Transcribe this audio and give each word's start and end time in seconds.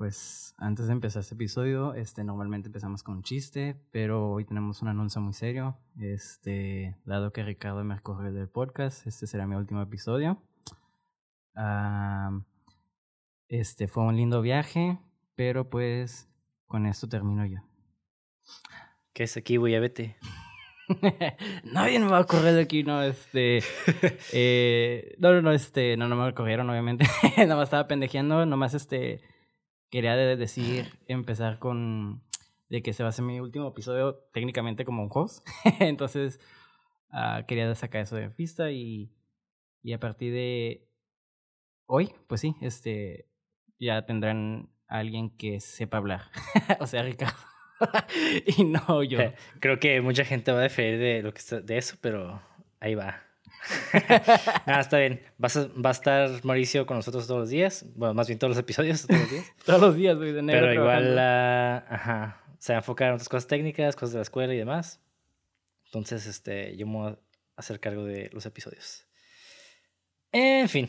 Pues 0.00 0.54
antes 0.56 0.86
de 0.86 0.94
empezar 0.94 1.20
este 1.20 1.34
episodio, 1.34 1.92
este, 1.92 2.24
normalmente 2.24 2.68
empezamos 2.68 3.02
con 3.02 3.16
un 3.16 3.22
chiste, 3.22 3.76
pero 3.90 4.30
hoy 4.30 4.46
tenemos 4.46 4.80
un 4.80 4.88
anuncio 4.88 5.20
muy 5.20 5.34
serio. 5.34 5.76
Este, 6.00 6.96
dado 7.04 7.34
que 7.34 7.42
Ricardo 7.42 7.84
me 7.84 7.96
escogió 7.96 8.32
del 8.32 8.48
podcast, 8.48 9.06
este 9.06 9.26
será 9.26 9.46
mi 9.46 9.56
último 9.56 9.82
episodio. 9.82 10.42
este 13.48 13.88
fue 13.88 14.04
un 14.04 14.16
lindo 14.16 14.40
viaje, 14.40 14.98
pero 15.34 15.68
pues 15.68 16.30
con 16.66 16.86
esto 16.86 17.06
termino 17.06 17.44
yo. 17.44 17.58
¿Qué 19.12 19.24
es 19.24 19.36
aquí, 19.36 19.56
a 19.56 19.80
vete? 19.80 20.16
Nadie 21.74 21.98
me 21.98 22.06
va 22.06 22.20
a 22.20 22.24
correr 22.24 22.54
de 22.54 22.62
aquí, 22.62 22.84
no, 22.84 23.02
este. 23.02 23.62
Eh, 24.32 25.14
no, 25.18 25.34
no, 25.34 25.42
no, 25.42 25.52
este. 25.52 25.98
No, 25.98 26.08
no 26.08 26.16
me 26.16 26.32
corrieron, 26.32 26.70
obviamente. 26.70 27.04
Nada 27.36 27.56
más 27.56 27.64
estaba 27.64 27.86
pendejeando, 27.86 28.46
nomás 28.46 28.72
este 28.72 29.20
quería 29.90 30.16
decir, 30.16 30.98
empezar 31.06 31.58
con 31.58 32.22
de 32.68 32.82
que 32.82 32.92
se 32.92 33.02
va 33.02 33.08
a 33.08 33.12
ser 33.12 33.24
mi 33.24 33.40
último 33.40 33.68
episodio 33.68 34.14
técnicamente 34.32 34.84
como 34.84 35.02
un 35.02 35.10
host. 35.12 35.46
Entonces, 35.80 36.40
uh, 37.12 37.44
quería 37.46 37.74
sacar 37.74 38.02
eso 38.02 38.16
de 38.16 38.30
pista 38.30 38.70
y, 38.70 39.12
y 39.82 39.92
a 39.92 40.00
partir 40.00 40.32
de 40.32 40.88
hoy, 41.86 42.12
pues 42.28 42.40
sí, 42.40 42.54
este, 42.60 43.28
ya 43.78 44.06
tendrán 44.06 44.70
a 44.88 44.98
alguien 44.98 45.30
que 45.36 45.60
sepa 45.60 45.96
hablar. 45.96 46.22
o 46.80 46.86
sea, 46.86 47.02
Ricardo. 47.02 47.38
y 48.56 48.64
no 48.64 49.02
yo. 49.02 49.18
Creo 49.58 49.80
que 49.80 50.00
mucha 50.00 50.24
gente 50.24 50.52
va 50.52 50.60
a 50.60 50.64
diferir 50.64 50.98
de, 50.98 51.22
lo 51.22 51.34
que 51.34 51.42
de 51.62 51.78
eso, 51.78 51.96
pero 52.00 52.40
ahí 52.78 52.94
va. 52.94 53.29
Nada, 54.66 54.80
está 54.80 54.98
bien. 54.98 55.22
¿Vas 55.38 55.56
a, 55.56 55.68
va 55.68 55.90
a 55.90 55.92
estar 55.92 56.44
Mauricio 56.44 56.86
con 56.86 56.96
nosotros 56.96 57.26
todos 57.26 57.40
los 57.40 57.50
días. 57.50 57.84
Bueno, 57.94 58.14
más 58.14 58.26
bien 58.26 58.38
todos 58.38 58.50
los 58.50 58.58
episodios, 58.58 59.06
todos 59.06 59.20
los 59.20 59.30
días. 59.30 59.52
todos 59.64 59.80
los 59.80 59.96
días, 59.96 60.16
güey, 60.16 60.32
de 60.32 60.42
negro 60.42 60.66
Pero 60.66 60.74
igual, 60.74 61.18
ajá, 61.18 62.42
se 62.58 62.72
va 62.72 62.78
a 62.78 62.80
enfocar 62.80 63.08
en 63.08 63.14
otras 63.14 63.28
cosas 63.28 63.46
técnicas, 63.46 63.94
cosas 63.94 64.12
de 64.12 64.18
la 64.18 64.22
escuela 64.22 64.54
y 64.54 64.58
demás. 64.58 65.00
Entonces, 65.86 66.26
este, 66.26 66.76
yo 66.76 66.86
me 66.86 66.92
voy 66.92 67.10
a 67.10 67.18
hacer 67.56 67.80
cargo 67.80 68.04
de 68.04 68.30
los 68.32 68.46
episodios. 68.46 69.06
En 70.32 70.68
fin, 70.68 70.88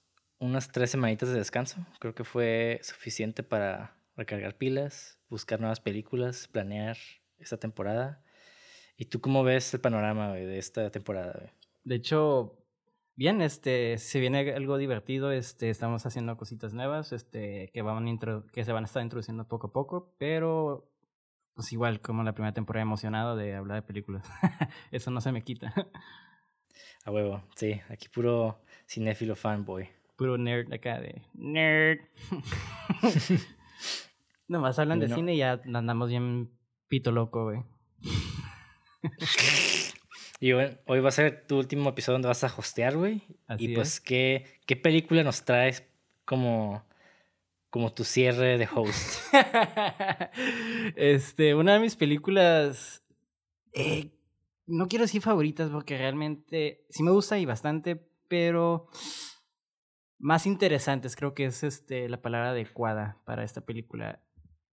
unas 0.41 0.71
tres 0.71 0.89
semanitas 0.89 1.29
de 1.29 1.35
descanso. 1.35 1.85
Creo 1.99 2.15
que 2.15 2.23
fue 2.23 2.79
suficiente 2.83 3.43
para 3.43 3.95
recargar 4.17 4.57
pilas, 4.57 5.19
buscar 5.29 5.59
nuevas 5.59 5.79
películas, 5.79 6.47
planear 6.47 6.97
esta 7.37 7.57
temporada. 7.57 8.23
¿Y 8.97 9.05
tú 9.05 9.21
cómo 9.21 9.43
ves 9.43 9.73
el 9.73 9.81
panorama 9.81 10.33
de 10.33 10.57
esta 10.57 10.89
temporada? 10.89 11.53
De 11.83 11.95
hecho, 11.95 12.57
bien, 13.15 13.41
este, 13.41 13.99
se 13.99 14.19
viene 14.19 14.51
algo 14.51 14.77
divertido, 14.77 15.31
este, 15.31 15.69
estamos 15.69 16.07
haciendo 16.07 16.35
cositas 16.37 16.73
nuevas, 16.73 17.13
este, 17.13 17.69
que 17.71 17.83
van 17.83 18.19
que 18.51 18.65
se 18.65 18.71
van 18.71 18.83
a 18.83 18.87
estar 18.87 19.03
introduciendo 19.03 19.47
poco 19.47 19.67
a 19.67 19.73
poco, 19.73 20.15
pero 20.17 20.91
pues 21.53 21.71
igual 21.71 22.01
como 22.01 22.23
la 22.23 22.33
primera 22.33 22.53
temporada 22.53 22.81
emocionado 22.81 23.35
de 23.35 23.53
hablar 23.53 23.75
de 23.75 23.87
películas. 23.87 24.27
Eso 24.91 25.11
no 25.11 25.21
se 25.21 25.31
me 25.31 25.43
quita. 25.43 25.71
A 27.05 27.11
huevo, 27.11 27.43
sí, 27.55 27.79
aquí 27.89 28.09
puro 28.09 28.63
cinéfilo 28.87 29.35
fanboy 29.35 30.00
puro 30.21 30.37
nerd 30.37 30.71
acá 30.71 31.01
de 31.01 31.23
nerd. 31.33 31.97
Nomás 34.47 34.77
hablan 34.77 34.99
de 34.99 35.09
cine 35.09 35.33
y 35.33 35.37
ya 35.37 35.59
andamos 35.73 36.09
bien 36.09 36.51
pito 36.87 37.11
loco, 37.11 37.45
güey. 37.45 37.63
y 40.39 40.51
hoy 40.51 40.99
va 40.99 41.09
a 41.09 41.11
ser 41.11 41.47
tu 41.47 41.57
último 41.57 41.89
episodio 41.89 42.17
donde 42.17 42.27
vas 42.27 42.43
a 42.43 42.53
hostear, 42.55 42.97
güey. 42.97 43.23
y 43.57 43.73
pues, 43.73 43.99
¿qué, 43.99 44.45
¿qué 44.67 44.75
película 44.75 45.23
nos 45.23 45.43
traes 45.43 45.89
como, 46.23 46.85
como 47.71 47.91
tu 47.91 48.03
cierre 48.03 48.59
de 48.59 48.69
host? 48.71 49.33
este, 50.97 51.55
una 51.55 51.73
de 51.73 51.79
mis 51.79 51.95
películas. 51.95 53.01
Eh, 53.73 54.11
no 54.67 54.87
quiero 54.87 55.05
decir 55.05 55.23
favoritas 55.23 55.71
porque 55.71 55.97
realmente 55.97 56.85
sí 56.91 57.01
me 57.01 57.09
gusta 57.09 57.39
y 57.39 57.45
bastante, 57.47 58.05
pero 58.27 58.87
más 60.21 60.45
interesantes, 60.45 61.15
creo 61.15 61.33
que 61.33 61.45
es 61.45 61.63
este, 61.63 62.07
la 62.07 62.21
palabra 62.21 62.51
adecuada 62.51 63.19
para 63.25 63.43
esta 63.43 63.65
película, 63.65 64.23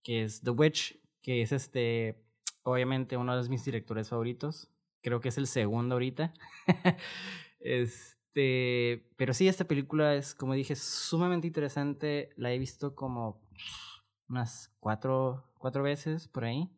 que 0.03 0.23
es 0.23 0.43
The 0.43 0.51
Witch, 0.51 1.01
que 1.23 1.41
es 1.41 1.53
este, 1.53 2.23
obviamente 2.63 3.17
uno 3.17 3.41
de 3.41 3.49
mis 3.49 3.65
directores 3.65 4.11
favoritos. 4.11 4.71
Creo 5.03 5.21
que 5.21 5.31
es 5.31 5.39
el 5.39 5.47
segundo 5.47 5.95
ahorita. 5.95 6.35
este, 7.61 9.11
pero 9.17 9.33
sí, 9.33 9.49
esta 9.49 9.65
película 9.65 10.15
es, 10.15 10.35
como 10.35 10.53
dije, 10.53 10.77
sumamente 10.77 11.47
interesante. 11.47 12.31
La 12.37 12.53
he 12.53 12.59
visto 12.59 12.95
como 12.95 13.41
unas 14.29 14.75
cuatro, 14.81 15.51
cuatro 15.59 15.83
veces 15.83 16.29
por 16.29 16.45
ahí. 16.45 16.69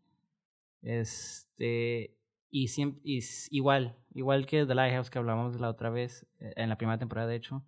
Este, 0.82 2.16
y, 2.50 2.68
siempre, 2.68 3.00
y 3.02 3.20
igual, 3.50 3.98
igual 4.14 4.46
que 4.46 4.64
The 4.64 4.74
Lighthouse 4.76 5.10
que 5.10 5.18
hablamos 5.18 5.58
la 5.60 5.70
otra 5.70 5.90
vez, 5.90 6.26
eh, 6.38 6.52
en 6.56 6.68
la 6.68 6.78
primera 6.78 6.98
temporada 6.98 7.26
de 7.26 7.36
hecho 7.36 7.64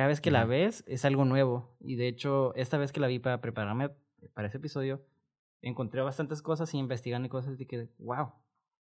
cada 0.00 0.08
vez 0.08 0.22
que 0.22 0.30
la 0.30 0.46
ves 0.46 0.82
es 0.86 1.04
algo 1.04 1.26
nuevo. 1.26 1.76
Y 1.78 1.96
de 1.96 2.08
hecho, 2.08 2.54
esta 2.54 2.78
vez 2.78 2.90
que 2.90 3.00
la 3.00 3.06
vi 3.06 3.18
para 3.18 3.42
prepararme 3.42 3.90
para 4.32 4.48
ese 4.48 4.56
episodio, 4.56 5.04
encontré 5.60 6.00
bastantes 6.00 6.40
cosas 6.40 6.72
y 6.72 6.78
investigando 6.78 7.28
cosas 7.28 7.58
de 7.58 7.66
que, 7.66 7.86
wow, 7.98 8.32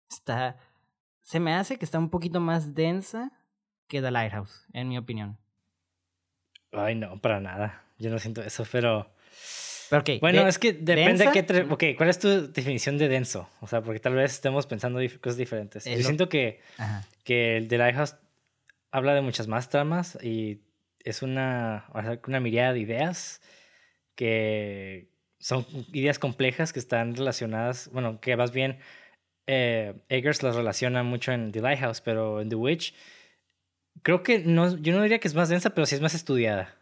está... 0.09 0.59
Se 1.21 1.41
me 1.41 1.55
hace 1.55 1.77
que 1.77 1.85
está 1.85 1.99
un 1.99 2.09
poquito 2.09 2.39
más 2.39 2.77
densa 2.77 3.33
que 3.89 4.01
The 4.01 4.13
Lighthouse, 4.13 4.65
en 4.73 4.87
mi 4.87 4.97
opinión. 4.97 5.39
Ay, 6.71 6.95
no, 6.95 7.21
para 7.21 7.41
nada. 7.41 7.83
Yo 7.99 8.11
no 8.11 8.21
siento 8.21 8.41
eso, 8.41 8.65
pero... 8.71 9.11
pero 9.91 10.03
okay, 10.03 10.21
bueno, 10.21 10.47
es 10.47 10.61
que 10.61 10.73
depende 10.73 11.25
de 11.25 11.33
qué... 11.33 11.67
Ok, 11.69 11.85
¿cuál 11.97 12.11
es 12.11 12.21
tu 12.21 12.53
definición 12.53 12.97
de 12.97 13.09
denso? 13.09 13.49
O 13.61 13.67
sea, 13.67 13.83
porque 13.83 13.99
tal 13.99 14.15
vez 14.15 14.35
estemos 14.35 14.69
pensando 14.69 15.01
cosas 15.21 15.37
diferentes. 15.37 15.85
Yo 15.85 15.97
siento 15.97 16.29
que, 16.29 16.61
que 17.25 17.57
el 17.57 17.67
The 17.67 17.77
Lighthouse 17.77 18.15
habla 18.93 19.15
de 19.15 19.21
muchas 19.21 19.49
más 19.49 19.69
tramas 19.69 20.17
y 20.23 20.63
es 21.05 21.23
una, 21.23 21.91
una 22.27 22.41
mirada 22.41 22.73
de 22.73 22.81
ideas 22.81 23.41
que 24.15 25.11
son 25.39 25.67
ideas 25.93 26.19
complejas 26.19 26.73
que 26.73 26.81
están 26.81 27.15
relacionadas, 27.15 27.91
bueno, 27.93 28.21
que 28.21 28.37
más 28.37 28.53
bien 28.53 28.79
eh, 29.47 30.05
Eggers 30.09 30.43
las 30.43 30.57
relaciona 30.57 31.03
mucho 31.03 31.33
en 31.33 31.53
The 31.53 31.61
Lighthouse, 31.61 32.01
pero 32.01 32.41
en 32.41 32.49
The 32.49 32.57
Witch 32.57 32.95
creo 34.03 34.23
que 34.23 34.41
no, 34.41 34.77
yo 34.77 34.95
no 34.95 35.03
diría 35.03 35.21
que 35.21 35.29
es 35.29 35.35
más 35.35 35.49
densa, 35.49 35.71
pero 35.71 35.87
sí 35.87 35.95
es 35.95 36.01
más 36.01 36.15
estudiada. 36.15 36.75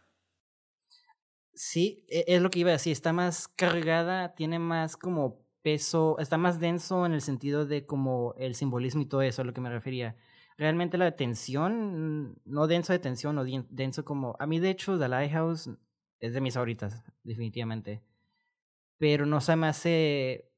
Sí, 1.54 2.04
e, 2.08 2.24
es 2.28 2.42
lo 2.42 2.50
que 2.50 2.60
iba 2.60 2.70
a 2.70 2.74
decir, 2.74 2.92
está 2.92 3.12
más 3.12 3.48
cargada, 3.48 4.34
tiene 4.34 4.58
más 4.58 4.96
como 4.96 5.46
peso, 5.62 6.16
está 6.18 6.38
más 6.38 6.60
denso 6.60 7.06
en 7.06 7.12
el 7.12 7.20
sentido 7.22 7.66
de 7.66 7.86
como 7.86 8.34
el 8.38 8.54
simbolismo 8.54 9.02
y 9.02 9.06
todo 9.06 9.22
eso, 9.22 9.42
a 9.42 9.44
lo 9.44 9.52
que 9.52 9.60
me 9.60 9.70
refería 9.70 10.16
realmente 10.56 10.98
la 10.98 11.16
tensión, 11.16 12.40
no 12.44 12.66
denso 12.66 12.92
de 12.92 12.98
tensión 12.98 13.38
o 13.38 13.44
denso 13.44 14.04
como... 14.04 14.36
A 14.38 14.46
mí 14.46 14.58
de 14.58 14.70
hecho 14.70 14.98
The 14.98 15.08
Lighthouse 15.08 15.70
es 16.20 16.32
de 16.32 16.40
mis 16.40 16.54
favoritas, 16.54 17.02
definitivamente. 17.22 18.02
Pero 18.98 19.26
no 19.26 19.40
se 19.40 19.56
me 19.56 19.66
hace 19.66 20.50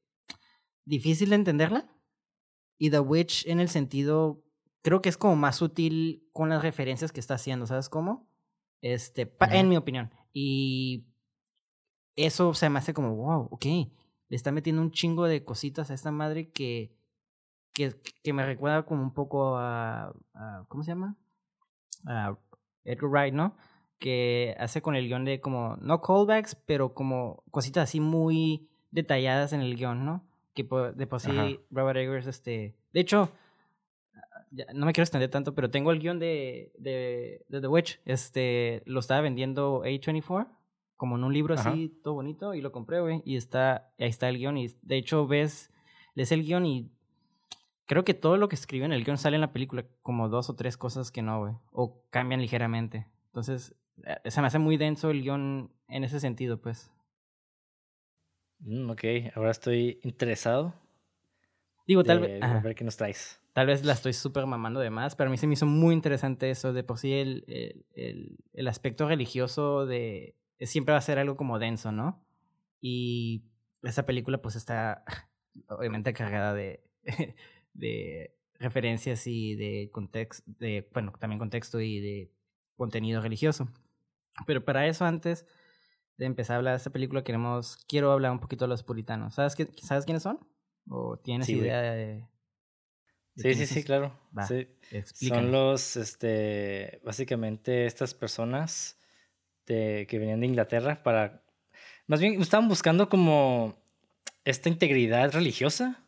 difícil 0.85 1.29
de 1.29 1.35
entenderla. 1.35 1.89
Y 2.77 2.89
The 2.89 2.99
Witch 2.99 3.45
en 3.45 3.59
el 3.59 3.69
sentido 3.69 4.43
creo 4.81 5.01
que 5.01 5.09
es 5.09 5.17
como 5.17 5.35
más 5.35 5.61
útil 5.61 6.27
con 6.31 6.49
las 6.49 6.61
referencias 6.61 7.11
que 7.11 7.19
está 7.19 7.35
haciendo, 7.35 7.67
¿sabes 7.67 7.89
cómo? 7.89 8.29
Este, 8.81 9.35
en 9.51 9.69
mi 9.69 9.77
opinión. 9.77 10.11
Y 10.31 11.05
eso 12.15 12.53
se 12.53 12.69
me 12.69 12.79
hace 12.79 12.93
como, 12.93 13.15
wow, 13.15 13.49
ok, 13.51 13.65
le 13.65 14.35
está 14.35 14.51
metiendo 14.51 14.81
un 14.81 14.91
chingo 14.91 15.25
de 15.25 15.43
cositas 15.43 15.91
a 15.91 15.93
esta 15.93 16.11
madre 16.11 16.51
que, 16.51 16.95
que, 17.79 17.95
que 18.23 18.33
me 18.33 18.45
recuerda 18.45 18.83
como 18.83 19.01
un 19.01 19.13
poco 19.13 19.55
a, 19.57 20.13
¿cómo 20.67 20.83
se 20.83 20.91
llama? 20.91 21.15
A 22.05 22.35
Edgar 22.83 23.09
Wright, 23.09 23.33
¿no? 23.33 23.55
Que 23.99 24.53
hace 24.59 24.81
con 24.81 24.95
el 24.95 25.07
guion 25.07 25.23
de 25.23 25.39
como, 25.39 25.77
no 25.77 26.01
callbacks, 26.01 26.55
pero 26.55 26.93
como 26.93 27.43
cositas 27.51 27.85
así 27.85 28.01
muy 28.01 28.69
detalladas 28.91 29.53
en 29.53 29.61
el 29.61 29.77
guion, 29.77 30.05
¿no? 30.05 30.27
Que 30.53 30.67
de 30.93 31.07
por 31.07 31.21
sí 31.21 31.59
Robert 31.71 31.97
Eggers, 31.97 32.27
este, 32.27 32.75
de 32.91 32.99
hecho, 32.99 33.31
no 34.73 34.85
me 34.85 34.91
quiero 34.91 35.03
extender 35.03 35.29
tanto, 35.29 35.55
pero 35.55 35.71
tengo 35.71 35.91
el 35.91 35.99
guion 35.99 36.19
de, 36.19 36.73
de, 36.77 37.45
de 37.47 37.61
The 37.61 37.67
Witch, 37.67 38.01
este, 38.03 38.83
lo 38.85 38.99
estaba 38.99 39.21
vendiendo 39.21 39.83
A24 39.85 40.47
como 40.97 41.15
en 41.15 41.23
un 41.23 41.31
libro 41.31 41.53
así, 41.53 41.97
todo 42.03 42.15
bonito, 42.15 42.53
y 42.55 42.59
lo 42.59 42.73
compré, 42.73 42.99
güey, 42.99 43.21
y 43.23 43.37
está, 43.37 43.89
ahí 43.97 44.09
está 44.09 44.27
el 44.27 44.37
guion, 44.37 44.57
y 44.57 44.67
de 44.81 44.97
hecho 44.97 45.27
ves, 45.27 45.71
lees 46.13 46.33
el 46.33 46.43
guion 46.43 46.65
y 46.65 46.91
creo 47.89 48.05
que 48.05 48.13
todo 48.13 48.37
lo 48.37 48.49
que 48.49 48.55
escribe 48.55 48.85
en 48.85 48.93
el 48.93 49.03
guion 49.03 49.17
sale 49.17 49.35
en 49.35 49.41
la 49.41 49.51
película, 49.51 49.83
como 50.03 50.29
dos 50.29 50.47
o 50.51 50.55
tres 50.55 50.77
cosas 50.77 51.11
que 51.11 51.23
no, 51.23 51.39
güey, 51.39 51.55
o 51.71 52.03
cambian 52.11 52.39
ligeramente. 52.39 53.07
Entonces, 53.25 53.75
eh, 54.05 54.29
se 54.29 54.41
me 54.41 54.47
hace 54.47 54.59
muy 54.59 54.77
denso 54.77 55.09
el 55.09 55.23
guion 55.23 55.73
en 55.87 56.03
ese 56.03 56.19
sentido, 56.19 56.61
pues. 56.61 56.91
Mm, 58.59 58.91
ok, 58.91 59.03
ahora 59.33 59.49
estoy 59.49 59.99
interesado. 60.03 60.75
Digo, 61.87 62.03
tal 62.03 62.19
vez... 62.19 62.43
A 62.43 62.59
ver 62.59 62.75
qué 62.75 62.83
nos 62.83 62.95
traes. 62.95 63.41
Tal 63.53 63.65
vez 63.65 63.83
la 63.83 63.93
estoy 63.93 64.13
súper 64.13 64.45
mamando 64.45 64.79
de 64.79 64.91
más, 64.91 65.15
pero 65.15 65.29
a 65.29 65.31
mí 65.31 65.37
se 65.37 65.47
me 65.47 65.53
hizo 65.53 65.65
muy 65.65 65.95
interesante 65.95 66.51
eso, 66.51 66.73
de 66.73 66.83
por 66.83 66.99
sí 66.99 67.13
el, 67.13 67.43
el, 67.95 68.37
el 68.53 68.67
aspecto 68.67 69.07
religioso 69.07 69.87
de 69.87 70.35
siempre 70.61 70.91
va 70.91 70.99
a 70.99 71.01
ser 71.01 71.17
algo 71.17 71.35
como 71.35 71.57
denso, 71.57 71.91
¿no? 71.91 72.23
Y 72.81 73.45
esa 73.81 74.05
película 74.05 74.43
pues 74.43 74.55
está 74.55 75.03
obviamente 75.69 76.13
cargada 76.13 76.53
de, 76.53 76.83
de 77.79 78.35
referencias 78.59 79.25
y 79.27 79.55
de 79.55 79.89
contexto, 79.91 80.43
de, 80.59 80.89
bueno, 80.93 81.13
también 81.19 81.39
contexto 81.39 81.79
y 81.79 81.99
de 81.99 82.31
contenido 82.75 83.21
religioso. 83.21 83.69
Pero 84.45 84.63
para 84.63 84.87
eso 84.87 85.05
antes 85.05 85.45
de 86.17 86.25
empezar 86.25 86.55
a 86.55 86.57
hablar 86.57 86.73
de 86.73 86.77
esta 86.77 86.91
película 86.91 87.23
queremos, 87.23 87.77
quiero 87.87 88.11
hablar 88.11 88.31
un 88.31 88.39
poquito 88.39 88.65
de 88.65 88.69
los 88.69 88.83
puritanos. 88.83 89.35
¿Sabes, 89.35 89.55
qué, 89.55 89.67
¿sabes 89.81 90.05
quiénes 90.05 90.23
son? 90.23 90.39
¿O 90.89 91.17
tienes 91.17 91.47
idea 91.49 91.81
de, 91.81 92.27
Sí, 93.41 93.53
sí, 93.55 93.65
sí, 93.65 93.83
claro. 93.83 94.19
sí. 94.47 94.67
Son 95.27 95.51
los, 95.51 95.95
este, 95.95 96.99
básicamente 97.05 97.85
estas 97.85 98.13
personas 98.13 98.97
que 99.65 100.07
venían 100.11 100.39
de 100.39 100.47
Inglaterra 100.47 101.03
para, 101.03 101.43
más 102.07 102.19
bien 102.19 102.41
estaban 102.41 102.67
buscando 102.67 103.07
como 103.07 103.77
esta 104.43 104.67
integridad 104.67 105.31
religiosa 105.31 106.03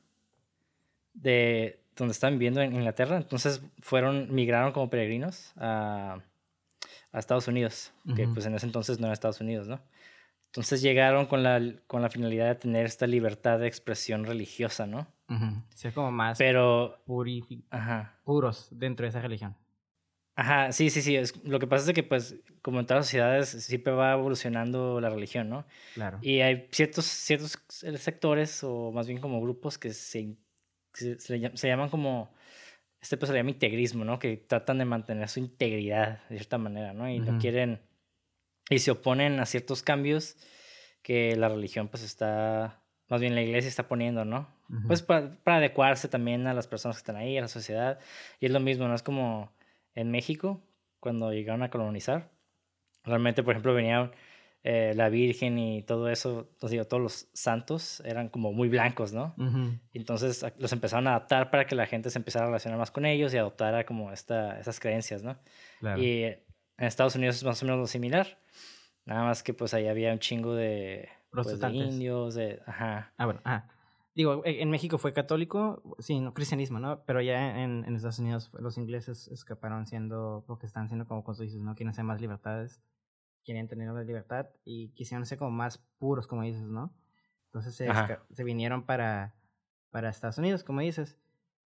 de 1.14 1.80
donde 1.96 2.14
estaban 2.14 2.36
viviendo 2.36 2.62
en 2.62 2.74
Inglaterra. 2.74 3.18
Entonces 3.18 3.62
fueron, 3.80 4.34
migraron 4.34 4.72
como 4.72 4.90
peregrinos 4.90 5.54
a, 5.58 6.20
a 7.12 7.20
Estados 7.20 7.48
Unidos, 7.48 7.94
que 8.16 8.28
pues 8.28 8.46
en 8.46 8.56
ese 8.56 8.66
entonces 8.66 9.00
no 9.00 9.08
era 9.08 9.14
Estados 9.14 9.42
Unidos, 9.42 9.68
¿no? 9.68 9.82
Entonces 10.48 10.82
llegaron 10.82 11.28
con 11.28 11.44
la, 11.44 11.62
con 11.88 12.02
la 12.02 12.10
finalidad 12.10 12.48
de 12.48 12.56
tener 12.56 12.86
esta 12.86 13.08
libertad 13.08 13.60
de 13.60 13.68
expresión 13.68 14.26
religiosa, 14.26 14.86
¿no? 14.86 15.08
Ser 15.74 15.94
como 15.94 16.12
más 16.12 16.38
Pero, 16.38 17.02
Ajá. 17.70 18.20
puros 18.26 18.68
dentro 18.72 19.06
de 19.06 19.12
esa 19.12 19.22
religión. 19.22 19.56
Ajá, 20.36 20.72
sí, 20.72 20.90
sí, 20.90 21.02
sí. 21.02 21.18
lo 21.44 21.60
que 21.60 21.68
pasa 21.68 21.90
es 21.90 21.96
que, 21.96 22.04
pues, 22.04 22.36
como 22.62 22.80
en 22.80 22.86
todas 22.86 23.00
las 23.00 23.06
sociedades, 23.08 23.50
siempre 23.50 23.94
va 23.94 24.14
evolucionando 24.14 25.00
la 25.00 25.10
religión, 25.10 25.50
¿no? 25.50 25.66
Claro. 25.94 26.20
Y 26.22 26.42
hay 26.42 26.68
ciertos, 26.72 27.06
ciertos 27.06 27.58
sectores, 27.98 28.64
o 28.64 28.92
más 28.92 29.08
bien 29.08 29.20
como 29.20 29.42
grupos, 29.42 29.78
que 29.78 29.94
se, 29.94 30.36
se, 30.94 31.40
llaman 31.68 31.90
como, 31.90 32.34
este 33.02 33.18
pues 33.18 33.30
se 33.30 33.36
llama 33.36 33.50
integrismo, 33.50 34.06
¿no? 34.06 34.20
Que 34.20 34.38
tratan 34.38 34.78
de 34.78 34.86
mantener 34.86 35.28
su 35.30 35.40
integridad 35.40 36.28
de 36.30 36.38
cierta 36.38 36.58
manera, 36.58 36.94
¿no? 36.94 37.10
Y 37.10 37.20
no 37.20 37.40
quieren, 37.40 37.82
y 38.70 38.80
se 38.80 38.92
oponen 38.92 39.40
a 39.40 39.46
ciertos 39.46 39.84
cambios 39.84 40.38
que 41.02 41.36
la 41.36 41.50
religión, 41.50 41.88
pues, 41.88 42.04
está, 42.04 42.84
más 43.10 43.22
bien 43.22 43.36
la 43.36 43.42
iglesia 43.42 43.68
está 43.68 43.88
poniendo, 43.88 44.26
¿no? 44.26 44.48
Pues 44.88 45.02
para, 45.02 45.32
para 45.44 45.58
adecuarse 45.58 46.08
también 46.08 46.48
a 46.48 46.54
las 46.54 46.68
personas 46.68 46.96
que 46.96 47.02
están 47.02 47.18
ahí, 47.18 47.38
a 47.38 47.42
la 47.42 47.50
sociedad. 47.50 48.00
Y 48.40 48.46
es 48.46 48.54
lo 48.54 48.62
mismo, 48.62 48.88
¿no? 48.88 48.96
Es 48.96 49.04
como 49.04 49.52
en 49.96 50.12
México 50.12 50.62
cuando 51.02 51.34
llegaron 51.34 51.64
a 51.64 51.70
colonizar. 51.70 52.32
Realmente, 53.04 53.44
por 53.44 53.54
ejemplo, 53.54 53.74
venían 53.74 54.12
eh, 54.64 54.94
la 54.96 55.10
Virgen 55.10 55.58
y 55.58 55.82
todo 55.82 56.08
eso, 56.10 56.52
digo, 56.70 56.86
todos 56.86 57.02
los 57.02 57.30
santos 57.34 58.02
eran 58.06 58.30
como 58.30 58.54
muy 58.54 58.70
blancos, 58.70 59.12
¿no? 59.12 59.36
Entonces 59.92 60.46
los 60.60 60.72
empezaron 60.72 61.08
a 61.08 61.12
adaptar 61.12 61.50
para 61.50 61.66
que 61.66 61.76
la 61.76 61.88
gente 61.88 62.12
se 62.12 62.20
empezara 62.20 62.46
a 62.46 62.48
relacionar 62.50 62.78
más 62.78 62.92
con 62.92 63.06
ellos 63.06 63.34
y 63.34 63.38
adoptara 63.38 63.86
como 63.86 64.12
esta, 64.12 64.60
esas 64.60 64.80
creencias, 64.80 65.24
¿no? 65.24 65.38
Y 65.98 66.24
en 66.24 66.38
Estados 66.78 67.16
Unidos 67.16 67.38
es 67.38 67.44
más 67.44 67.62
o 67.64 67.66
menos 67.66 67.80
lo 67.80 67.88
similar. 67.88 68.40
Nada 69.06 69.24
más 69.24 69.42
que 69.42 69.54
pues 69.56 69.74
ahí 69.74 69.88
había 69.88 70.14
un 70.14 70.20
chingo 70.20 70.54
de, 70.54 71.10
pues, 71.32 71.60
de 71.60 71.70
indios, 71.72 72.36
de... 72.36 72.62
Ajá. 72.68 73.14
Ah, 73.18 73.26
bueno, 73.26 73.42
ah. 73.46 73.68
Digo, 74.14 74.44
e, 74.46 74.62
en 74.62 74.70
México 74.70 75.00
fue 75.00 75.12
católico, 75.12 75.82
sí, 75.98 76.20
no, 76.20 76.34
cristianismo, 76.36 76.80
¿no? 76.80 77.04
Pero 77.06 77.22
ya 77.22 77.64
en, 77.64 77.84
en 77.86 77.96
Estados 77.96 78.20
Unidos 78.20 78.52
los 78.60 78.78
ingleses 78.78 79.28
escaparon 79.30 79.88
siendo, 79.88 80.44
porque 80.46 80.68
están 80.68 80.88
siendo 80.88 81.06
como, 81.06 81.24
como 81.24 81.36
tú 81.36 81.44
dices, 81.44 81.62
¿no? 81.62 81.74
Quieren 81.74 81.94
ser 81.94 82.04
más 82.04 82.22
libertades, 82.22 82.82
quieren 83.44 83.68
tener 83.68 83.92
más 83.92 84.06
libertad 84.06 84.48
y 84.64 84.90
quisieron 84.90 85.26
ser 85.26 85.38
como 85.38 85.52
más 85.52 85.78
puros, 85.98 86.28
como 86.28 86.44
dices, 86.44 86.64
¿no? 86.64 86.94
Entonces 87.46 87.76
se, 87.76 87.90
se 88.32 88.44
vinieron 88.44 88.86
para, 88.86 89.36
para 89.90 90.10
Estados 90.10 90.38
Unidos, 90.38 90.64
como 90.64 90.82
dices. 90.82 91.18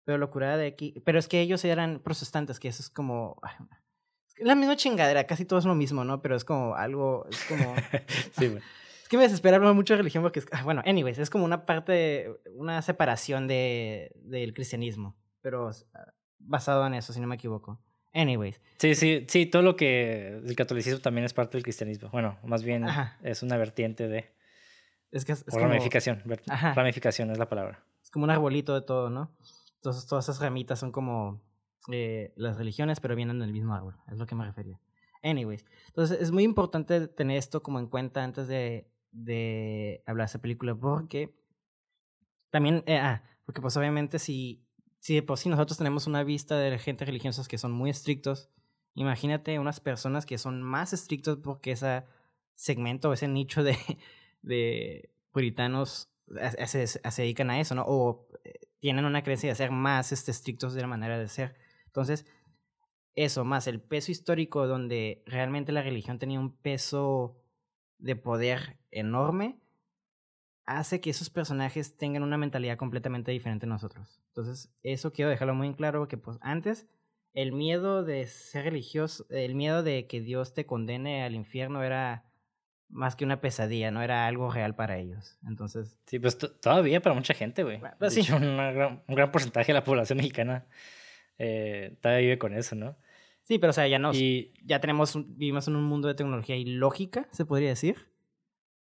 Pero 0.05 0.19
locura 0.19 0.57
de 0.57 0.67
aquí, 0.67 1.01
pero 1.05 1.19
es 1.19 1.29
que 1.29 1.41
ellos 1.41 1.65
eran 1.65 2.01
protestantes, 2.01 2.61
que 2.61 2.69
eso 2.69 2.83
es 2.83 2.91
como... 2.91 3.41
Es 4.37 4.45
la 4.45 4.55
misma 4.57 4.77
chingadera, 4.77 5.25
casi 5.29 5.45
todo 5.45 5.61
es 5.61 5.65
lo 5.65 5.77
mismo, 5.77 6.05
¿no? 6.05 6.21
Pero 6.21 6.35
es 6.35 6.45
como 6.45 6.75
algo, 6.75 7.27
es 7.31 7.45
como... 7.45 7.75
sí. 8.33 8.57
Es 9.03 9.09
que 9.09 9.17
me 9.17 9.23
desespera 9.23 9.61
mucho 9.73 9.95
de 9.95 9.99
religión 9.99 10.23
porque, 10.23 10.41
es, 10.41 10.47
ah, 10.51 10.63
bueno, 10.65 10.83
anyways, 10.85 11.19
es 11.19 11.31
como 11.31 11.45
una 11.45 11.67
parte, 11.67 12.35
una 12.55 12.83
separación 12.83 13.47
de, 13.47 14.11
del 14.17 14.53
cristianismo, 14.55 15.15
pero 15.41 15.71
basado 16.39 16.87
en 16.87 16.95
eso, 16.95 17.13
si 17.13 17.21
no 17.21 17.27
me 17.27 17.37
equivoco. 17.37 17.81
Anyways. 18.15 18.61
Sí, 18.79 18.95
sí, 18.95 19.27
sí, 19.29 19.47
todo 19.47 19.63
lo 19.63 19.77
que 19.77 20.41
el 20.45 20.57
catolicismo 20.57 21.01
también 21.01 21.25
es 21.25 21.35
parte 21.35 21.57
del 21.57 21.63
cristianismo. 21.63 22.09
Bueno, 22.11 22.39
más 22.45 22.63
bien 22.63 22.87
es 23.23 23.43
una 23.43 23.57
vertiente 23.57 24.09
de... 24.09 24.33
Es 25.11 25.25
que 25.25 25.33
es, 25.33 25.45
ramificación. 25.47 26.23
Ramificación 26.75 27.31
es 27.31 27.39
la 27.39 27.49
palabra. 27.49 27.85
Es 28.03 28.11
como 28.11 28.25
un 28.25 28.31
arbolito 28.31 28.75
de 28.75 28.83
todo, 28.83 29.11
¿no? 29.11 29.31
Entonces 29.77 30.07
todas 30.07 30.25
esas 30.29 30.41
ramitas 30.41 30.79
son 30.79 30.93
como 30.93 31.43
eh, 31.93 32.33
las 32.37 32.57
religiones, 32.57 33.01
pero 33.01 33.15
vienen 33.15 33.39
del 33.39 33.53
mismo 33.53 33.75
árbol. 33.75 33.97
Es 34.11 34.19
lo 34.19 34.27
que 34.27 34.35
me 34.35 34.45
refería. 34.45 34.81
Anyways. 35.23 35.65
Entonces 35.89 36.21
es 36.21 36.31
muy 36.31 36.43
importante 36.43 37.09
tener 37.09 37.37
esto 37.37 37.63
como 37.63 37.79
en 37.79 37.87
cuenta 37.87 38.23
antes 38.23 38.49
de 38.49 38.89
de 39.15 40.03
hablar 40.07 40.27
de 40.27 40.31
esa 40.31 40.41
película 40.41 40.75
porque 40.75 41.35
también, 42.51 42.83
eh, 42.87 42.99
ah, 42.99 43.23
porque 43.47 43.61
pues 43.61 43.77
obviamente 43.77 44.19
si, 44.19 44.64
si 45.05 45.15
de 45.15 45.23
por 45.23 45.37
sí 45.37 45.51
nosotros 45.51 45.77
tenemos 45.77 46.07
una 46.07 46.25
vista 46.25 46.57
de 46.57 46.79
gente 46.79 47.05
religiosa 47.05 47.45
que 47.47 47.59
son 47.59 47.73
muy 47.73 47.91
estrictos, 47.91 48.49
imagínate 48.95 49.59
unas 49.59 49.79
personas 49.79 50.25
que 50.25 50.39
son 50.39 50.63
más 50.63 50.95
estrictos 50.95 51.41
porque 51.45 51.73
ese 51.73 52.05
segmento, 52.55 53.13
ese 53.13 53.29
nicho 53.29 53.63
de, 53.63 53.77
de 54.43 55.11
puritanos 55.31 56.09
se, 56.67 56.87
se, 56.87 57.23
dedican 57.23 57.51
a 57.51 57.61
eso, 57.61 57.75
¿no? 57.75 57.85
O 57.87 58.29
eh, 58.45 58.55
tienen 58.79 59.05
una 59.05 59.23
creencia 59.23 59.51
de 59.51 59.55
ser 59.55 59.71
más 59.71 60.11
este, 60.11 60.31
estrictos 60.31 60.73
de 60.73 60.81
la 60.81 60.87
manera 60.87 61.19
de 61.19 61.29
ser. 61.29 61.55
Entonces, 61.85 62.25
eso, 63.15 63.45
más 63.45 63.67
el 63.67 63.83
peso 63.83 64.11
histórico 64.11 64.67
donde 64.67 65.23
realmente 65.27 65.73
la 65.73 65.83
religión 65.83 66.17
tenía 66.17 66.41
un 66.41 66.57
peso 66.57 67.37
de 67.99 68.17
poder 68.17 68.79
enorme 68.91 69.61
hace 70.67 71.01
que 71.01 71.11
esos 71.11 71.31
personajes 71.31 71.97
tengan 71.97 72.23
una 72.23 72.39
mentalidad 72.39 72.77
completamente 72.77 73.33
diferente 73.33 73.67
a 73.67 73.69
nosotros. 73.69 74.21
Entonces, 74.29 74.73
eso 74.83 75.13
quiero 75.13 75.31
dejarlo 75.31 75.55
muy 75.55 75.67
en 75.67 75.75
claro, 75.75 76.09
que 76.09 76.17
pues 76.17 76.39
antes 76.41 76.87
el 77.33 77.53
miedo 77.53 78.05
de 78.05 78.27
ser 78.27 78.65
religioso, 78.65 79.27
el 79.31 79.55
miedo 79.55 79.83
de 79.83 80.07
que 80.07 80.21
Dios 80.21 80.55
te 80.55 80.67
condene 80.67 81.25
al 81.25 81.35
infierno 81.35 81.83
era 81.83 82.25
más 82.89 83.17
que 83.17 83.25
una 83.25 83.41
pesadilla, 83.41 83.91
no 83.91 84.03
era 84.03 84.27
algo 84.27 84.51
real 84.51 84.77
para 84.77 84.99
ellos. 84.99 85.39
Entonces... 85.47 85.99
Sí, 86.07 86.19
pues 86.19 86.39
todavía 86.39 87.03
para 87.03 87.15
mucha 87.15 87.35
gente, 87.35 87.65
güey. 87.65 87.81
Pues, 87.99 88.31
un 88.31 88.57
gran 89.09 89.33
porcentaje 89.33 89.73
de 89.73 89.75
la 89.75 89.85
población 89.85 90.19
mexicana 90.19 90.67
eh, 91.39 91.97
todavía 92.01 92.23
vive 92.23 92.39
con 92.39 92.55
eso, 92.55 92.77
¿no? 92.77 92.97
Sí, 93.43 93.59
pero 93.59 93.71
o 93.71 93.75
sea, 93.75 93.87
ya 93.89 93.99
nos, 93.99 94.17
ya 94.65 94.81
tenemos, 94.81 95.15
vivimos 95.37 95.69
en 95.69 95.77
un 95.77 95.85
mundo 95.85 96.09
de 96.09 96.15
tecnología 96.15 96.57
y 96.57 96.65
lógica, 96.65 97.29
se 97.31 97.45
podría 97.45 97.69
decir. 97.69 98.09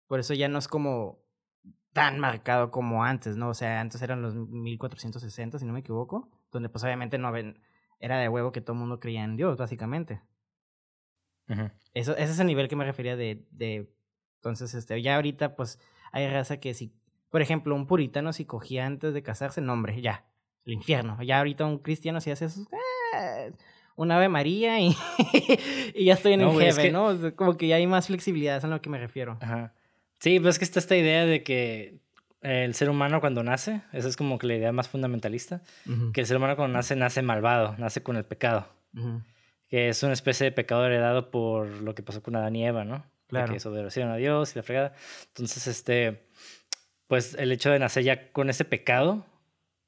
Por 0.08 0.20
eso 0.20 0.34
ya 0.34 0.48
no 0.48 0.60
es 0.60 0.68
como 0.68 1.23
tan 1.94 2.20
marcado 2.20 2.72
como 2.72 3.04
antes, 3.04 3.38
¿no? 3.38 3.50
O 3.50 3.54
sea, 3.54 3.80
antes 3.80 4.02
eran 4.02 4.22
los 4.22 4.36
1460, 4.36 5.60
si 5.60 5.66
no 5.66 5.74
me 5.74 5.80
equivoco, 5.80 6.30
donde 6.52 6.70
pues 6.70 6.84
obviamente 6.84 7.18
no 7.18 7.32
ven, 7.32 7.62
era 8.00 8.18
de 8.18 8.28
huevo 8.28 8.52
que 8.52 8.62
todo 8.62 8.74
el 8.74 8.80
mundo 8.80 9.00
creía 9.00 9.24
en 9.24 9.38
Dios, 9.38 9.58
básicamente. 9.58 10.22
Eso, 11.94 12.18
ese 12.18 12.32
es 12.32 12.40
el 12.40 12.48
nivel 12.48 12.68
que 12.68 12.76
me 12.76 12.86
refería 12.86 13.16
de, 13.16 13.46
de, 13.52 13.94
entonces, 14.38 14.74
este, 14.74 15.02
ya 15.02 15.16
ahorita, 15.16 15.56
pues, 15.56 15.80
hay 16.12 16.28
raza 16.28 16.58
que 16.58 16.74
si, 16.74 16.94
por 17.30 17.42
ejemplo, 17.42 17.76
un 17.76 17.86
puritano 17.86 18.34
si 18.34 18.44
cogía 18.46 18.86
antes 18.86 19.14
de 19.14 19.24
casarse, 19.24 19.62
no, 19.62 19.74
hombre, 19.74 20.02
ya, 20.02 20.26
el 20.66 20.74
infierno. 20.74 21.22
Ya 21.22 21.38
ahorita 21.38 21.66
un 21.66 21.78
cristiano 21.80 22.20
si 22.20 22.32
hace 22.32 22.46
eso, 22.46 22.66
eh, 23.18 23.54
un 23.96 24.12
Ave 24.12 24.30
María 24.30 24.80
y, 24.82 24.96
y 25.96 26.06
ya 26.06 26.16
estoy 26.16 26.34
en 26.34 26.42
el 26.42 26.60
jefe, 26.60 26.92
¿no? 26.92 27.12
como 27.36 27.56
que 27.56 27.68
ya 27.68 27.76
hay 27.76 27.88
más 27.88 28.08
flexibilidad, 28.08 28.58
es 28.58 28.64
a 28.64 28.68
lo 28.68 28.82
que 28.82 28.90
me 28.90 28.98
refiero. 28.98 29.38
Ajá. 29.42 29.74
Sí, 30.24 30.40
pues 30.40 30.56
es 30.56 30.60
que 30.60 30.64
está 30.64 30.80
esta 30.80 30.96
idea 30.96 31.26
de 31.26 31.44
que 31.44 32.00
el 32.40 32.74
ser 32.76 32.90
humano 32.90 33.20
cuando 33.20 33.44
nace, 33.44 33.82
esa 33.92 34.08
es 34.08 34.16
como 34.16 34.40
que 34.40 34.48
la 34.48 34.56
idea 34.56 34.72
más 34.72 34.88
fundamentalista, 34.88 35.62
que 36.14 36.22
el 36.22 36.26
ser 36.26 36.38
humano 36.38 36.56
cuando 36.56 36.78
nace, 36.78 36.96
nace 36.96 37.22
malvado, 37.22 37.76
nace 37.78 38.04
con 38.04 38.16
el 38.16 38.24
pecado. 38.24 38.70
Que 39.68 39.90
es 39.90 40.02
una 40.02 40.14
especie 40.14 40.46
de 40.46 40.54
pecado 40.54 40.86
heredado 40.86 41.30
por 41.30 41.68
lo 41.68 41.94
que 41.94 42.04
pasó 42.04 42.24
con 42.24 42.38
Adán 42.38 42.56
y 42.56 42.66
Eva, 42.66 42.86
¿no? 42.86 43.06
Claro. 43.28 43.48
que 43.48 43.56
desobedecieron 43.56 44.14
a 44.14 44.16
Dios 44.16 44.54
y 44.56 44.60
la 44.60 44.64
fregada. 44.64 44.94
Entonces, 45.28 45.68
este, 45.68 46.26
pues 47.08 47.34
el 47.34 47.52
hecho 47.52 47.70
de 47.70 47.80
nacer 47.80 48.06
ya 48.06 48.32
con 48.32 48.50
ese 48.50 48.64
pecado 48.64 49.26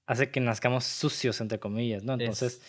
hace 0.06 0.32
que 0.32 0.42
nazcamos 0.42 0.84
sucios, 0.84 1.40
entre 1.40 1.60
comillas, 1.60 2.04
¿no? 2.04 2.16
Entonces, 2.16 2.62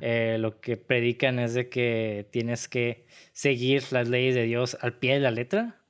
eh, 0.00 0.38
lo 0.40 0.60
que 0.60 0.76
predican 0.76 1.38
es 1.38 1.54
de 1.54 1.68
que 1.68 2.28
tienes 2.32 2.66
que 2.66 3.06
seguir 3.32 3.84
las 3.92 4.08
leyes 4.08 4.34
de 4.34 4.42
Dios 4.42 4.76
al 4.80 4.94
pie 4.94 5.14
de 5.14 5.20
la 5.20 5.30
letra 5.30 5.83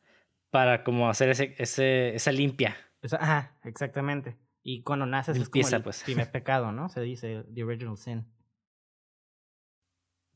para 0.54 0.84
como 0.84 1.10
hacer 1.10 1.30
ese, 1.30 1.56
ese, 1.58 2.14
esa 2.14 2.30
limpia. 2.30 2.76
ajá, 3.18 3.58
exactamente. 3.64 4.38
Y 4.62 4.84
cuando 4.84 5.04
naces 5.04 5.36
es 5.36 5.48
como 5.48 5.66
el 5.66 5.82
pues. 5.82 6.04
primer 6.04 6.30
pecado, 6.30 6.70
¿no? 6.70 6.88
Se 6.88 7.00
dice 7.00 7.44
the 7.52 7.64
original 7.64 7.96
sin. 7.96 8.24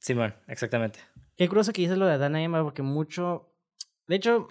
Simón, 0.00 0.34
exactamente. 0.48 0.98
Qué 1.37 1.46
curioso 1.46 1.72
que 1.72 1.82
dices 1.82 1.96
lo 1.96 2.06
de 2.06 2.14
Adán 2.14 2.34
y 2.37 2.42
Emma, 2.42 2.64
porque 2.64 2.82
mucho... 2.82 3.54
De 4.08 4.16
hecho, 4.16 4.48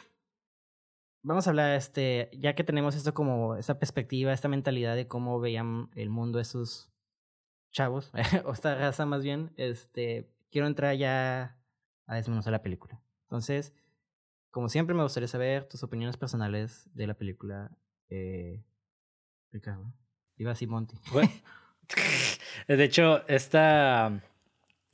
vamos 1.22 1.48
a 1.48 1.50
hablar, 1.50 1.76
este, 1.76 2.30
ya 2.32 2.56
que 2.56 2.64
tenemos 2.64 2.96
esto 2.96 3.14
como, 3.14 3.58
esta 3.58 3.78
perspectiva, 3.78 4.32
esta 4.32 4.48
mentalidad 4.48 4.96
de 4.96 5.10
cómo 5.10 5.42
veían 5.42 5.90
el 5.96 6.10
mundo 6.10 6.40
esos 6.40 6.94
chavos, 7.72 8.14
o 8.46 8.54
esta 8.54 8.74
raza 8.76 9.06
más 9.06 9.22
bien, 9.22 9.52
este, 9.58 10.32
quiero 10.50 10.66
entrar 10.66 10.96
ya 10.96 11.60
a 12.06 12.16
desmenuzar 12.16 12.54
la 12.54 12.62
película. 12.62 13.02
Entonces, 13.24 13.74
como 14.58 14.70
siempre 14.70 14.96
me 14.96 15.04
gustaría 15.04 15.28
saber 15.28 15.66
tus 15.66 15.84
opiniones 15.84 16.18
personales 16.18 16.90
de 16.96 17.06
la 17.06 17.14
película, 17.14 17.70
eh, 18.10 18.64
Ricardo. 19.52 19.94
Iba 20.36 20.54
así 20.54 20.66
Monty. 20.66 20.98
de 22.68 22.84
hecho, 22.84 23.24
esta, 23.28 24.20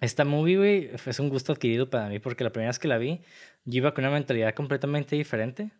esta 0.01 0.25
movie, 0.25 0.57
güey, 0.57 0.91
es 1.05 1.17
un 1.21 1.29
gusto 1.29 1.53
adquirido 1.53 1.89
para 1.89 2.09
mí 2.09 2.19
porque 2.19 2.43
la 2.43 2.49
primera 2.49 2.71
vez 2.71 2.77
que 2.77 2.89
la 2.89 2.97
vi, 2.97 3.21
yo 3.63 3.77
iba 3.77 3.93
con 3.93 4.03
una 4.03 4.11
mentalidad 4.11 4.53
completamente 4.53 5.15
diferente 5.15 5.71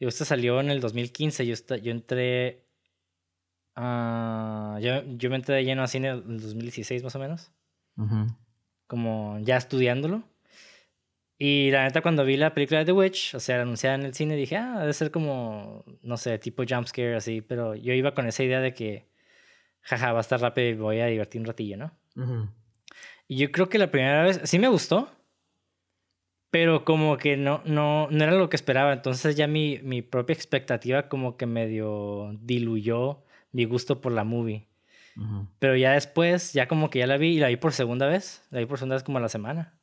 Digo, 0.00 0.08
esta 0.08 0.24
salió 0.24 0.58
en 0.58 0.70
el 0.70 0.80
2015. 0.80 1.46
Yo, 1.46 1.54
yo 1.76 1.92
entré. 1.92 2.66
Uh, 3.76 4.76
yo, 4.80 5.04
yo, 5.16 5.30
me 5.30 5.36
entré 5.36 5.54
de 5.54 5.64
lleno 5.64 5.84
a 5.84 5.86
cine 5.86 6.08
en 6.08 6.32
el 6.32 6.40
2016, 6.40 7.04
más 7.04 7.14
o 7.14 7.20
menos. 7.20 7.52
Como 8.88 9.38
ya 9.38 9.56
estudiándolo. 9.56 10.24
Y 11.38 11.70
la 11.70 11.84
neta, 11.84 12.02
cuando 12.02 12.24
vi 12.24 12.36
la 12.36 12.52
película 12.52 12.80
de 12.80 12.86
The 12.86 12.92
Witch, 12.92 13.34
o 13.34 13.40
sea, 13.40 13.62
anunciada 13.62 13.94
en 13.94 14.02
el 14.02 14.14
cine, 14.14 14.34
dije, 14.34 14.56
ah, 14.56 14.80
debe 14.80 14.92
ser 14.92 15.10
como, 15.10 15.84
no 16.02 16.16
sé, 16.16 16.38
tipo 16.38 16.64
jumpscare, 16.68 17.14
así. 17.14 17.42
Pero 17.42 17.74
yo 17.76 17.92
iba 17.92 18.12
con 18.12 18.26
esa 18.26 18.42
idea 18.42 18.60
de 18.60 18.74
que, 18.74 19.08
jaja, 19.82 20.12
va 20.12 20.18
a 20.18 20.22
estar 20.22 20.40
rápido 20.40 20.68
y 20.68 20.74
voy 20.74 21.00
a 21.00 21.06
divertir 21.06 21.40
un 21.40 21.46
ratillo, 21.46 21.76
¿no? 21.76 21.92
Y 23.28 23.36
yo 23.36 23.52
creo 23.52 23.68
que 23.68 23.78
la 23.78 23.90
primera 23.90 24.24
vez, 24.24 24.40
sí 24.44 24.58
me 24.58 24.68
gustó 24.68 25.08
pero 26.50 26.84
como 26.84 27.18
que 27.18 27.36
no, 27.36 27.60
no, 27.64 28.08
no 28.10 28.24
era 28.24 28.32
lo 28.32 28.48
que 28.48 28.56
esperaba. 28.56 28.92
Entonces 28.92 29.36
ya 29.36 29.46
mi, 29.46 29.78
mi 29.82 30.02
propia 30.02 30.34
expectativa 30.34 31.08
como 31.08 31.36
que 31.36 31.46
medio 31.46 32.36
diluyó 32.40 33.22
mi 33.52 33.64
gusto 33.64 34.00
por 34.00 34.12
la 34.12 34.24
movie. 34.24 34.66
Pero 35.58 35.74
ya 35.74 35.94
después, 35.94 36.52
ya 36.52 36.68
como 36.68 36.90
que 36.90 37.00
ya 37.00 37.08
la 37.08 37.16
vi 37.16 37.36
y 37.36 37.38
la 37.40 37.48
vi 37.48 37.56
por 37.56 37.72
segunda 37.72 38.06
vez. 38.06 38.46
La 38.50 38.60
vi 38.60 38.66
por 38.66 38.78
segunda 38.78 38.94
vez 38.94 39.02
como 39.02 39.18
a 39.18 39.20
la 39.20 39.28
semana. 39.28 39.77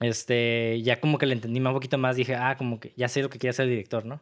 Este, 0.00 0.80
ya 0.82 1.00
como 1.00 1.18
que 1.18 1.26
le 1.26 1.34
entendí 1.34 1.60
más 1.60 1.70
un 1.70 1.76
poquito 1.76 1.98
más. 1.98 2.16
Dije, 2.16 2.34
ah, 2.34 2.56
como 2.56 2.80
que 2.80 2.92
ya 2.96 3.08
sé 3.08 3.22
lo 3.22 3.30
que 3.30 3.38
quiere 3.38 3.50
hacer 3.50 3.64
el 3.64 3.70
director, 3.70 4.04
¿no? 4.04 4.20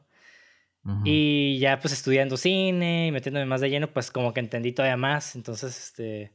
Y 1.05 1.61
ya 1.61 1.79
pues 1.79 1.95
estudiando 1.95 2.37
cine 2.37 3.07
y 3.07 3.13
metiéndome 3.13 3.47
más 3.47 3.61
de 3.61 3.71
lleno, 3.71 3.93
pues 3.93 4.11
como 4.11 4.35
que 4.35 4.41
entendí 4.41 4.73
todavía 4.73 4.97
más. 4.97 5.37
Entonces, 5.37 5.79
este, 5.79 6.33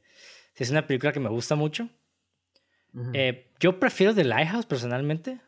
es 0.56 0.70
una 0.70 0.88
película 0.88 1.12
que 1.12 1.20
me 1.20 1.30
gusta 1.30 1.56
mucho. 1.56 1.90
Eh, 3.14 3.52
yo 3.60 3.80
prefiero 3.80 4.16
The 4.16 4.24
Lighthouse 4.24 4.66
personalmente, 4.66 5.40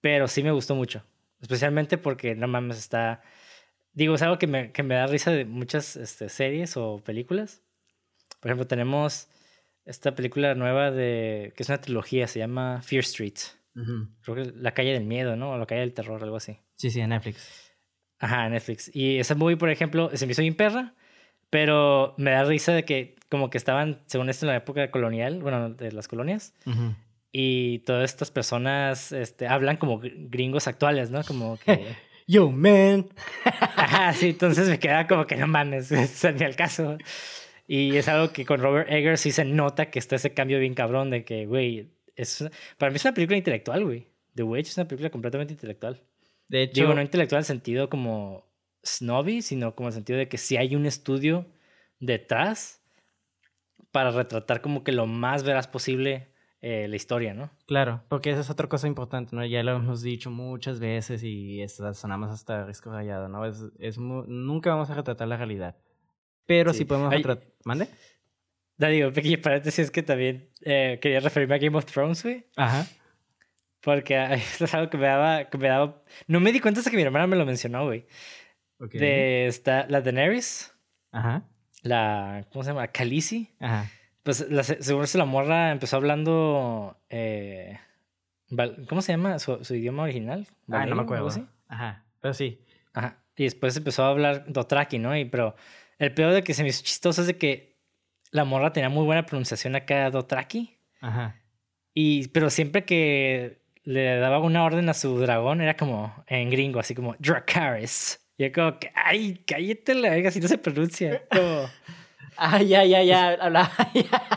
pero 0.00 0.26
sí 0.26 0.42
me 0.42 0.52
gustó 0.52 0.74
mucho. 0.74 1.04
Especialmente 1.40 1.98
porque 1.98 2.34
no 2.34 2.48
mames, 2.48 2.78
está. 2.78 3.22
Digo, 3.92 4.14
es 4.14 4.22
algo 4.22 4.38
que 4.38 4.46
me, 4.46 4.72
que 4.72 4.82
me 4.82 4.94
da 4.94 5.06
risa 5.06 5.30
de 5.30 5.44
muchas 5.44 5.96
este, 5.96 6.28
series 6.30 6.76
o 6.76 7.02
películas. 7.04 7.62
Por 8.40 8.50
ejemplo, 8.50 8.66
tenemos 8.66 9.28
esta 9.88 10.14
película 10.14 10.54
nueva 10.54 10.90
de. 10.90 11.52
que 11.56 11.62
es 11.62 11.68
una 11.68 11.80
trilogía, 11.80 12.26
se 12.26 12.38
llama 12.38 12.82
Fear 12.82 13.00
Street. 13.00 13.38
Creo 14.22 14.34
que 14.34 14.52
La 14.56 14.72
calle 14.74 14.92
del 14.92 15.04
miedo, 15.04 15.36
¿no? 15.36 15.52
O 15.52 15.58
La 15.58 15.66
calle 15.66 15.82
del 15.82 15.94
terror, 15.94 16.22
algo 16.22 16.36
así. 16.36 16.58
Sí, 16.76 16.90
sí, 16.90 17.00
en 17.00 17.10
Netflix. 17.10 17.72
Ajá, 18.18 18.48
Netflix. 18.48 18.90
Y 18.94 19.18
esa 19.18 19.34
movie, 19.34 19.56
por 19.56 19.70
ejemplo, 19.70 20.10
se 20.14 20.26
me 20.26 20.32
hizo 20.32 20.42
bien 20.42 20.56
perra, 20.56 20.94
pero 21.50 22.14
me 22.18 22.32
da 22.32 22.44
risa 22.44 22.72
de 22.72 22.84
que 22.84 23.16
como 23.28 23.50
que 23.50 23.58
estaban, 23.58 24.02
según 24.06 24.28
esto, 24.28 24.46
en 24.46 24.50
la 24.50 24.56
época 24.56 24.90
colonial, 24.90 25.40
bueno, 25.40 25.70
de 25.70 25.92
las 25.92 26.08
colonias. 26.08 26.54
Y 27.30 27.80
todas 27.80 28.10
estas 28.10 28.30
personas 28.30 29.12
este, 29.12 29.46
hablan 29.46 29.76
como 29.76 30.00
gringos 30.02 30.66
actuales, 30.66 31.10
¿no? 31.10 31.22
Como 31.24 31.56
que... 31.58 31.94
Yo, 32.26 32.50
man. 32.50 33.08
Ajá, 33.44 34.12
sí, 34.12 34.30
entonces 34.30 34.68
me 34.68 34.78
queda 34.78 35.06
como 35.06 35.26
que 35.26 35.36
no 35.36 35.46
mames, 35.46 35.90
es 35.92 36.24
ni 36.34 36.44
el 36.44 36.56
caso. 36.56 36.98
Y 37.70 37.96
es 37.98 38.08
algo 38.08 38.32
que 38.32 38.46
con 38.46 38.60
Robert 38.60 38.90
Eggers 38.90 39.20
sí 39.20 39.30
se 39.30 39.44
nota 39.44 39.90
que 39.90 39.98
está 39.98 40.16
ese 40.16 40.32
cambio 40.32 40.58
bien 40.58 40.72
cabrón 40.72 41.10
de 41.10 41.24
que, 41.24 41.44
güey, 41.44 41.90
es 42.16 42.42
para 42.78 42.90
mí 42.90 42.96
es 42.96 43.04
una 43.04 43.12
película 43.12 43.36
intelectual, 43.36 43.84
güey. 43.84 44.08
The 44.34 44.42
Witch 44.42 44.68
es 44.68 44.78
una 44.78 44.88
película 44.88 45.10
completamente 45.10 45.52
intelectual. 45.52 46.02
De 46.48 46.62
hecho... 46.62 46.80
Digo, 46.80 46.94
no 46.94 47.02
intelectual 47.02 47.40
en 47.40 47.44
sentido 47.44 47.90
como 47.90 48.46
snobby, 48.82 49.42
sino 49.42 49.74
como 49.74 49.88
en 49.88 49.90
el 49.90 49.94
sentido 49.96 50.18
de 50.18 50.28
que 50.28 50.38
si 50.38 50.56
hay 50.56 50.76
un 50.76 50.86
estudio 50.86 51.46
detrás 52.00 52.82
para 53.92 54.12
retratar 54.12 54.62
como 54.62 54.82
que 54.82 54.92
lo 54.92 55.06
más 55.06 55.42
veraz 55.42 55.68
posible 55.68 56.28
eh, 56.62 56.88
la 56.88 56.96
historia, 56.96 57.34
¿no? 57.34 57.50
Claro, 57.66 58.02
porque 58.08 58.30
esa 58.30 58.40
es 58.40 58.48
otra 58.48 58.68
cosa 58.68 58.86
importante, 58.86 59.36
¿no? 59.36 59.44
Ya 59.44 59.62
lo 59.62 59.76
hemos 59.76 60.00
dicho 60.00 60.30
muchas 60.30 60.80
veces 60.80 61.22
y 61.22 61.62
sonamos 61.68 62.30
hasta 62.30 62.64
risco 62.64 62.90
rayado, 62.90 63.28
¿no? 63.28 63.44
Es, 63.44 63.62
es 63.78 63.98
nunca 63.98 64.70
vamos 64.70 64.88
a 64.88 64.94
retratar 64.94 65.28
la 65.28 65.36
realidad. 65.36 65.76
Pero 66.48 66.74
sí, 66.74 66.84
podemos 66.84 67.14
retratar... 67.14 67.48
¿Mande? 67.64 67.88
Da, 68.76 68.88
digo, 68.88 69.12
pequeño 69.14 69.40
paréntesis, 69.40 69.84
es 69.84 69.90
que 69.92 70.02
también 70.02 70.50
eh, 70.62 70.98
quería 71.00 71.20
referirme 71.20 71.54
a 71.54 71.58
Game 71.58 71.78
of 71.78 71.84
Thrones, 71.84 72.24
güey. 72.24 72.44
Ajá. 72.56 72.88
Porque 73.82 74.16
es 74.60 74.74
algo 74.74 74.90
que 74.90 74.98
me 74.98 75.06
daba, 75.06 75.44
que 75.44 75.58
me 75.58 75.68
daba... 75.68 76.02
No 76.26 76.40
me 76.40 76.50
di 76.50 76.58
cuenta 76.58 76.80
hasta 76.80 76.90
que 76.90 76.96
mi 76.96 77.04
hermana 77.04 77.28
me 77.28 77.36
lo 77.36 77.46
mencionó, 77.46 77.84
güey. 77.84 78.06
Okay. 78.80 78.98
De 78.98 79.46
esta, 79.46 79.86
la 79.88 80.00
Daenerys. 80.00 80.74
Ajá 81.12 81.44
la, 81.82 82.46
¿cómo 82.52 82.62
se 82.62 82.70
llama? 82.70 82.88
Khaleesi. 82.88 83.50
Ajá. 83.60 83.90
Pues 84.22 84.48
la, 84.50 84.62
seguro 84.62 85.06
la 85.14 85.24
morra 85.24 85.70
empezó 85.70 85.96
hablando, 85.96 87.00
eh, 87.08 87.78
¿cómo 88.88 89.00
se 89.00 89.12
llama 89.12 89.38
su, 89.38 89.62
idioma 89.70 90.02
original? 90.02 90.46
Ah, 90.70 90.84
no 90.86 90.96
me 90.96 91.02
acuerdo. 91.02 91.28
Ajá, 91.68 92.04
pero 92.20 92.34
sí. 92.34 92.62
Ajá. 92.92 93.22
Y 93.36 93.44
después 93.44 93.76
empezó 93.76 94.04
a 94.04 94.08
hablar 94.08 94.44
Dothraki, 94.48 94.98
¿no? 94.98 95.16
Y, 95.16 95.24
pero 95.24 95.54
el 95.98 96.14
peor 96.14 96.32
de 96.32 96.42
que 96.42 96.54
se 96.54 96.62
me 96.62 96.68
hizo 96.68 96.82
chistoso 96.82 97.22
es 97.22 97.26
de 97.26 97.36
que 97.36 97.78
la 98.30 98.44
morra 98.44 98.72
tenía 98.72 98.88
muy 98.88 99.04
buena 99.04 99.26
pronunciación 99.26 99.76
acá 99.76 100.10
Dothraki. 100.10 100.78
Ajá. 101.00 101.36
Y, 101.94 102.28
pero 102.28 102.50
siempre 102.50 102.84
que 102.84 103.62
le 103.84 104.18
daba 104.18 104.38
una 104.38 104.64
orden 104.64 104.88
a 104.88 104.94
su 104.94 105.18
dragón 105.18 105.60
era 105.60 105.76
como 105.76 106.14
en 106.26 106.50
gringo, 106.50 106.78
así 106.78 106.94
como 106.94 107.16
Dracarys. 107.18 108.20
Y 108.36 108.44
es 108.44 108.52
como 108.52 108.78
que, 108.78 108.92
ay, 108.94 109.42
cállate 109.46 109.94
la 109.94 110.10
verga 110.10 110.30
si 110.30 110.40
no 110.40 110.46
se 110.46 110.58
pronuncia. 110.58 111.22
Como... 111.28 111.68
ay, 112.36 112.68
ya, 112.68 112.84
ya, 112.84 113.02
ya, 113.02 113.30
habla. 113.30 113.70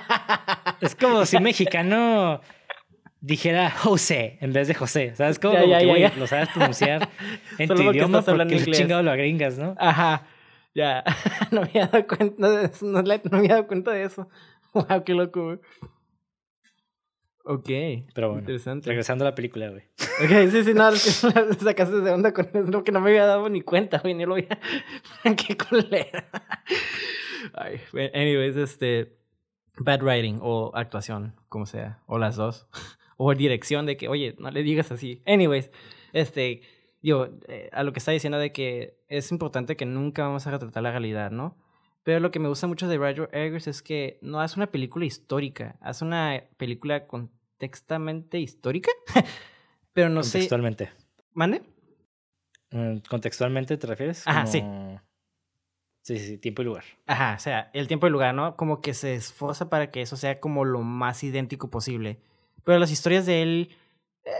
es 0.81 0.95
como 0.95 1.25
si 1.25 1.37
un 1.37 1.43
mexicano 1.43 2.41
dijera 3.19 3.69
José 3.69 4.37
en 4.41 4.53
vez 4.53 4.67
de 4.67 4.73
José. 4.73 5.13
¿Sabes? 5.15 5.37
Como, 5.37 5.53
ya, 5.53 5.81
ya, 5.81 5.97
ya, 5.97 6.13
lo 6.17 6.25
sabes 6.27 6.49
pronunciar 6.49 7.09
en 7.59 7.69
tu 7.69 7.91
idioma 7.91 8.21
porque 8.23 8.55
es 8.55 8.65
chingado 8.71 9.03
lo 9.03 9.11
agringas, 9.11 9.57
¿no? 9.57 9.75
Ajá. 9.77 10.23
Ya. 10.73 11.03
no 11.51 11.61
me 11.61 11.67
había 11.67 11.87
dado 11.87 12.07
cuenta 12.07 12.49
de 12.49 12.65
eso. 12.65 12.85
No, 12.85 13.01
no 13.01 13.03
me 13.03 13.37
había 13.37 13.55
dado 13.55 13.67
cuenta 13.67 13.91
de 13.91 14.03
eso. 14.03 14.27
Wow, 14.73 15.03
qué 15.05 15.13
loco, 15.13 15.59
Ok. 17.43 17.69
Pero 18.13 18.27
bueno. 18.29 18.39
Interesante. 18.39 18.87
Regresando 18.87 19.25
a 19.25 19.29
la 19.29 19.35
película, 19.35 19.69
güey. 19.69 19.83
Ok, 20.23 20.51
sí, 20.51 20.63
sí, 20.63 20.73
no, 20.73 20.89
es 20.89 21.03
que 21.03 21.55
sacaste 21.63 22.01
de 22.01 22.11
onda 22.11 22.33
con 22.33 22.49
eso, 22.53 22.83
que 22.83 22.91
no 22.91 23.01
me 23.01 23.09
había 23.09 23.25
dado 23.25 23.49
ni 23.49 23.61
cuenta, 23.61 23.99
güey, 23.99 24.13
ni 24.13 24.25
lo 24.25 24.35
había. 24.35 24.59
Qué 25.35 25.57
colera. 25.57 26.29
Ay, 27.53 27.81
anyways, 28.13 28.55
este. 28.55 29.17
bad 29.77 30.03
writing 30.03 30.39
o 30.41 30.71
actuación, 30.75 31.35
como 31.49 31.65
sea, 31.65 31.99
o 32.05 32.19
las 32.19 32.35
dos. 32.35 32.67
o 33.17 33.33
dirección 33.33 33.85
de 33.85 33.97
que, 33.97 34.07
oye, 34.07 34.35
no 34.37 34.51
le 34.51 34.63
digas 34.63 34.91
así. 34.91 35.21
Anyways, 35.25 35.71
este, 36.13 36.61
yo, 37.01 37.29
eh, 37.47 37.69
a 37.71 37.83
lo 37.83 37.93
que 37.93 37.99
está 37.99 38.11
diciendo 38.11 38.37
de 38.37 38.51
que 38.51 38.97
es 39.07 39.31
importante 39.31 39.75
que 39.75 39.85
nunca 39.85 40.23
vamos 40.23 40.45
a 40.45 40.51
retratar 40.51 40.83
la 40.83 40.91
realidad, 40.91 41.31
¿no? 41.31 41.57
Pero 42.03 42.19
lo 42.19 42.31
que 42.31 42.39
me 42.39 42.47
gusta 42.49 42.67
mucho 42.67 42.87
de 42.87 42.97
Roger 42.97 43.29
Eggers 43.31 43.67
es 43.67 43.81
que 43.81 44.17
no 44.21 44.41
hace 44.41 44.59
una 44.59 44.71
película 44.71 45.05
histórica, 45.05 45.77
hace 45.81 46.03
una 46.03 46.43
película 46.57 47.07
contextamente 47.07 48.39
histórica, 48.39 48.91
pero 49.93 50.09
no 50.09 50.23
sé. 50.23 50.39
Contextualmente. 50.39 50.89
¿Mande? 51.33 51.61
Mm, 52.71 52.97
¿Contextualmente 53.09 53.77
te 53.77 53.87
refieres? 53.87 54.27
Ajá, 54.27 54.45
sí. 54.47 54.63
Sí, 56.03 56.17
sí, 56.17 56.37
tiempo 56.39 56.63
y 56.63 56.65
lugar. 56.65 56.83
Ajá, 57.05 57.35
o 57.35 57.39
sea, 57.39 57.69
el 57.73 57.87
tiempo 57.87 58.07
y 58.07 58.09
lugar, 58.09 58.33
¿no? 58.33 58.55
Como 58.55 58.81
que 58.81 58.95
se 58.95 59.13
esfuerza 59.13 59.69
para 59.69 59.91
que 59.91 60.01
eso 60.01 60.17
sea 60.17 60.39
como 60.39 60.65
lo 60.65 60.81
más 60.81 61.23
idéntico 61.23 61.69
posible. 61.69 62.19
Pero 62.63 62.79
las 62.79 62.91
historias 62.91 63.27
de 63.27 63.43
él 63.43 63.69
eh, 64.23 64.31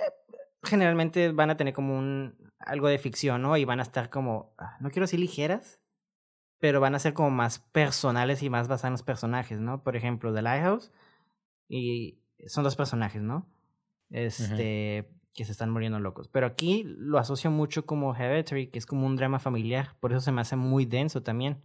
generalmente 0.63 1.31
van 1.31 1.49
a 1.49 1.57
tener 1.57 1.73
como 1.73 1.97
un 1.97 2.35
algo 2.59 2.87
de 2.87 2.97
ficción, 2.97 3.41
¿no? 3.41 3.57
Y 3.57 3.65
van 3.65 3.79
a 3.79 3.83
estar 3.83 4.09
como, 4.09 4.53
ah, 4.57 4.77
no 4.79 4.91
quiero 4.91 5.05
decir 5.05 5.19
ligeras, 5.19 5.79
pero 6.59 6.79
van 6.79 6.95
a 6.95 6.99
ser 6.99 7.13
como 7.13 7.31
más 7.31 7.59
personales 7.59 8.43
y 8.43 8.49
más 8.49 8.67
basadas 8.67 8.89
en 8.89 8.91
los 8.93 9.03
personajes, 9.03 9.59
¿no? 9.59 9.83
Por 9.83 9.95
ejemplo, 9.95 10.33
The 10.33 10.41
Lighthouse, 10.41 10.91
y 11.67 12.19
son 12.47 12.63
dos 12.63 12.75
personajes, 12.75 13.21
¿no? 13.21 13.47
Este, 14.09 15.09
que 15.33 15.45
se 15.45 15.51
están 15.51 15.71
muriendo 15.71 15.99
locos. 15.99 16.27
Pero 16.27 16.45
aquí 16.45 16.83
lo 16.85 17.17
asocio 17.17 17.49
mucho 17.49 17.85
como 17.85 18.15
Hereditary, 18.15 18.67
que 18.67 18.77
es 18.77 18.85
como 18.85 19.07
un 19.07 19.15
drama 19.15 19.39
familiar, 19.39 19.95
por 19.99 20.11
eso 20.11 20.21
se 20.21 20.31
me 20.31 20.41
hace 20.41 20.55
muy 20.55 20.85
denso 20.85 21.23
también. 21.23 21.61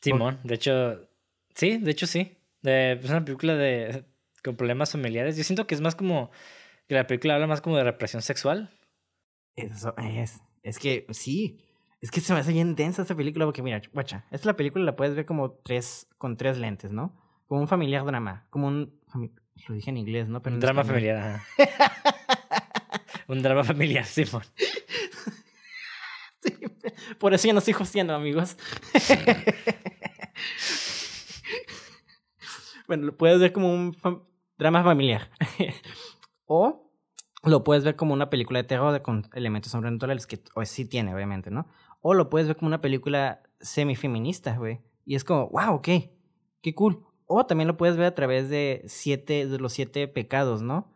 Simón, 0.00 0.38
de 0.44 0.54
hecho, 0.54 1.08
sí, 1.54 1.78
de 1.78 1.90
hecho 1.90 2.06
sí. 2.06 2.36
De, 2.62 2.92
es 2.92 3.10
una 3.10 3.24
película 3.24 3.54
de 3.54 4.04
con 4.44 4.56
problemas 4.56 4.92
familiares. 4.92 5.36
Yo 5.36 5.44
siento 5.44 5.66
que 5.66 5.74
es 5.74 5.80
más 5.80 5.94
como 5.94 6.30
que 6.90 6.96
la 6.96 7.06
película 7.06 7.36
habla 7.36 7.46
más 7.46 7.60
como 7.60 7.76
de 7.76 7.84
represión 7.84 8.20
sexual. 8.20 8.68
Eso 9.54 9.94
es. 9.96 10.40
Es 10.64 10.80
que 10.80 11.06
sí. 11.10 11.60
Es 12.00 12.10
que 12.10 12.20
se 12.20 12.34
me 12.34 12.40
hace 12.40 12.52
bien 12.52 12.74
densa 12.74 13.02
esta 13.02 13.14
película 13.14 13.44
porque 13.44 13.62
mira, 13.62 13.80
guacha, 13.92 14.26
esta 14.32 14.48
la 14.48 14.56
película 14.56 14.84
la 14.84 14.96
puedes 14.96 15.14
ver 15.14 15.24
como 15.24 15.52
tres 15.52 16.08
con 16.18 16.36
tres 16.36 16.58
lentes, 16.58 16.90
¿no? 16.90 17.16
Como 17.46 17.60
un 17.60 17.68
familiar 17.68 18.04
drama, 18.04 18.44
como 18.50 18.66
un 18.66 18.98
lo 19.14 19.72
dije 19.72 19.90
en 19.90 19.98
inglés, 19.98 20.28
¿no? 20.28 20.42
Pero 20.42 20.56
un 20.56 20.60
drama 20.60 20.82
familiar. 20.82 21.42
un 23.28 23.40
drama 23.40 23.62
familiar, 23.62 24.04
Simón. 24.04 24.42
Sí, 26.40 26.56
por 27.20 27.34
eso 27.34 27.46
ya 27.46 27.52
no 27.52 27.60
estoy 27.60 27.74
hosteando, 27.74 28.16
amigos. 28.16 28.56
bueno, 32.88 33.04
lo 33.04 33.16
puedes 33.16 33.38
ver 33.38 33.52
como 33.52 33.72
un 33.72 33.96
drama 34.58 34.82
familiar. 34.82 35.30
O 36.52 36.90
lo 37.44 37.62
puedes 37.62 37.84
ver 37.84 37.94
como 37.94 38.12
una 38.12 38.28
película 38.28 38.58
de 38.58 38.64
terror 38.64 39.00
con 39.02 39.28
elementos 39.34 39.70
sobrenaturales, 39.70 40.26
que 40.26 40.42
sí 40.64 40.84
tiene, 40.84 41.14
obviamente, 41.14 41.48
¿no? 41.48 41.68
O 42.00 42.12
lo 42.12 42.28
puedes 42.28 42.48
ver 42.48 42.56
como 42.56 42.66
una 42.66 42.80
película 42.80 43.40
semifeminista, 43.60 44.56
güey. 44.56 44.80
Y 45.04 45.14
es 45.14 45.22
como, 45.22 45.48
wow, 45.50 45.74
ok, 45.74 45.88
qué 46.60 46.74
cool. 46.74 47.06
O 47.26 47.46
también 47.46 47.68
lo 47.68 47.76
puedes 47.76 47.96
ver 47.96 48.06
a 48.06 48.14
través 48.16 48.48
de 48.48 48.82
siete, 48.86 49.46
de 49.46 49.58
los 49.60 49.72
siete 49.72 50.08
pecados, 50.08 50.60
¿no? 50.60 50.92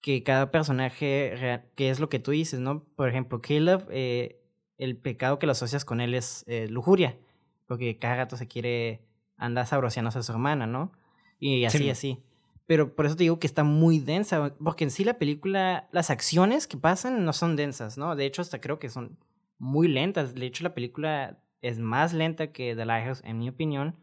Que 0.00 0.22
cada 0.22 0.52
personaje, 0.52 1.64
que 1.74 1.90
es 1.90 1.98
lo 1.98 2.08
que 2.08 2.20
tú 2.20 2.30
dices, 2.30 2.60
¿no? 2.60 2.84
Por 2.94 3.08
ejemplo, 3.08 3.40
Caleb, 3.40 3.84
eh, 3.90 4.40
el 4.76 4.96
pecado 4.96 5.40
que 5.40 5.46
lo 5.46 5.52
asocias 5.52 5.84
con 5.84 6.00
él 6.00 6.14
es 6.14 6.44
eh, 6.46 6.68
lujuria, 6.68 7.18
porque 7.66 7.98
cada 7.98 8.14
gato 8.14 8.36
se 8.36 8.46
quiere 8.46 9.02
andar 9.36 9.66
sabrosiándose 9.66 10.20
a 10.20 10.22
su 10.22 10.30
hermana, 10.30 10.68
¿no? 10.68 10.92
Y 11.40 11.64
así, 11.64 11.90
así. 11.90 12.22
Pero 12.68 12.94
por 12.94 13.06
eso 13.06 13.16
te 13.16 13.22
digo 13.22 13.40
que 13.40 13.46
está 13.46 13.64
muy 13.64 13.98
densa, 13.98 14.54
porque 14.62 14.84
en 14.84 14.90
sí 14.90 15.02
la 15.02 15.18
película, 15.18 15.88
las 15.90 16.10
acciones 16.10 16.66
que 16.66 16.76
pasan 16.76 17.24
no 17.24 17.32
son 17.32 17.56
densas, 17.56 17.96
¿no? 17.96 18.14
De 18.14 18.26
hecho, 18.26 18.42
hasta 18.42 18.60
creo 18.60 18.78
que 18.78 18.90
son 18.90 19.18
muy 19.56 19.88
lentas. 19.88 20.34
De 20.34 20.44
hecho, 20.44 20.64
la 20.64 20.74
película 20.74 21.42
es 21.62 21.78
más 21.78 22.12
lenta 22.12 22.52
que 22.52 22.76
The 22.76 22.84
Lighthouse, 22.84 23.22
en 23.24 23.38
mi 23.38 23.48
opinión. 23.48 23.96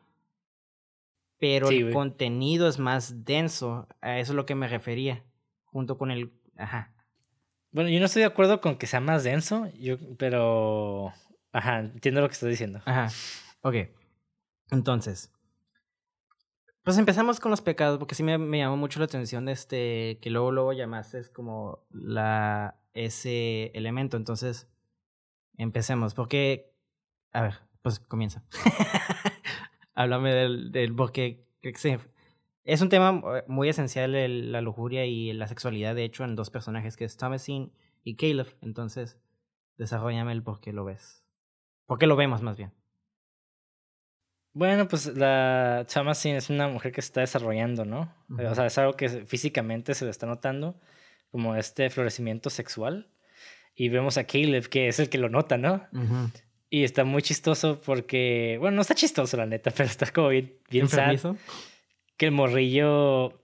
Pero 1.38 1.69
el 1.69 1.93
contenido 1.93 2.67
es 2.67 2.80
más 2.80 3.23
denso. 3.23 3.88
A 4.01 4.17
eso 4.17 4.32
es 4.32 4.36
lo 4.36 4.47
que 4.47 4.56
me 4.56 4.67
refería. 4.67 5.23
Junto 5.65 5.99
con 5.99 6.10
el. 6.10 6.34
Ajá. 6.58 6.91
Bueno, 7.69 7.91
yo 7.91 7.99
no 7.99 8.08
estoy 8.08 8.21
de 8.21 8.30
acuerdo 8.30 8.62
con 8.62 8.78
que 8.78 8.88
sea 8.88 8.99
más 8.99 9.23
denso, 9.23 9.67
yo, 9.78 9.97
pero. 10.17 11.13
Ajá, 11.51 11.82
entiendo 11.82 12.21
lo 12.21 12.28
que 12.30 12.34
estás 12.34 12.49
diciendo. 12.49 12.82
Ajá. 12.86 13.10
Ok. 13.62 13.75
Entonces, 14.71 15.32
pues 16.86 17.00
empezamos 17.00 17.39
con 17.39 17.50
los 17.50 17.62
pecados, 17.62 17.98
porque 17.98 18.13
sí 18.13 18.21
me, 18.21 18.38
llamó 18.60 18.78
mucho 18.78 19.00
la 19.00 19.06
atención 19.06 19.50
este, 19.50 20.19
que 20.21 20.30
luego, 20.30 20.52
luego 20.52 20.71
llamaste 20.71 21.19
como 21.34 21.80
la, 21.89 22.80
ese 22.93 23.71
elemento. 23.74 24.17
Entonces, 24.17 24.69
empecemos, 25.58 26.13
porque, 26.13 26.71
a 27.34 27.41
ver, 27.41 27.56
pues 27.82 28.00
comienza. 28.00 28.43
Háblame 29.95 30.36
del, 30.36 30.71
del 30.71 30.95
porque 30.95 31.43
es 32.63 32.82
un 32.82 32.89
tema 32.89 33.19
muy 33.48 33.67
esencial 33.67 34.52
la 34.52 34.62
lujuria 34.62 35.08
y 35.08 35.34
la 35.34 35.48
sexualidad, 35.48 35.95
de 35.95 36.04
hecho, 36.04 36.24
en 36.24 36.36
dos 36.36 36.52
personajes 36.52 36.98
que 36.98 37.06
es 37.06 37.17
Thomasin 37.17 37.74
y 38.04 38.15
Caleb. 38.15 38.56
Entonces, 38.62 39.17
desarrollame 39.78 40.34
el 40.34 40.43
por 40.43 40.60
qué 40.60 40.71
lo 40.71 40.86
ves. 40.86 41.26
¿Por 41.88 41.98
qué 41.98 42.06
lo 42.06 42.15
vemos 42.15 42.43
más 42.43 42.58
bien? 42.58 42.74
Bueno, 44.56 44.88
pues 44.88 45.08
la 45.18 45.84
Chamasin 45.86 46.36
es 46.38 46.50
una 46.50 46.70
mujer 46.70 46.94
que 46.94 47.02
se 47.02 47.08
está 47.08 47.20
desarrollando, 47.20 47.84
¿no? 47.84 48.10
O 48.30 48.56
sea, 48.56 48.68
es 48.68 48.78
algo 48.78 48.94
que 48.94 49.10
físicamente 49.10 49.94
se 49.94 50.06
le 50.06 50.12
está 50.12 50.28
notando, 50.28 50.80
como 51.30 51.58
este 51.58 51.89
florecimiento 51.89 52.50
sexual. 52.50 53.10
Y 53.76 53.89
vemos 53.89 54.18
a 54.18 54.24
Caleb, 54.24 54.70
que 54.70 54.88
es 54.88 54.98
el 55.00 55.10
que 55.10 55.18
lo 55.18 55.28
nota, 55.28 55.58
¿no? 55.58 55.86
Y 56.70 56.86
está 56.86 57.04
muy 57.04 57.22
chistoso 57.22 57.82
porque, 57.82 58.56
bueno, 58.62 58.78
no 58.78 58.82
está 58.82 58.96
chistoso 58.96 59.36
la 59.36 59.46
neta, 59.46 59.72
pero 59.76 59.89
está 59.89 60.10
como 60.10 60.30
bien, 60.30 60.54
bien 60.70 60.88
sad. 60.88 61.36
Que 62.15 62.28
el 62.28 62.32
morrillo, 62.32 63.44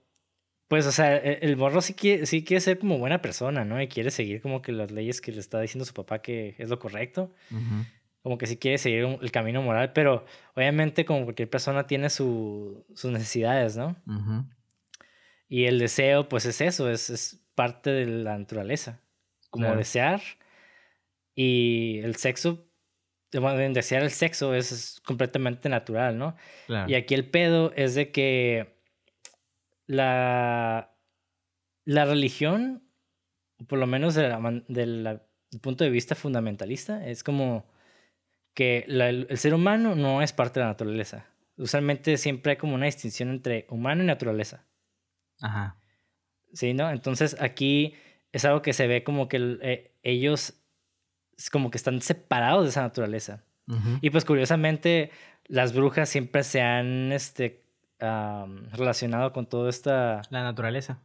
pues, 0.68 0.86
o 0.86 0.92
sea, 0.92 1.14
e, 1.14 1.40
el 1.42 1.58
morro 1.58 1.82
sí 1.82 1.92
quiere, 1.92 2.24
sí 2.24 2.42
quiere 2.42 2.62
ser 2.62 2.78
como 2.78 2.96
buena 2.96 3.20
persona, 3.20 3.66
¿no? 3.66 3.82
Y 3.82 3.86
quiere 3.86 4.10
seguir 4.10 4.40
como 4.40 4.62
que 4.62 4.72
las 4.72 4.90
leyes 4.90 5.20
que 5.20 5.30
le 5.30 5.40
está 5.40 5.60
diciendo 5.60 5.84
su 5.84 5.92
papá 5.92 6.22
que 6.22 6.54
es 6.56 6.70
lo 6.70 6.78
correcto 6.78 7.34
como 8.22 8.38
que 8.38 8.46
si 8.46 8.56
quiere 8.56 8.78
seguir 8.78 9.18
el 9.20 9.32
camino 9.32 9.62
moral, 9.62 9.92
pero 9.92 10.24
obviamente 10.54 11.04
como 11.04 11.24
cualquier 11.24 11.50
persona 11.50 11.86
tiene 11.86 12.08
su, 12.08 12.86
sus 12.94 13.10
necesidades, 13.10 13.76
¿no? 13.76 13.96
Y 15.48 15.64
el 15.64 15.78
deseo, 15.78 16.28
pues 16.28 16.46
es 16.46 16.60
eso, 16.60 16.88
es, 16.88 17.10
es 17.10 17.44
parte 17.54 17.90
de 17.90 18.06
la 18.06 18.38
naturaleza, 18.38 19.00
como 19.50 19.74
desear. 19.74 20.22
Y 21.34 21.98
el 22.04 22.14
sexo, 22.16 22.64
desear 23.30 24.02
el 24.02 24.10
sexo 24.10 24.54
es, 24.54 25.00
completamente 25.04 25.68
natural, 25.68 26.16
¿no? 26.16 26.36
Y 26.86 26.94
aquí 26.94 27.14
el 27.14 27.28
pedo 27.28 27.72
es 27.74 27.96
de 27.96 28.12
que 28.12 28.78
la, 29.86 30.94
la 31.84 32.04
religión, 32.04 32.84
por 33.66 33.80
lo 33.80 33.88
menos 33.88 34.14
del 34.14 35.20
punto 35.60 35.82
de 35.82 35.90
vista 35.90 36.14
fundamentalista, 36.14 37.04
es 37.06 37.24
como 37.24 37.66
que 38.54 38.84
el 38.88 39.38
ser 39.38 39.54
humano 39.54 39.94
no 39.94 40.22
es 40.22 40.32
parte 40.32 40.60
de 40.60 40.64
la 40.64 40.72
naturaleza. 40.72 41.26
Usualmente 41.56 42.16
siempre 42.16 42.52
hay 42.52 42.56
como 42.56 42.74
una 42.74 42.86
distinción 42.86 43.30
entre 43.30 43.66
humano 43.68 44.02
y 44.02 44.06
naturaleza. 44.06 44.64
Ajá. 45.40 45.76
Sí, 46.52 46.74
¿no? 46.74 46.90
Entonces 46.90 47.36
aquí 47.40 47.94
es 48.32 48.44
algo 48.44 48.62
que 48.62 48.72
se 48.72 48.86
ve 48.86 49.04
como 49.04 49.28
que 49.28 49.58
eh, 49.62 49.94
ellos 50.02 50.54
como 51.50 51.70
que 51.70 51.78
están 51.78 52.00
separados 52.02 52.64
de 52.64 52.70
esa 52.70 52.82
naturaleza. 52.82 53.42
Y 54.02 54.10
pues 54.10 54.26
curiosamente 54.26 55.10
las 55.46 55.72
brujas 55.72 56.08
siempre 56.08 56.42
se 56.42 56.60
han 56.60 57.10
este, 57.10 57.62
relacionado 57.98 59.32
con 59.32 59.46
toda 59.46 59.70
esta... 59.70 60.20
La 60.28 60.42
naturaleza. 60.42 60.98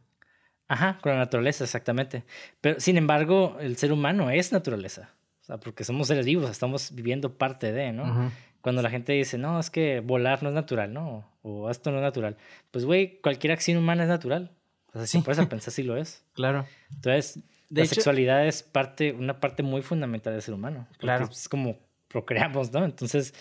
Ajá, 0.66 0.98
con 1.00 1.12
la 1.12 1.18
naturaleza, 1.18 1.64
exactamente. 1.64 2.24
Pero 2.60 2.78
sin 2.78 2.98
embargo, 2.98 3.56
el 3.60 3.78
ser 3.78 3.90
humano 3.90 4.30
es 4.30 4.52
naturaleza 4.52 5.14
sea, 5.48 5.58
porque 5.58 5.82
somos 5.82 6.08
seres 6.08 6.26
vivos, 6.26 6.50
estamos 6.50 6.94
viviendo 6.94 7.36
parte 7.36 7.72
de, 7.72 7.92
¿no? 7.92 8.30
Cuando 8.60 8.82
la 8.82 8.90
gente 8.90 9.12
dice, 9.14 9.38
no, 9.38 9.58
es 9.58 9.70
que 9.70 10.00
volar 10.00 10.42
no 10.42 10.50
es 10.50 10.54
natural, 10.54 10.92
¿no? 10.92 11.26
O 11.42 11.70
esto 11.70 11.90
no 11.90 11.98
es 11.98 12.02
natural. 12.02 12.36
Pues, 12.70 12.84
güey, 12.84 13.20
cualquier 13.22 13.52
acción 13.52 13.78
humana 13.78 14.02
es 14.02 14.08
natural. 14.08 14.50
O 14.92 14.98
sea, 14.98 15.06
si 15.06 15.18
puedes 15.20 15.44
pensar 15.46 15.72
si 15.72 15.82
lo 15.82 15.96
es. 15.96 16.24
Claro. 16.34 16.66
Entonces, 16.90 17.42
la 17.70 17.86
sexualidad 17.86 18.46
es 18.46 18.62
parte, 18.62 19.12
una 19.12 19.40
parte 19.40 19.62
muy 19.62 19.80
fundamental 19.80 20.34
del 20.34 20.42
ser 20.42 20.54
humano. 20.54 20.86
Claro. 20.98 21.28
Es 21.30 21.48
como 21.48 21.78
procreamos, 22.08 22.72
¿no? 22.72 22.84
Entonces, 22.84 23.32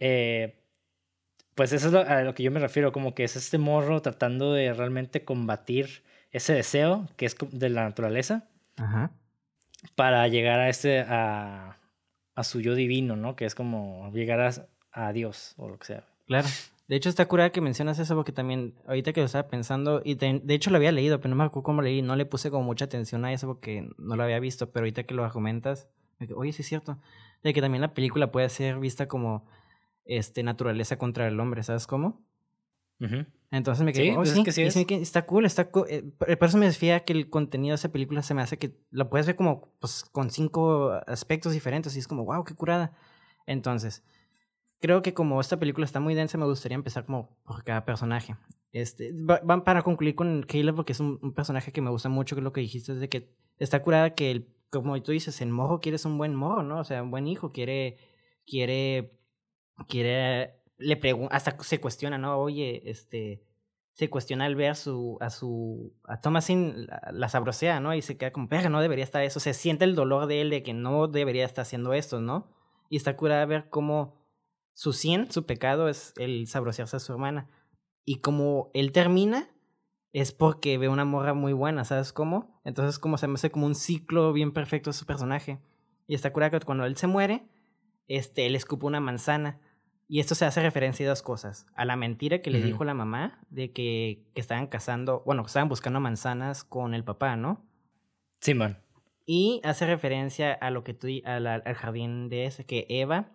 eh, 0.00 0.58
pues 1.54 1.72
eso 1.72 1.88
es 1.88 1.94
a 1.94 2.22
lo 2.22 2.34
que 2.34 2.42
yo 2.42 2.50
me 2.50 2.60
refiero, 2.60 2.92
como 2.92 3.14
que 3.14 3.24
es 3.24 3.36
este 3.36 3.58
morro 3.58 4.02
tratando 4.02 4.52
de 4.52 4.72
realmente 4.72 5.24
combatir 5.24 6.02
ese 6.32 6.54
deseo 6.54 7.08
que 7.16 7.26
es 7.26 7.36
de 7.52 7.68
la 7.68 7.84
naturaleza. 7.84 8.48
Ajá 8.76 9.12
para 9.94 10.26
llegar 10.28 10.60
a 10.60 10.68
este, 10.68 11.00
a, 11.00 11.76
su 12.42 12.60
yo 12.60 12.74
divino, 12.74 13.16
¿no? 13.16 13.36
Que 13.36 13.44
es 13.44 13.54
como 13.54 14.10
llegar 14.12 14.66
a, 14.92 15.12
Dios 15.12 15.54
o 15.56 15.68
lo 15.68 15.78
que 15.78 15.86
sea. 15.86 16.04
Claro. 16.26 16.48
De 16.88 16.96
hecho, 16.96 17.08
está 17.08 17.26
curada 17.26 17.50
que 17.50 17.60
mencionas 17.60 17.98
eso 17.98 18.16
porque 18.16 18.32
también, 18.32 18.74
ahorita 18.86 19.12
que 19.12 19.20
lo 19.20 19.26
estaba 19.26 19.48
pensando, 19.48 20.02
y 20.04 20.14
de 20.14 20.54
hecho 20.54 20.70
lo 20.70 20.76
había 20.76 20.90
leído, 20.90 21.20
pero 21.20 21.30
no 21.30 21.36
me 21.36 21.44
acuerdo 21.44 21.62
cómo 21.62 21.82
leí, 21.82 22.02
no 22.02 22.16
le 22.16 22.26
puse 22.26 22.50
como 22.50 22.64
mucha 22.64 22.86
atención 22.86 23.24
a 23.24 23.32
eso 23.32 23.46
porque 23.46 23.88
no 23.98 24.16
lo 24.16 24.22
había 24.24 24.40
visto, 24.40 24.72
pero 24.72 24.84
ahorita 24.84 25.04
que 25.04 25.14
lo 25.14 25.24
argumentas, 25.24 25.88
oye, 26.34 26.52
sí 26.52 26.62
es 26.62 26.68
cierto, 26.68 26.98
de 27.44 27.54
que 27.54 27.60
también 27.60 27.82
la 27.82 27.94
película 27.94 28.32
puede 28.32 28.48
ser 28.48 28.78
vista 28.80 29.06
como 29.06 29.46
este 30.04 30.42
naturaleza 30.42 30.98
contra 30.98 31.28
el 31.28 31.38
hombre, 31.38 31.62
¿sabes 31.62 31.86
cómo? 31.86 32.20
Entonces 33.50 33.84
me 33.84 33.92
quedé, 33.92 34.12
oh, 34.12 34.16
pues 34.16 34.30
sí, 34.30 34.70
sí, 34.70 34.86
está 34.90 35.26
cool, 35.26 35.44
está 35.44 35.70
cool. 35.70 35.86
Eh, 35.88 36.02
por 36.02 36.48
eso 36.48 36.56
me 36.56 36.66
decía 36.66 37.00
que 37.00 37.12
el 37.12 37.30
contenido 37.30 37.72
de 37.72 37.76
esa 37.76 37.90
película 37.90 38.22
se 38.22 38.34
me 38.34 38.42
hace 38.42 38.58
que 38.58 38.76
lo 38.90 39.10
puedes 39.10 39.26
ver 39.26 39.36
como 39.36 39.72
pues, 39.80 40.04
con 40.04 40.30
cinco 40.30 40.92
aspectos 41.06 41.52
diferentes 41.52 41.96
y 41.96 41.98
es 41.98 42.06
como, 42.06 42.24
wow, 42.24 42.44
qué 42.44 42.54
curada. 42.54 42.92
Entonces, 43.46 44.04
creo 44.80 45.02
que 45.02 45.14
como 45.14 45.40
esta 45.40 45.58
película 45.58 45.84
está 45.84 45.98
muy 45.98 46.14
densa, 46.14 46.38
me 46.38 46.44
gustaría 46.44 46.76
empezar 46.76 47.06
como 47.06 47.36
por 47.44 47.64
cada 47.64 47.84
personaje. 47.84 48.36
Este, 48.72 49.12
van 49.12 49.64
para 49.64 49.82
concluir 49.82 50.14
con 50.14 50.44
Caleb 50.44 50.76
porque 50.76 50.92
es 50.92 51.00
un, 51.00 51.34
personaje 51.34 51.72
que 51.72 51.80
me 51.80 51.90
gusta 51.90 52.08
mucho, 52.08 52.36
que 52.36 52.42
lo 52.42 52.52
que 52.52 52.60
dijiste 52.60 52.92
es 52.92 53.00
de 53.00 53.08
que 53.08 53.34
está 53.58 53.82
curada 53.82 54.14
que, 54.14 54.30
el, 54.30 54.48
como 54.70 55.00
tú 55.02 55.10
dices, 55.10 55.40
el 55.40 55.48
mojo 55.48 55.80
quiere 55.80 55.98
ser 55.98 56.12
un 56.12 56.18
buen 56.18 56.36
mojo, 56.36 56.62
¿no? 56.62 56.78
O 56.78 56.84
sea, 56.84 57.02
un 57.02 57.10
buen 57.10 57.26
hijo, 57.26 57.50
quiere, 57.50 57.98
quiere, 58.46 59.18
quiere 59.88 60.59
le 60.80 60.96
pregunta, 60.96 61.36
hasta 61.36 61.56
se 61.62 61.80
cuestiona, 61.80 62.18
¿no? 62.18 62.38
Oye, 62.38 62.82
este, 62.86 63.44
se 63.92 64.08
cuestiona 64.08 64.46
al 64.46 64.56
ver 64.56 64.70
a 64.70 64.74
su, 64.74 65.18
a 65.20 65.30
su, 65.30 65.94
a 66.04 66.20
Thomasin 66.20 66.86
la, 66.86 67.10
la 67.12 67.80
¿no? 67.80 67.94
Y 67.94 68.02
se 68.02 68.16
queda 68.16 68.32
como, 68.32 68.48
pero 68.48 68.70
no 68.70 68.80
debería 68.80 69.04
estar 69.04 69.22
eso, 69.22 69.40
se 69.40 69.54
siente 69.54 69.84
el 69.84 69.94
dolor 69.94 70.26
de 70.26 70.40
él 70.40 70.50
de 70.50 70.62
que 70.62 70.72
no 70.72 71.06
debería 71.06 71.44
estar 71.44 71.62
haciendo 71.62 71.92
esto, 71.92 72.20
¿no? 72.20 72.50
Y 72.88 72.96
está 72.96 73.16
curada 73.16 73.44
ver 73.46 73.68
cómo 73.68 74.16
su 74.72 74.92
cien, 74.92 75.30
su 75.30 75.44
pecado 75.44 75.88
es 75.88 76.14
el 76.16 76.46
sabrosearse 76.46 76.96
a 76.96 77.00
su 77.00 77.12
hermana. 77.12 77.48
Y 78.04 78.20
como 78.20 78.70
él 78.74 78.92
termina, 78.92 79.50
es 80.12 80.32
porque 80.32 80.78
ve 80.78 80.88
una 80.88 81.04
morra 81.04 81.34
muy 81.34 81.52
buena, 81.52 81.84
¿sabes 81.84 82.12
cómo? 82.12 82.60
Entonces 82.64 82.98
como 82.98 83.18
se 83.18 83.28
me 83.28 83.34
hace 83.34 83.50
como 83.50 83.66
un 83.66 83.74
ciclo 83.74 84.32
bien 84.32 84.52
perfecto 84.52 84.90
de 84.90 84.94
su 84.94 85.06
personaje. 85.06 85.60
Y 86.06 86.14
está 86.14 86.32
curada 86.32 86.58
que 86.58 86.64
cuando 86.64 86.86
él 86.86 86.96
se 86.96 87.06
muere, 87.06 87.46
este, 88.08 88.46
él 88.46 88.56
escupa 88.56 88.86
una 88.86 88.98
manzana 88.98 89.60
y 90.10 90.18
esto 90.18 90.34
se 90.34 90.44
hace 90.44 90.60
referencia 90.60 91.06
a 91.06 91.10
dos 91.10 91.22
cosas. 91.22 91.66
A 91.76 91.84
la 91.84 91.94
mentira 91.94 92.42
que 92.42 92.50
le 92.50 92.60
dijo 92.60 92.82
la 92.82 92.94
mamá 92.94 93.38
de 93.48 93.72
que, 93.72 94.26
que 94.34 94.40
estaban 94.40 94.66
cazando, 94.66 95.22
bueno, 95.24 95.44
que 95.44 95.46
estaban 95.46 95.68
buscando 95.68 96.00
manzanas 96.00 96.64
con 96.64 96.94
el 96.94 97.04
papá, 97.04 97.36
¿no? 97.36 97.64
Simón. 98.40 98.78
y 99.24 99.60
hace 99.62 99.86
referencia 99.86 100.52
a 100.52 100.72
lo 100.72 100.82
que 100.82 100.94
tú, 100.94 101.06
al, 101.24 101.46
al 101.46 101.74
jardín 101.74 102.28
de 102.28 102.46
ese, 102.46 102.66
que 102.66 102.86
Eva, 102.88 103.30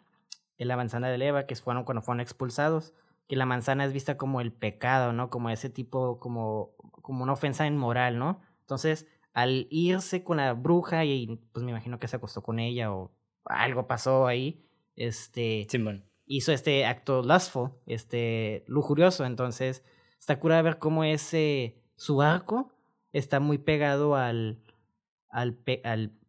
en 0.58 0.68
la 0.68 0.76
manzana 0.76 1.08
de 1.08 1.26
Eva, 1.26 1.46
que 1.46 1.56
fueron 1.56 1.86
cuando 1.86 2.02
fueron 2.02 2.20
expulsados, 2.20 2.94
que 3.30 3.38
la 3.38 3.46
manzana 3.46 3.86
es 3.86 3.94
vista 3.94 4.18
como 4.18 4.42
el 4.42 4.52
pecado, 4.52 5.14
¿no? 5.14 5.30
Como 5.30 5.50
ese 5.52 5.70
tipo, 5.70 6.20
como, 6.20 6.76
como 7.02 7.24
una 7.24 7.32
ofensa 7.32 7.68
en 7.68 7.78
moral, 7.78 8.20
¿no? 8.20 8.42
Entonces, 8.60 9.08
al 9.34 9.68
irse 9.70 10.26
con 10.26 10.38
la 10.38 10.52
bruja 10.52 11.06
y 11.06 11.40
pues 11.54 11.64
me 11.64 11.72
imagino 11.72 12.00
que 12.00 12.10
se 12.10 12.18
acostó 12.18 12.44
con 12.44 12.60
ella 12.60 12.92
o 12.92 13.16
algo 13.46 13.88
pasó 13.88 14.28
ahí, 14.28 14.68
este... 14.98 15.68
Simón 15.70 16.04
hizo 16.26 16.52
este 16.52 16.86
acto 16.86 17.22
lustful, 17.24 17.72
este 17.86 18.64
lujurioso. 18.68 19.26
Entonces, 19.26 19.84
está 20.20 20.40
cura 20.40 20.58
de 20.58 20.64
ver 20.64 20.80
cómo 20.80 21.04
ese 21.04 21.82
su 21.96 22.22
arco 22.22 22.74
está 23.14 23.40
muy 23.40 23.58
pegado 23.58 24.16
al 24.16 24.62
al 25.30 25.54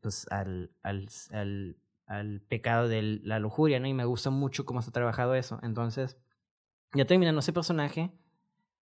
pues, 0.00 0.26
al, 0.30 0.70
al, 0.82 1.08
al, 1.32 1.76
al 2.06 2.40
pecado 2.42 2.88
de 2.88 3.20
la 3.22 3.38
lujuria, 3.38 3.80
¿no? 3.80 3.86
Y 3.88 3.94
me 3.94 4.04
gusta 4.04 4.30
mucho 4.30 4.64
cómo 4.64 4.80
está 4.80 4.92
trabajado 4.92 5.34
eso. 5.34 5.58
Entonces, 5.62 6.16
ya 6.94 7.06
terminando 7.06 7.40
ese 7.40 7.52
personaje, 7.52 8.12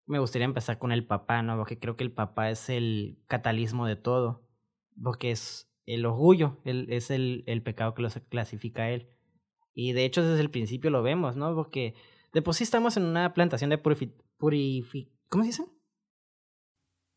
me 0.05 0.19
gustaría 0.19 0.45
empezar 0.45 0.79
con 0.79 0.91
el 0.91 1.05
papá, 1.05 1.41
¿no? 1.41 1.57
Porque 1.57 1.79
creo 1.79 1.95
que 1.95 2.03
el 2.03 2.11
papá 2.11 2.49
es 2.49 2.69
el 2.69 3.19
catalismo 3.27 3.85
de 3.85 3.95
todo. 3.95 4.43
Porque 5.01 5.31
es 5.31 5.69
el 5.85 6.05
orgullo, 6.05 6.59
el, 6.65 6.91
es 6.91 7.09
el, 7.09 7.43
el 7.47 7.61
pecado 7.63 7.93
que 7.93 8.01
lo 8.01 8.09
clasifica 8.29 8.83
a 8.83 8.89
él. 8.91 9.09
Y 9.73 9.93
de 9.93 10.05
hecho 10.05 10.23
desde 10.23 10.41
el 10.41 10.49
principio 10.49 10.89
lo 10.89 11.03
vemos, 11.03 11.35
¿no? 11.35 11.55
Porque 11.55 11.95
de 12.31 12.41
por 12.41 12.55
sí 12.55 12.63
estamos 12.63 12.97
en 12.97 13.03
una 13.03 13.33
plantación 13.33 13.69
de 13.69 13.77
purifi... 13.77 15.09
¿Cómo 15.29 15.43
se 15.43 15.49
dice? 15.49 15.65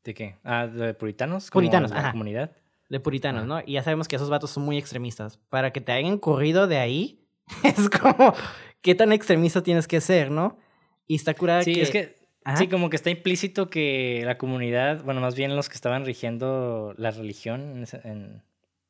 ¿De 0.05 0.15
qué? 0.15 0.37
Ah, 0.45 0.67
de 0.67 0.95
puritanos. 0.95 1.51
Puritanos, 1.51 1.91
la 1.91 2.13
comunidad. 2.13 2.53
De 2.89 3.01
puritanos, 3.01 3.47
¿no? 3.47 3.61
Y 3.67 3.73
ya 3.73 3.83
sabemos 3.83 4.09
que 4.09 4.17
esos 4.17 4.31
vatos 4.31 4.51
son 4.51 4.65
muy 4.65 4.79
extremistas. 4.79 5.39
Para 5.49 5.73
que 5.73 5.81
te 5.81 5.93
hayan 5.93 6.19
corrido 6.19 6.67
de 6.67 6.79
ahí, 6.79 7.27
es 7.65 7.91
como, 7.91 8.35
¿qué 8.81 8.95
tan 8.95 9.13
extremista 9.13 9.63
tienes 9.63 9.89
que 9.89 10.01
ser, 10.01 10.31
no? 10.31 10.59
Y 11.07 11.17
está 11.17 11.35
curada 11.35 11.63
sí, 11.63 11.81
es 11.81 11.91
que, 11.91 12.17
sí, 12.57 12.69
como 12.69 12.89
que 12.91 12.97
está 12.97 13.11
implícito 13.11 13.69
que 13.69 14.23
la 14.25 14.39
comunidad, 14.39 15.03
bueno, 15.05 15.21
más 15.21 15.35
bien 15.35 15.55
los 15.57 15.69
que 15.69 15.75
estaban 15.75 16.05
rigiendo 16.05 16.95
la 16.97 17.11
religión, 17.11 17.85
en, 18.05 18.43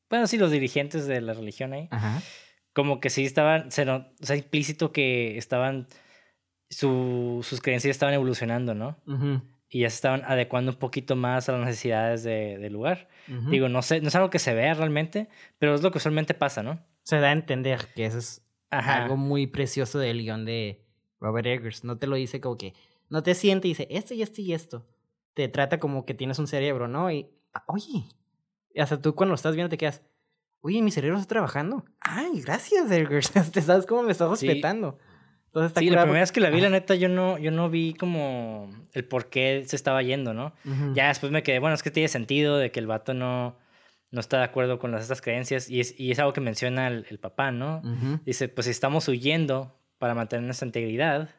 bueno, 0.08 0.26
sí, 0.26 0.38
los 0.38 0.50
dirigentes 0.50 1.06
de 1.06 1.20
la 1.20 1.34
religión 1.34 1.72
ahí, 1.72 1.88
Ajá 1.90 2.22
como 2.76 3.00
que 3.00 3.08
sí 3.08 3.24
estaban, 3.24 3.70
se 3.70 3.88
o 3.88 4.04
sea, 4.20 4.36
implícito 4.36 4.92
que 4.92 5.38
estaban, 5.38 5.86
su, 6.68 7.40
sus 7.42 7.62
creencias 7.62 7.92
estaban 7.92 8.12
evolucionando, 8.12 8.74
¿no? 8.74 8.98
Y 9.70 9.80
ya 9.80 9.88
se 9.88 9.94
estaban 9.94 10.24
adecuando 10.26 10.72
un 10.72 10.78
poquito 10.78 11.16
más 11.16 11.48
a 11.48 11.52
las 11.52 11.64
necesidades 11.64 12.22
de, 12.22 12.58
del 12.58 12.74
lugar. 12.74 13.08
Digo, 13.50 13.70
no 13.70 13.80
sé, 13.80 14.02
no 14.02 14.08
es 14.08 14.14
algo 14.14 14.28
que 14.28 14.38
se 14.38 14.52
vea 14.52 14.74
realmente, 14.74 15.30
pero 15.58 15.74
es 15.74 15.82
lo 15.82 15.90
que 15.90 15.96
usualmente 15.96 16.34
pasa, 16.34 16.62
¿no? 16.62 16.84
Se 17.02 17.18
da 17.18 17.28
a 17.28 17.32
entender 17.32 17.88
que 17.94 18.04
eso 18.04 18.18
es 18.18 18.46
algo 18.68 19.16
muy 19.16 19.46
precioso 19.46 19.98
del 19.98 20.20
guion 20.20 20.44
de 20.44 20.84
Robert 21.18 21.46
Eggers. 21.46 21.82
No 21.82 21.96
te 21.96 22.06
lo 22.06 22.16
dice 22.16 22.42
como 22.42 22.58
que, 22.58 22.74
no 23.08 23.22
te 23.22 23.34
siente 23.34 23.68
y 23.68 23.70
dice 23.70 23.88
esto 23.88 24.12
y 24.12 24.20
esto 24.20 24.42
y 24.42 24.52
esto. 24.52 24.86
Te 25.32 25.48
trata 25.48 25.80
como 25.80 26.04
que 26.04 26.12
tienes 26.12 26.38
un 26.38 26.46
cerebro, 26.46 26.88
¿no? 26.88 27.10
Y, 27.10 27.30
ah, 27.54 27.64
oye, 27.68 28.04
hasta 28.76 29.00
tú 29.00 29.14
cuando 29.14 29.30
lo 29.30 29.36
estás 29.36 29.54
viendo 29.54 29.70
te 29.70 29.78
quedas, 29.78 30.02
Oye, 30.60 30.82
mi 30.82 30.90
cerebro 30.90 31.18
está 31.18 31.28
trabajando. 31.28 31.84
Ay, 32.00 32.40
gracias, 32.40 32.90
Edgar. 32.90 33.22
¿Te 33.52 33.62
sabes 33.62 33.86
cómo 33.86 34.02
me 34.02 34.12
estás 34.12 34.30
respetando? 34.30 34.98
Entonces, 35.46 35.70
está 35.70 35.80
sí, 35.80 35.88
la 35.88 36.02
primera 36.02 36.20
vez 36.20 36.32
que 36.32 36.40
la 36.40 36.50
vi, 36.50 36.60
la 36.60 36.68
neta, 36.68 36.94
yo 36.96 37.08
no, 37.08 37.38
yo 37.38 37.50
no 37.50 37.70
vi 37.70 37.94
como 37.94 38.68
el 38.92 39.06
por 39.06 39.30
qué 39.30 39.64
se 39.66 39.74
estaba 39.74 40.02
yendo, 40.02 40.34
¿no? 40.34 40.52
Ya 40.92 41.08
después 41.08 41.32
me 41.32 41.42
quedé, 41.42 41.60
bueno, 41.60 41.74
es 41.74 41.82
que 41.82 41.90
tiene 41.90 42.08
sentido 42.08 42.58
de 42.58 42.70
que 42.70 42.78
el 42.78 42.86
vato 42.86 43.14
no, 43.14 43.56
no 44.10 44.20
está 44.20 44.38
de 44.38 44.44
acuerdo 44.44 44.78
con 44.78 44.92
las, 44.92 45.02
estas 45.02 45.22
creencias 45.22 45.70
y 45.70 45.80
es, 45.80 45.98
y 45.98 46.10
es 46.10 46.18
algo 46.18 46.34
que 46.34 46.42
menciona 46.42 46.88
el, 46.88 47.06
el 47.08 47.18
papá, 47.18 47.52
¿no? 47.52 47.80
Dice, 48.26 48.48
pues 48.48 48.66
si 48.66 48.70
estamos 48.70 49.08
huyendo 49.08 49.80
para 49.98 50.14
mantener 50.14 50.44
nuestra 50.44 50.66
integridad, 50.66 51.30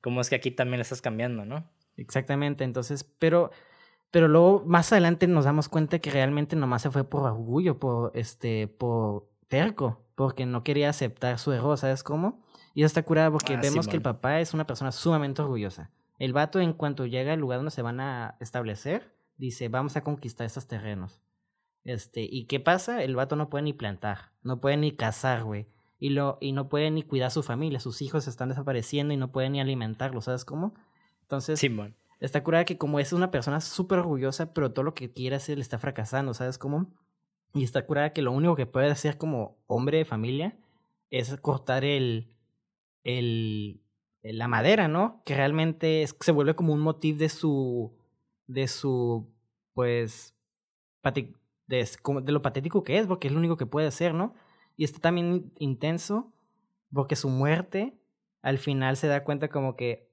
¿cómo 0.00 0.20
es 0.20 0.28
que 0.28 0.36
aquí 0.36 0.52
también 0.52 0.78
le 0.78 0.82
estás 0.82 1.02
cambiando, 1.02 1.44
no? 1.44 1.68
Exactamente, 1.96 2.62
entonces, 2.62 3.02
pero 3.18 3.50
pero 4.10 4.28
luego, 4.28 4.64
más 4.66 4.92
adelante, 4.92 5.26
nos 5.26 5.44
damos 5.44 5.68
cuenta 5.68 5.98
que 5.98 6.10
realmente 6.10 6.56
nomás 6.56 6.82
se 6.82 6.90
fue 6.90 7.04
por 7.04 7.22
orgullo, 7.22 7.78
por 7.78 8.10
este, 8.14 8.66
por 8.66 9.28
terco, 9.48 10.04
porque 10.14 10.46
no 10.46 10.64
quería 10.64 10.90
aceptar 10.90 11.38
su 11.38 11.52
error, 11.52 11.78
¿sabes 11.78 12.02
cómo? 12.02 12.42
Y 12.74 12.82
eso 12.82 12.86
está 12.86 13.02
curado 13.02 13.32
porque 13.32 13.54
ah, 13.54 13.60
vemos 13.60 13.88
que 13.88 13.96
el 13.96 14.02
papá 14.02 14.40
es 14.40 14.54
una 14.54 14.66
persona 14.66 14.92
sumamente 14.92 15.42
orgullosa. 15.42 15.90
El 16.18 16.32
vato, 16.32 16.60
en 16.60 16.72
cuanto 16.72 17.06
llega 17.06 17.32
al 17.32 17.40
lugar 17.40 17.58
donde 17.58 17.70
se 17.70 17.82
van 17.82 18.00
a 18.00 18.36
establecer, 18.40 19.14
dice, 19.38 19.68
vamos 19.68 19.96
a 19.96 20.02
conquistar 20.02 20.46
estos 20.46 20.66
terrenos. 20.66 21.20
Este, 21.84 22.22
¿y 22.22 22.44
qué 22.44 22.60
pasa? 22.60 23.02
El 23.02 23.16
vato 23.16 23.36
no 23.36 23.48
puede 23.48 23.62
ni 23.62 23.72
plantar, 23.72 24.32
no 24.42 24.60
puede 24.60 24.76
ni 24.76 24.92
cazar, 24.92 25.44
güey. 25.44 25.66
Y, 25.98 26.10
lo, 26.10 26.38
y 26.40 26.52
no 26.52 26.68
puede 26.68 26.90
ni 26.90 27.02
cuidar 27.02 27.28
a 27.28 27.30
su 27.30 27.42
familia, 27.42 27.80
sus 27.80 28.02
hijos 28.02 28.26
están 28.26 28.48
desapareciendo 28.48 29.14
y 29.14 29.16
no 29.16 29.32
puede 29.32 29.50
ni 29.50 29.60
alimentarlos, 29.60 30.24
¿sabes 30.26 30.44
cómo? 30.44 30.74
Entonces, 31.22 31.60
Simón. 31.60 31.94
Está 32.20 32.44
curada 32.44 32.64
que 32.64 32.78
como 32.78 33.00
es 33.00 33.12
una 33.12 33.30
persona 33.30 33.60
súper 33.60 33.98
orgullosa, 33.98 34.52
pero 34.52 34.72
todo 34.72 34.84
lo 34.84 34.94
que 34.94 35.12
quiere 35.12 35.36
hacer 35.36 35.56
le 35.56 35.62
está 35.62 35.78
fracasando, 35.78 36.34
¿sabes 36.34 36.58
cómo? 36.58 36.92
Y 37.54 37.64
está 37.64 37.84
curada 37.86 38.12
que 38.12 38.22
lo 38.22 38.32
único 38.32 38.54
que 38.56 38.66
puede 38.66 38.90
hacer 38.90 39.18
como 39.18 39.56
hombre 39.66 39.98
de 39.98 40.04
familia 40.04 40.56
es 41.10 41.34
cortar 41.40 41.84
el, 41.84 42.28
el, 43.04 43.80
la 44.22 44.48
madera, 44.48 44.86
¿no? 44.86 45.22
Que 45.24 45.34
realmente 45.34 46.06
se 46.20 46.32
vuelve 46.32 46.54
como 46.54 46.72
un 46.72 46.80
motivo 46.80 47.18
de 47.18 47.28
su, 47.28 47.92
de 48.46 48.68
su, 48.68 49.26
pues, 49.74 50.34
de, 51.02 51.34
de 51.66 52.32
lo 52.32 52.42
patético 52.42 52.84
que 52.84 52.98
es, 52.98 53.06
porque 53.06 53.28
es 53.28 53.32
lo 53.32 53.38
único 53.38 53.56
que 53.56 53.66
puede 53.66 53.86
hacer, 53.86 54.14
¿no? 54.14 54.34
Y 54.76 54.84
está 54.84 55.00
también 55.00 55.52
intenso 55.58 56.32
porque 56.92 57.16
su 57.16 57.28
muerte 57.28 57.94
al 58.42 58.58
final 58.58 58.96
se 58.96 59.06
da 59.06 59.24
cuenta 59.24 59.48
como 59.48 59.76
que, 59.76 60.09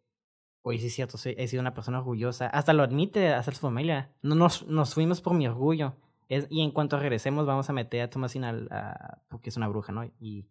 Oye, 0.67 0.79
sí 0.79 0.87
es 0.87 0.95
cierto, 0.95 1.17
he 1.23 1.47
sido 1.47 1.61
una 1.61 1.73
persona 1.73 1.99
orgullosa. 1.99 2.47
Hasta 2.47 2.73
lo 2.73 2.83
admite 2.83 3.33
hacer 3.33 3.55
su 3.55 3.61
familia. 3.61 4.11
No 4.21 4.35
nos, 4.35 4.67
nos 4.67 4.93
fuimos 4.93 5.21
por 5.21 5.33
mi 5.33 5.47
orgullo. 5.47 5.95
Es, 6.27 6.45
y 6.49 6.61
en 6.61 6.71
cuanto 6.71 6.99
regresemos, 6.99 7.45
vamos 7.45 7.69
a 7.69 7.73
meter 7.73 8.01
a 8.01 8.09
Tomasina 8.09 8.49
a, 8.69 9.21
porque 9.29 9.49
es 9.49 9.55
una 9.55 9.69
bruja, 9.69 9.93
¿no? 9.93 10.03
Y 10.19 10.45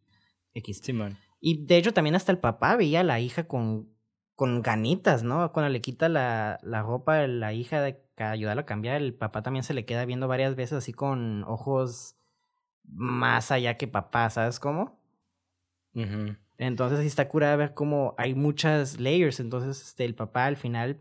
X. 0.54 0.80
Simón. 0.82 1.18
Y 1.38 1.66
de 1.66 1.76
hecho, 1.76 1.92
también 1.92 2.14
hasta 2.14 2.32
el 2.32 2.38
papá 2.38 2.76
veía 2.76 3.00
a 3.00 3.04
la 3.04 3.20
hija 3.20 3.46
con, 3.46 3.90
con 4.34 4.62
ganitas, 4.62 5.22
¿no? 5.22 5.52
Cuando 5.52 5.68
le 5.68 5.82
quita 5.82 6.08
la, 6.08 6.60
la 6.62 6.82
ropa 6.82 7.20
a 7.20 7.26
la 7.26 7.52
hija 7.52 7.82
de 7.82 8.02
ayudarla 8.16 8.62
a 8.62 8.66
cambiar, 8.66 9.02
el 9.02 9.12
papá 9.12 9.42
también 9.42 9.64
se 9.64 9.74
le 9.74 9.84
queda 9.84 10.06
viendo 10.06 10.28
varias 10.28 10.56
veces 10.56 10.78
así 10.78 10.94
con 10.94 11.44
ojos 11.44 12.16
más 12.84 13.50
allá 13.50 13.76
que 13.76 13.86
papá, 13.86 14.30
¿sabes 14.30 14.60
cómo? 14.60 14.98
Entonces 16.58 17.00
sí 17.00 17.06
está 17.06 17.28
curada 17.28 17.56
ver 17.56 17.74
cómo 17.74 18.14
hay 18.18 18.34
muchas 18.34 18.98
layers. 18.98 19.40
Entonces 19.40 19.82
este, 19.82 20.04
el 20.04 20.14
papá 20.14 20.46
al 20.46 20.56
final, 20.56 20.98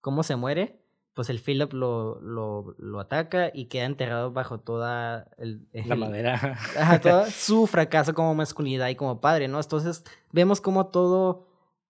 cómo 0.00 0.22
se 0.22 0.36
muere, 0.36 0.78
pues 1.14 1.30
el 1.30 1.40
Philip 1.40 1.72
lo, 1.72 2.20
lo, 2.20 2.76
lo 2.78 3.00
ataca 3.00 3.50
y 3.52 3.66
queda 3.66 3.86
enterrado 3.86 4.32
bajo 4.32 4.60
toda 4.60 5.28
el, 5.38 5.66
la 5.72 5.96
madera. 5.96 6.58
todo 7.02 7.26
su 7.30 7.66
fracaso 7.66 8.14
como 8.14 8.34
masculinidad 8.34 8.88
y 8.88 8.94
como 8.94 9.20
padre, 9.20 9.48
¿no? 9.48 9.58
Entonces 9.58 10.04
vemos 10.30 10.60
como 10.60 10.86
todo, 10.86 11.48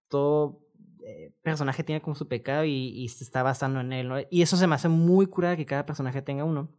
todo 0.09 0.61
eh, 1.05 1.33
personaje 1.43 1.85
tiene 1.85 2.01
como 2.01 2.15
su 2.15 2.27
pecado 2.27 2.65
y, 2.65 2.71
y, 2.73 3.09
se 3.09 3.23
está 3.23 3.43
basando 3.43 3.81
en 3.81 3.93
él, 3.93 4.09
¿no? 4.09 4.17
Y 4.31 4.41
eso 4.41 4.57
se 4.57 4.67
me 4.67 4.75
hace 4.75 4.89
muy 4.89 5.27
curada 5.27 5.57
que 5.57 5.67
cada 5.67 5.85
personaje 5.85 6.23
tenga 6.23 6.45
uno. 6.45 6.71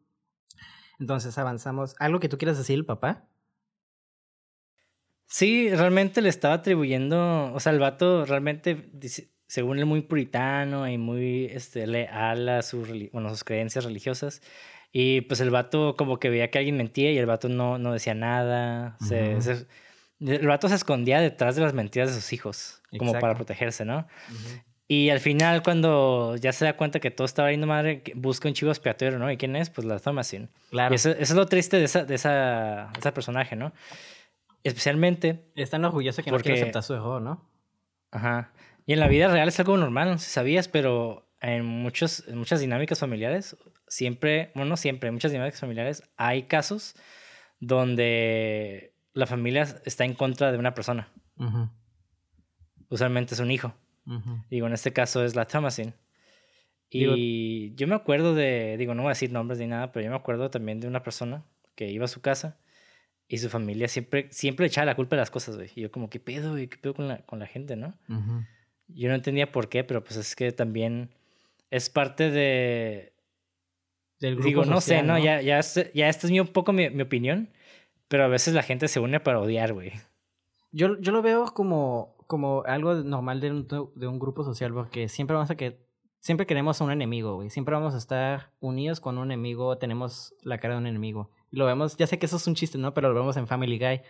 Entonces 0.99 1.38
avanzamos. 1.38 1.95
¿Algo 1.99 2.19
que 2.19 2.30
tú 2.30 2.38
quieras 2.38 2.58
decir, 2.58 2.86
papá? 2.86 3.28
Sí, 5.30 5.70
realmente 5.70 6.22
le 6.22 6.30
estaba 6.30 6.56
atribuyendo, 6.56 7.54
o 7.54 7.60
sea, 7.60 7.72
el 7.72 7.80
vato 7.80 8.26
realmente 8.26 8.89
según 9.50 9.80
él, 9.80 9.86
muy 9.86 10.02
puritano 10.02 10.88
y 10.88 10.98
muy 10.98 11.46
este, 11.46 11.88
leal 11.88 12.48
a 12.50 12.62
sus, 12.62 12.88
bueno, 13.12 13.30
sus 13.30 13.44
creencias 13.44 13.84
religiosas. 13.84 14.42
Y 14.92 15.22
pues 15.22 15.39
el 15.42 15.50
vato 15.50 15.96
como 15.98 16.20
que 16.20 16.30
veía 16.30 16.50
que 16.50 16.60
alguien 16.60 16.78
mentía 16.78 17.12
y 17.12 17.18
el 17.18 17.26
vato 17.26 17.50
no, 17.50 17.78
no 17.80 17.92
decía 17.94 18.13
nada. 18.13 18.96
se, 19.00 19.38
el 20.20 20.48
vato 20.48 20.70
se 20.70 20.76
escondía 20.76 21.20
detrás 21.20 21.56
de 21.56 21.63
las 21.63 21.74
mentiras 21.74 22.10
de 22.10 22.22
sus 22.22 22.32
hijos, 22.32 22.82
como 22.98 23.13
para 23.13 23.36
protegerse, 23.36 23.86
¿no? 23.86 24.08
Y 24.88 25.10
al 25.10 25.20
final, 25.20 25.62
cuando 25.63 26.36
ya 26.38 26.52
se 26.52 26.65
da 26.65 26.76
cuenta 26.76 27.00
que 27.00 27.12
todo 27.12 27.26
estaba 27.26 27.52
yendo 27.52 27.68
madre, 27.68 28.04
busca 28.15 28.48
un 28.48 28.54
chivo 28.54 28.72
expiatorio, 28.72 29.20
¿no? 29.20 29.32
¿Y 29.32 29.38
quién 29.38 29.56
es? 29.56 29.70
Pues 29.70 29.86
la 29.86 30.00
Thomasin. 30.00 30.50
Claro. 30.72 30.94
Y 30.94 30.96
eso, 30.96 31.12
eso, 31.12 31.22
es 31.22 31.36
lo 31.36 31.46
triste 31.46 31.78
de 31.78 31.86
esa, 31.86 32.06
de 32.06 32.15
esa, 32.15 32.92
esa 32.98 33.13
personaje, 33.13 33.56
¿no? 33.56 33.72
Especialmente. 34.63 35.52
Es 35.56 35.69
tan 35.69 35.86
orgulloso 35.86 36.24
que 36.24 36.32
no 36.32 36.39
quiere 36.39 36.62
aceptar 36.62 36.84
su 36.84 36.93
error, 36.93 37.22
¿no? 37.22 37.50
Ajá. 38.12 38.52
Y 38.86 38.93
en 38.93 39.00
la 39.00 39.08
vida 39.08 39.28
real 39.28 39.48
es 39.48 39.60
algo 39.60 39.78
normal, 39.78 40.10
no 40.10 40.17
sé 40.17 40.26
si 40.26 40.32
sabías, 40.32 40.67
pero 40.67 41.30
en, 41.41 41.63
muchos, 41.63 42.28
en 42.28 42.38
muchas 42.38 42.60
dinámicas 42.60 43.00
familiares, 43.00 43.56
siempre, 43.88 44.52
bueno, 44.56 44.69
no 44.69 44.78
siempre, 44.78 45.10
en 45.10 45.13
muchas 45.13 45.32
dinámicas 45.32 45.60
familiares 45.60 46.04
hay 46.17 46.43
casos 46.43 46.95
donde 47.60 48.95
la 49.13 49.28
familia 49.28 49.67
está 49.86 50.06
en 50.06 50.13
contra 50.13 50.52
de 50.52 50.58
una 50.58 50.74
persona. 50.74 51.12
Usualmente 52.89 53.36
es 53.36 53.39
un 53.39 53.52
hijo. 53.52 53.74
Digo, 54.50 54.65
en 54.65 54.74
este 54.74 54.91
caso 54.91 55.24
es 55.24 55.36
la 55.36 55.45
Thomasin. 55.45 55.93
Y 56.89 57.76
yo 57.76 57.88
me 57.88 57.93
acuerdo 57.93 58.34
de, 58.34 58.76
digo, 58.78 58.95
no 58.95 59.04
voy 59.04 59.10
a 59.10 59.13
decir 59.13 59.32
nombres 59.32 59.60
ni 59.60 59.67
nada, 59.67 59.91
pero 59.91 60.04
yo 60.04 60.10
me 60.10 60.17
acuerdo 60.17 60.50
también 60.50 60.80
de 60.80 60.88
una 60.88 61.04
persona 61.04 61.43
que 61.76 61.91
iba 61.91 62.06
a 62.06 62.08
su 62.08 62.22
casa 62.22 62.58
y 63.32 63.38
su 63.38 63.48
familia 63.48 63.88
siempre, 63.88 64.28
siempre 64.32 64.65
echaba 64.65 64.86
la 64.86 64.96
culpa 64.96 65.15
de 65.15 65.22
las 65.22 65.30
cosas, 65.30 65.56
güey. 65.56 65.70
Y 65.76 65.82
yo 65.82 65.92
como, 65.92 66.10
¿qué 66.10 66.20
pedo, 66.20 66.52
güey? 66.52 66.68
¿Qué 66.68 66.78
pedo 66.78 66.96
con 66.96 67.08
la, 67.08 67.20
con 67.20 67.38
la 67.38 67.46
gente, 67.46 67.76
no? 67.76 67.94
Yo 68.88 69.08
no 69.08 69.13
entendía 69.13 69.52
por 69.52 69.70
qué, 69.70 69.84
pero 69.84 70.04
pues 70.04 70.18
es 70.18 70.36
que 70.36 70.52
también 70.52 71.12
es 71.70 71.92
parte 71.92 72.32
de... 72.32 73.13
Del 74.20 74.34
grupo 74.34 74.48
Digo, 74.48 74.65
no 74.65 74.82
sé, 74.82 75.04
¿no? 75.04 75.20
Ya, 75.20 75.42
ya, 75.42 75.62
ya 75.62 76.10
esta 76.10 76.28
es 76.28 76.32
mi, 76.32 76.39
un 76.39 76.48
poco 76.48 76.74
mi, 76.74 76.89
mi, 76.89 77.04
opinión, 77.04 77.50
pero 78.08 78.26
a 78.26 78.28
veces 78.28 78.56
la 78.56 78.63
gente 78.63 78.88
se 78.88 79.00
une 79.00 79.20
para 79.20 79.39
odiar, 79.39 79.74
güey. 79.74 79.94
Yo, 80.72 81.00
yo 81.00 81.12
lo 81.12 81.22
veo 81.22 81.46
como, 81.54 82.15
como 82.26 82.63
algo 82.65 82.96
normal 82.96 83.39
de 83.42 83.52
un, 83.52 83.68
de 83.96 84.08
un 84.08 84.20
grupo 84.20 84.44
social, 84.44 84.74
porque 84.74 85.08
siempre 85.08 85.36
vamos 85.36 85.52
a 85.52 85.56
que... 85.56 85.88
Siempre 86.20 86.48
queremos 86.48 86.82
a 86.82 86.84
un 86.84 86.92
enemigo, 86.92 87.36
güey. 87.36 87.50
Siempre 87.50 87.76
vamos 87.76 87.94
a 87.94 87.98
estar 87.98 88.52
unidos 88.60 89.00
con 89.00 89.20
un 89.20 89.32
enemigo, 89.32 89.78
tenemos 89.78 90.34
la 90.42 90.58
cara 90.58 90.74
de 90.74 90.82
un 90.82 90.88
enemigo. 90.88 91.30
Y 91.52 91.58
lo 91.58 91.66
vemos, 91.66 91.98
ya 91.98 92.08
sé 92.08 92.20
que 92.20 92.26
eso 92.26 92.38
es 92.38 92.48
un 92.48 92.56
chiste, 92.56 92.78
¿no? 92.78 92.94
Pero 92.94 93.10
lo 93.10 93.20
vemos 93.20 93.38
en 93.38 93.48
Family 93.48 93.80
Guy. 93.80 94.02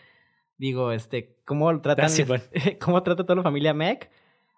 Digo, 0.58 0.91
este, 0.91 1.38
¿cómo 1.45 1.82
tratan, 1.82 2.10
ah, 2.10 2.41
¿cómo 2.80 3.02
trata 3.04 3.23
toda 3.23 3.36
la 3.36 3.43
familia 3.43 3.73
Mac? 3.73 4.10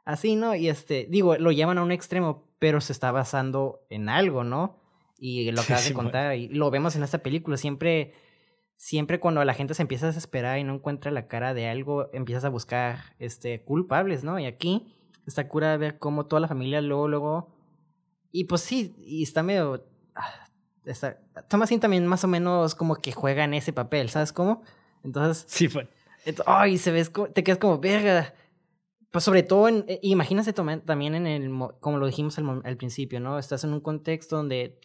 así, 0.05 0.35
¿no? 0.35 0.55
Y 0.55 0.69
este, 0.69 1.07
digo, 1.09 1.35
lo 1.37 1.51
llevan 1.51 1.77
a 1.77 1.83
un 1.83 1.91
extremo, 1.91 2.47
pero 2.59 2.81
se 2.81 2.93
está 2.93 3.11
basando 3.11 3.85
en 3.89 4.09
algo, 4.09 4.43
¿no? 4.43 4.79
Y 5.17 5.51
lo 5.51 5.61
acabas 5.61 5.87
de 5.87 5.93
contar, 5.93 6.35
y 6.35 6.47
lo 6.47 6.71
vemos 6.71 6.95
en 6.95 7.03
esta 7.03 7.19
película, 7.19 7.55
siempre, 7.55 8.13
siempre 8.75 9.19
cuando 9.19 9.43
la 9.45 9.53
gente 9.53 9.75
se 9.75 9.83
empieza 9.83 10.05
a 10.05 10.09
desesperar 10.09 10.57
y 10.57 10.63
no 10.63 10.73
encuentra 10.73 11.11
la 11.11 11.27
cara 11.27 11.53
de 11.53 11.67
algo, 11.67 12.09
empiezas 12.11 12.43
a 12.43 12.49
buscar, 12.49 13.15
este, 13.19 13.63
culpables, 13.63 14.23
¿no? 14.23 14.39
Y 14.39 14.45
aquí 14.45 14.95
está 15.27 15.47
cura 15.47 15.71
de 15.71 15.77
ver 15.77 15.99
cómo 15.99 16.25
toda 16.25 16.39
la 16.39 16.47
familia 16.47 16.81
luego, 16.81 17.07
luego, 17.07 17.55
y 18.31 18.45
pues 18.45 18.61
sí, 18.61 18.95
y 18.97 19.21
está 19.21 19.43
medio, 19.43 19.85
ah, 20.15 20.47
está, 20.85 21.19
Thomasin 21.47 21.79
también 21.79 22.05
más 22.07 22.23
o 22.23 22.27
menos 22.27 22.75
como 22.75 22.95
que 22.95 23.11
juega 23.11 23.43
en 23.43 23.53
ese 23.53 23.73
papel, 23.73 24.09
¿sabes 24.09 24.33
cómo? 24.33 24.63
Entonces... 25.03 25.45
Sí, 25.47 25.67
bueno. 25.67 25.89
Ay, 26.45 26.77
se 26.77 26.91
ves, 26.91 27.11
te 27.33 27.43
quedas 27.43 27.57
como, 27.57 27.79
verga, 27.79 28.33
pues 29.11 29.23
sobre 29.25 29.43
todo, 29.43 29.67
en, 29.67 29.85
eh, 29.87 29.99
imagínate 30.01 30.53
también 30.53 31.15
en 31.15 31.27
el, 31.27 31.51
como 31.79 31.97
lo 31.97 32.05
dijimos 32.05 32.37
al, 32.37 32.77
principio, 32.77 33.19
¿no? 33.19 33.37
Estás 33.37 33.63
en 33.63 33.73
un 33.73 33.81
contexto 33.81 34.37
donde 34.37 34.79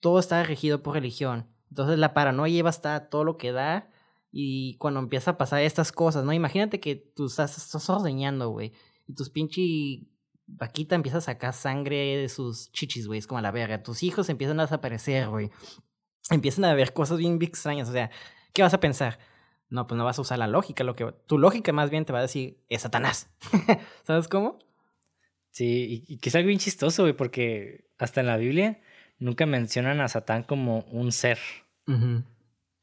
todo 0.00 0.18
está 0.18 0.42
regido 0.42 0.82
por 0.82 0.94
religión. 0.94 1.46
Entonces 1.70 1.98
la 1.98 2.14
paranoia 2.14 2.52
lleva 2.52 2.70
hasta 2.70 3.08
todo 3.10 3.24
lo 3.24 3.36
que 3.36 3.52
da 3.52 3.90
y 4.32 4.76
cuando 4.78 5.00
empieza 5.00 5.32
a 5.32 5.38
pasar 5.38 5.60
estas 5.60 5.92
cosas, 5.92 6.24
¿no? 6.24 6.32
Imagínate 6.32 6.80
que 6.80 6.96
tú 6.96 7.26
estás, 7.26 7.58
estás 7.58 7.90
ordeñando, 7.90 8.50
güey, 8.50 8.72
y 9.06 9.14
tus 9.14 9.28
pinche 9.28 10.06
vaquita 10.46 10.94
empieza 10.94 11.18
a 11.18 11.22
sacar 11.22 11.52
sangre 11.52 12.16
de 12.16 12.28
sus 12.28 12.70
chichis, 12.72 13.06
güey, 13.06 13.18
es 13.18 13.26
como 13.26 13.38
a 13.38 13.42
la 13.42 13.50
verga. 13.50 13.82
Tus 13.82 14.02
hijos 14.02 14.28
empiezan 14.28 14.60
a 14.60 14.64
desaparecer, 14.64 15.28
güey. 15.28 15.50
Empiezan 16.30 16.64
a 16.64 16.74
ver 16.74 16.92
cosas 16.92 17.18
bien 17.18 17.38
extrañas, 17.40 17.88
o 17.88 17.92
sea, 17.92 18.10
¿qué 18.52 18.62
vas 18.62 18.74
a 18.74 18.80
pensar? 18.80 19.18
No, 19.68 19.86
pues 19.86 19.98
no 19.98 20.04
vas 20.04 20.18
a 20.18 20.22
usar 20.22 20.38
la 20.38 20.46
lógica. 20.46 20.84
Lo 20.84 20.94
que, 20.94 21.12
tu 21.26 21.38
lógica 21.38 21.72
más 21.72 21.90
bien 21.90 22.04
te 22.04 22.12
va 22.12 22.20
a 22.20 22.22
decir 22.22 22.58
es 22.68 22.82
Satanás. 22.82 23.30
¿Sabes 24.04 24.28
cómo? 24.28 24.58
Sí, 25.50 26.04
y, 26.06 26.18
que 26.18 26.28
es 26.28 26.34
algo 26.34 26.48
bien 26.48 26.58
chistoso, 26.58 27.02
güey, 27.02 27.14
porque 27.14 27.88
hasta 27.98 28.20
en 28.20 28.26
la 28.26 28.36
Biblia 28.36 28.80
nunca 29.18 29.46
mencionan 29.46 30.00
a 30.00 30.08
Satán 30.08 30.42
como 30.42 30.80
un 30.90 31.10
ser. 31.12 31.38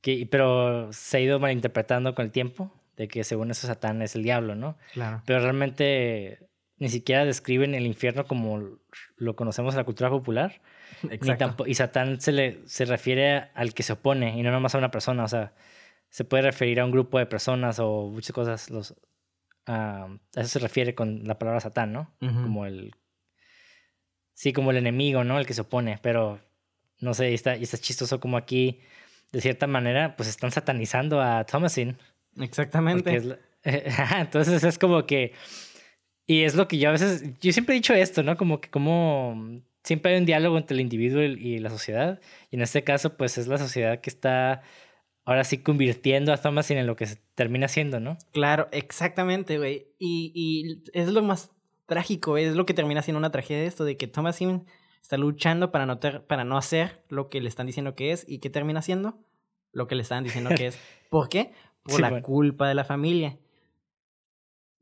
que, 0.01 0.27
pero 0.29 0.91
se 0.91 1.17
ha 1.17 1.19
ido 1.21 1.39
malinterpretando 1.39 2.15
con 2.15 2.25
el 2.25 2.31
tiempo, 2.31 2.73
de 2.97 3.07
que 3.07 3.23
según 3.23 3.51
eso 3.51 3.67
Satán 3.67 4.01
es 4.01 4.15
el 4.15 4.23
diablo, 4.23 4.55
¿no? 4.55 4.77
Claro. 4.93 5.21
Pero 5.25 5.39
realmente 5.39 6.49
ni 6.83 6.89
siquiera 6.89 7.25
describen 7.25 7.73
el 7.73 7.85
infierno 7.87 8.25
como 8.25 8.77
lo 9.17 9.35
conocemos 9.35 9.73
en 9.73 9.79
la 9.79 9.83
cultura 9.83 10.09
popular. 10.09 10.61
Exacto. 11.09 11.65
y 11.65 11.73
Satán 11.73 12.21
se, 12.21 12.31
le, 12.31 12.59
se 12.67 12.85
refiere 12.85 13.49
al 13.55 13.73
que 13.73 13.83
se 13.83 13.93
opone 13.93 14.37
y 14.37 14.43
no 14.43 14.51
nomás 14.51 14.75
a 14.75 14.77
una 14.77 14.91
persona, 14.91 15.23
o 15.23 15.27
sea 15.27 15.53
se 16.13 16.25
puede 16.25 16.43
referir 16.43 16.79
a 16.79 16.85
un 16.85 16.91
grupo 16.91 17.17
de 17.17 17.25
personas 17.25 17.79
o 17.79 18.07
muchas 18.07 18.33
cosas. 18.33 18.69
Los, 18.69 18.93
a 19.65 20.09
eso 20.35 20.47
se 20.47 20.59
refiere 20.59 20.93
con 20.93 21.23
la 21.23 21.39
palabra 21.39 21.59
Satán, 21.59 21.91
¿no? 21.91 22.13
Como 22.19 22.67
el. 22.67 22.93
Sí, 24.35 24.53
como 24.53 24.69
el 24.69 24.77
enemigo, 24.77 25.23
¿no? 25.23 25.39
El 25.39 25.47
que 25.47 25.55
se 25.55 25.61
opone. 25.61 25.97
Pero 26.03 26.39
no 26.99 27.15
sé, 27.15 27.31
y 27.31 27.33
está, 27.33 27.57
y 27.57 27.63
está 27.63 27.79
chistoso 27.79 28.19
como 28.19 28.37
aquí, 28.37 28.79
de 29.31 29.41
cierta 29.41 29.65
manera, 29.65 30.15
pues 30.15 30.29
están 30.29 30.51
satanizando 30.51 31.19
a 31.19 31.45
Thomasin. 31.45 31.97
Exactamente. 32.39 33.39
entonces 33.63 34.63
es 34.63 34.77
como 34.77 35.07
que. 35.07 35.33
Y 36.25 36.43
es 36.43 36.55
lo 36.55 36.67
que 36.67 36.77
yo 36.77 36.89
a 36.89 36.93
veces. 36.93 37.23
Yo 37.41 37.51
siempre 37.51 37.75
he 37.75 37.77
dicho 37.77 37.93
esto, 37.93 38.23
¿no? 38.23 38.37
Como 38.37 38.61
que 38.61 38.69
como. 38.69 39.61
Siempre 39.83 40.13
hay 40.13 40.19
un 40.19 40.25
diálogo 40.25 40.57
entre 40.57 40.75
el 40.75 40.81
individuo 40.81 41.21
y 41.21 41.59
la 41.59 41.69
sociedad. 41.69 42.21
Y 42.49 42.55
en 42.55 42.61
este 42.61 42.85
caso, 42.85 43.17
pues 43.17 43.37
es 43.37 43.47
la 43.47 43.57
sociedad 43.57 43.99
que 43.99 44.09
está 44.09 44.61
ahora 45.25 45.43
sí 45.43 45.57
convirtiendo 45.57 46.33
a 46.33 46.37
Thomasin 46.37 46.77
en 46.77 46.87
lo 46.87 46.95
que 46.95 47.05
se 47.05 47.17
termina 47.35 47.67
siendo, 47.67 47.99
¿no? 47.99 48.17
Claro, 48.31 48.69
exactamente, 48.71 49.57
güey. 49.57 49.87
Y, 49.99 50.31
y 50.33 50.83
es 50.93 51.09
lo 51.09 51.21
más 51.21 51.51
trágico, 51.85 52.37
es 52.37 52.55
lo 52.55 52.65
que 52.65 52.73
termina 52.73 53.01
siendo 53.01 53.19
una 53.19 53.31
tragedia 53.31 53.63
esto, 53.63 53.85
de 53.85 53.97
que 53.97 54.07
Thomasin 54.07 54.65
está 55.01 55.17
luchando 55.17 55.71
para 55.71 55.85
no, 55.85 55.99
para 55.99 56.43
no 56.43 56.57
hacer 56.57 57.03
lo 57.09 57.29
que 57.29 57.41
le 57.41 57.49
están 57.49 57.67
diciendo 57.67 57.95
que 57.95 58.11
es 58.11 58.25
y 58.27 58.39
que 58.39 58.49
termina 58.49 58.79
haciendo 58.79 59.19
lo 59.71 59.87
que 59.87 59.95
le 59.95 60.01
están 60.01 60.23
diciendo 60.23 60.49
que 60.55 60.67
es. 60.67 60.79
¿Por 61.09 61.29
qué? 61.29 61.51
Por 61.83 61.99
la 61.99 62.21
culpa 62.21 62.67
de 62.67 62.75
la 62.75 62.85
familia. 62.85 63.37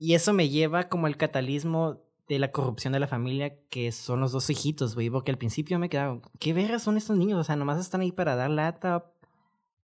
Y 0.03 0.15
eso 0.15 0.33
me 0.33 0.49
lleva 0.49 0.89
como 0.89 1.05
el 1.05 1.15
catalismo 1.15 2.01
de 2.27 2.39
la 2.39 2.51
corrupción 2.51 2.91
de 2.91 2.99
la 2.99 3.05
familia, 3.05 3.55
que 3.69 3.91
son 3.91 4.19
los 4.19 4.31
dos 4.31 4.49
hijitos, 4.49 4.95
güey, 4.95 5.11
porque 5.11 5.29
al 5.29 5.37
principio 5.37 5.77
me 5.77 5.89
quedaba, 5.89 6.19
¿qué 6.39 6.53
vergas 6.53 6.81
son 6.81 6.97
estos 6.97 7.17
niños? 7.17 7.39
O 7.39 7.43
sea, 7.43 7.55
nomás 7.55 7.79
están 7.79 8.01
ahí 8.01 8.11
para 8.11 8.35
dar 8.35 8.49
lata, 8.49 9.13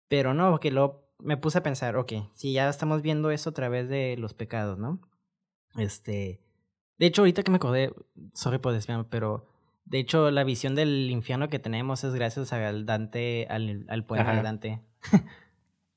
pero 0.08 0.34
no, 0.34 0.50
porque 0.50 0.72
luego 0.72 1.08
me 1.20 1.36
puse 1.36 1.58
a 1.58 1.62
pensar, 1.62 1.94
ok, 1.96 2.14
si 2.34 2.52
ya 2.52 2.68
estamos 2.68 3.00
viendo 3.00 3.30
eso 3.30 3.50
a 3.50 3.54
través 3.54 3.88
de 3.88 4.16
los 4.18 4.34
pecados, 4.34 4.76
¿no? 4.76 4.98
Este. 5.76 6.40
De 6.98 7.06
hecho, 7.06 7.22
ahorita 7.22 7.44
que 7.44 7.52
me 7.52 7.58
acordé, 7.58 7.94
sorry 8.34 8.58
por 8.58 8.72
desviarme, 8.72 9.04
pero 9.08 9.46
de 9.84 10.00
hecho, 10.00 10.32
la 10.32 10.42
visión 10.42 10.74
del 10.74 11.12
infierno 11.12 11.48
que 11.48 11.60
tenemos 11.60 12.02
es 12.02 12.12
gracias 12.12 12.52
al 12.52 12.86
Dante, 12.86 13.46
al, 13.48 13.86
al 13.88 14.04
poema 14.04 14.34
de 14.34 14.42
Dante. 14.42 14.80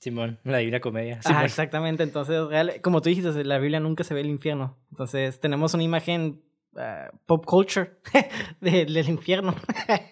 Simón, 0.06 0.38
la 0.44 0.60
Divina 0.60 0.80
Comedia. 0.80 1.20
Ah, 1.26 1.44
exactamente. 1.46 2.04
Entonces, 2.04 2.40
como 2.84 3.02
tú 3.02 3.10
dijiste, 3.10 3.44
la 3.44 3.58
Biblia 3.58 3.80
nunca 3.80 4.04
se 4.04 4.14
ve 4.14 4.22
el 4.22 4.28
infierno. 4.28 4.78
Entonces, 4.92 5.40
tenemos 5.40 5.74
una 5.74 5.82
imagen 5.82 6.44
ah, 6.78 7.10
pop 7.26 7.44
culture 7.44 7.90
del 8.62 9.10
infierno. 9.10 9.56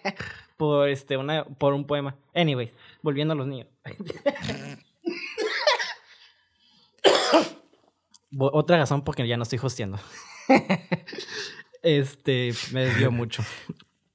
por 0.56 0.88
este 0.88 1.16
una 1.16 1.44
por 1.44 1.74
un 1.74 1.86
poema. 1.86 2.16
Anyways, 2.34 2.72
volviendo 3.02 3.34
a 3.34 3.36
los 3.36 3.46
niños. 3.46 3.68
Otra 8.36 8.78
razón 8.78 9.04
porque 9.04 9.28
ya 9.28 9.36
no 9.36 9.44
estoy 9.44 9.60
hosteando. 9.62 10.00
este, 11.84 12.52
me 12.72 12.86
desvió 12.86 13.12
mucho. 13.12 13.44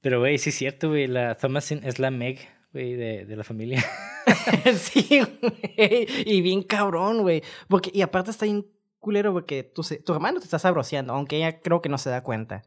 Pero, 0.02 0.20
güey, 0.20 0.36
sí 0.36 0.50
es 0.50 0.56
cierto, 0.56 0.90
güey. 0.90 1.06
La 1.06 1.36
Thomasin 1.36 1.80
es 1.84 1.98
la 1.98 2.10
Meg, 2.10 2.50
güey, 2.72 2.94
de, 2.94 3.24
de 3.26 3.36
la 3.36 3.44
familia. 3.44 3.84
sí, 4.76 5.20
güey. 5.20 6.06
Y 6.26 6.40
bien 6.40 6.62
cabrón, 6.62 7.22
güey. 7.22 7.42
Porque, 7.68 7.90
y 7.92 8.02
aparte 8.02 8.30
está 8.30 8.44
bien 8.46 8.66
culero 8.98 9.32
porque 9.32 9.62
tu, 9.62 9.82
tu 9.82 10.12
hermano 10.12 10.38
te 10.38 10.44
está 10.44 10.58
sabroseando, 10.58 11.14
aunque 11.14 11.38
ella 11.38 11.60
creo 11.60 11.82
que 11.82 11.88
no 11.88 11.98
se 11.98 12.10
da 12.10 12.22
cuenta. 12.22 12.62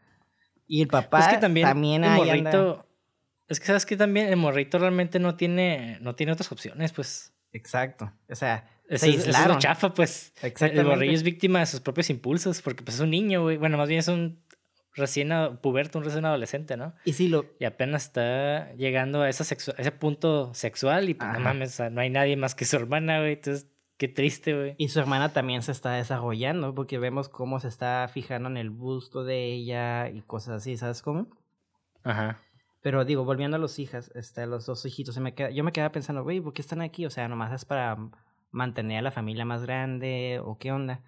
Y 0.68 0.82
el 0.82 0.88
papá 0.88 1.20
es 1.20 1.28
que 1.28 1.38
también, 1.38 1.68
también 1.68 2.04
el 2.04 2.12
morrito, 2.12 2.88
Es 3.48 3.60
que 3.60 3.68
sabes 3.68 3.86
que 3.86 3.96
también 3.96 4.28
el 4.28 4.38
morrito 4.38 4.80
realmente 4.80 5.20
no 5.20 5.36
tiene, 5.36 5.98
no 6.02 6.16
tiene 6.16 6.32
otras 6.32 6.52
opciones, 6.52 6.92
pues. 6.94 7.34
Exacto. 7.52 8.12
O 8.30 8.36
sea, 8.36 8.68
se 8.90 9.06
aislaron. 9.06 9.58
Es 9.58 9.64
chafa, 9.64 9.94
pues. 9.94 10.34
El 10.42 10.86
morrillo 10.86 11.14
es 11.14 11.24
víctima 11.24 11.60
de 11.60 11.68
sus 11.68 11.80
propios 11.82 12.10
impulsos, 12.10 12.62
porque 12.62 12.84
pues 12.84 12.96
es 12.96 13.02
un 13.02 13.12
niño, 13.12 13.44
güey. 13.44 13.58
Bueno, 13.58 13.78
más 13.78 13.88
bien 13.88 14.00
es 14.00 14.08
un 14.08 14.42
recién 14.94 15.32
puberto, 15.62 16.00
un 16.00 16.06
recién 16.06 16.26
adolescente, 16.26 16.78
¿no? 16.78 16.94
Y 17.06 17.14
sí 17.14 17.28
lo... 17.28 17.46
Y 17.60 17.66
apenas 17.66 18.06
está 18.06 18.74
llegando 18.74 19.22
a, 19.22 19.30
esa 19.30 19.44
ese 19.44 19.92
punto 19.92 20.54
sexual 20.54 21.10
y 21.10 21.14
pues 21.14 21.32
no 21.34 21.40
mames, 21.40 21.80
no 21.92 22.02
hay 22.02 22.10
nadie 22.10 22.38
más 22.38 22.56
que 22.56 22.66
su 22.66 22.76
hermana, 22.76 23.20
güey. 23.20 23.34
Entonces, 23.34 23.68
qué 23.98 24.08
triste, 24.08 24.56
güey. 24.56 24.76
Y 24.78 24.90
su 24.90 25.00
hermana 25.00 25.34
también 25.34 25.62
se 25.62 25.72
está 25.72 25.94
desarrollando 25.94 26.76
porque 26.76 27.00
vemos 27.00 27.30
cómo 27.30 27.60
se 27.60 27.68
está 27.68 28.08
fijando 28.12 28.50
en 28.50 28.58
el 28.58 28.70
busto 28.70 29.24
de 29.24 29.46
ella 29.46 30.10
y 30.10 30.22
cosas 30.22 30.56
así, 30.56 30.78
¿sabes 30.78 31.02
cómo? 31.02 31.28
Ajá. 32.04 32.40
Pero 32.82 33.06
digo, 33.06 33.24
volviendo 33.24 33.56
a 33.56 33.60
los 33.60 33.80
hijas, 33.80 34.12
este, 34.14 34.46
los 34.46 34.66
dos 34.66 34.86
hijitos, 34.86 35.18
me 35.18 35.34
yo 35.54 35.64
me 35.64 35.72
quedaba 35.72 35.94
pensando, 35.94 36.22
güey, 36.24 36.42
¿por 36.42 36.54
qué 36.54 36.62
están 36.62 36.82
aquí? 36.82 37.06
O 37.06 37.10
sea, 37.10 37.30
nomás 37.30 37.54
es 37.54 37.64
para 37.64 37.98
mantener 38.52 39.00
a 39.00 39.02
la 39.02 39.12
familia 39.12 39.46
más 39.46 39.64
grande 39.64 40.42
o 40.44 40.58
qué 40.58 40.74
onda. 40.74 41.02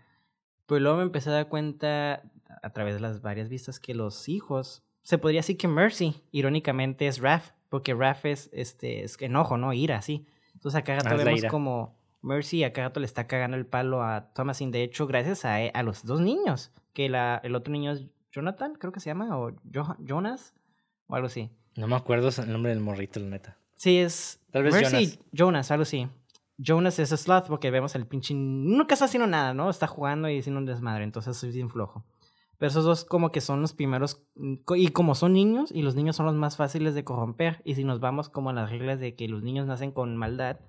Pero 0.68 0.80
luego 0.80 0.98
me 0.98 1.04
empecé 1.04 1.30
a 1.30 1.34
dar 1.34 1.50
cuenta 1.50 2.24
a 2.62 2.70
través 2.72 2.96
de 2.96 3.02
las 3.02 3.22
varias 3.22 3.50
vistas 3.50 3.80
que 3.80 3.94
los 3.94 4.30
hijos, 4.30 4.84
se 5.04 5.18
podría 5.18 5.40
decir 5.40 5.58
que 5.58 5.68
Mercy, 5.68 6.24
irónicamente, 6.32 7.08
es 7.08 7.20
Raph, 7.20 7.50
porque 7.70 7.94
Raph 7.94 8.26
es, 8.26 8.50
este, 8.54 9.04
es 9.04 9.22
enojo, 9.22 9.58
¿no? 9.58 9.72
Ira, 9.72 10.02
sí. 10.02 10.26
Entonces 10.54 10.80
acá 10.80 10.96
rato 10.96 11.10
ah, 11.12 11.16
vemos 11.16 11.44
como 11.46 11.96
Mercy 12.22 12.64
acá 12.64 12.82
rato 12.82 13.00
le 13.00 13.06
está 13.06 13.28
cagando 13.28 13.56
el 13.56 13.68
palo 13.68 14.02
a 14.02 14.34
Thomasin, 14.34 14.72
de 14.72 14.84
hecho, 14.84 15.06
gracias 15.06 15.46
a, 15.46 15.58
a 15.58 15.84
los 15.84 16.04
dos 16.06 16.22
niños, 16.22 16.72
que 16.94 17.08
la, 17.08 17.40
el 17.44 17.54
otro 17.56 17.72
niño 17.72 17.92
es 17.92 18.06
Jonathan, 18.32 18.74
creo 18.74 18.92
que 18.92 19.00
se 19.00 19.12
llama, 19.12 19.38
o 19.38 19.52
Jonas, 20.00 20.56
o 21.08 21.16
algo 21.16 21.28
así. 21.28 21.52
No 21.76 21.88
me 21.88 21.96
acuerdo 21.96 22.30
el 22.30 22.52
nombre 22.52 22.74
del 22.74 22.82
morrito, 22.82 23.20
la 23.20 23.28
neta. 23.28 23.58
Sí, 23.76 23.98
es 23.98 24.42
Tal 24.52 24.64
vez 24.64 24.74
Mercy 24.74 25.06
Jonas. 25.06 25.20
Jonas, 25.32 25.72
algo 25.72 25.84
así. 25.84 26.08
Jonas 26.58 26.98
es 27.00 27.10
sloth 27.10 27.48
porque 27.48 27.70
vemos 27.70 27.96
el 27.96 28.08
pinche... 28.08 28.34
Nunca 28.34 28.96
está 28.96 29.06
haciendo 29.06 29.28
nada, 29.28 29.54
¿no? 29.54 29.70
Está 29.70 29.88
jugando 29.88 30.30
y 30.30 30.40
haciendo 30.40 30.60
un 30.60 30.66
desmadre, 30.66 31.04
entonces 31.04 31.36
soy 31.36 31.52
bien 31.52 31.70
flojo. 31.70 32.06
Pero 32.58 32.70
esos 32.70 32.86
dos 32.86 33.06
como 33.06 33.32
que 33.32 33.42
son 33.42 33.62
los 33.62 33.74
primeros, 33.74 34.26
y 34.76 34.88
como 34.90 35.16
son 35.16 35.34
niños, 35.34 35.72
y 35.72 35.82
los 35.82 35.96
niños 35.96 36.16
son 36.16 36.26
los 36.26 36.36
más 36.36 36.58
fáciles 36.58 36.96
de 36.96 37.04
corromper, 37.04 37.62
y 37.66 37.76
si 37.76 37.84
nos 37.84 38.00
vamos 38.00 38.30
como 38.30 38.50
a 38.50 38.54
las 38.54 38.70
reglas 38.70 39.00
de 39.00 39.16
que 39.16 39.28
los 39.28 39.44
niños 39.44 39.68
nacen 39.68 39.92
con 39.92 40.16
maldad, 40.16 40.60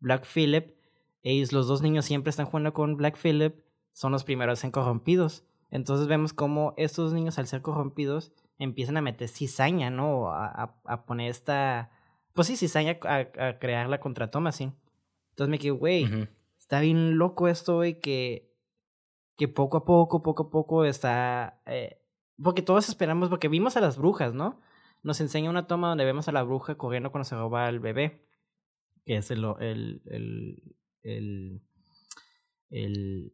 Black 0.00 0.26
Phillip, 0.26 0.76
ellos, 1.22 1.52
los 1.52 1.66
dos 1.66 1.82
niños 1.82 2.04
siempre 2.04 2.30
están 2.30 2.46
jugando 2.46 2.72
con 2.72 2.96
Black 2.96 3.18
Phillip, 3.18 3.56
son 3.92 4.12
los 4.12 4.24
primeros 4.24 4.62
en 4.64 4.70
corrompidos. 4.70 5.44
Entonces 5.70 6.06
vemos 6.06 6.32
como 6.32 6.72
estos 6.76 7.12
niños 7.12 7.38
al 7.38 7.46
ser 7.46 7.60
corrompidos 7.60 8.32
empiezan 8.58 8.96
a 8.96 9.02
meter 9.02 9.28
cizaña, 9.28 9.90
¿no? 9.90 10.32
A, 10.32 10.74
a, 10.84 11.04
poner 11.04 11.30
esta, 11.30 11.90
pues 12.34 12.48
sí, 12.48 12.56
cizaña 12.56 12.98
a, 13.02 13.58
crearla 13.58 14.00
contra 14.00 14.30
Thomasin. 14.30 14.74
Entonces 15.30 15.50
me 15.50 15.58
quedé, 15.58 15.70
güey, 15.70 16.28
está 16.58 16.80
bien 16.80 17.18
loco 17.18 17.48
esto, 17.48 17.76
güey, 17.76 18.00
que 18.00 18.47
que 19.38 19.46
poco 19.46 19.78
a 19.78 19.84
poco, 19.84 20.20
poco 20.20 20.42
a 20.42 20.50
poco 20.50 20.84
está... 20.84 21.62
Eh, 21.64 22.02
porque 22.42 22.60
todos 22.60 22.88
esperamos, 22.88 23.28
porque 23.28 23.48
vimos 23.48 23.76
a 23.76 23.80
las 23.80 23.96
brujas, 23.96 24.34
¿no? 24.34 24.60
Nos 25.04 25.20
enseña 25.20 25.48
una 25.48 25.68
toma 25.68 25.88
donde 25.88 26.04
vemos 26.04 26.26
a 26.28 26.32
la 26.32 26.42
bruja 26.42 26.74
corriendo 26.76 27.12
cuando 27.12 27.24
se 27.24 27.36
roba 27.36 27.66
al 27.66 27.78
bebé, 27.78 28.26
que 29.06 29.16
es 29.16 29.30
el, 29.30 29.44
el, 29.60 30.02
el, 30.06 31.62
el, 32.70 33.32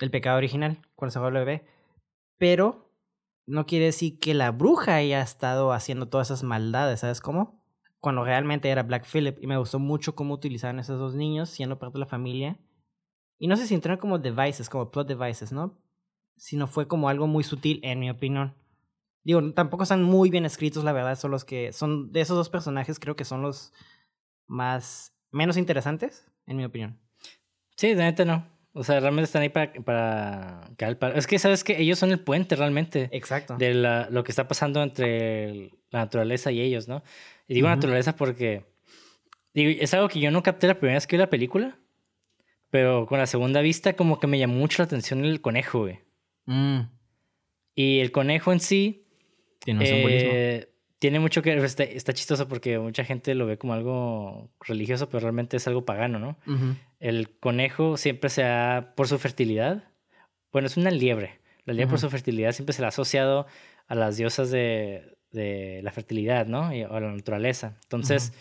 el, 0.00 0.10
pecado 0.10 0.38
original, 0.38 0.82
cuando 0.96 1.12
se 1.12 1.20
roba 1.20 1.28
al 1.28 1.34
bebé. 1.34 1.66
Pero 2.36 2.90
no 3.46 3.64
quiere 3.64 3.86
decir 3.86 4.18
que 4.18 4.34
la 4.34 4.50
bruja 4.50 4.96
haya 4.96 5.22
estado 5.22 5.72
haciendo 5.72 6.08
todas 6.08 6.28
esas 6.28 6.42
maldades, 6.42 7.00
¿sabes 7.00 7.20
cómo? 7.20 7.64
Cuando 8.00 8.24
realmente 8.24 8.70
era 8.70 8.82
Black 8.82 9.06
Phillip. 9.06 9.38
Y 9.40 9.46
me 9.46 9.56
gustó 9.56 9.78
mucho 9.78 10.16
cómo 10.16 10.34
utilizaban 10.34 10.80
esos 10.80 10.98
dos 10.98 11.14
niños 11.14 11.48
siendo 11.48 11.78
parte 11.78 11.94
de 11.94 12.00
la 12.00 12.06
familia 12.06 12.58
y 13.38 13.48
no 13.48 13.56
sé 13.56 13.66
si 13.66 13.74
entraron 13.74 13.98
como 13.98 14.18
devices, 14.18 14.68
como 14.68 14.90
plot 14.90 15.08
devices, 15.08 15.52
¿no? 15.52 15.78
Sino 16.36 16.66
fue 16.66 16.88
como 16.88 17.08
algo 17.08 17.26
muy 17.26 17.44
sutil, 17.44 17.80
en 17.82 18.00
mi 18.00 18.10
opinión. 18.10 18.54
Digo, 19.24 19.52
tampoco 19.52 19.82
están 19.82 20.02
muy 20.02 20.30
bien 20.30 20.44
escritos, 20.44 20.84
la 20.84 20.92
verdad, 20.92 21.18
son 21.18 21.30
los 21.30 21.44
que 21.44 21.72
son 21.72 22.12
de 22.12 22.20
esos 22.20 22.36
dos 22.36 22.48
personajes, 22.48 23.00
creo 23.00 23.16
que 23.16 23.24
son 23.24 23.42
los 23.42 23.72
más 24.46 25.16
menos 25.32 25.56
interesantes, 25.56 26.30
en 26.46 26.56
mi 26.56 26.64
opinión. 26.64 26.98
Sí, 27.76 27.88
de 27.88 28.04
neta 28.04 28.24
no. 28.24 28.46
O 28.72 28.84
sea, 28.84 29.00
realmente 29.00 29.24
están 29.24 29.40
ahí 29.40 29.48
para, 29.48 29.72
para, 29.72 31.14
Es 31.14 31.26
que 31.26 31.38
sabes 31.38 31.64
que 31.64 31.80
ellos 31.80 31.98
son 31.98 32.10
el 32.12 32.20
puente 32.20 32.56
realmente. 32.56 33.08
Exacto. 33.10 33.56
De 33.56 33.72
la, 33.72 34.08
lo 34.10 34.22
que 34.22 34.32
está 34.32 34.48
pasando 34.48 34.82
entre 34.82 35.70
la 35.90 36.00
naturaleza 36.00 36.52
y 36.52 36.60
ellos, 36.60 36.86
¿no? 36.86 37.02
Y 37.48 37.54
digo 37.54 37.68
naturaleza 37.68 38.16
porque. 38.16 38.64
Digo, 39.54 39.80
es 39.80 39.94
algo 39.94 40.08
que 40.08 40.20
yo 40.20 40.30
no 40.30 40.42
capté 40.42 40.66
la 40.66 40.78
primera 40.78 40.98
vez 40.98 41.06
que 41.06 41.16
vi 41.16 41.20
la 41.20 41.30
película. 41.30 41.78
Pero 42.76 43.06
con 43.06 43.18
la 43.18 43.26
segunda 43.26 43.62
vista, 43.62 43.94
como 43.94 44.20
que 44.20 44.26
me 44.26 44.38
llamó 44.38 44.56
mucho 44.56 44.82
la 44.82 44.84
atención 44.84 45.24
el 45.24 45.40
conejo, 45.40 45.80
güey. 45.80 46.00
Mm. 46.44 46.80
Y 47.74 48.00
el 48.00 48.12
conejo 48.12 48.52
en 48.52 48.60
sí. 48.60 49.06
Tiene 49.60 49.80
un 49.80 49.86
simbolismo. 49.86 50.30
Eh, 50.30 50.68
tiene 50.98 51.18
mucho 51.18 51.40
que. 51.40 51.56
Está, 51.56 51.84
está, 51.84 52.12
chistoso 52.12 52.48
porque 52.48 52.78
mucha 52.78 53.02
gente 53.02 53.34
lo 53.34 53.46
ve 53.46 53.56
como 53.56 53.72
algo 53.72 54.50
religioso, 54.60 55.08
pero 55.08 55.20
realmente 55.20 55.56
es 55.56 55.66
algo 55.66 55.86
pagano, 55.86 56.18
¿no? 56.18 56.36
El 57.00 57.30
conejo 57.38 57.96
siempre 57.96 58.28
se 58.28 58.44
ha. 58.44 58.92
por 58.94 59.08
su 59.08 59.18
fertilidad. 59.18 59.84
Bueno, 60.52 60.66
es 60.66 60.76
una 60.76 60.90
liebre. 60.90 61.40
La 61.64 61.72
liebre 61.72 61.92
por 61.92 61.98
su 61.98 62.10
fertilidad 62.10 62.52
siempre 62.52 62.74
se 62.74 62.82
la 62.82 62.88
ha 62.88 62.90
asociado 62.90 63.46
a 63.86 63.94
las 63.94 64.18
diosas 64.18 64.50
de, 64.50 65.16
de 65.30 65.80
la 65.82 65.92
fertilidad, 65.92 66.44
¿no? 66.44 66.74
Y, 66.74 66.82
a 66.82 66.88
la 67.00 67.10
naturaleza. 67.10 67.78
Entonces, 67.84 68.34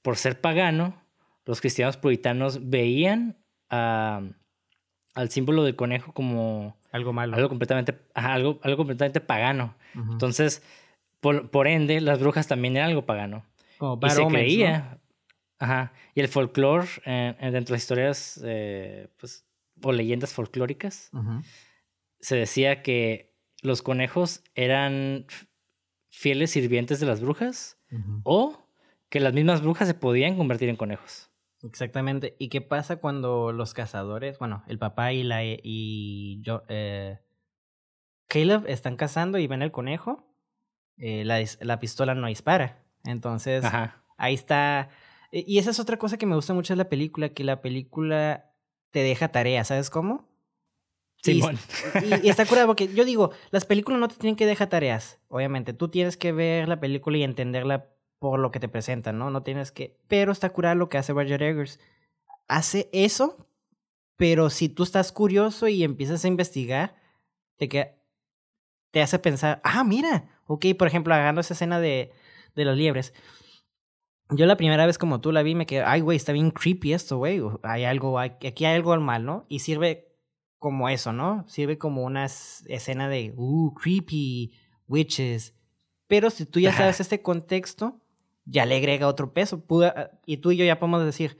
por 0.00 0.16
ser 0.16 0.40
pagano, 0.40 1.02
los 1.44 1.60
cristianos 1.60 1.96
puritanos 1.96 2.70
veían 2.70 3.40
al 3.70 5.30
símbolo 5.30 5.64
del 5.64 5.76
conejo 5.76 6.12
como 6.12 6.76
algo 6.92 7.12
malo. 7.12 7.36
Algo 7.36 7.48
completamente, 7.48 7.98
algo, 8.14 8.60
algo 8.62 8.76
completamente 8.76 9.20
pagano. 9.20 9.74
Entonces, 9.94 10.62
por, 11.20 11.50
por, 11.50 11.66
ende, 11.66 12.00
las 12.00 12.20
brujas 12.20 12.46
también 12.46 12.76
eran 12.76 12.90
algo 12.90 13.06
pagano. 13.06 13.44
Como 13.78 13.98
y 14.06 14.10
se 14.10 14.26
creía. 14.26 14.98
Ajá. 15.58 15.92
Y 16.14 16.20
el 16.20 16.28
folclore, 16.28 16.88
eh, 17.04 17.34
dentro 17.40 17.66
de 17.66 17.72
las 17.72 17.82
historias 17.82 18.40
eh, 18.44 19.08
pues, 19.18 19.46
o 19.82 19.92
leyendas 19.92 20.32
folclóricas, 20.32 21.10
se 22.18 22.36
decía 22.36 22.82
que 22.82 23.34
los 23.62 23.82
conejos 23.82 24.42
eran 24.54 25.26
fieles 26.08 26.50
sirvientes 26.50 27.00
de 27.00 27.06
las 27.06 27.20
brujas 27.20 27.78
o 28.24 28.66
que 29.08 29.20
las 29.20 29.34
mismas 29.34 29.62
brujas 29.62 29.88
se 29.88 29.94
podían 29.94 30.36
convertir 30.36 30.68
en 30.68 30.76
conejos. 30.76 31.29
Exactamente. 31.62 32.36
¿Y 32.38 32.48
qué 32.48 32.60
pasa 32.60 32.96
cuando 32.96 33.52
los 33.52 33.74
cazadores, 33.74 34.38
bueno, 34.38 34.62
el 34.66 34.78
papá 34.78 35.12
y 35.12 35.22
la 35.22 35.44
y 35.44 36.40
yo, 36.42 36.62
eh, 36.68 37.18
Caleb 38.28 38.64
están 38.66 38.96
cazando 38.96 39.38
y 39.38 39.46
ven 39.46 39.62
el 39.62 39.72
conejo? 39.72 40.26
Eh, 40.96 41.24
la, 41.24 41.42
la, 41.60 41.78
pistola 41.78 42.14
no 42.14 42.26
dispara. 42.28 42.84
Entonces, 43.04 43.64
ahí 44.16 44.34
está. 44.34 44.90
Y 45.32 45.58
esa 45.58 45.70
es 45.70 45.80
otra 45.80 45.98
cosa 45.98 46.18
que 46.18 46.26
me 46.26 46.34
gusta 46.34 46.54
mucho 46.54 46.74
de 46.74 46.78
la 46.78 46.88
película, 46.88 47.30
que 47.30 47.44
la 47.44 47.62
película 47.62 48.52
te 48.90 49.00
deja 49.00 49.28
tarea, 49.28 49.64
¿sabes 49.64 49.90
cómo? 49.90 50.28
Sí, 51.22 51.42
y, 52.02 52.26
y, 52.26 52.30
está 52.30 52.46
curado 52.46 52.66
porque 52.66 52.88
yo 52.94 53.04
digo, 53.04 53.30
las 53.50 53.66
películas 53.66 54.00
no 54.00 54.08
te 54.08 54.14
tienen 54.16 54.36
que 54.36 54.46
dejar 54.46 54.70
tareas, 54.70 55.20
obviamente. 55.28 55.74
Tú 55.74 55.88
tienes 55.88 56.16
que 56.16 56.32
ver 56.32 56.66
la 56.66 56.80
película 56.80 57.18
y 57.18 57.22
entenderla 57.22 57.90
por 58.20 58.38
lo 58.38 58.52
que 58.52 58.60
te 58.60 58.68
presentan, 58.68 59.18
¿no? 59.18 59.30
No 59.30 59.42
tienes 59.42 59.72
que... 59.72 59.98
Pero 60.06 60.30
está 60.30 60.50
curado 60.50 60.76
lo 60.76 60.88
que 60.88 60.98
hace 60.98 61.12
Roger 61.12 61.42
Eggers. 61.42 61.80
Hace 62.46 62.88
eso, 62.92 63.48
pero 64.16 64.50
si 64.50 64.68
tú 64.68 64.84
estás 64.84 65.10
curioso 65.10 65.66
y 65.66 65.82
empiezas 65.82 66.24
a 66.24 66.28
investigar, 66.28 66.94
te, 67.56 67.68
que... 67.68 67.96
te 68.92 69.00
hace 69.00 69.18
pensar, 69.18 69.60
ah, 69.64 69.82
mira, 69.84 70.28
ok, 70.46 70.66
por 70.78 70.86
ejemplo, 70.86 71.14
agarrando 71.14 71.40
esa 71.40 71.54
escena 71.54 71.80
de, 71.80 72.12
de 72.54 72.64
los 72.64 72.76
liebres. 72.76 73.14
Yo 74.28 74.46
la 74.46 74.56
primera 74.56 74.86
vez 74.86 74.98
como 74.98 75.20
tú 75.20 75.32
la 75.32 75.42
vi 75.42 75.54
me 75.54 75.66
quedé, 75.66 75.82
ay, 75.82 76.02
güey, 76.02 76.16
está 76.16 76.32
bien 76.32 76.50
creepy 76.50 76.92
esto, 76.92 77.16
güey. 77.16 77.40
Hay 77.62 77.84
algo, 77.84 78.18
aquí 78.18 78.64
hay 78.64 78.76
algo 78.76 78.96
mal, 79.00 79.24
¿no? 79.24 79.46
Y 79.48 79.60
sirve 79.60 80.14
como 80.58 80.90
eso, 80.90 81.14
¿no? 81.14 81.48
Sirve 81.48 81.78
como 81.78 82.04
una 82.04 82.26
escena 82.26 83.08
de, 83.08 83.32
uh, 83.34 83.72
creepy, 83.74 84.52
witches. 84.86 85.54
Pero 86.06 86.28
si 86.28 86.44
tú 86.44 86.60
ya 86.60 86.72
sabes 86.72 87.00
este 87.00 87.22
contexto, 87.22 87.98
ya 88.44 88.66
le 88.66 88.76
agrega 88.76 89.08
otro 89.08 89.32
peso. 89.32 89.64
Ah, 89.84 90.10
y 90.26 90.38
tú 90.38 90.50
y 90.52 90.56
yo 90.56 90.64
ya 90.64 90.78
podemos 90.78 91.04
decir, 91.04 91.38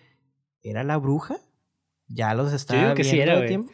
¿era 0.62 0.84
la 0.84 0.96
bruja? 0.96 1.38
Ya 2.08 2.34
los 2.34 2.52
estaba 2.52 2.94
viendo 2.94 3.04
sí, 3.04 3.20
era, 3.20 3.38
el 3.38 3.46
tiempo. 3.46 3.72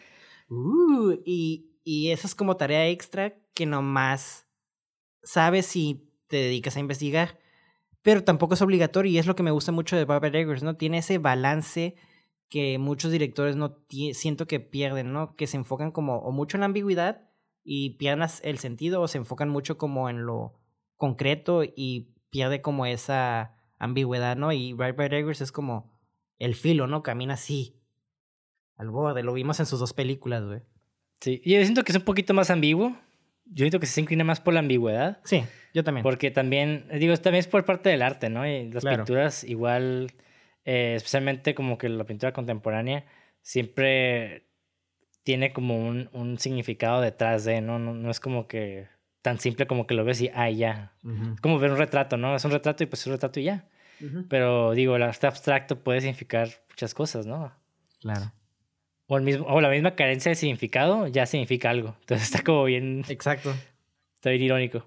Uh, 0.48 1.12
y, 1.24 1.78
y 1.84 2.10
eso 2.10 2.26
es 2.26 2.34
como 2.34 2.56
tarea 2.56 2.88
extra 2.88 3.34
que 3.54 3.66
nomás 3.66 4.46
sabes 5.22 5.66
si 5.66 6.12
te 6.28 6.36
dedicas 6.36 6.76
a 6.76 6.80
investigar. 6.80 7.38
Pero 8.02 8.22
tampoco 8.22 8.54
es 8.54 8.62
obligatorio 8.62 9.10
y 9.10 9.18
es 9.18 9.26
lo 9.26 9.34
que 9.34 9.42
me 9.42 9.50
gusta 9.50 9.72
mucho 9.72 9.96
de 9.96 10.04
Barbara 10.04 10.38
Eggers, 10.38 10.62
¿no? 10.62 10.76
Tiene 10.76 10.98
ese 10.98 11.18
balance 11.18 11.96
que 12.48 12.78
muchos 12.78 13.10
directores 13.10 13.56
no 13.56 13.84
siento 14.12 14.46
que 14.46 14.60
pierden, 14.60 15.12
¿no? 15.12 15.34
Que 15.34 15.48
se 15.48 15.56
enfocan 15.56 15.90
como 15.90 16.18
o 16.18 16.30
mucho 16.30 16.56
en 16.56 16.60
la 16.60 16.66
ambigüedad 16.66 17.28
y 17.64 17.96
pierden 17.98 18.28
el 18.42 18.58
sentido 18.58 19.02
o 19.02 19.08
se 19.08 19.18
enfocan 19.18 19.48
mucho 19.48 19.76
como 19.76 20.08
en 20.08 20.24
lo 20.24 20.54
concreto 20.96 21.64
y 21.64 22.14
pierde 22.30 22.60
como 22.60 22.86
esa 22.86 23.54
ambigüedad, 23.78 24.36
¿no? 24.36 24.52
Y 24.52 24.72
Barbara 24.72 25.18
Eggers 25.18 25.40
es 25.40 25.52
como 25.52 25.92
el 26.38 26.54
filo, 26.54 26.86
¿no? 26.86 27.02
Camina 27.02 27.34
así, 27.34 27.80
al 28.76 28.90
borde. 28.90 29.22
Lo 29.22 29.32
vimos 29.32 29.60
en 29.60 29.66
sus 29.66 29.80
dos 29.80 29.92
películas, 29.92 30.44
güey. 30.44 30.60
Sí, 31.20 31.40
y 31.44 31.54
yo 31.54 31.62
siento 31.62 31.82
que 31.84 31.92
es 31.92 31.98
un 31.98 32.04
poquito 32.04 32.34
más 32.34 32.50
ambiguo. 32.50 32.96
Yo 33.46 33.64
siento 33.64 33.80
que 33.80 33.86
se 33.86 34.00
inclina 34.00 34.24
más 34.24 34.40
por 34.40 34.54
la 34.54 34.60
ambigüedad. 34.60 35.20
Sí, 35.24 35.44
yo 35.72 35.84
también. 35.84 36.02
Porque 36.02 36.30
también, 36.30 36.88
digo, 36.98 37.16
también 37.16 37.40
es 37.40 37.46
por 37.46 37.64
parte 37.64 37.90
del 37.90 38.02
arte, 38.02 38.28
¿no? 38.28 38.46
Y 38.46 38.70
las 38.70 38.84
pinturas 38.84 39.44
igual, 39.44 40.12
eh, 40.64 40.94
especialmente 40.96 41.54
como 41.54 41.78
que 41.78 41.88
la 41.88 42.04
pintura 42.04 42.32
contemporánea, 42.32 43.06
siempre 43.40 44.46
tiene 45.22 45.52
como 45.52 45.78
un, 45.78 46.10
un 46.12 46.38
significado 46.38 47.00
detrás 47.00 47.44
de, 47.44 47.60
¿no? 47.60 47.78
¿no? 47.78 47.94
No 47.94 48.10
es 48.10 48.20
como 48.20 48.46
que 48.46 48.88
tan 49.26 49.40
simple 49.40 49.66
como 49.66 49.88
que 49.88 49.94
lo 49.94 50.04
ves 50.04 50.20
y, 50.20 50.30
ah, 50.32 50.48
ya. 50.50 50.92
Como 51.42 51.58
ver 51.58 51.72
un 51.72 51.78
retrato, 51.78 52.16
¿no? 52.16 52.36
Es 52.36 52.44
un 52.44 52.52
retrato 52.52 52.84
y 52.84 52.86
pues 52.86 53.00
es 53.00 53.08
un 53.08 53.14
retrato 53.14 53.40
y 53.40 53.42
ya. 53.42 53.68
Pero 54.28 54.70
digo, 54.70 54.94
el 54.94 55.02
arte 55.02 55.26
abstracto 55.26 55.82
puede 55.82 56.00
significar 56.00 56.48
muchas 56.68 56.94
cosas, 56.94 57.26
¿no? 57.26 57.52
Claro. 58.00 58.30
O, 59.08 59.16
el 59.16 59.24
mismo, 59.24 59.44
o 59.48 59.60
la 59.60 59.68
misma 59.68 59.96
carencia 59.96 60.30
de 60.30 60.36
significado 60.36 61.08
ya 61.08 61.26
significa 61.26 61.70
algo. 61.70 61.96
Entonces 62.02 62.28
está 62.28 62.44
como 62.44 62.62
bien. 62.62 63.04
Exacto. 63.08 63.52
Está 64.14 64.30
bien 64.30 64.42
irónico. 64.42 64.86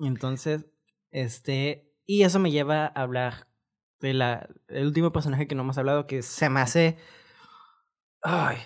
Entonces, 0.00 0.66
este. 1.10 1.90
Y 2.04 2.24
eso 2.24 2.40
me 2.40 2.50
lleva 2.50 2.84
a 2.84 2.88
hablar 2.88 3.46
de 4.00 4.12
la, 4.12 4.50
el 4.68 4.84
último 4.84 5.12
personaje 5.12 5.48
que 5.48 5.54
no 5.54 5.62
hemos 5.62 5.78
hablado, 5.78 6.06
que 6.06 6.20
se 6.20 6.50
me 6.50 6.60
hace. 6.60 6.98
Ay. 8.20 8.58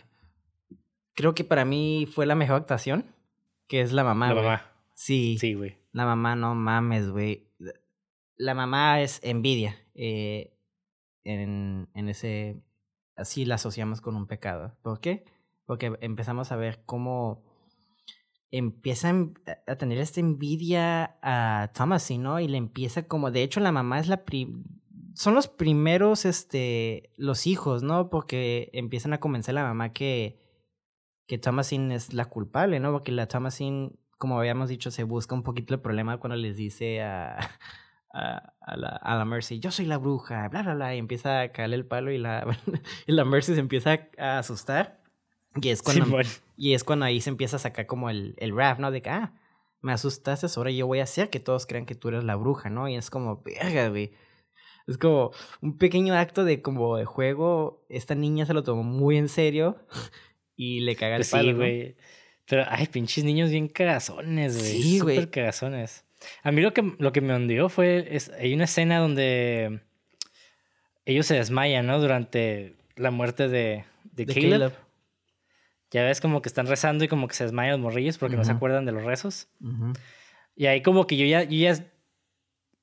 Creo 1.14 1.32
que 1.36 1.44
para 1.44 1.64
mí 1.64 2.08
fue 2.12 2.26
la 2.26 2.34
mejor 2.34 2.56
actuación, 2.56 3.14
que 3.66 3.80
es 3.80 3.92
la 3.92 4.04
mamá. 4.04 4.28
La 4.28 4.34
mamá. 4.34 4.72
Sí. 4.94 5.36
Sí, 5.38 5.54
güey. 5.54 5.78
La 5.92 6.04
mamá, 6.04 6.36
no 6.36 6.54
mames, 6.54 7.10
güey. 7.10 7.50
La 8.36 8.54
mamá 8.54 9.00
es 9.00 9.20
envidia. 9.22 9.76
Eh, 9.94 10.56
en, 11.24 11.88
en 11.94 12.08
ese 12.08 12.62
así 13.16 13.44
la 13.44 13.56
asociamos 13.56 14.00
con 14.00 14.16
un 14.16 14.26
pecado. 14.26 14.76
¿Por 14.82 15.00
qué? 15.00 15.24
Porque 15.66 15.96
empezamos 16.00 16.52
a 16.52 16.56
ver 16.56 16.82
cómo 16.84 17.42
empiezan 18.50 19.34
a 19.66 19.76
tener 19.76 19.98
esta 19.98 20.20
envidia 20.20 21.18
a 21.22 21.72
Thomasin, 21.74 22.22
¿no? 22.22 22.38
Y 22.38 22.46
le 22.46 22.58
empieza 22.58 23.08
como, 23.08 23.30
de 23.30 23.42
hecho 23.42 23.60
la 23.60 23.72
mamá 23.72 23.98
es 23.98 24.06
la 24.06 24.24
son 25.14 25.34
los 25.34 25.48
primeros, 25.48 26.24
este, 26.24 27.10
los 27.16 27.46
hijos, 27.46 27.82
¿no? 27.82 28.10
Porque 28.10 28.70
empiezan 28.72 29.12
a 29.12 29.20
convencer 29.20 29.56
a 29.56 29.62
la 29.62 29.68
mamá 29.68 29.92
que, 29.92 30.38
que 31.26 31.38
Thomasin 31.38 31.92
es 31.92 32.14
la 32.14 32.26
culpable, 32.26 32.80
¿no? 32.80 32.92
Porque 32.92 33.12
la 33.12 33.26
Thomasin, 33.26 33.98
como 34.18 34.38
habíamos 34.38 34.68
dicho, 34.68 34.90
se 34.90 35.04
busca 35.04 35.34
un 35.34 35.42
poquito 35.42 35.74
el 35.74 35.80
problema 35.80 36.18
cuando 36.18 36.36
les 36.36 36.56
dice 36.56 37.02
a, 37.02 37.38
a, 38.14 38.76
la, 38.76 38.88
a 38.88 39.16
la 39.16 39.24
Mercy, 39.24 39.58
yo 39.58 39.70
soy 39.70 39.86
la 39.86 39.98
bruja, 39.98 40.48
bla, 40.48 40.62
bla, 40.62 40.74
bla, 40.74 40.94
y 40.94 40.98
empieza 40.98 41.40
a 41.40 41.52
caerle 41.52 41.76
el 41.76 41.86
palo 41.86 42.10
y 42.12 42.18
la, 42.18 42.46
y 43.06 43.12
la 43.12 43.24
Mercy 43.24 43.54
se 43.54 43.60
empieza 43.60 44.08
a 44.18 44.38
asustar. 44.38 45.02
Y 45.60 45.68
es 45.68 45.82
cuando, 45.82 46.18
y 46.56 46.74
es 46.74 46.82
cuando 46.82 47.04
ahí 47.04 47.20
se 47.20 47.30
empieza 47.30 47.56
a 47.56 47.60
sacar 47.60 47.86
como 47.86 48.10
el, 48.10 48.34
el 48.38 48.56
rap, 48.56 48.80
¿no? 48.80 48.90
De 48.90 49.02
que, 49.02 49.10
ah, 49.10 49.34
me 49.82 49.92
asustaste, 49.92 50.46
ahora 50.56 50.70
yo 50.70 50.86
voy 50.86 51.00
a 51.00 51.04
hacer 51.04 51.30
que 51.30 51.40
todos 51.40 51.66
crean 51.66 51.86
que 51.86 51.94
tú 51.94 52.08
eres 52.08 52.24
la 52.24 52.36
bruja, 52.36 52.70
¿no? 52.70 52.88
Y 52.88 52.96
es 52.96 53.10
como, 53.10 53.42
verga, 53.42 53.88
güey. 53.88 54.12
Es 54.86 54.98
como 54.98 55.30
un 55.60 55.78
pequeño 55.78 56.14
acto 56.14 56.44
de 56.44 56.60
como 56.60 56.96
de 56.96 57.04
juego. 57.04 57.84
Esta 57.88 58.14
niña 58.14 58.46
se 58.46 58.54
lo 58.54 58.62
tomó 58.62 58.82
muy 58.82 59.16
en 59.16 59.28
serio 59.28 59.78
y 60.56 60.80
le 60.80 60.96
caga 60.96 61.16
el 61.16 61.20
pues 61.20 61.30
palo. 61.30 61.50
Sí, 61.50 61.52
güey. 61.52 61.96
Pero, 62.46 62.64
ay, 62.68 62.86
pinches 62.86 63.24
niños 63.24 63.50
bien 63.50 63.68
cagazones, 63.68 64.58
güey. 64.58 64.82
Sí, 64.82 64.98
güey. 65.00 65.16
Súper 65.16 65.30
cagazones. 65.30 66.04
A 66.42 66.52
mí 66.52 66.62
lo 66.62 66.72
que, 66.72 66.94
lo 66.98 67.12
que 67.12 67.20
me 67.20 67.34
hundió 67.34 67.68
fue, 67.68 68.08
es, 68.10 68.30
hay 68.30 68.54
una 68.54 68.64
escena 68.64 68.98
donde 68.98 69.80
ellos 71.06 71.26
se 71.26 71.34
desmayan, 71.34 71.86
¿no? 71.86 72.00
Durante 72.00 72.76
la 72.96 73.10
muerte 73.10 73.48
de, 73.48 73.84
de, 74.04 74.26
Caleb. 74.26 74.72
Ya 75.90 76.02
ves 76.02 76.20
como 76.20 76.42
que 76.42 76.48
están 76.48 76.66
rezando 76.66 77.04
y 77.04 77.08
como 77.08 77.28
que 77.28 77.34
se 77.34 77.44
desmayan 77.44 77.72
los 77.72 77.80
morrillos 77.80 78.18
porque 78.18 78.36
no 78.36 78.44
se 78.44 78.52
acuerdan 78.52 78.84
de 78.84 78.92
los 78.92 79.04
rezos. 79.04 79.48
Y 80.56 80.66
ahí 80.66 80.82
como 80.82 81.06
que 81.06 81.16
yo 81.16 81.26
ya, 81.26 81.44
yo 81.44 81.56
ya, 81.56 81.84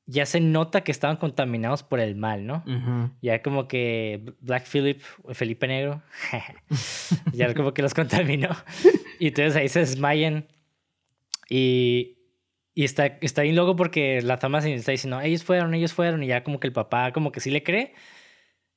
ya 0.06 0.26
se 0.26 0.40
nota 0.40 0.82
que 0.82 0.92
estaban 0.92 1.18
contaminados 1.18 1.84
por 1.84 2.00
el 2.00 2.16
mal, 2.16 2.46
¿no? 2.46 2.64
Ya 3.22 3.42
como 3.42 3.68
que 3.68 4.34
Black 4.42 4.66
Philip, 4.68 5.02
Felipe 5.32 5.68
Negro, 5.68 6.02
ya 7.34 7.54
como 7.54 7.74
que 7.74 7.82
los 7.82 7.94
contaminó. 7.94 8.50
y 9.20 9.28
entonces 9.28 9.56
ahí 9.56 9.70
se 9.70 9.80
desmayan. 9.80 10.48
Y, 11.50 12.18
y 12.74 12.84
está, 12.84 13.06
está 13.22 13.42
bien 13.42 13.56
loco 13.56 13.76
porque 13.76 14.22
la 14.22 14.40
Thomas 14.40 14.66
está 14.66 14.92
diciendo, 14.92 15.20
ellos 15.22 15.44
fueron, 15.44 15.74
ellos 15.74 15.94
fueron, 15.94 16.24
y 16.24 16.28
ya 16.28 16.44
como 16.44 16.60
que 16.60 16.68
el 16.68 16.74
papá 16.74 17.12
como 17.12 17.32
que 17.32 17.40
sí 17.40 17.52
le 17.52 17.64
cree. 17.64 17.94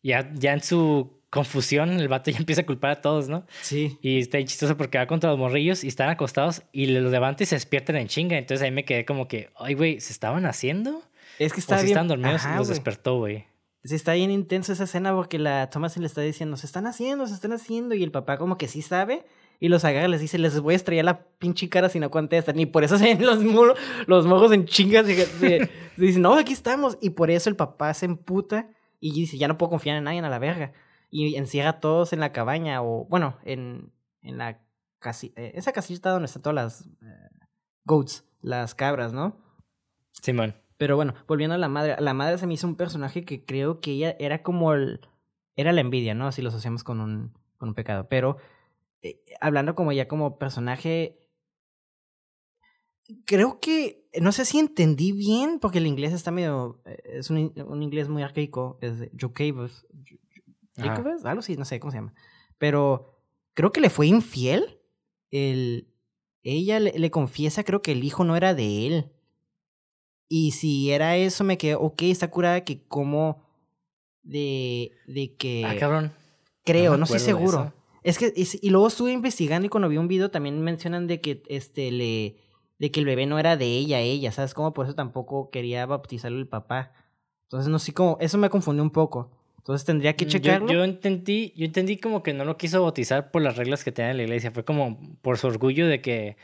Ya, 0.02 0.30
ya 0.34 0.52
en 0.52 0.62
su 0.62 1.22
confusión, 1.30 1.98
el 1.98 2.08
vato 2.08 2.30
ya 2.30 2.38
empieza 2.38 2.62
a 2.62 2.66
culpar 2.66 2.90
a 2.90 3.00
todos, 3.00 3.28
¿no? 3.28 3.46
Sí. 3.62 3.98
Y 4.02 4.20
está 4.20 4.38
bien 4.38 4.46
chistoso 4.46 4.76
porque 4.76 4.98
va 4.98 5.06
contra 5.06 5.30
los 5.30 5.38
morrillos 5.38 5.82
y 5.82 5.88
están 5.88 6.10
acostados 6.10 6.62
y 6.70 6.86
los 6.86 7.10
levanta 7.10 7.42
y 7.42 7.46
se 7.46 7.56
despiertan 7.56 7.96
en 7.96 8.08
chinga. 8.08 8.38
Entonces 8.38 8.64
ahí 8.64 8.70
me 8.70 8.84
quedé 8.84 9.04
como 9.04 9.26
que, 9.26 9.50
ay, 9.56 9.74
güey, 9.74 10.00
¿se 10.00 10.12
estaban 10.12 10.46
haciendo? 10.46 11.02
Es 11.38 11.52
que 11.52 11.60
está 11.60 11.76
o 11.76 11.78
si 11.78 11.86
están 11.88 12.08
dormidos 12.08 12.42
los 12.56 12.68
despertó, 12.68 13.18
güey. 13.18 13.46
Sí, 13.84 13.94
está 13.94 14.14
bien 14.14 14.30
intenso 14.30 14.72
esa 14.72 14.84
escena 14.84 15.14
porque 15.14 15.38
la 15.38 15.68
Thomas 15.68 15.96
le 15.98 16.06
está 16.06 16.22
diciendo, 16.22 16.56
se 16.56 16.64
están 16.64 16.86
haciendo, 16.86 17.26
se 17.26 17.34
están 17.34 17.52
haciendo. 17.52 17.94
Y 17.94 18.02
el 18.02 18.10
papá 18.10 18.38
como 18.38 18.56
que 18.56 18.66
sí 18.66 18.80
sabe 18.80 19.26
y 19.60 19.68
los 19.68 19.84
agarra 19.84 20.06
y 20.06 20.10
les 20.10 20.22
dice, 20.22 20.38
les 20.38 20.58
voy 20.58 20.72
a 20.72 20.76
estrellar 20.76 21.04
la 21.04 21.26
pinche 21.38 21.68
cara 21.68 21.90
si 21.90 22.00
no 22.00 22.10
contestan. 22.10 22.58
Y 22.58 22.66
por 22.66 22.82
eso 22.82 22.96
se 22.98 23.14
ven 23.14 23.26
los, 23.26 23.40
los 24.06 24.26
mojos 24.26 24.52
en 24.52 24.64
chingas. 24.64 25.08
Y 25.08 25.16
se, 25.16 25.70
dicen, 25.96 26.22
no, 26.22 26.34
aquí 26.34 26.54
estamos. 26.54 26.96
Y 27.02 27.10
por 27.10 27.30
eso 27.30 27.50
el 27.50 27.56
papá 27.56 27.92
se 27.92 28.06
emputa 28.06 28.70
y 29.00 29.12
dice, 29.12 29.36
ya 29.36 29.48
no 29.48 29.58
puedo 29.58 29.70
confiar 29.70 29.98
en 29.98 30.04
nadie, 30.04 30.20
a 30.20 30.28
la 30.30 30.38
verga. 30.38 30.72
Y 31.10 31.36
encierra 31.36 31.70
a 31.70 31.80
todos 31.80 32.14
en 32.14 32.20
la 32.20 32.32
cabaña 32.32 32.82
o, 32.82 33.04
bueno, 33.04 33.36
en, 33.44 33.92
en 34.22 34.38
la 34.38 34.60
casi, 34.98 35.34
eh, 35.36 35.52
esa 35.54 35.72
casita 35.72 36.10
donde 36.10 36.26
están 36.26 36.42
todas 36.42 36.54
las 36.54 36.86
eh, 36.86 37.46
goats, 37.84 38.24
las 38.40 38.74
cabras, 38.74 39.12
¿no? 39.12 39.36
Simón. 40.22 40.54
Pero 40.76 40.96
bueno, 40.96 41.14
volviendo 41.26 41.54
a 41.54 41.58
la 41.58 41.68
madre, 41.68 41.96
la 42.00 42.14
madre 42.14 42.38
se 42.38 42.46
me 42.46 42.54
hizo 42.54 42.66
un 42.66 42.76
personaje 42.76 43.24
que 43.24 43.44
creo 43.44 43.80
que 43.80 43.92
ella 43.92 44.16
era 44.18 44.42
como 44.42 44.72
el, 44.74 45.00
era 45.56 45.72
la 45.72 45.80
envidia, 45.80 46.14
¿no? 46.14 46.26
Así 46.26 46.42
lo 46.42 46.48
asociamos 46.48 46.82
con 46.84 47.00
un, 47.00 47.32
con 47.56 47.70
un 47.70 47.74
pecado. 47.74 48.08
Pero 48.08 48.36
eh, 49.02 49.22
hablando 49.40 49.74
como 49.74 49.92
ya 49.92 50.08
como 50.08 50.38
personaje, 50.38 51.18
creo 53.24 53.60
que, 53.60 54.08
no 54.20 54.32
sé 54.32 54.44
si 54.44 54.58
entendí 54.58 55.12
bien, 55.12 55.58
porque 55.60 55.78
el 55.78 55.86
inglés 55.86 56.12
está 56.12 56.30
medio, 56.30 56.80
eh, 56.84 57.02
es 57.04 57.30
un, 57.30 57.52
un 57.66 57.82
inglés 57.82 58.08
muy 58.08 58.22
arcaico, 58.22 58.78
es 58.80 59.10
Jacobus, 59.16 59.86
Jacobus, 60.76 61.24
algo 61.24 61.40
así, 61.40 61.56
no 61.56 61.64
sé 61.64 61.78
cómo 61.80 61.90
se 61.90 61.98
llama, 61.98 62.14
pero 62.58 63.20
creo 63.54 63.72
que 63.72 63.80
le 63.80 63.90
fue 63.90 64.06
infiel, 64.06 64.80
el, 65.30 65.92
ella 66.42 66.80
le, 66.80 66.98
le, 66.98 67.10
confiesa, 67.10 67.64
creo 67.64 67.82
que 67.82 67.92
el 67.92 68.04
hijo 68.04 68.24
no 68.24 68.36
era 68.36 68.54
de 68.54 68.86
él, 68.86 69.12
y 70.28 70.52
si 70.52 70.90
era 70.90 71.16
eso, 71.16 71.44
me 71.44 71.58
quedé, 71.58 71.74
ok, 71.74 72.02
está 72.02 72.30
curada 72.30 72.62
que 72.62 72.82
como 72.86 73.42
de, 74.22 74.92
de 75.06 75.34
que... 75.36 75.64
Ah, 75.64 75.76
cabrón. 75.78 76.12
Creo, 76.64 76.92
no, 76.92 76.98
no 76.98 77.04
estoy 77.04 77.20
seguro. 77.20 77.72
Es 78.02 78.18
que, 78.18 78.32
y, 78.36 78.70
luego 78.70 78.88
estuve 78.88 79.12
investigando 79.12 79.66
y 79.66 79.70
cuando 79.70 79.88
vi 79.88 79.96
un 79.96 80.08
video 80.08 80.30
también 80.30 80.60
mencionan 80.60 81.06
de 81.06 81.20
que 81.22 81.42
este 81.48 81.90
le 81.90 82.36
de 82.78 82.90
que 82.90 83.00
el 83.00 83.06
bebé 83.06 83.24
no 83.24 83.38
era 83.38 83.56
de 83.56 83.66
ella, 83.66 84.00
ella, 84.00 84.30
¿sabes? 84.32 84.52
Como 84.52 84.74
por 84.74 84.84
eso 84.84 84.94
tampoco 84.94 85.48
quería 85.50 85.86
bautizarlo 85.86 86.38
el 86.38 86.48
papá. 86.48 86.92
Entonces, 87.44 87.70
no 87.70 87.78
sé 87.78 87.94
cómo, 87.94 88.18
eso 88.20 88.36
me 88.36 88.50
confundió 88.50 88.82
un 88.82 88.90
poco. 88.90 89.30
Entonces 89.58 89.86
tendría 89.86 90.16
que 90.16 90.26
mm, 90.26 90.28
checarlo. 90.28 90.70
Yo, 90.70 90.84
entendí, 90.84 91.54
yo 91.56 91.64
entendí 91.64 91.96
como 91.96 92.22
que 92.22 92.34
no 92.34 92.44
lo 92.44 92.58
quiso 92.58 92.82
bautizar 92.82 93.30
por 93.30 93.40
las 93.40 93.56
reglas 93.56 93.84
que 93.84 93.92
tenía 93.92 94.12
la 94.12 94.22
iglesia. 94.22 94.50
Fue 94.50 94.64
como 94.64 94.98
por 95.22 95.38
su 95.38 95.46
orgullo 95.46 95.86
de 95.86 96.02
que 96.02 96.36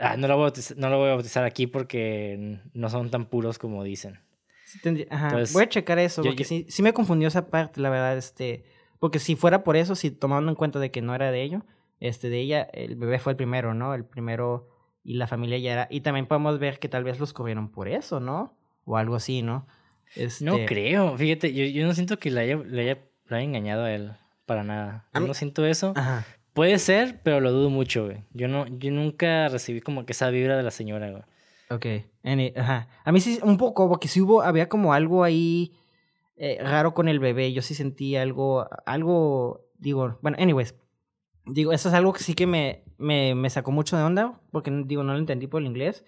ah, 0.00 0.16
no, 0.16 0.26
lo 0.26 0.34
voy 0.34 0.42
a 0.42 0.46
bautizar, 0.46 0.76
no 0.76 0.90
lo 0.90 0.98
voy 0.98 1.08
a 1.08 1.14
bautizar 1.14 1.44
aquí 1.44 1.66
porque 1.66 2.58
no 2.72 2.90
son 2.90 3.10
tan 3.10 3.26
puros 3.26 3.58
como 3.58 3.84
dicen. 3.84 4.20
voy 5.52 5.62
a 5.62 5.68
checar 5.68 5.98
eso, 5.98 6.22
porque 6.22 6.44
sí, 6.44 6.66
sí 6.68 6.82
me 6.82 6.92
confundió 6.92 7.28
esa 7.28 7.48
parte, 7.48 7.80
la 7.80 7.90
verdad, 7.90 8.16
este 8.16 8.64
porque 9.00 9.18
si 9.18 9.34
fuera 9.34 9.64
por 9.64 9.76
eso, 9.76 9.96
si 9.96 10.10
tomando 10.10 10.50
en 10.50 10.54
cuenta 10.54 10.78
de 10.78 10.90
que 10.90 11.02
no 11.02 11.14
era 11.14 11.32
de 11.32 11.42
ello, 11.42 11.64
este, 11.98 12.28
de 12.28 12.38
ella, 12.38 12.68
el 12.72 12.96
bebé 12.96 13.18
fue 13.18 13.32
el 13.32 13.36
primero, 13.36 13.74
¿no? 13.74 13.94
El 13.94 14.04
primero 14.04 14.68
y 15.02 15.14
la 15.14 15.26
familia 15.26 15.58
ya 15.58 15.72
era. 15.72 15.88
Y 15.90 16.02
también 16.02 16.26
podemos 16.26 16.58
ver 16.58 16.78
que 16.78 16.88
tal 16.88 17.02
vez 17.02 17.18
los 17.18 17.32
corrieron 17.32 17.70
por 17.70 17.88
eso, 17.88 18.20
¿no? 18.20 18.54
O 18.84 18.98
algo 18.98 19.16
así, 19.16 19.40
¿no? 19.42 19.66
Este... 20.14 20.44
No 20.44 20.58
creo, 20.66 21.16
fíjate, 21.16 21.52
yo, 21.54 21.64
yo 21.64 21.86
no 21.86 21.94
siento 21.94 22.18
que 22.18 22.30
le 22.30 22.40
haya, 22.40 22.56
le 22.56 22.82
haya, 22.82 22.98
engañado 23.42 23.84
a 23.84 23.92
él 23.92 24.12
para 24.44 24.64
nada. 24.64 25.08
Yo 25.14 25.20
no 25.20 25.32
siento 25.32 25.64
eso. 25.64 25.94
Puede 26.60 26.78
ser, 26.78 27.22
pero 27.22 27.40
lo 27.40 27.52
dudo 27.52 27.70
mucho, 27.70 28.04
güey. 28.04 28.18
Yo, 28.34 28.46
no, 28.46 28.66
yo 28.66 28.90
nunca 28.90 29.48
recibí 29.48 29.80
como 29.80 30.04
que 30.04 30.12
esa 30.12 30.28
vibra 30.28 30.58
de 30.58 30.62
la 30.62 30.70
señora, 30.70 31.10
güey. 31.10 31.22
Ok. 31.70 31.86
ajá. 32.54 32.86
A 33.02 33.12
mí 33.12 33.20
sí, 33.22 33.40
un 33.42 33.56
poco, 33.56 33.88
porque 33.88 34.08
sí 34.08 34.20
hubo, 34.20 34.42
había 34.42 34.68
como 34.68 34.92
algo 34.92 35.24
ahí 35.24 35.72
eh, 36.36 36.58
raro 36.60 36.92
con 36.92 37.08
el 37.08 37.18
bebé. 37.18 37.54
Yo 37.54 37.62
sí 37.62 37.74
sentí 37.74 38.14
algo, 38.14 38.68
algo, 38.84 39.70
digo, 39.78 40.18
bueno, 40.20 40.36
anyways. 40.38 40.74
Digo, 41.46 41.72
eso 41.72 41.88
es 41.88 41.94
algo 41.94 42.12
que 42.12 42.22
sí 42.22 42.34
que 42.34 42.46
me, 42.46 42.84
me, 42.98 43.34
me 43.34 43.48
sacó 43.48 43.72
mucho 43.72 43.96
de 43.96 44.02
onda, 44.02 44.38
porque 44.52 44.70
digo, 44.84 45.02
no 45.02 45.14
lo 45.14 45.18
entendí 45.18 45.46
por 45.46 45.62
el 45.62 45.66
inglés. 45.66 46.04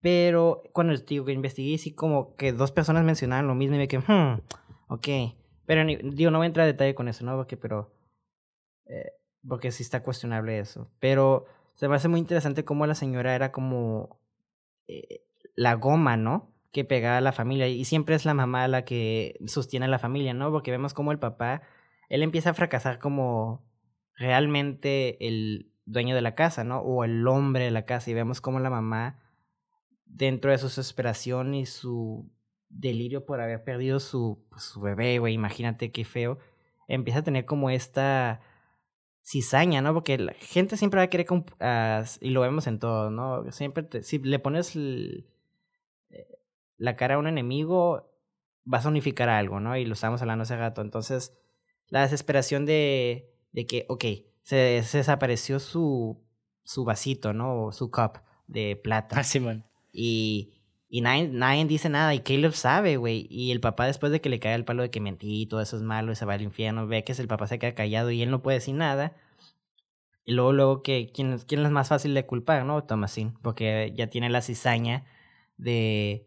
Pero 0.00 0.64
cuando 0.72 0.96
digo 0.96 1.24
que 1.26 1.32
investigué, 1.32 1.78
sí 1.78 1.94
como 1.94 2.34
que 2.34 2.52
dos 2.52 2.72
personas 2.72 3.04
mencionaban 3.04 3.46
lo 3.46 3.54
mismo 3.54 3.76
y 3.76 3.78
me 3.78 3.86
quedé, 3.86 4.02
hmm, 4.04 4.40
ok. 4.88 5.08
Pero 5.64 5.86
digo, 5.86 6.32
no 6.32 6.38
voy 6.38 6.46
a 6.46 6.48
entrar 6.48 6.66
en 6.66 6.72
detalle 6.72 6.96
con 6.96 7.06
eso, 7.06 7.24
¿no? 7.24 7.36
Porque, 7.36 7.56
pero, 7.56 7.92
eh, 8.86 9.12
porque 9.48 9.72
sí 9.72 9.82
está 9.82 10.02
cuestionable 10.02 10.58
eso. 10.58 10.90
Pero 10.98 11.46
se 11.74 11.88
me 11.88 11.96
hace 11.96 12.08
muy 12.08 12.20
interesante 12.20 12.64
cómo 12.64 12.86
la 12.86 12.94
señora 12.94 13.34
era 13.34 13.52
como 13.52 14.20
eh, 14.88 15.22
la 15.54 15.74
goma, 15.74 16.16
¿no? 16.16 16.52
Que 16.72 16.84
pegaba 16.84 17.18
a 17.18 17.22
la 17.22 17.32
familia. 17.32 17.68
Y 17.68 17.84
siempre 17.84 18.14
es 18.14 18.24
la 18.24 18.34
mamá 18.34 18.68
la 18.68 18.84
que 18.84 19.38
sostiene 19.46 19.86
a 19.86 19.90
la 19.90 19.98
familia, 19.98 20.34
¿no? 20.34 20.50
Porque 20.50 20.70
vemos 20.70 20.94
como 20.94 21.12
el 21.12 21.18
papá, 21.18 21.62
él 22.08 22.22
empieza 22.22 22.50
a 22.50 22.54
fracasar 22.54 22.98
como 22.98 23.64
realmente 24.14 25.26
el 25.26 25.72
dueño 25.84 26.14
de 26.14 26.22
la 26.22 26.34
casa, 26.34 26.64
¿no? 26.64 26.80
O 26.80 27.04
el 27.04 27.26
hombre 27.26 27.64
de 27.64 27.70
la 27.70 27.84
casa. 27.84 28.10
Y 28.10 28.14
vemos 28.14 28.40
como 28.40 28.60
la 28.60 28.70
mamá, 28.70 29.20
dentro 30.06 30.50
de 30.50 30.58
su 30.58 30.66
desesperación 30.66 31.54
y 31.54 31.66
su 31.66 32.30
delirio 32.68 33.24
por 33.26 33.40
haber 33.40 33.62
perdido 33.64 34.00
su, 34.00 34.44
pues, 34.50 34.62
su 34.62 34.80
bebé, 34.80 35.18
güey, 35.18 35.34
imagínate 35.34 35.92
qué 35.92 36.04
feo, 36.04 36.38
empieza 36.88 37.20
a 37.20 37.24
tener 37.24 37.44
como 37.44 37.70
esta 37.70 38.40
cizaña, 39.26 39.82
¿no? 39.82 39.92
Porque 39.92 40.18
la 40.18 40.34
gente 40.34 40.76
siempre 40.76 40.98
va 40.98 41.04
a 41.04 41.10
querer, 41.10 41.26
y 42.20 42.30
lo 42.30 42.40
vemos 42.42 42.66
en 42.68 42.78
todo, 42.78 43.10
¿no? 43.10 43.50
Siempre, 43.50 44.02
si 44.02 44.18
le 44.18 44.38
pones 44.38 44.76
eh, 44.76 45.26
la 46.76 46.96
cara 46.96 47.16
a 47.16 47.18
un 47.18 47.26
enemigo, 47.26 48.08
vas 48.64 48.86
a 48.86 48.88
unificar 48.88 49.28
algo, 49.28 49.58
¿no? 49.58 49.76
Y 49.76 49.84
lo 49.84 49.94
estábamos 49.94 50.22
hablando 50.22 50.42
hace 50.44 50.56
rato. 50.56 50.80
Entonces, 50.80 51.36
la 51.88 52.02
desesperación 52.02 52.66
de, 52.66 53.32
de 53.50 53.66
que, 53.66 53.84
ok, 53.88 54.04
se, 54.42 54.82
se 54.84 54.98
desapareció 54.98 55.58
su, 55.58 56.24
su 56.62 56.84
vasito, 56.84 57.32
¿no? 57.32 57.64
O 57.64 57.72
su 57.72 57.90
cup 57.90 58.20
de 58.46 58.76
plata. 58.76 59.18
Ah, 59.18 59.24
sí, 59.24 59.40
man. 59.40 59.66
Y 59.92 60.55
y 60.88 61.00
nadie, 61.00 61.28
nadie 61.28 61.64
dice 61.64 61.88
nada 61.88 62.14
y 62.14 62.20
Caleb 62.20 62.52
sabe, 62.52 62.96
güey. 62.96 63.26
Y 63.28 63.50
el 63.50 63.60
papá 63.60 63.86
después 63.86 64.12
de 64.12 64.20
que 64.20 64.28
le 64.28 64.38
cae 64.38 64.54
el 64.54 64.64
palo 64.64 64.82
de 64.82 64.90
que 64.90 65.00
mentí 65.00 65.42
y 65.42 65.46
todo 65.46 65.60
eso 65.60 65.76
es 65.76 65.82
malo 65.82 66.12
y 66.12 66.16
se 66.16 66.24
va 66.24 66.34
al 66.34 66.42
infierno, 66.42 66.86
ve 66.86 67.04
que 67.04 67.12
es 67.12 67.18
el 67.18 67.28
papá 67.28 67.46
se 67.46 67.58
queda 67.58 67.74
callado 67.74 68.10
y 68.10 68.22
él 68.22 68.30
no 68.30 68.42
puede 68.42 68.58
decir 68.58 68.74
nada. 68.74 69.16
Y 70.24 70.32
luego, 70.32 70.52
luego, 70.52 70.82
que 70.82 71.10
¿quién, 71.14 71.38
quién 71.38 71.64
es 71.64 71.70
más 71.70 71.88
fácil 71.88 72.12
de 72.14 72.26
culpar, 72.26 72.64
no? 72.64 72.82
Thomasin, 72.84 73.34
porque 73.42 73.92
ya 73.94 74.08
tiene 74.08 74.28
la 74.28 74.42
cizaña 74.42 75.04
de, 75.56 76.26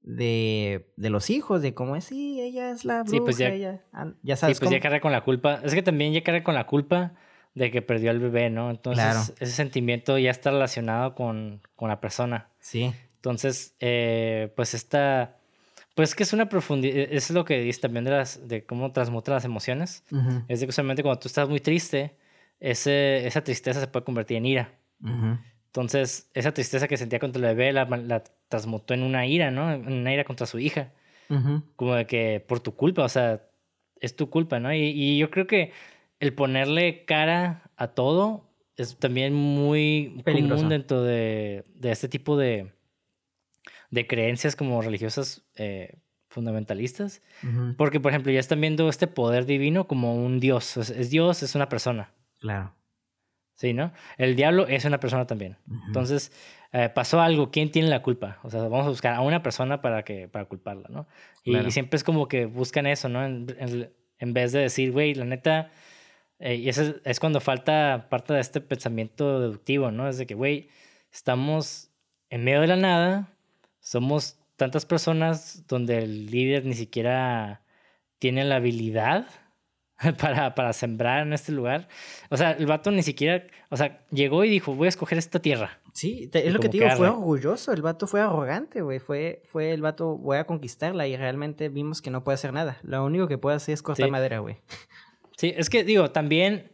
de, 0.00 0.90
de 0.96 1.10
los 1.10 1.28
hijos, 1.28 1.60
de 1.60 1.74
cómo 1.74 1.96
es, 1.96 2.04
sí, 2.04 2.40
ella 2.40 2.70
es 2.70 2.84
la 2.84 3.02
bruja, 3.02 3.10
sí, 3.10 3.20
pues 3.20 3.36
ya, 3.36 3.48
ella, 3.48 3.82
ya 4.22 4.36
sabes 4.36 4.56
Sí, 4.56 4.60
pues 4.60 4.70
ya 4.70 4.80
carga 4.80 5.00
con 5.00 5.12
la 5.12 5.22
culpa. 5.22 5.60
Es 5.64 5.74
que 5.74 5.82
también 5.82 6.12
ya 6.14 6.22
carga 6.22 6.44
con 6.44 6.54
la 6.54 6.66
culpa 6.66 7.14
de 7.54 7.70
que 7.70 7.82
perdió 7.82 8.10
al 8.10 8.20
bebé, 8.20 8.50
¿no? 8.50 8.70
Entonces, 8.70 9.34
ese 9.38 9.52
sentimiento 9.52 10.18
ya 10.18 10.30
está 10.30 10.50
relacionado 10.50 11.14
con, 11.14 11.62
con 11.74 11.88
la 11.88 12.00
persona. 12.00 12.50
Sí. 12.58 12.92
Entonces, 13.26 13.74
eh, 13.80 14.52
pues 14.54 14.72
esta, 14.72 15.36
pues 15.96 16.14
que 16.14 16.22
es 16.22 16.32
una 16.32 16.48
profundidad, 16.48 16.96
e, 16.96 17.16
es 17.16 17.28
lo 17.32 17.44
que 17.44 17.60
dice 17.60 17.80
también 17.80 18.04
de, 18.04 18.12
las, 18.12 18.46
de 18.46 18.64
cómo 18.64 18.92
transmuta 18.92 19.32
las 19.32 19.44
emociones. 19.44 20.04
Es 20.46 20.60
de 20.60 20.66
que 20.66 20.72
solamente 20.72 21.02
cuando 21.02 21.18
tú 21.18 21.26
estás 21.26 21.48
muy 21.48 21.58
triste, 21.58 22.16
ese, 22.60 23.26
esa 23.26 23.42
tristeza 23.42 23.80
se 23.80 23.88
puede 23.88 24.04
convertir 24.04 24.36
en 24.36 24.46
ira. 24.46 24.78
Entonces, 25.66 26.30
esa 26.34 26.54
tristeza 26.54 26.86
que 26.86 26.96
sentía 26.96 27.18
contra 27.18 27.40
el 27.40 27.56
bebé 27.56 27.72
la, 27.72 27.84
la, 27.86 28.22
transmutó 28.48 28.94
en 28.94 29.02
una 29.02 29.26
ira, 29.26 29.50
¿no? 29.50 29.72
En 29.72 29.92
una 29.92 30.14
ira 30.14 30.22
contra 30.22 30.46
su 30.46 30.60
hija. 30.60 30.92
Como 31.74 31.96
de 31.96 32.06
que 32.06 32.44
por 32.46 32.60
tu 32.60 32.76
culpa, 32.76 33.02
o 33.02 33.08
sea, 33.08 33.42
es 34.00 34.14
tu 34.14 34.30
culpa, 34.30 34.60
¿no? 34.60 34.72
Y, 34.72 34.92
y 34.94 35.18
yo 35.18 35.32
creo 35.32 35.48
que 35.48 35.72
el 36.20 36.32
ponerle 36.32 37.04
cara 37.04 37.72
a 37.76 37.88
todo 37.88 38.44
es 38.76 38.96
también 38.98 39.34
muy 39.34 40.22
Peligroso. 40.24 40.54
común 40.54 40.68
dentro 40.68 41.02
de, 41.02 41.64
de 41.74 41.90
este 41.90 42.08
tipo 42.08 42.36
de, 42.36 42.75
de 43.90 44.06
creencias 44.06 44.56
como 44.56 44.80
religiosas 44.82 45.44
eh, 45.56 45.98
fundamentalistas. 46.28 47.22
Porque, 47.76 48.00
por 48.00 48.12
ejemplo, 48.12 48.32
ya 48.32 48.40
están 48.40 48.60
viendo 48.60 48.88
este 48.88 49.06
poder 49.06 49.46
divino 49.46 49.86
como 49.86 50.14
un 50.14 50.40
Dios. 50.40 50.76
Es, 50.76 51.10
Dios, 51.10 51.42
es 51.42 51.54
una 51.54 51.68
persona. 51.68 52.10
Claro. 52.40 52.72
Sí, 53.54 53.72
¿no? 53.72 53.92
El 54.18 54.36
diablo 54.36 54.66
es 54.66 54.84
una 54.84 55.00
persona 55.00 55.26
también. 55.26 55.56
Entonces, 55.86 56.30
eh, 56.72 56.90
pasó 56.90 57.20
algo, 57.20 57.50
¿quién 57.50 57.70
tiene 57.70 57.88
la 57.88 58.02
culpa? 58.02 58.38
O 58.42 58.50
sea, 58.50 58.60
vamos 58.62 58.86
a 58.86 58.90
buscar 58.90 59.14
a 59.14 59.22
una 59.22 59.42
persona 59.42 59.80
para, 59.80 60.02
que, 60.02 60.28
para 60.28 60.44
culparla, 60.44 60.88
¿no? 60.90 61.06
Y, 61.42 61.70
siempre 61.70 61.96
es 61.96 62.04
como 62.04 62.28
que 62.28 62.44
buscan 62.44 62.86
eso, 62.86 63.08
¿no? 63.08 63.24
En, 63.24 63.90
en, 64.18 64.34
vez 64.34 64.52
de 64.52 64.60
decir, 64.60 64.92
güey, 64.92 65.14
la 65.14 65.24
neta, 65.24 65.70
eh, 66.38 66.56
y 66.56 66.68
eso 66.68 66.94
es, 67.04 67.20
cuando 67.20 67.40
falta 67.40 68.08
parte 68.10 68.34
de 68.34 68.40
este 68.40 68.60
pensamiento 68.60 69.40
deductivo, 69.40 69.90
¿no? 69.90 70.08
Es 70.08 70.18
de 70.18 70.26
que, 70.26 70.34
güey, 70.34 70.68
estamos 71.10 71.90
en 72.28 72.44
medio 72.44 72.60
de 72.60 72.66
la 72.66 72.76
nada, 72.76 73.35
somos 73.86 74.36
tantas 74.56 74.84
personas 74.84 75.64
donde 75.68 75.98
el 75.98 76.26
líder 76.26 76.64
ni 76.64 76.74
siquiera 76.74 77.62
tiene 78.18 78.42
la 78.42 78.56
habilidad 78.56 79.28
para, 80.20 80.56
para 80.56 80.72
sembrar 80.72 81.24
en 81.24 81.32
este 81.32 81.52
lugar. 81.52 81.86
O 82.28 82.36
sea, 82.36 82.50
el 82.50 82.66
vato 82.66 82.90
ni 82.90 83.04
siquiera, 83.04 83.46
o 83.70 83.76
sea, 83.76 84.04
llegó 84.10 84.42
y 84.42 84.50
dijo, 84.50 84.74
voy 84.74 84.86
a 84.86 84.88
escoger 84.88 85.18
esta 85.18 85.38
tierra. 85.38 85.78
Sí, 85.94 86.28
es 86.34 86.52
lo 86.52 86.58
que 86.58 86.68
te 86.68 86.78
digo, 86.78 86.90
fue 86.96 87.08
orgulloso, 87.08 87.72
el 87.72 87.80
vato 87.80 88.08
fue 88.08 88.20
arrogante, 88.20 88.82
güey, 88.82 88.98
fue, 88.98 89.40
fue 89.44 89.70
el 89.70 89.82
vato, 89.82 90.16
voy 90.18 90.38
a 90.38 90.44
conquistarla 90.46 91.06
y 91.06 91.16
realmente 91.16 91.68
vimos 91.68 92.02
que 92.02 92.10
no 92.10 92.24
puede 92.24 92.34
hacer 92.34 92.52
nada. 92.52 92.78
Lo 92.82 93.04
único 93.04 93.28
que 93.28 93.38
puede 93.38 93.54
hacer 93.54 93.74
es 93.74 93.82
cortar 93.82 94.10
madera, 94.10 94.40
güey. 94.40 94.56
Sí, 95.36 95.54
es 95.56 95.70
que 95.70 95.84
digo, 95.84 96.10
también, 96.10 96.72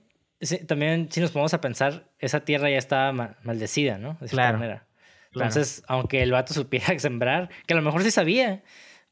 también 0.67 1.09
si 1.13 1.21
nos 1.21 1.31
ponemos 1.31 1.53
a 1.53 1.61
pensar, 1.61 2.11
esa 2.19 2.41
tierra 2.41 2.71
ya 2.71 2.79
estaba 2.79 3.37
maldecida, 3.43 3.99
¿no? 3.99 4.17
De 4.19 4.29
cierta 4.29 4.53
manera. 4.55 4.87
Entonces, 5.35 5.83
aunque 5.87 6.23
el 6.23 6.33
vato 6.33 6.55
supiera 6.55 6.99
sembrar, 6.99 7.51
que 7.67 7.75
a 7.75 7.77
lo 7.77 7.83
mejor 7.83 8.03
sí 8.03 8.11
sabía, 8.11 8.63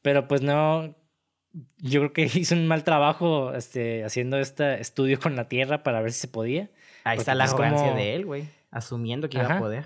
pero 0.01 0.27
pues 0.27 0.41
no, 0.41 0.95
yo 1.77 2.01
creo 2.01 2.13
que 2.13 2.23
hizo 2.39 2.55
un 2.55 2.67
mal 2.67 2.83
trabajo 2.83 3.53
este, 3.53 4.03
haciendo 4.03 4.37
este 4.37 4.79
estudio 4.79 5.19
con 5.19 5.35
la 5.35 5.47
tierra 5.47 5.83
para 5.83 6.01
ver 6.01 6.11
si 6.11 6.21
se 6.21 6.27
podía. 6.27 6.69
Ahí 7.03 7.17
está 7.17 7.33
la 7.35 7.45
pues, 7.45 7.53
arrogancia 7.53 7.93
de 7.93 8.15
él, 8.15 8.25
güey, 8.25 8.45
asumiendo 8.69 9.29
que 9.29 9.37
iba 9.37 9.55
a 9.55 9.59
poder. 9.59 9.85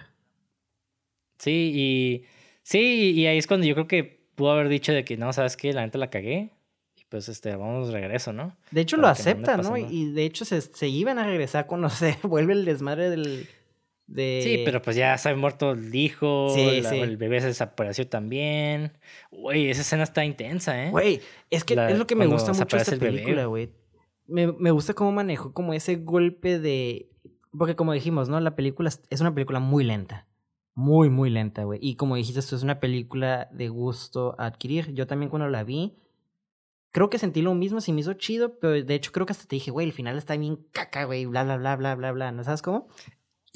Sí, 1.38 1.72
y 1.74 2.26
sí, 2.64 3.12
y 3.12 3.28
ahí 3.28 3.38
es 3.38 3.48
cuando 3.48 3.66
yo 3.66 3.74
creo 3.74 3.88
que 3.88 4.26
pudo 4.36 4.52
haber 4.52 4.70
dicho 4.70 4.94
de 4.94 5.06
que 5.06 5.18
no, 5.18 5.32
sabes 5.34 5.56
qué, 5.58 5.74
la 5.74 5.82
neta 5.82 5.98
la 5.98 6.10
cagué. 6.10 6.52
Y 6.98 7.04
pues 7.10 7.30
este, 7.30 7.56
vamos 7.56 7.88
de 7.88 7.94
regreso, 7.94 8.34
¿no? 8.34 8.56
De 8.72 8.82
hecho 8.82 8.98
lo 8.98 9.08
acepta, 9.08 9.58
¿no? 9.58 9.78
Y 9.78 10.12
de 10.12 10.26
hecho 10.26 10.44
se, 10.46 10.62
se 10.62 10.88
iban 10.88 11.20
a 11.20 11.26
regresar 11.26 11.68
cuando 11.68 11.90
se 11.90 12.18
vuelve 12.24 12.54
el 12.54 12.66
desmadre 12.66 13.10
del, 13.10 13.48
Sí, 14.08 14.62
pero 14.64 14.82
pues 14.82 14.96
ya 14.96 15.18
se 15.18 15.30
ha 15.30 15.36
muerto 15.36 15.72
el 15.72 15.94
hijo, 15.94 16.56
el 16.56 17.18
bebé 17.18 17.42
se 17.42 17.48
desapareció 17.48 18.08
también. 18.08 18.94
Güey, 19.32 19.70
esa 19.70 19.82
escena 19.82 20.04
está 20.04 20.24
intensa, 20.24 20.86
¿eh? 20.86 20.92
Güey, 20.92 21.22
es 21.50 21.64
que 21.64 21.74
es 21.74 21.98
lo 21.98 22.06
que 22.06 22.16
me 22.16 22.28
gusta 22.28 22.54
mucho 22.54 22.78
de 22.78 22.84
esta 22.84 22.98
película, 22.98 23.46
güey. 23.46 23.72
Me, 24.28 24.52
me, 24.52 24.72
gusta 24.72 24.94
cómo 24.94 25.12
manejó 25.12 25.54
como 25.54 25.74
ese 25.74 25.98
golpe 25.98 26.60
de... 26.60 27.10
Porque 27.58 27.76
como 27.76 27.94
dijimos, 27.94 28.28
¿no? 28.28 28.40
La 28.40 28.56
película 28.56 28.90
es 29.10 29.22
una 29.22 29.34
película 29.34 29.60
muy 29.60 29.84
lenta. 29.84 30.28
Muy, 30.76 31.10
muy 31.10 31.30
lenta, 31.30 31.64
güey. 31.64 31.80
Y 31.82 31.96
como 31.96 32.16
dijiste, 32.16 32.40
esto 32.40 32.56
es 32.56 32.64
una 32.64 32.80
película 32.80 33.48
de 33.52 33.70
gusto 33.70 34.36
adquirir. 34.38 34.94
Yo 34.94 35.08
también 35.08 35.30
cuando 35.30 35.48
la 35.48 35.64
vi, 35.64 35.96
creo 36.92 37.10
que 37.10 37.18
sentí 37.18 37.42
lo 37.42 37.54
mismo, 37.54 37.82
se 37.82 37.94
me 37.94 38.02
hizo 38.02 38.14
chido, 38.14 38.60
pero 38.60 38.74
de 38.84 38.96
hecho 38.96 39.12
creo 39.12 39.26
que 39.26 39.32
hasta 39.32 39.48
te 39.48 39.56
dije, 39.56 39.72
güey, 39.72 39.88
el 39.88 39.94
final 39.94 40.18
está 40.18 40.36
bien 40.36 40.66
caca, 40.72 41.06
güey, 41.06 41.26
bla, 41.26 41.44
bla, 41.44 41.58
bla, 41.58 41.76
bla, 41.76 41.96
bla, 41.96 42.12
bla. 42.12 42.32
¿No 42.32 42.44
sabes 42.44 42.62
cómo? 42.62 42.88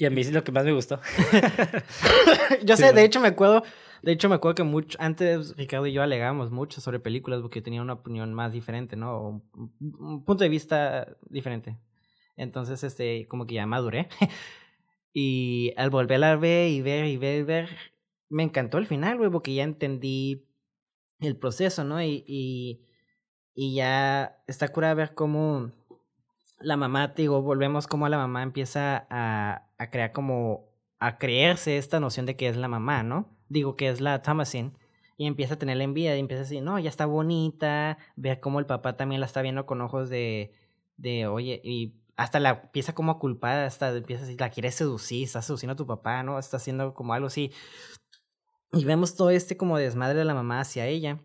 Y 0.00 0.06
a 0.06 0.10
mí 0.10 0.22
es 0.22 0.32
lo 0.32 0.42
que 0.42 0.50
más 0.50 0.64
me 0.64 0.72
gustó. 0.72 0.98
yo 2.64 2.74
sé, 2.78 2.94
de 2.94 3.04
hecho 3.04 3.20
me 3.20 3.28
acuerdo, 3.28 3.62
de 4.02 4.12
hecho 4.12 4.30
me 4.30 4.36
acuerdo 4.36 4.54
que 4.54 4.62
mucho, 4.62 4.96
antes 4.98 5.54
Ricardo 5.58 5.86
y 5.86 5.92
yo 5.92 6.02
alegamos 6.02 6.50
mucho 6.50 6.80
sobre 6.80 7.00
películas 7.00 7.42
porque 7.42 7.60
tenía 7.60 7.82
una 7.82 7.92
opinión 7.92 8.32
más 8.32 8.54
diferente, 8.54 8.96
¿no? 8.96 9.42
Un, 9.52 10.24
punto 10.24 10.42
de 10.42 10.48
vista 10.48 11.18
diferente. 11.28 11.76
Entonces, 12.38 12.82
este, 12.82 13.28
como 13.28 13.46
que 13.46 13.56
ya 13.56 13.66
maduré. 13.66 14.08
y 15.12 15.74
al 15.76 15.90
volver 15.90 16.24
a 16.24 16.34
ver 16.36 16.70
y 16.70 16.80
ver 16.80 17.04
y 17.04 17.18
ver 17.18 17.40
y 17.40 17.42
ver, 17.42 17.68
me 18.30 18.42
encantó 18.42 18.78
el 18.78 18.86
final, 18.86 19.18
güey, 19.18 19.28
porque 19.28 19.52
ya 19.52 19.64
entendí 19.64 20.48
el 21.18 21.36
proceso, 21.36 21.84
¿no? 21.84 22.02
Y, 22.02 22.24
y, 22.26 22.86
y 23.54 23.74
ya 23.74 24.42
está 24.46 24.68
cura 24.68 24.94
ver 24.94 25.12
cómo 25.14 25.72
la 26.60 26.78
mamá, 26.78 27.08
digo, 27.08 27.42
volvemos 27.42 27.86
como 27.86 28.08
la 28.08 28.16
mamá 28.16 28.42
empieza 28.42 29.06
a, 29.10 29.66
a 29.80 29.88
crear 29.88 30.12
como, 30.12 30.68
a 30.98 31.16
creerse 31.16 31.78
esta 31.78 32.00
noción 32.00 32.26
de 32.26 32.36
que 32.36 32.48
es 32.48 32.56
la 32.58 32.68
mamá, 32.68 33.02
¿no? 33.02 33.34
Digo 33.48 33.76
que 33.76 33.88
es 33.88 34.02
la 34.02 34.20
Thomasin. 34.20 34.76
Y 35.16 35.26
empieza 35.26 35.54
a 35.54 35.58
tener 35.58 35.78
la 35.78 35.84
envidia 35.84 36.14
y 36.16 36.20
empieza 36.20 36.42
a 36.42 36.44
decir, 36.44 36.62
no, 36.62 36.78
ya 36.78 36.90
está 36.90 37.06
bonita, 37.06 37.96
vea 38.14 38.40
cómo 38.40 38.58
el 38.60 38.66
papá 38.66 38.98
también 38.98 39.20
la 39.20 39.26
está 39.26 39.40
viendo 39.40 39.64
con 39.64 39.80
ojos 39.80 40.10
de, 40.10 40.52
de 40.98 41.26
oye, 41.26 41.62
y 41.64 41.94
hasta 42.16 42.40
la 42.40 42.62
empieza 42.64 42.94
como 42.94 43.12
a 43.12 43.18
culpar, 43.18 43.64
hasta 43.64 43.96
empieza 43.96 44.24
así, 44.24 44.36
la 44.36 44.50
quiere 44.50 44.70
seducir, 44.70 45.24
está 45.24 45.40
seduciendo 45.40 45.72
a 45.72 45.76
tu 45.76 45.86
papá, 45.86 46.22
¿no? 46.22 46.38
Está 46.38 46.58
haciendo 46.58 46.92
como 46.92 47.14
algo 47.14 47.28
así. 47.28 47.50
Y 48.72 48.84
vemos 48.84 49.16
todo 49.16 49.30
este 49.30 49.56
como 49.56 49.78
desmadre 49.78 50.18
de 50.18 50.26
la 50.26 50.34
mamá 50.34 50.60
hacia 50.60 50.86
ella. 50.86 51.20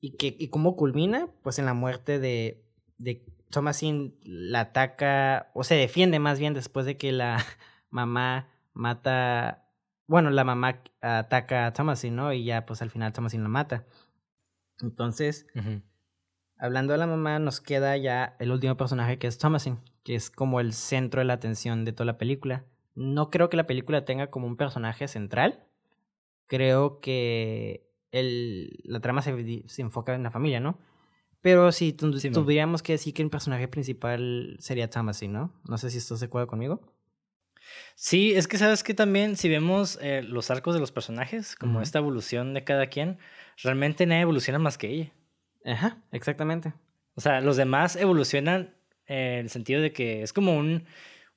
Y, 0.00 0.16
que, 0.16 0.36
y 0.36 0.48
cómo 0.48 0.74
culmina, 0.74 1.28
pues 1.42 1.60
en 1.60 1.66
la 1.66 1.74
muerte 1.74 2.18
de, 2.18 2.64
de 2.98 3.24
Thomasin 3.50 4.18
la 4.24 4.60
ataca, 4.62 5.52
o 5.54 5.62
se 5.62 5.76
defiende 5.76 6.18
más 6.18 6.40
bien 6.40 6.54
después 6.54 6.86
de 6.86 6.96
que 6.96 7.12
la 7.12 7.44
mamá 7.94 8.48
mata, 8.72 9.70
bueno, 10.06 10.30
la 10.30 10.44
mamá 10.44 10.82
ataca 11.00 11.66
a 11.66 11.72
Thomasin, 11.72 12.16
¿no? 12.16 12.32
Y 12.32 12.44
ya 12.44 12.66
pues 12.66 12.82
al 12.82 12.90
final 12.90 13.12
Thomasin 13.12 13.42
la 13.42 13.48
mata. 13.48 13.86
Entonces, 14.80 15.46
hablando 16.58 16.92
de 16.92 16.98
la 16.98 17.06
mamá, 17.06 17.38
nos 17.38 17.60
queda 17.60 17.96
ya 17.96 18.36
el 18.40 18.50
último 18.50 18.76
personaje 18.76 19.18
que 19.18 19.28
es 19.28 19.38
Thomasin, 19.38 19.78
que 20.02 20.16
es 20.16 20.30
como 20.30 20.58
el 20.60 20.72
centro 20.72 21.20
de 21.20 21.26
la 21.26 21.34
atención 21.34 21.84
de 21.84 21.92
toda 21.92 22.06
la 22.06 22.18
película. 22.18 22.64
No 22.96 23.30
creo 23.30 23.48
que 23.48 23.56
la 23.56 23.66
película 23.66 24.04
tenga 24.04 24.28
como 24.28 24.48
un 24.48 24.56
personaje 24.56 25.06
central. 25.06 25.64
Creo 26.46 27.00
que 27.00 27.90
el, 28.10 28.80
la 28.84 29.00
trama 29.00 29.22
se, 29.22 29.64
se 29.68 29.82
enfoca 29.82 30.14
en 30.14 30.24
la 30.24 30.30
familia, 30.32 30.58
¿no? 30.58 30.78
Pero 31.40 31.70
si 31.72 31.92
tuviéramos 31.92 32.82
que 32.82 32.94
decir 32.94 33.14
que 33.14 33.22
el 33.22 33.30
personaje 33.30 33.68
principal 33.68 34.56
sería 34.58 34.90
Thomasin, 34.90 35.32
¿no? 35.32 35.52
No 35.68 35.78
sé 35.78 35.90
si 35.90 35.98
estás 35.98 36.20
de 36.20 36.26
acuerdo 36.26 36.48
conmigo. 36.48 36.80
Sí, 37.94 38.34
es 38.34 38.48
que 38.48 38.58
sabes 38.58 38.82
que 38.82 38.94
también 38.94 39.36
si 39.36 39.48
vemos 39.48 39.98
eh, 40.02 40.22
los 40.22 40.50
arcos 40.50 40.74
de 40.74 40.80
los 40.80 40.92
personajes, 40.92 41.56
como 41.56 41.80
esta 41.80 41.98
evolución 41.98 42.54
de 42.54 42.64
cada 42.64 42.86
quien, 42.88 43.18
realmente 43.62 44.06
nadie 44.06 44.22
evoluciona 44.22 44.58
más 44.58 44.78
que 44.78 44.88
ella. 44.88 45.12
Ajá, 45.64 45.98
exactamente. 46.12 46.74
O 47.14 47.20
sea, 47.20 47.40
los 47.40 47.56
demás 47.56 47.96
evolucionan 47.96 48.74
en 49.06 49.40
el 49.40 49.50
sentido 49.50 49.80
de 49.80 49.92
que 49.92 50.22
es 50.22 50.32
como 50.32 50.56
un, 50.56 50.84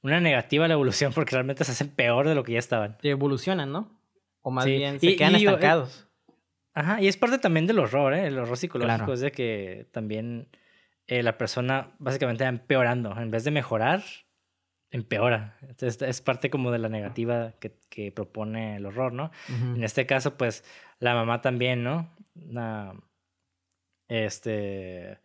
una 0.02 0.20
negativa 0.20 0.68
la 0.68 0.74
evolución 0.74 1.12
porque 1.16 1.36
realmente 1.36 1.64
se 1.64 1.72
hacen 1.72 1.90
peor 1.90 2.28
de 2.28 2.36
lo 2.36 2.44
que 2.44 2.54
ya 2.54 2.60
estaban. 2.60 2.98
Evolucionan, 3.04 3.72
¿no? 3.72 4.00
O 4.42 4.52
más 4.52 4.66
bien 4.66 5.00
se 5.00 5.16
quedan 5.16 5.36
estancados. 5.36 6.08
Ajá, 6.74 7.02
y 7.02 7.08
es 7.08 7.18
parte 7.18 7.40
también 7.40 7.66
del 7.66 7.80
horror, 7.80 8.14
¿eh? 8.14 8.28
El 8.28 8.38
horror 8.38 8.56
psicológico 8.56 9.12
es 9.12 9.20
de 9.20 9.32
que 9.32 9.88
también 9.92 10.48
eh, 11.08 11.24
la 11.24 11.38
persona 11.38 11.96
básicamente 11.98 12.44
va 12.44 12.50
empeorando. 12.50 13.18
En 13.20 13.32
vez 13.32 13.44
de 13.44 13.52
mejorar, 13.52 14.04
empeora. 14.92 15.58
Entonces 15.62 16.02
es 16.02 16.22
parte 16.22 16.50
como 16.50 16.72
de 16.72 16.80
la 16.80 16.90
negativa 16.90 17.54
que, 17.60 17.78
que 17.90 18.12
propone 18.12 18.78
el 18.78 18.86
horror, 18.86 19.14
¿no? 19.14 19.32
En 19.50 19.84
este 19.84 20.06
caso, 20.06 20.38
pues, 20.38 20.64
la 21.00 21.14
mamá 21.14 21.42
también, 21.42 21.84
¿no? 21.84 22.12
este... 24.08 25.20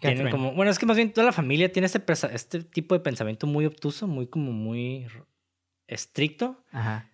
Tienen 0.00 0.30
como, 0.30 0.52
bueno, 0.52 0.70
es 0.70 0.78
que 0.78 0.86
más 0.86 0.96
bien 0.96 1.12
toda 1.12 1.26
la 1.26 1.32
familia 1.32 1.70
tiene 1.70 1.84
este, 1.84 2.02
este 2.32 2.64
tipo 2.64 2.94
de 2.94 3.00
pensamiento 3.00 3.46
muy 3.46 3.66
obtuso, 3.66 4.06
muy 4.06 4.26
como 4.26 4.50
muy 4.50 5.06
estricto. 5.86 6.64
Ajá 6.72 7.12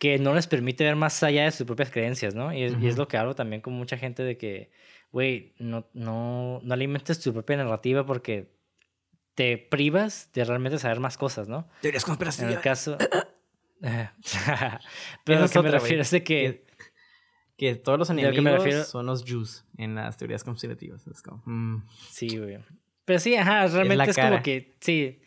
que 0.00 0.18
no 0.18 0.34
les 0.34 0.46
permite 0.46 0.82
ver 0.82 0.96
más 0.96 1.22
allá 1.22 1.44
de 1.44 1.50
sus 1.50 1.66
propias 1.66 1.90
creencias, 1.90 2.34
¿no? 2.34 2.54
Y 2.54 2.62
es, 2.62 2.96
lo 2.96 3.06
que 3.06 3.18
hablo 3.18 3.34
también 3.34 3.60
con 3.60 3.74
mucha 3.74 3.98
gente 3.98 4.22
de 4.22 4.38
que, 4.38 4.70
güey, 5.12 5.52
no, 5.58 5.86
no, 5.92 6.58
no 6.64 6.74
alimentes 6.74 7.20
tu 7.20 7.34
propia 7.34 7.58
narrativa 7.58 8.06
porque 8.06 8.48
te 9.40 9.56
privas 9.56 10.28
de 10.34 10.44
realmente 10.44 10.78
saber 10.78 11.00
más 11.00 11.16
cosas, 11.16 11.48
¿no? 11.48 11.66
Teorías 11.80 12.04
conspirativas. 12.04 12.50
En 12.50 12.56
el 12.58 12.62
caso... 12.62 12.98
Pero 15.24 15.40
lo 15.40 15.48
que 15.48 15.62
me 15.62 15.70
refiero 15.70 16.02
es 16.02 16.10
de 16.10 16.22
que... 16.22 16.66
que... 17.56 17.74
todos 17.76 17.98
los 17.98 18.10
enemigos 18.10 18.86
son 18.86 19.06
los 19.06 19.24
Jews 19.24 19.64
en 19.78 19.94
las 19.94 20.18
teorías 20.18 20.44
conspirativas. 20.44 21.06
Es 21.06 21.22
como, 21.22 21.42
mm. 21.46 21.88
Sí, 22.10 22.36
güey. 22.36 22.58
Pero 23.06 23.18
sí, 23.18 23.34
ajá, 23.34 23.66
realmente 23.68 24.10
es, 24.10 24.18
es 24.18 24.22
como 24.22 24.42
que, 24.42 24.74
sí, 24.78 25.22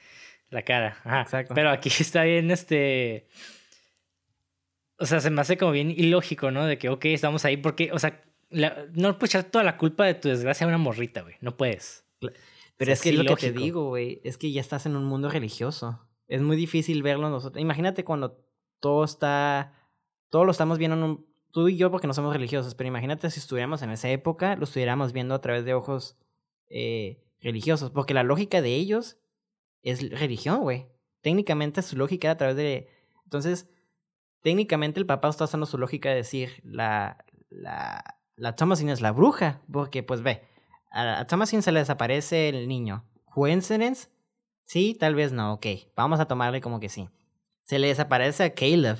la 0.52 0.62
cara. 0.62 0.96
Ajá. 1.04 1.22
Exacto. 1.22 1.56
Pero 1.56 1.72
aquí 1.72 1.90
está 2.00 2.22
bien 2.22 2.52
este 2.52 3.28
o 4.98 5.08
sea, 5.08 5.22
se 5.22 5.32
me 5.32 5.42
hace 5.42 5.58
como 5.58 5.72
bien 5.72 5.90
ilógico, 5.90 6.52
¿no? 6.52 6.68
De 6.68 6.78
que, 6.78 6.90
ok, 6.90 7.06
estamos 7.06 7.46
ahí 7.46 7.58
porque, 7.58 7.92
o 7.92 7.98
sea, 7.98 8.22
no 8.52 9.18
puedes 9.18 9.34
echar 9.34 9.46
toda 9.46 9.64
la 9.64 9.76
culpa 9.76 10.06
de 10.06 10.14
tu 10.14 10.30
desgracia 10.30 10.66
a 10.66 10.68
una 10.68 10.78
morrita, 10.78 11.22
güey. 11.22 11.36
No 11.42 11.58
puedes. 11.58 12.06
Pero 12.78 12.92
es, 12.92 13.02
que 13.02 13.10
es 13.10 13.16
lo 13.16 13.36
que 13.36 13.36
te 13.36 13.52
digo, 13.52 13.90
güey. 13.90 14.22
Es 14.24 14.38
que 14.38 14.52
ya 14.52 14.62
estás 14.62 14.86
en 14.86 14.96
un 14.96 15.06
mundo 15.06 15.30
religioso. 15.30 16.08
Es 16.28 16.42
muy 16.42 16.56
difícil 16.58 17.04
verlo 17.04 17.30
nosotros. 17.30 17.62
Imagínate 17.62 18.04
cuando 18.04 18.44
todo 18.80 19.04
está. 19.04 19.74
Todo 20.30 20.46
lo 20.46 20.52
estamos 20.52 20.78
viendo 20.78 20.98
en 20.98 21.04
un. 21.04 21.34
Tú 21.52 21.68
y 21.68 21.78
yo, 21.78 21.92
porque 21.92 22.08
no 22.08 22.14
somos 22.14 22.34
religiosos, 22.34 22.74
pero 22.74 22.88
imagínate 22.88 23.30
si 23.30 23.40
estuviéramos 23.40 23.84
en 23.84 23.92
esa 23.92 24.10
época, 24.10 24.56
lo 24.56 24.64
estuviéramos 24.64 25.14
viendo 25.14 25.36
a 25.36 25.42
través 25.42 25.66
de 25.66 25.76
ojos 25.76 26.18
eh, 26.68 27.24
religiosos. 27.42 27.92
Porque 27.92 28.16
la 28.16 28.24
lógica 28.24 28.62
de 28.62 28.76
ellos 28.76 29.18
es 29.84 30.10
religión, 30.10 30.62
güey. 30.62 30.88
Técnicamente 31.22 31.82
su 31.84 31.96
lógica 31.96 32.32
a 32.32 32.38
través 32.38 32.56
de. 32.56 32.90
Entonces, 33.26 33.70
técnicamente 34.42 35.00
el 35.00 35.06
papá 35.06 35.30
está 35.30 35.44
usando 35.46 35.66
su 35.68 35.78
lógica 35.78 36.10
de 36.10 36.16
decir 36.16 36.62
la, 36.64 37.24
la, 37.50 38.04
la 38.36 38.56
Thomasin 38.56 38.90
es 38.90 39.02
la 39.02 39.12
bruja, 39.12 39.62
porque 39.72 40.04
pues 40.04 40.22
ve, 40.22 40.44
a, 40.94 41.20
a 41.20 41.28
Thomasin 41.28 41.62
se 41.62 41.72
le 41.72 41.80
desaparece 41.80 42.50
el 42.50 42.68
niño. 42.68 43.06
¿Coincidence? 43.26 44.10
Sí, 44.66 44.96
tal 44.98 45.16
vez 45.16 45.34
no, 45.34 45.54
ok, 45.54 45.66
vamos 45.96 46.20
a 46.20 46.26
tomarle 46.26 46.62
como 46.62 46.80
que 46.80 46.90
sí. 46.90 47.10
Se 47.64 47.80
le 47.80 47.88
desaparece 47.88 48.44
a 48.44 48.54
Caleb. 48.54 48.98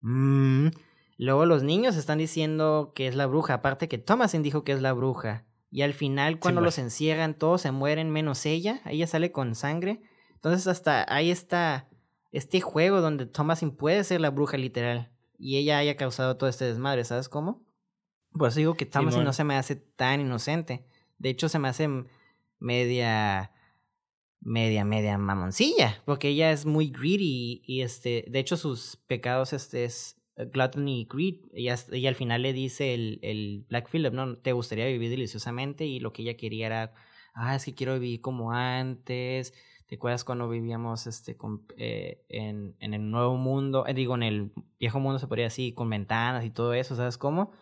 Mm. 0.00 0.68
Luego 1.18 1.46
los 1.46 1.62
niños 1.62 1.96
están 1.96 2.18
diciendo 2.18 2.92
que 2.94 3.06
es 3.06 3.14
la 3.14 3.26
bruja, 3.26 3.54
aparte 3.54 3.88
que 3.88 3.98
Thomasin 3.98 4.42
dijo 4.42 4.64
que 4.64 4.72
es 4.72 4.82
la 4.82 4.92
bruja. 4.92 5.44
Y 5.70 5.82
al 5.82 5.94
final 5.94 6.38
cuando 6.38 6.60
los 6.60 6.78
encierran 6.78 7.34
todos 7.34 7.62
se 7.62 7.70
mueren 7.70 8.10
menos 8.10 8.44
ella, 8.44 8.80
ella 8.84 9.06
sale 9.06 9.32
con 9.32 9.54
sangre. 9.54 10.02
Entonces 10.34 10.66
hasta 10.66 11.06
ahí 11.08 11.30
está 11.30 11.88
este 12.32 12.60
juego 12.60 13.00
donde 13.00 13.26
Thomasin 13.26 13.70
puede 13.70 14.04
ser 14.04 14.20
la 14.20 14.30
bruja 14.30 14.56
literal 14.56 15.10
y 15.38 15.56
ella 15.56 15.78
haya 15.78 15.96
causado 15.96 16.36
todo 16.36 16.48
este 16.48 16.64
desmadre, 16.64 17.04
¿sabes 17.04 17.28
cómo? 17.28 17.61
Por 18.32 18.48
eso 18.48 18.58
digo 18.58 18.74
que 18.74 18.86
Thomasin 18.86 19.24
no 19.24 19.32
se 19.32 19.44
me 19.44 19.56
hace 19.56 19.76
tan 19.76 20.20
inocente. 20.20 20.84
De 21.18 21.30
hecho, 21.30 21.48
se 21.48 21.58
me 21.58 21.68
hace 21.68 21.88
media, 22.58 23.52
media, 24.40 24.84
media 24.84 25.18
mamoncilla, 25.18 26.02
porque 26.04 26.28
ella 26.28 26.50
es 26.50 26.66
muy 26.66 26.88
greedy 26.88 27.62
y 27.64 27.82
este, 27.82 28.24
de 28.28 28.38
hecho 28.38 28.56
sus 28.56 28.96
pecados 29.06 29.52
este 29.52 29.84
es 29.84 30.16
gluttony 30.36 31.02
y 31.02 31.08
greed. 31.10 31.36
Ella, 31.52 31.76
ella 31.92 32.08
al 32.08 32.14
final 32.14 32.42
le 32.42 32.52
dice 32.52 32.94
el, 32.94 33.18
el 33.22 33.66
Black 33.68 33.88
Phillip, 33.90 34.12
no, 34.12 34.38
te 34.38 34.52
gustaría 34.52 34.86
vivir 34.86 35.10
deliciosamente 35.10 35.84
y 35.84 36.00
lo 36.00 36.12
que 36.12 36.22
ella 36.22 36.36
quería 36.36 36.66
era, 36.66 36.94
ah, 37.34 37.54
es 37.54 37.64
que 37.64 37.74
quiero 37.74 37.98
vivir 37.98 38.20
como 38.20 38.52
antes 38.52 39.52
¿Te 39.92 39.96
acuerdas 39.96 40.24
cuando 40.24 40.48
vivíamos 40.48 41.06
este, 41.06 41.36
con, 41.36 41.66
eh, 41.76 42.24
en, 42.30 42.74
en, 42.80 42.94
el 42.94 43.10
nuevo 43.10 43.36
mundo? 43.36 43.86
Eh, 43.86 43.92
digo, 43.92 44.14
en 44.14 44.22
el 44.22 44.50
viejo 44.80 45.00
mundo 45.00 45.18
se 45.18 45.26
podría 45.26 45.48
así, 45.48 45.74
con 45.74 45.90
ventanas 45.90 46.46
y 46.46 46.50
todo 46.50 46.72
eso, 46.72 46.96
¿sabes 46.96 47.18
cómo? 47.18 47.52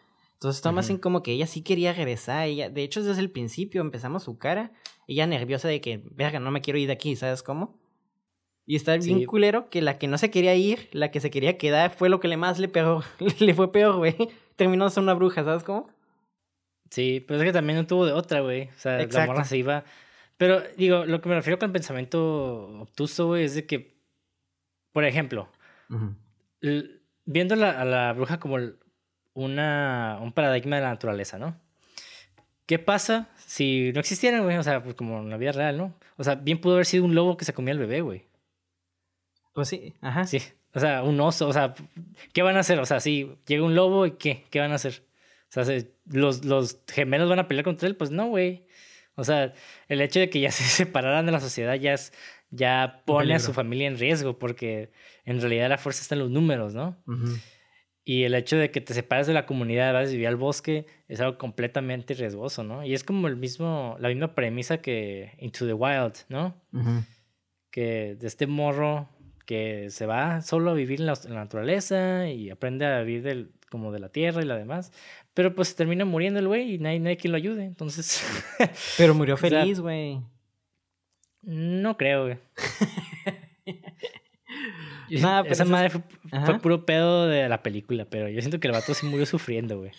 Entonces 0.40 0.62
toma 0.62 0.80
así 0.80 0.96
como 0.96 1.22
que 1.22 1.32
ella 1.32 1.46
sí 1.46 1.62
quería 1.62 1.92
regresar. 1.92 2.48
Ella, 2.48 2.70
de 2.70 2.82
hecho, 2.82 3.02
desde 3.02 3.20
el 3.20 3.30
principio 3.30 3.82
empezamos 3.82 4.22
su 4.22 4.38
cara. 4.38 4.72
Ella 5.06 5.26
nerviosa 5.26 5.68
de 5.68 5.82
que, 5.82 6.02
verga, 6.12 6.40
no 6.40 6.50
me 6.50 6.62
quiero 6.62 6.78
ir 6.78 6.86
de 6.86 6.94
aquí, 6.94 7.14
¿sabes 7.14 7.42
cómo? 7.42 7.78
Y 8.64 8.76
está 8.76 8.96
bien 8.96 9.26
culero 9.26 9.68
que 9.68 9.82
la 9.82 9.98
que 9.98 10.08
no 10.08 10.16
se 10.16 10.30
quería 10.30 10.54
ir, 10.54 10.88
la 10.92 11.10
que 11.10 11.20
se 11.20 11.30
quería 11.30 11.58
quedar, 11.58 11.90
fue 11.90 12.08
lo 12.08 12.20
que 12.20 12.28
le 12.28 12.38
más 12.38 12.58
le 12.58 12.68
pegó. 12.68 13.02
le 13.38 13.54
fue 13.54 13.70
peor, 13.70 13.96
güey. 13.96 14.16
Terminó 14.56 14.88
ser 14.88 15.02
una 15.02 15.14
bruja, 15.14 15.44
¿sabes 15.44 15.62
cómo? 15.62 15.90
Sí, 16.90 17.22
pero 17.26 17.38
es 17.38 17.44
que 17.44 17.52
también 17.52 17.78
no 17.78 17.86
tuvo 17.86 18.06
de 18.06 18.12
otra, 18.12 18.40
güey. 18.40 18.68
O 18.68 18.78
sea, 18.78 19.06
la 19.06 19.26
morra 19.26 19.44
se 19.44 19.58
iba 19.58 19.84
pero 20.40 20.62
digo, 20.78 21.04
lo 21.04 21.20
que 21.20 21.28
me 21.28 21.34
refiero 21.34 21.58
con 21.58 21.66
el 21.66 21.72
pensamiento 21.74 22.80
obtuso, 22.80 23.26
güey, 23.26 23.44
es 23.44 23.54
de 23.54 23.66
que, 23.66 23.94
por 24.90 25.04
ejemplo, 25.04 25.50
viendo 27.26 27.54
a 27.56 27.84
la 27.84 28.12
bruja 28.14 28.40
como 28.40 28.56
una, 29.44 30.18
un 30.20 30.32
paradigma 30.32 30.76
de 30.76 30.82
la 30.82 30.90
naturaleza, 30.90 31.38
¿no? 31.38 31.56
¿Qué 32.66 32.78
pasa 32.78 33.28
si 33.36 33.90
no 33.92 34.00
existieran, 34.00 34.44
güey? 34.44 34.56
O 34.56 34.62
sea, 34.62 34.82
pues 34.82 34.94
como 34.94 35.20
en 35.20 35.30
la 35.30 35.36
vida 35.36 35.52
real, 35.52 35.76
¿no? 35.76 35.94
O 36.16 36.24
sea, 36.24 36.36
bien 36.36 36.60
pudo 36.60 36.74
haber 36.74 36.86
sido 36.86 37.04
un 37.04 37.14
lobo 37.14 37.36
que 37.36 37.44
se 37.44 37.52
comía 37.52 37.72
al 37.72 37.80
bebé, 37.80 38.00
güey. 38.00 38.26
Pues 39.52 39.68
sí, 39.68 39.94
ajá. 40.00 40.26
Sí, 40.26 40.40
o 40.72 40.78
sea, 40.78 41.02
un 41.02 41.18
oso, 41.20 41.48
o 41.48 41.52
sea, 41.52 41.74
¿qué 42.32 42.42
van 42.42 42.56
a 42.56 42.60
hacer? 42.60 42.78
O 42.78 42.86
sea, 42.86 43.00
si 43.00 43.36
llega 43.46 43.64
un 43.64 43.74
lobo 43.74 44.06
y 44.06 44.12
qué, 44.12 44.44
¿qué 44.50 44.60
van 44.60 44.70
a 44.72 44.76
hacer? 44.76 45.02
O 45.48 45.64
sea, 45.64 45.78
¿los, 46.06 46.44
los 46.44 46.78
gemelos 46.86 47.28
van 47.28 47.40
a 47.40 47.48
pelear 47.48 47.64
contra 47.64 47.88
él? 47.88 47.96
Pues 47.96 48.12
no, 48.12 48.28
güey. 48.28 48.66
O 49.16 49.24
sea, 49.24 49.52
el 49.88 50.00
hecho 50.00 50.20
de 50.20 50.30
que 50.30 50.40
ya 50.40 50.50
se 50.52 50.62
separaran 50.62 51.26
de 51.26 51.32
la 51.32 51.40
sociedad 51.40 51.74
ya, 51.74 51.96
ya 52.50 53.02
pone 53.04 53.34
a 53.34 53.40
su 53.40 53.52
familia 53.52 53.88
en 53.88 53.98
riesgo, 53.98 54.38
porque 54.38 54.92
en 55.24 55.40
realidad 55.40 55.68
la 55.68 55.78
fuerza 55.78 56.02
está 56.02 56.14
en 56.14 56.20
los 56.20 56.30
números, 56.30 56.74
¿no? 56.74 56.96
Y 58.10 58.24
el 58.24 58.34
hecho 58.34 58.56
de 58.56 58.72
que 58.72 58.80
te 58.80 58.92
separes 58.92 59.28
de 59.28 59.34
la 59.34 59.46
comunidad, 59.46 59.92
vas 59.92 60.08
a 60.08 60.10
vivir 60.10 60.26
al 60.26 60.34
bosque, 60.34 60.84
es 61.06 61.20
algo 61.20 61.38
completamente 61.38 62.12
riesgoso, 62.14 62.64
¿no? 62.64 62.84
Y 62.84 62.92
es 62.92 63.04
como 63.04 63.28
el 63.28 63.36
mismo, 63.36 63.96
la 64.00 64.08
misma 64.08 64.34
premisa 64.34 64.78
que 64.78 65.36
Into 65.38 65.64
the 65.64 65.74
Wild, 65.74 66.14
¿no? 66.28 66.60
Que 67.70 68.16
de 68.16 68.26
este 68.26 68.48
morro 68.48 69.08
que 69.46 69.90
se 69.90 70.06
va 70.06 70.42
solo 70.42 70.72
a 70.72 70.74
vivir 70.74 70.98
en 70.98 71.06
la, 71.06 71.14
naturaleza 71.28 72.28
y 72.28 72.50
aprende 72.50 72.84
a 72.84 73.00
vivir 73.02 73.22
del, 73.22 73.52
como 73.70 73.92
de 73.92 74.00
la 74.00 74.08
tierra 74.08 74.42
y 74.42 74.44
la 74.44 74.56
demás. 74.56 74.90
Pero 75.32 75.54
pues 75.54 75.76
termina 75.76 76.04
muriendo 76.04 76.40
el 76.40 76.48
güey 76.48 76.74
y 76.74 76.78
nadie, 76.78 76.98
nadie 76.98 77.16
quien 77.16 77.30
lo 77.30 77.36
ayude. 77.36 77.64
Entonces. 77.64 78.24
Pero 78.98 79.14
murió 79.14 79.36
feliz, 79.36 79.78
güey. 79.78 80.20
No 81.42 81.96
creo, 81.96 82.24
güey. 82.24 82.38
Esa 85.10 85.64
madre 85.64 85.90
fue, 85.90 86.02
puro 86.60 86.84
pedo 86.86 87.26
de 87.26 87.48
la 87.48 87.62
película, 87.62 88.06
pero 88.08 88.28
yo 88.28 88.40
siento 88.40 88.60
que 88.60 88.68
el 88.68 88.72
vato 88.72 88.94
se 88.94 89.06
murió 89.06 89.26
sufriendo, 89.26 89.78
güey. 89.78 89.92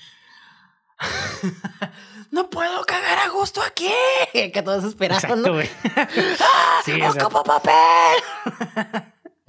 no 2.31 2.49
puedo 2.49 2.83
cagar 2.85 3.19
a 3.19 3.29
gusto 3.29 3.61
aquí. 3.61 3.89
Que 4.31 4.61
todos 4.61 4.83
esperaron. 4.83 5.41
güey. 5.41 5.69
¡Ah, 5.95 6.81
sí, 6.85 6.99
papel! 7.45 8.23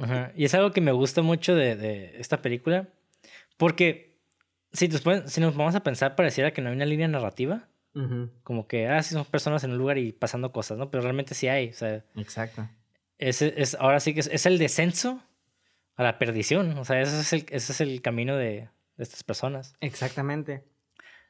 Y 0.34 0.46
es 0.46 0.54
algo 0.54 0.72
que 0.72 0.80
me 0.80 0.90
gusta 0.90 1.22
mucho 1.22 1.54
de, 1.54 2.16
esta 2.18 2.42
película. 2.42 2.88
Porque 3.56 4.18
si, 4.72 4.90
si 4.90 5.40
nos 5.40 5.56
vamos 5.56 5.76
a 5.76 5.84
pensar, 5.84 6.16
pareciera 6.16 6.52
que 6.52 6.60
no 6.60 6.70
hay 6.70 6.74
una 6.74 6.86
línea 6.86 7.06
narrativa. 7.06 7.68
Como 8.42 8.66
que, 8.66 8.88
ah, 8.88 9.02
sí, 9.02 9.12
son 9.12 9.24
personas 9.26 9.62
en 9.64 9.72
un 9.72 9.78
lugar 9.78 9.98
y 9.98 10.12
pasando 10.12 10.50
cosas, 10.50 10.78
¿no? 10.78 10.90
Pero 10.90 11.02
realmente 11.02 11.34
sí 11.34 11.46
hay. 11.46 11.68
O 11.68 11.74
sea, 11.74 12.02
Exacto. 12.16 12.66
Es, 13.22 13.40
es, 13.40 13.76
ahora 13.78 14.00
sí 14.00 14.14
que 14.14 14.20
es, 14.20 14.46
el 14.46 14.58
descenso 14.58 15.22
a 15.94 16.02
la 16.02 16.18
perdición. 16.18 16.76
O 16.76 16.84
sea, 16.84 17.00
ese 17.00 17.20
es 17.20 17.32
el, 17.32 17.46
ese 17.50 17.72
es 17.72 17.80
el 17.80 18.02
camino 18.02 18.36
de, 18.36 18.68
de 18.96 19.02
estas 19.02 19.22
personas. 19.22 19.74
Exactamente. 19.80 20.64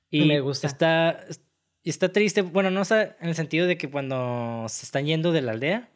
Y 0.08 0.24
me 0.24 0.40
gusta. 0.40 0.68
Está, 0.68 1.20
está 1.84 2.10
triste. 2.10 2.40
Bueno, 2.40 2.70
no 2.70 2.80
está 2.80 3.16
en 3.20 3.28
el 3.28 3.34
sentido 3.34 3.66
de 3.66 3.76
que 3.76 3.90
cuando 3.90 4.64
se 4.70 4.86
están 4.86 5.04
yendo 5.04 5.32
de 5.32 5.42
la 5.42 5.52
aldea, 5.52 5.90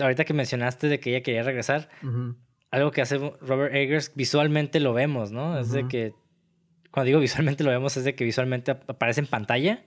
ahorita 0.00 0.24
que 0.24 0.32
mencionaste 0.32 0.88
de 0.88 1.00
que 1.00 1.10
ella 1.10 1.22
quería 1.22 1.42
regresar, 1.42 1.90
algo 2.70 2.90
que 2.92 3.02
hace 3.02 3.18
Robert 3.18 3.74
Eggers, 3.74 4.12
visualmente 4.14 4.80
lo 4.80 4.94
vemos, 4.94 5.32
¿no? 5.32 5.58
Es 5.58 5.70
de 5.70 5.86
que, 5.86 6.14
cuando 6.90 7.08
digo 7.08 7.20
visualmente 7.20 7.62
lo 7.62 7.70
vemos, 7.70 7.98
es 7.98 8.04
de 8.04 8.14
que 8.14 8.24
visualmente 8.24 8.70
aparece 8.70 9.20
en 9.20 9.26
pantalla, 9.26 9.84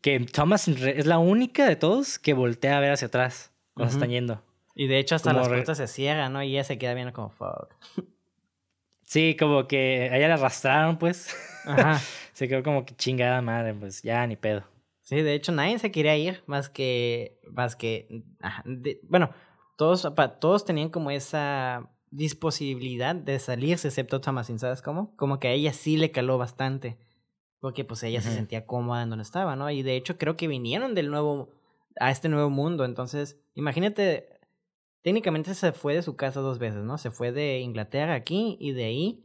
que 0.00 0.18
Thomas 0.20 0.68
es 0.68 1.04
la 1.04 1.18
única 1.18 1.68
de 1.68 1.76
todos 1.76 2.18
que 2.18 2.32
voltea 2.32 2.78
a 2.78 2.80
ver 2.80 2.92
hacia 2.92 3.08
atrás 3.08 3.52
se 3.76 3.84
están 3.84 4.10
yendo. 4.10 4.42
Y 4.74 4.86
de 4.88 4.98
hecho 4.98 5.14
hasta 5.14 5.32
las 5.32 5.48
puertas 5.48 5.78
se 5.78 5.86
cierran, 5.86 6.32
¿no? 6.32 6.42
Y 6.42 6.52
ella 6.52 6.64
se 6.64 6.78
queda 6.78 6.94
viendo 6.94 7.12
como, 7.12 7.30
fuck. 7.30 7.74
Sí, 9.04 9.36
como 9.38 9.68
que 9.68 10.10
a 10.10 10.16
ella 10.16 10.28
la 10.28 10.34
arrastraron, 10.34 10.98
pues. 10.98 11.34
Ajá. 11.64 12.00
se 12.32 12.48
quedó 12.48 12.62
como 12.62 12.84
que 12.84 12.94
chingada 12.96 13.40
madre, 13.40 13.72
pues 13.72 14.02
ya 14.02 14.26
ni 14.26 14.36
pedo. 14.36 14.64
Sí, 15.06 15.22
de 15.22 15.34
hecho 15.34 15.52
nadie 15.52 15.78
se 15.78 15.92
quería 15.92 16.16
ir 16.16 16.42
más 16.46 16.68
que, 16.68 17.38
más 17.52 17.76
que, 17.76 18.24
bueno, 19.04 19.30
todos, 19.76 20.12
todos 20.40 20.64
tenían 20.64 20.90
como 20.90 21.12
esa 21.12 21.88
disposibilidad 22.10 23.14
de 23.14 23.38
salirse, 23.38 23.86
excepto 23.86 24.20
Thomasin, 24.20 24.58
¿sabes 24.58 24.82
cómo? 24.82 25.14
Como 25.14 25.38
que 25.38 25.46
a 25.46 25.52
ella 25.52 25.72
sí 25.72 25.96
le 25.96 26.10
caló 26.10 26.38
bastante, 26.38 26.98
porque 27.60 27.84
pues 27.84 28.02
ella 28.02 28.20
se 28.20 28.34
sentía 28.34 28.66
cómoda 28.66 29.04
en 29.04 29.10
donde 29.10 29.22
estaba, 29.22 29.54
¿no? 29.54 29.70
Y 29.70 29.84
de 29.84 29.94
hecho 29.94 30.18
creo 30.18 30.36
que 30.36 30.48
vinieron 30.48 30.96
del 30.96 31.08
nuevo, 31.08 31.50
a 32.00 32.10
este 32.10 32.28
nuevo 32.28 32.50
mundo, 32.50 32.84
entonces, 32.84 33.38
imagínate, 33.54 34.40
técnicamente 35.02 35.54
se 35.54 35.72
fue 35.72 35.94
de 35.94 36.02
su 36.02 36.16
casa 36.16 36.40
dos 36.40 36.58
veces, 36.58 36.82
¿no? 36.82 36.98
Se 36.98 37.10
fue 37.10 37.32
de 37.32 37.60
Inglaterra 37.60 38.14
aquí 38.14 38.56
y 38.60 38.72
de 38.72 38.84
ahí 38.84 39.24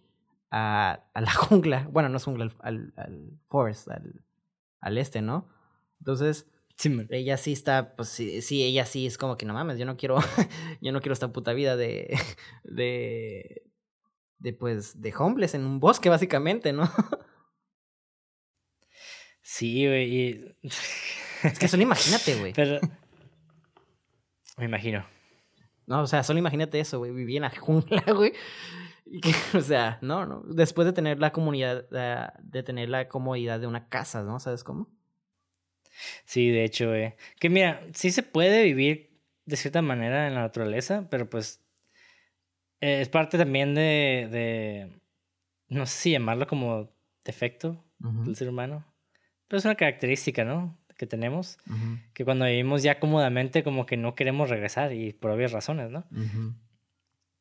a, 0.51 1.03
a 1.13 1.21
la 1.21 1.31
jungla, 1.33 1.87
bueno, 1.91 2.09
no 2.09 2.17
es 2.17 2.23
jungla, 2.23 2.51
al, 2.59 2.93
al 2.95 3.39
forest, 3.47 3.89
al, 3.89 4.23
al 4.79 4.97
este, 4.97 5.21
¿no? 5.21 5.49
Entonces, 5.99 6.47
ella 7.09 7.37
sí 7.37 7.53
está, 7.53 7.95
pues 7.95 8.09
sí, 8.09 8.41
sí, 8.41 8.63
ella 8.63 8.85
sí 8.85 9.05
es 9.05 9.17
como 9.17 9.37
que 9.37 9.45
no 9.45 9.53
mames, 9.53 9.77
yo 9.77 9.85
no 9.85 9.97
quiero, 9.97 10.17
yo 10.81 10.91
no 10.91 10.99
quiero 10.99 11.13
esta 11.13 11.31
puta 11.31 11.53
vida 11.53 11.75
de, 11.75 12.17
de, 12.63 13.63
de 14.39 14.53
pues, 14.53 15.01
de 15.01 15.13
homeless 15.15 15.53
en 15.53 15.65
un 15.65 15.79
bosque 15.79 16.09
básicamente, 16.09 16.73
¿no? 16.73 16.89
Sí, 19.43 19.85
güey. 19.85 20.55
Es 21.43 21.59
que 21.59 21.67
solo 21.67 21.83
imagínate, 21.83 22.35
güey. 22.35 22.53
Pero... 22.53 22.79
Me 24.57 24.65
imagino. 24.65 25.05
No, 25.87 26.01
o 26.01 26.07
sea, 26.07 26.23
solo 26.23 26.39
imagínate 26.39 26.79
eso, 26.79 26.99
güey. 26.99 27.11
Vivir 27.11 27.37
en 27.37 27.43
la 27.43 27.49
jungla, 27.49 28.03
güey. 28.15 28.33
o 29.53 29.61
sea, 29.61 29.97
no, 30.01 30.25
no. 30.25 30.43
Después 30.45 30.85
de 30.85 30.93
tener 30.93 31.19
la 31.19 31.31
comunidad, 31.31 31.89
de 32.39 32.63
tener 32.63 32.89
la 32.89 33.07
comodidad 33.07 33.59
de 33.59 33.67
una 33.67 33.89
casa, 33.89 34.23
¿no? 34.23 34.39
¿Sabes 34.39 34.63
cómo? 34.63 34.89
Sí, 36.25 36.49
de 36.49 36.63
hecho, 36.63 36.93
eh. 36.95 37.15
Que 37.39 37.49
mira, 37.49 37.85
sí 37.93 38.11
se 38.11 38.23
puede 38.23 38.63
vivir 38.63 39.19
de 39.45 39.55
cierta 39.55 39.81
manera 39.81 40.27
en 40.27 40.35
la 40.35 40.41
naturaleza, 40.41 41.07
pero 41.09 41.29
pues 41.29 41.61
eh, 42.79 43.01
es 43.01 43.09
parte 43.09 43.37
también 43.37 43.75
de, 43.75 44.27
de, 44.31 45.01
no 45.67 45.85
sé 45.85 45.97
si 45.97 46.11
llamarlo 46.11 46.47
como 46.47 46.91
defecto 47.23 47.83
del 47.99 48.35
ser 48.35 48.49
humano, 48.49 48.85
pero 49.47 49.59
es 49.59 49.65
una 49.65 49.75
característica, 49.75 50.43
¿no? 50.43 50.79
Que 51.01 51.07
tenemos, 51.07 51.57
que 52.13 52.23
cuando 52.23 52.45
vivimos 52.45 52.83
ya 52.83 52.99
cómodamente 52.99 53.63
como 53.63 53.87
que 53.87 53.97
no 53.97 54.13
queremos 54.13 54.51
regresar 54.51 54.93
y 54.93 55.13
por 55.13 55.31
obvias 55.31 55.51
razones, 55.51 55.89
¿no? 55.89 56.05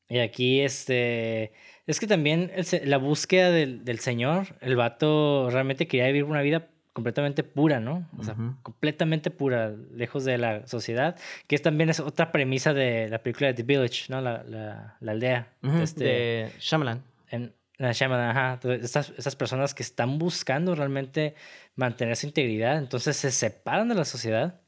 Y 0.08 0.20
aquí, 0.20 0.62
este, 0.62 1.52
es 1.86 2.00
que 2.00 2.06
también 2.06 2.50
la 2.84 2.96
búsqueda 2.96 3.50
del, 3.50 3.84
del 3.84 3.98
Señor, 3.98 4.56
el 4.62 4.76
vato 4.76 5.50
realmente 5.50 5.86
quería 5.86 6.06
vivir 6.06 6.24
una 6.24 6.40
vida 6.40 6.68
completamente 6.94 7.42
pura, 7.44 7.80
¿no? 7.80 8.08
O 8.16 8.24
sea, 8.24 8.34
completamente 8.62 9.30
pura, 9.30 9.74
lejos 9.94 10.24
de 10.24 10.38
la 10.38 10.66
sociedad, 10.66 11.18
que 11.46 11.54
es 11.54 11.60
también 11.60 11.90
es 11.90 12.00
otra 12.00 12.32
premisa 12.32 12.72
de 12.72 13.10
la 13.10 13.18
película 13.22 13.48
de 13.48 13.54
The 13.54 13.62
Village, 13.62 14.06
¿no? 14.08 14.22
La, 14.22 14.42
la, 14.42 14.96
la 15.00 15.12
aldea. 15.12 15.52
este, 15.82 16.04
de 16.04 16.50
Shyamalan. 16.60 17.02
En, 17.28 17.52
ajá. 17.80 18.60
Estas, 18.80 19.12
estas 19.16 19.36
personas 19.36 19.74
que 19.74 19.82
están 19.82 20.18
buscando 20.18 20.74
realmente 20.74 21.34
mantener 21.76 22.16
su 22.16 22.26
integridad, 22.26 22.78
entonces 22.78 23.16
se 23.16 23.30
separan 23.30 23.88
de 23.88 23.94
la 23.94 24.04
sociedad. 24.04 24.60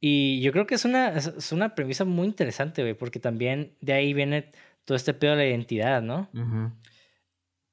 Y 0.00 0.40
yo 0.40 0.52
creo 0.52 0.66
que 0.66 0.76
es 0.76 0.84
una, 0.84 1.08
es 1.08 1.52
una 1.52 1.74
premisa 1.74 2.04
muy 2.04 2.26
interesante, 2.26 2.82
güey, 2.82 2.94
porque 2.94 3.18
también 3.18 3.74
de 3.80 3.94
ahí 3.94 4.14
viene 4.14 4.50
todo 4.84 4.96
este 4.96 5.12
pedo 5.12 5.32
de 5.32 5.38
la 5.38 5.46
identidad, 5.46 6.02
¿no? 6.02 6.30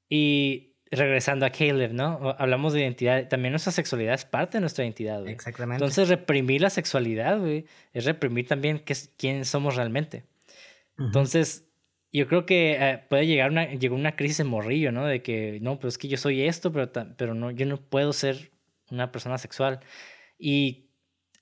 Y 0.08 0.74
regresando 0.90 1.46
a 1.46 1.50
Caleb, 1.50 1.92
¿no? 1.92 2.34
Hablamos 2.38 2.72
de 2.72 2.80
identidad. 2.80 3.28
También 3.28 3.52
nuestra 3.52 3.72
sexualidad 3.72 4.14
es 4.14 4.24
parte 4.24 4.58
de 4.58 4.60
nuestra 4.60 4.84
identidad, 4.84 5.20
güey. 5.20 5.32
Exactamente. 5.32 5.84
Entonces, 5.84 6.08
reprimir 6.08 6.60
la 6.60 6.70
sexualidad, 6.70 7.38
güey, 7.38 7.66
es 7.92 8.04
reprimir 8.04 8.46
también 8.46 8.82
quién 9.16 9.44
somos 9.44 9.76
realmente. 9.76 10.24
Entonces, 10.98 11.65
yo 12.12 12.26
creo 12.28 12.46
que 12.46 12.76
eh, 12.78 13.04
puede 13.08 13.26
llegar 13.26 13.50
una, 13.50 13.70
llegó 13.70 13.94
una 13.94 14.16
crisis 14.16 14.40
en 14.40 14.46
morrillo, 14.48 14.92
¿no? 14.92 15.04
De 15.06 15.22
que, 15.22 15.58
no, 15.60 15.78
pero 15.78 15.88
es 15.88 15.98
que 15.98 16.08
yo 16.08 16.16
soy 16.16 16.42
esto, 16.42 16.72
pero, 16.72 16.90
pero 17.16 17.34
no, 17.34 17.50
yo 17.50 17.66
no 17.66 17.76
puedo 17.78 18.12
ser 18.12 18.50
una 18.90 19.12
persona 19.12 19.38
sexual. 19.38 19.80
Y 20.38 20.90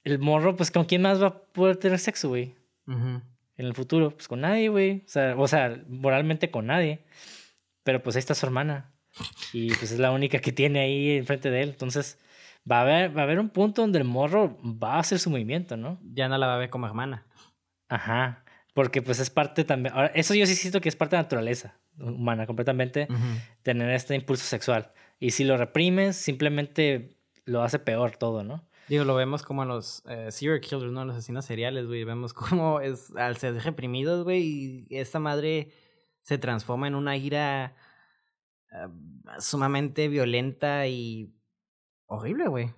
el 0.03 0.19
morro, 0.19 0.57
pues, 0.57 0.71
¿con 0.71 0.85
quién 0.85 1.03
más 1.03 1.23
va 1.23 1.27
a 1.29 1.43
poder 1.45 1.77
tener 1.77 1.99
sexo, 1.99 2.29
güey? 2.29 2.55
En 2.87 3.67
el 3.67 3.75
futuro, 3.75 4.11
pues 4.11 4.29
con 4.29 4.41
nadie, 4.41 4.69
güey. 4.69 5.05
O 5.07 5.09
sea, 5.09 5.37
o 5.37 5.49
sea, 5.49 5.83
moralmente 5.89 6.51
con 6.51 6.67
nadie. 6.67 7.05
Pero 7.83 8.03
pues 8.03 8.17
ahí 8.17 8.21
está 8.21 8.35
su 8.35 8.47
hermana. 8.47 8.93
Y 9.53 9.69
pues 9.75 9.93
es 9.93 9.99
la 9.99 10.11
única 10.11 10.41
que 10.41 10.53
tiene 10.53 10.81
ahí 10.81 11.11
enfrente 11.17 11.51
de 11.51 11.63
él. 11.63 11.69
Entonces 11.71 12.19
va 12.71 12.79
a 12.79 12.83
haber, 12.83 13.17
va 13.17 13.23
a 13.23 13.25
haber 13.25 13.39
un 13.39 13.51
punto 13.51 13.83
donde 13.83 13.99
el 13.99 14.05
morro 14.05 14.59
va 14.63 14.95
a 14.95 14.99
hacer 15.01 15.19
su 15.19 15.31
movimiento, 15.31 15.77
¿no? 15.77 16.01
Ya 16.03 16.29
no 16.29 16.37
la 16.37 16.47
va 16.47 16.57
a 16.57 16.59
ver 16.59 16.71
como 16.71 16.87
hermana. 16.87 17.27
Ajá. 17.89 18.44
Porque 18.75 19.01
pues 19.01 19.21
es 19.21 19.31
parte 19.31 19.65
también. 19.65 19.95
Ahora, 19.95 20.09
eso 20.09 20.35
yo 20.35 20.47
sí 20.47 20.55
siento 20.55 20.81
que 20.81 20.89
es 20.89 20.97
parte 20.97 21.17
de 21.17 21.19
la 21.19 21.23
naturaleza 21.23 21.81
humana, 21.99 22.47
completamente, 22.47 23.09
tener 23.63 23.91
este 23.91 24.15
impulso 24.15 24.45
sexual. 24.45 24.93
Y 25.19 25.31
si 25.31 25.45
lo 25.45 25.57
reprimes, 25.57 26.17
simplemente 26.17 27.17
lo 27.47 27.63
hace 27.63 27.79
peor 27.79 28.17
todo, 28.17 28.45
¿no? 28.45 28.69
Digo, 28.89 29.05
lo 29.05 29.15
vemos 29.15 29.43
como 29.43 29.63
en 29.63 29.69
los 29.69 30.03
eh, 30.07 30.31
serial 30.31 30.61
killers, 30.61 30.93
¿no? 30.93 31.07
Los 31.07 31.17
asesinos 31.17 31.47
seriales, 31.47 31.87
güey. 31.87 32.05
Vemos 32.05 32.35
cómo 32.35 32.81
es, 32.81 33.15
al 33.17 33.39
ser 33.39 33.55
reprimidos, 33.55 34.25
güey, 34.25 34.43
y 34.43 34.87
esta 34.91 35.21
madre 35.21 35.71
se 36.23 36.37
transforma 36.37 36.87
en 36.89 36.95
una 36.95 37.17
ira 37.17 37.75
Ah, 38.75 38.91
sumamente 39.39 40.09
violenta 40.09 40.89
y 40.89 41.33
horrible, 42.07 42.49
güey. 42.49 42.75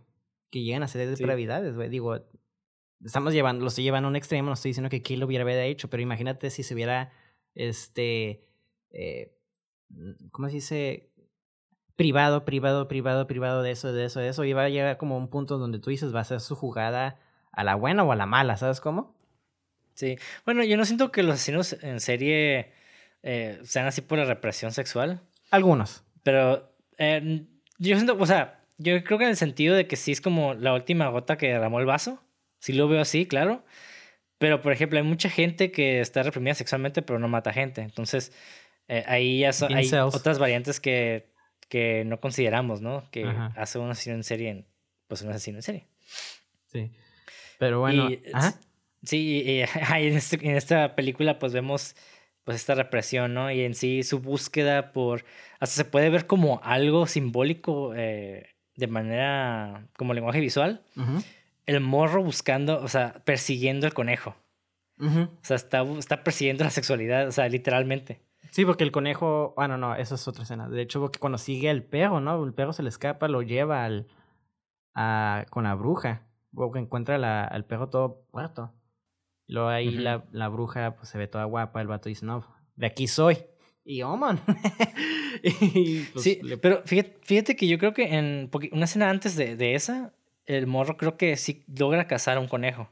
Que 0.50 0.62
llegan 0.62 0.82
a 0.82 0.88
ser 0.88 1.08
depravidades, 1.08 1.74
güey. 1.74 1.88
Digo, 1.88 2.18
estamos 3.06 3.32
llevando, 3.32 3.62
lo 3.62 3.68
estoy 3.68 3.84
llevando 3.84 4.08
a 4.08 4.10
un 4.10 4.16
extremo, 4.16 4.48
no 4.48 4.54
estoy 4.54 4.70
diciendo 4.70 4.90
que 4.90 5.02
Kill 5.02 5.20
lo 5.20 5.26
hubiera 5.26 5.64
hecho, 5.64 5.88
pero 5.88 6.02
imagínate 6.02 6.50
si 6.50 6.62
se 6.62 6.74
hubiera, 6.74 7.12
este, 7.54 8.44
eh, 8.90 9.32
¿cómo 10.32 10.48
se 10.48 10.56
dice? 10.56 11.10
Privado, 11.94 12.44
privado, 12.44 12.88
privado, 12.88 13.26
privado 13.26 13.62
de 13.62 13.70
eso, 13.70 13.92
de 13.92 14.04
eso, 14.04 14.20
de 14.20 14.28
eso. 14.28 14.44
Y 14.44 14.52
va 14.52 14.64
a 14.64 14.68
llegar 14.68 14.98
como 14.98 15.16
un 15.16 15.28
punto 15.28 15.56
donde 15.56 15.78
tú 15.78 15.88
dices, 15.88 16.14
va 16.14 16.20
a 16.20 16.24
ser 16.24 16.40
su 16.40 16.54
jugada 16.54 17.18
a 17.52 17.64
la 17.64 17.74
buena 17.74 18.02
o 18.02 18.12
a 18.12 18.16
la 18.16 18.26
mala, 18.26 18.58
¿sabes 18.58 18.80
cómo? 18.80 19.16
Sí. 19.94 20.18
Bueno, 20.44 20.62
yo 20.62 20.76
no 20.76 20.84
siento 20.84 21.10
que 21.10 21.22
los 21.22 21.36
asesinos 21.36 21.72
en 21.82 22.00
serie 22.00 22.72
eh, 23.22 23.60
sean 23.62 23.86
así 23.86 24.02
por 24.02 24.18
la 24.18 24.26
represión 24.26 24.72
sexual. 24.72 25.22
Algunos. 25.50 26.04
Pero 26.22 26.70
eh, 26.98 27.46
yo 27.78 27.96
siento, 27.96 28.16
o 28.18 28.26
sea, 28.26 28.60
yo 28.76 29.02
creo 29.04 29.18
que 29.18 29.24
en 29.24 29.30
el 29.30 29.36
sentido 29.36 29.74
de 29.74 29.86
que 29.86 29.96
sí 29.96 30.12
es 30.12 30.20
como 30.20 30.52
la 30.52 30.74
última 30.74 31.08
gota 31.08 31.38
que 31.38 31.48
derramó 31.48 31.80
el 31.80 31.86
vaso. 31.86 32.22
Sí 32.66 32.72
lo 32.72 32.88
veo 32.88 33.00
así, 33.00 33.26
claro. 33.26 33.64
Pero, 34.38 34.60
por 34.60 34.72
ejemplo, 34.72 34.98
hay 34.98 35.04
mucha 35.04 35.30
gente 35.30 35.70
que 35.70 36.00
está 36.00 36.24
reprimida 36.24 36.52
sexualmente, 36.52 37.00
pero 37.00 37.20
no 37.20 37.28
mata 37.28 37.52
gente. 37.52 37.80
Entonces, 37.80 38.32
eh, 38.88 39.04
ahí 39.06 39.38
ya 39.38 39.52
hay 39.68 39.88
otras 39.92 40.40
variantes 40.40 40.80
que, 40.80 41.30
que 41.68 42.04
no 42.04 42.18
consideramos, 42.18 42.80
¿no? 42.80 43.08
Que 43.12 43.24
hace 43.54 43.78
un 43.78 43.88
asesino 43.88 44.16
en 44.16 44.24
serie, 44.24 44.64
pues 45.06 45.22
un 45.22 45.30
asesino 45.30 45.58
en 45.58 45.62
serie. 45.62 45.86
Sí. 46.66 46.90
Pero 47.60 47.78
bueno, 47.78 48.08
sí, 49.04 49.42
y, 49.46 49.60
este, 50.00 50.44
en, 50.44 50.56
esta 50.56 50.96
película 50.96 51.38
pues 51.38 51.52
vemos 51.52 51.94
pues 52.42 52.56
esta 52.56 52.74
represión, 52.74 53.32
¿no? 53.32 53.52
Y 53.52 53.60
en 53.60 53.76
sí 53.76 54.02
su 54.02 54.18
búsqueda 54.18 54.90
por, 54.90 55.24
hasta 55.60 55.76
se 55.76 55.84
puede 55.84 56.10
ver 56.10 56.26
como 56.26 56.60
algo 56.64 57.06
simbólico 57.06 57.94
eh, 57.94 58.56
de 58.74 58.86
manera, 58.88 59.86
como 59.96 60.14
lenguaje 60.14 60.40
visual. 60.40 60.82
El 61.66 61.80
morro 61.80 62.22
buscando, 62.22 62.80
o 62.80 62.88
sea, 62.88 63.22
persiguiendo 63.24 63.86
el 63.86 63.94
conejo. 63.94 64.36
O 64.98 65.28
sea, 65.42 65.56
está, 65.56 65.82
está 65.82 66.24
persiguiendo 66.24 66.64
la 66.64 66.70
sexualidad, 66.70 67.28
o 67.28 67.32
sea, 67.32 67.48
literalmente. 67.48 68.22
Sí, 68.50 68.64
porque 68.64 68.84
el 68.84 68.92
conejo, 68.92 69.52
bueno, 69.56 69.76
no, 69.76 69.94
esa 69.94 70.14
es 70.14 70.26
otra 70.26 70.44
escena. 70.44 70.68
De 70.68 70.80
hecho, 70.80 71.00
porque 71.00 71.18
cuando 71.18 71.36
sigue 71.36 71.68
el 71.68 71.82
perro, 71.82 72.20
¿no? 72.20 72.42
El 72.42 72.54
perro 72.54 72.72
se 72.72 72.82
le 72.82 72.88
escapa, 72.88 73.28
lo 73.28 73.42
lleva 73.42 73.84
al, 73.84 74.06
a, 74.94 75.44
con 75.50 75.64
la 75.64 75.74
bruja. 75.74 76.26
Porque 76.54 76.78
encuentra 76.78 77.18
la, 77.18 77.44
al 77.44 77.66
perro 77.66 77.90
todo 77.90 78.24
muerto. 78.32 78.72
Luego 79.46 79.68
ahí 79.68 79.90
la, 79.90 80.24
la, 80.32 80.48
bruja 80.48 80.96
pues 80.96 81.10
se 81.10 81.18
ve 81.18 81.28
toda 81.28 81.44
guapa, 81.44 81.80
el 81.80 81.86
vato 81.86 82.08
dice, 82.08 82.24
no, 82.24 82.46
de 82.76 82.86
aquí 82.86 83.06
soy. 83.06 83.38
Y 83.84 84.02
oh, 84.02 84.16
man. 84.16 84.40
Pues, 85.42 86.24
sí, 86.24 86.40
pero 86.62 86.82
fíjate, 86.86 87.18
fíjate, 87.22 87.56
que 87.56 87.68
yo 87.68 87.78
creo 87.78 87.92
que 87.92 88.16
en 88.16 88.50
una 88.72 88.86
escena 88.86 89.10
antes 89.10 89.36
de, 89.36 89.54
de 89.54 89.74
esa, 89.74 90.14
el 90.46 90.66
morro 90.66 90.96
creo 90.96 91.16
que 91.16 91.36
sí 91.36 91.64
logra 91.66 92.06
cazar 92.06 92.36
a 92.36 92.40
un 92.40 92.48
conejo. 92.48 92.88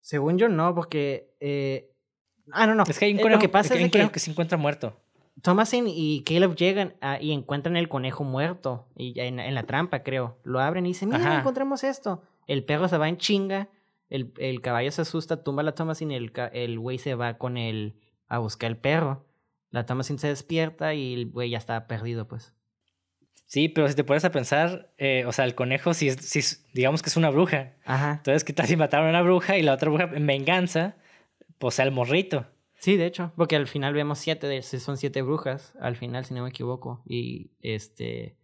Según 0.00 0.38
yo 0.38 0.48
no, 0.48 0.74
porque 0.74 1.34
eh, 1.40 1.94
Ah, 2.52 2.66
no, 2.66 2.74
no. 2.74 2.84
Es 2.86 2.98
que 2.98 3.06
hay 3.06 3.12
un 3.12 3.20
conejo, 3.20 3.40
que, 3.40 3.48
pasa 3.48 3.74
es 3.74 3.90
que, 3.90 4.10
que 4.10 4.18
se 4.18 4.30
encuentra 4.30 4.58
muerto. 4.58 5.00
Thomasin 5.42 5.86
y 5.88 6.22
Caleb 6.22 6.54
llegan 6.54 6.94
y 7.20 7.32
encuentran 7.32 7.76
el 7.76 7.88
conejo 7.88 8.22
muerto 8.22 8.86
y 8.96 9.18
en, 9.18 9.40
en, 9.40 9.54
la 9.54 9.64
trampa, 9.64 10.02
creo. 10.02 10.38
Lo 10.44 10.60
abren 10.60 10.86
y 10.86 10.90
dicen, 10.90 11.08
mira, 11.08 11.38
encontramos 11.38 11.82
esto. 11.84 12.22
El 12.46 12.64
perro 12.64 12.88
se 12.88 12.98
va 12.98 13.08
en 13.08 13.16
chinga, 13.16 13.68
el, 14.10 14.32
el 14.38 14.60
caballo 14.60 14.92
se 14.92 15.02
asusta, 15.02 15.42
tumba 15.42 15.62
a 15.62 15.64
la 15.64 15.74
Thomasin 15.74 16.10
y 16.10 16.14
el, 16.14 16.32
el 16.52 16.78
güey 16.78 16.98
se 16.98 17.14
va 17.14 17.38
con 17.38 17.56
él 17.56 17.98
a 18.28 18.38
buscar 18.38 18.70
el 18.70 18.76
perro. 18.76 19.26
La 19.70 19.86
Thomasin 19.86 20.18
se 20.18 20.28
despierta 20.28 20.94
y 20.94 21.14
el 21.14 21.30
güey 21.30 21.50
ya 21.50 21.58
está 21.58 21.86
perdido, 21.88 22.28
pues. 22.28 22.54
Sí, 23.54 23.68
pero 23.68 23.88
si 23.88 23.94
te 23.94 24.02
pones 24.02 24.24
a 24.24 24.32
pensar, 24.32 24.90
eh, 24.98 25.24
o 25.28 25.30
sea, 25.30 25.44
el 25.44 25.54
conejo, 25.54 25.94
si, 25.94 26.10
si 26.10 26.56
digamos 26.72 27.02
que 27.02 27.08
es 27.08 27.16
una 27.16 27.30
bruja. 27.30 27.74
Ajá. 27.84 28.14
Entonces, 28.14 28.42
¿qué 28.42 28.52
tal 28.52 28.66
si 28.66 28.74
mataron 28.74 29.06
a 29.06 29.10
una 29.10 29.22
bruja 29.22 29.56
y 29.56 29.62
la 29.62 29.74
otra 29.74 29.90
bruja 29.90 30.10
en 30.12 30.26
venganza 30.26 30.96
pues 31.58 31.78
el 31.78 31.92
morrito. 31.92 32.46
Sí, 32.80 32.96
de 32.96 33.06
hecho, 33.06 33.30
porque 33.36 33.54
al 33.54 33.68
final 33.68 33.94
vemos 33.94 34.18
siete, 34.18 34.48
de, 34.48 34.60
son 34.60 34.96
siete 34.96 35.22
brujas, 35.22 35.72
al 35.80 35.94
final, 35.94 36.24
si 36.24 36.34
no 36.34 36.42
me 36.42 36.48
equivoco, 36.48 37.00
y 37.06 37.52
este, 37.60 38.36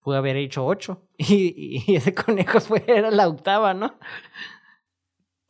pudo 0.00 0.16
haber 0.16 0.36
hecho 0.38 0.64
ocho, 0.64 1.02
y, 1.18 1.84
y 1.86 1.94
ese 1.94 2.14
conejo 2.14 2.60
fue, 2.60 2.82
era 2.86 3.10
la 3.10 3.28
octava, 3.28 3.74
¿no? 3.74 3.98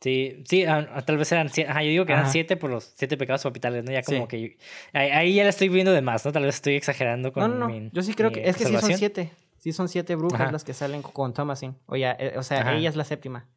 Sí, 0.05 0.43
sí, 0.45 0.63
tal 0.63 1.17
vez 1.17 1.31
eran 1.31 1.49
siete, 1.49 1.71
ajá, 1.71 1.81
yo 1.81 1.89
digo 1.89 2.05
que 2.05 2.13
eran 2.13 2.29
siete 2.29 2.57
por 2.57 2.69
los 2.69 2.93
siete 2.95 3.17
pecados 3.17 3.41
capitales, 3.41 3.83
¿no? 3.83 3.91
Ya 3.91 4.03
como 4.03 4.27
que, 4.27 4.59
ahí, 4.93 5.33
ya 5.33 5.41
la 5.41 5.49
estoy 5.49 5.67
viendo 5.67 5.91
de 5.93 6.03
más, 6.03 6.23
¿no? 6.23 6.31
Tal 6.31 6.43
vez 6.43 6.53
estoy 6.53 6.75
exagerando 6.75 7.33
con 7.33 7.41
No, 7.41 7.67
no, 7.67 7.67
no. 7.67 7.89
yo 7.91 8.03
sí 8.03 8.13
creo 8.13 8.31
que, 8.31 8.47
es 8.47 8.55
que 8.55 8.65
sí 8.65 8.77
son 8.77 8.93
siete, 8.93 9.31
sí 9.57 9.73
son 9.73 9.89
siete 9.89 10.13
brujas 10.13 10.51
las 10.51 10.63
que 10.63 10.75
salen 10.75 11.01
con 11.01 11.33
Thomasin, 11.33 11.75
o, 11.87 11.95
ya, 11.95 12.15
eh, 12.19 12.35
o 12.37 12.43
sea, 12.43 12.75
ella 12.75 12.87
es 12.87 12.95
la 12.95 13.03
séptima. 13.03 13.49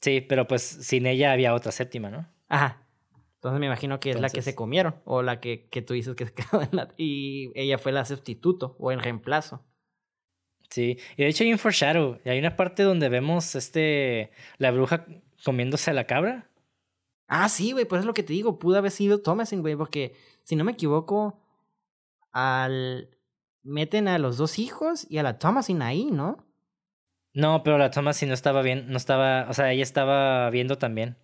Sí, 0.00 0.20
pero 0.20 0.46
pues 0.46 0.62
sin 0.62 1.06
ella 1.06 1.32
había 1.32 1.52
otra 1.52 1.72
séptima, 1.72 2.08
¿no? 2.08 2.28
Ajá. 2.48 2.84
Entonces 3.38 3.58
me 3.58 3.66
imagino 3.66 3.98
que 3.98 4.10
es 4.10 4.20
la 4.20 4.30
que 4.30 4.42
se 4.42 4.54
comieron 4.54 4.94
o 5.04 5.22
la 5.22 5.40
que, 5.40 5.66
que 5.70 5.82
tú 5.82 5.92
dices 5.94 6.14
que 6.14 6.26
se 6.26 6.34
quedó 6.34 6.62
en 6.62 6.68
la... 6.70 6.86
Y 6.96 7.50
ella 7.56 7.78
fue 7.78 7.90
la 7.90 8.04
sustituto 8.04 8.76
o 8.78 8.92
el 8.92 9.02
reemplazo. 9.02 9.64
Sí, 10.70 10.98
y 11.16 11.22
de 11.22 11.28
hecho 11.28 11.42
hay 11.42 11.52
un 11.52 11.58
foreshadow. 11.58 12.20
Y 12.24 12.28
hay 12.28 12.38
una 12.38 12.54
parte 12.54 12.84
donde 12.84 13.08
vemos 13.08 13.56
este 13.56 14.30
la 14.58 14.70
bruja 14.70 15.04
comiéndose 15.44 15.90
a 15.90 15.94
la 15.94 16.04
cabra. 16.04 16.48
Ah, 17.26 17.48
sí, 17.48 17.72
güey, 17.72 17.84
pues 17.84 18.00
es 18.00 18.06
lo 18.06 18.14
que 18.14 18.22
te 18.22 18.32
digo. 18.32 18.58
Pudo 18.58 18.78
haber 18.78 18.90
sido 18.90 19.20
Thomasin, 19.20 19.60
güey, 19.60 19.76
porque 19.76 20.14
si 20.44 20.56
no 20.56 20.64
me 20.64 20.72
equivoco, 20.72 21.38
al 22.32 23.10
meten 23.62 24.08
a 24.08 24.18
los 24.18 24.38
dos 24.38 24.58
hijos 24.58 25.06
y 25.10 25.18
a 25.18 25.22
la 25.22 25.38
Thomasin 25.38 25.82
ahí, 25.82 26.06
¿no? 26.10 26.48
No, 27.34 27.62
pero 27.62 27.78
la 27.78 27.90
toma 27.90 28.14
sí 28.14 28.26
no 28.26 28.34
estaba 28.34 28.62
bien, 28.62 28.86
no 28.88 28.96
estaba, 28.96 29.46
o 29.48 29.54
sea, 29.54 29.70
ella 29.70 29.82
estaba 29.82 30.48
viendo 30.50 30.78
también. 30.78 31.16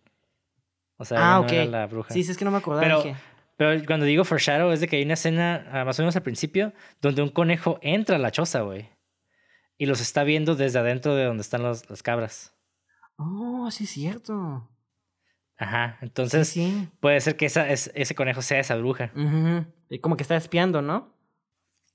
O 0.97 1.05
sea, 1.05 1.37
ah, 1.37 1.41
no 1.41 1.49
era 1.49 1.65
la 1.65 1.87
bruja. 1.87 2.13
Sí, 2.13 2.23
sí, 2.23 2.31
es 2.31 2.39
que 2.39 2.45
no 2.45 2.51
me 2.51 2.59
acordaba. 2.59 3.03
Pero, 3.03 3.17
pero 3.57 3.85
cuando 3.87 4.07
digo 4.07 4.25
foreshadow 4.25 4.71
es 4.71 4.81
de 4.81 4.87
que 4.87 4.97
hay 4.97 5.03
una 5.03 5.15
escena, 5.15 5.67
ah, 5.73 5.85
más 5.85 5.99
o 5.99 6.03
menos 6.03 6.15
al 6.15 6.23
principio, 6.23 6.73
donde 7.01 7.23
un 7.23 7.31
conejo 7.31 7.79
entra 7.83 8.17
a 8.17 8.19
la 8.19 8.31
choza, 8.31 8.61
güey. 8.61 8.89
Y 9.77 9.87
los 9.87 10.01
está 10.01 10.23
viendo 10.23 10.55
desde 10.55 10.79
adentro 10.79 11.17
de 11.17 11.25
donde 11.25 11.41
están 11.41 11.63
los, 11.63 11.91
las 11.91 12.03
cabras. 12.03 12.54
Oh, 13.17 13.71
sí 13.71 13.85
es 13.85 13.91
cierto. 13.91 14.69
Ajá, 15.57 15.99
entonces 16.03 16.49
sí, 16.49 16.89
puede 17.01 17.21
ser 17.21 17.37
que 17.37 17.47
esa, 17.47 17.69
ese 17.71 18.15
conejo 18.15 18.43
sea 18.43 18.59
esa 18.59 18.77
bruja. 18.77 19.13
Y 19.89 20.01
como 20.01 20.17
que 20.17 20.23
está 20.23 20.37
espiando, 20.37 20.83
¿no? 20.83 21.15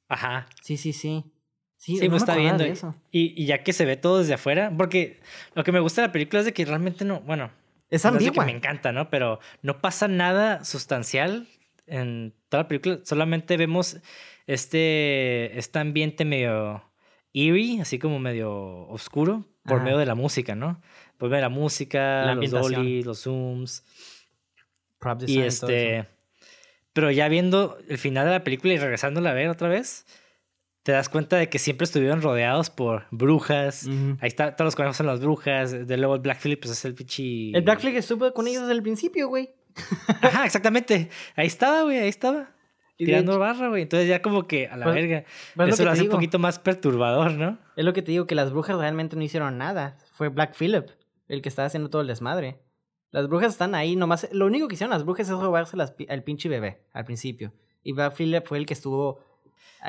Ajá. 0.07 0.47
Sí, 0.61 0.77
sí, 0.77 0.93
sí. 0.93 1.25
Sí, 1.75 1.97
sí 1.97 2.09
pues 2.09 2.23
está 2.23 2.35
viendo. 2.35 2.63
Eso. 2.63 2.95
Y, 3.11 3.41
y, 3.41 3.45
ya 3.45 3.63
que 3.63 3.71
se 3.71 3.85
ve 3.85 3.95
todo 3.95 4.19
desde 4.19 4.33
afuera, 4.33 4.73
porque 4.77 5.21
lo 5.55 5.63
que 5.63 5.71
me 5.71 5.79
gusta 5.79 6.01
de 6.01 6.07
la 6.07 6.11
película 6.11 6.39
es 6.39 6.45
de 6.45 6.53
que 6.53 6.65
realmente 6.65 7.05
no, 7.05 7.21
bueno, 7.21 7.51
es 7.89 8.05
ambigua. 8.05 8.45
que 8.45 8.51
me 8.51 8.57
encanta, 8.57 8.91
¿no? 8.91 9.09
Pero 9.09 9.39
no 9.61 9.79
pasa 9.79 10.07
nada 10.07 10.63
sustancial 10.63 11.47
en 11.87 12.33
toda 12.49 12.63
la 12.63 12.67
película. 12.67 12.99
Solamente 13.03 13.55
vemos 13.57 13.97
este, 14.45 15.57
este 15.57 15.79
ambiente 15.79 16.25
medio 16.25 16.83
eerie, 17.33 17.81
así 17.81 17.97
como 17.97 18.19
medio 18.19 18.87
oscuro, 18.89 19.45
por 19.63 19.81
medio 19.81 19.97
de 19.97 20.05
la 20.05 20.15
música, 20.15 20.55
¿no? 20.55 20.81
De 21.19 21.41
la 21.41 21.49
música, 21.49 22.33
los 22.33 22.51
dolly, 22.51 23.03
los 23.03 23.23
zooms. 23.23 23.83
y 25.27 25.39
este. 25.39 26.07
Pero 26.93 27.11
ya 27.11 27.27
viendo 27.27 27.77
el 27.87 27.97
final 27.97 28.25
de 28.25 28.31
la 28.31 28.43
película 28.43 28.73
y 28.73 28.77
regresándola 28.77 29.31
a 29.31 29.33
ver 29.33 29.49
otra 29.49 29.69
vez, 29.69 30.05
te 30.83 30.91
das 30.91 31.09
cuenta 31.09 31.37
de 31.37 31.49
que 31.49 31.59
siempre 31.59 31.85
estuvieron 31.85 32.21
rodeados 32.21 32.69
por 32.69 33.05
brujas. 33.11 33.87
Ahí 34.21 34.27
está, 34.27 34.55
todos 34.55 34.67
los 34.67 34.75
conejos 34.75 34.97
son 34.97 35.07
las 35.07 35.19
brujas. 35.19 35.87
De 35.87 35.97
luego 35.97 36.15
el 36.15 36.21
Black 36.21 36.39
Phillip 36.41 36.59
pues 36.59 36.71
es 36.71 36.85
el 36.85 36.95
pichi. 36.95 37.51
El 37.53 37.61
Black 37.61 37.79
Phillip 37.79 37.97
estuvo 37.97 38.33
con 38.33 38.47
ellos 38.47 38.61
desde 38.63 38.73
el 38.73 38.81
principio, 38.81 39.27
güey. 39.27 39.51
Ajá, 40.21 40.45
exactamente. 40.45 41.09
Ahí 41.35 41.47
estaba, 41.47 41.83
güey, 41.83 41.99
ahí 41.99 42.09
estaba. 42.09 42.49
tirando 42.97 43.37
barra, 43.37 43.69
güey. 43.69 43.83
Entonces 43.83 44.09
ya 44.09 44.21
como 44.21 44.47
que 44.47 44.67
a 44.67 44.77
la 44.77 44.85
pues, 44.85 44.95
verga. 44.95 45.25
Pues 45.55 45.73
Eso 45.75 45.85
lo, 45.85 45.91
hace 45.91 46.03
un 46.03 46.09
poquito 46.09 46.39
más 46.39 46.59
perturbador, 46.59 47.33
¿no? 47.33 47.59
Es 47.75 47.85
lo 47.85 47.93
que 47.93 48.01
te 48.01 48.11
digo, 48.11 48.25
que 48.25 48.35
las 48.35 48.51
brujas 48.51 48.77
realmente 48.77 49.15
no 49.15 49.21
hicieron 49.21 49.57
nada. 49.57 49.97
Fue 50.13 50.29
Black 50.29 50.55
Phillip 50.55 50.89
el 51.29 51.41
que 51.41 51.49
estaba 51.49 51.67
haciendo 51.67 51.89
todo 51.89 52.01
el 52.01 52.07
desmadre. 52.07 52.59
Las 53.11 53.29
brujas 53.29 53.53
están 53.53 53.73
ahí, 53.73 53.95
nomás. 53.95 54.27
Lo 54.33 54.45
único 54.45 54.67
que 54.67 54.75
hicieron 54.75 54.91
las 54.91 55.05
brujas 55.05 55.29
es 55.29 55.33
robarse 55.33 55.77
al 56.09 56.23
pinche 56.23 56.49
bebé 56.49 56.83
al 56.91 57.05
principio. 57.05 57.53
Y 57.81 57.93
Black 57.93 58.15
Phillip 58.15 58.45
fue 58.45 58.57
el 58.57 58.65
que 58.65 58.73
estuvo 58.73 59.23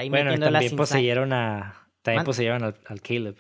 bueno, 0.09 0.39
también 0.39 0.77
poseyeron 0.77 1.33
a. 1.33 1.89
También 2.03 2.25
poseyeron 2.25 2.63
al, 2.63 3.01
Caleb. 3.03 3.37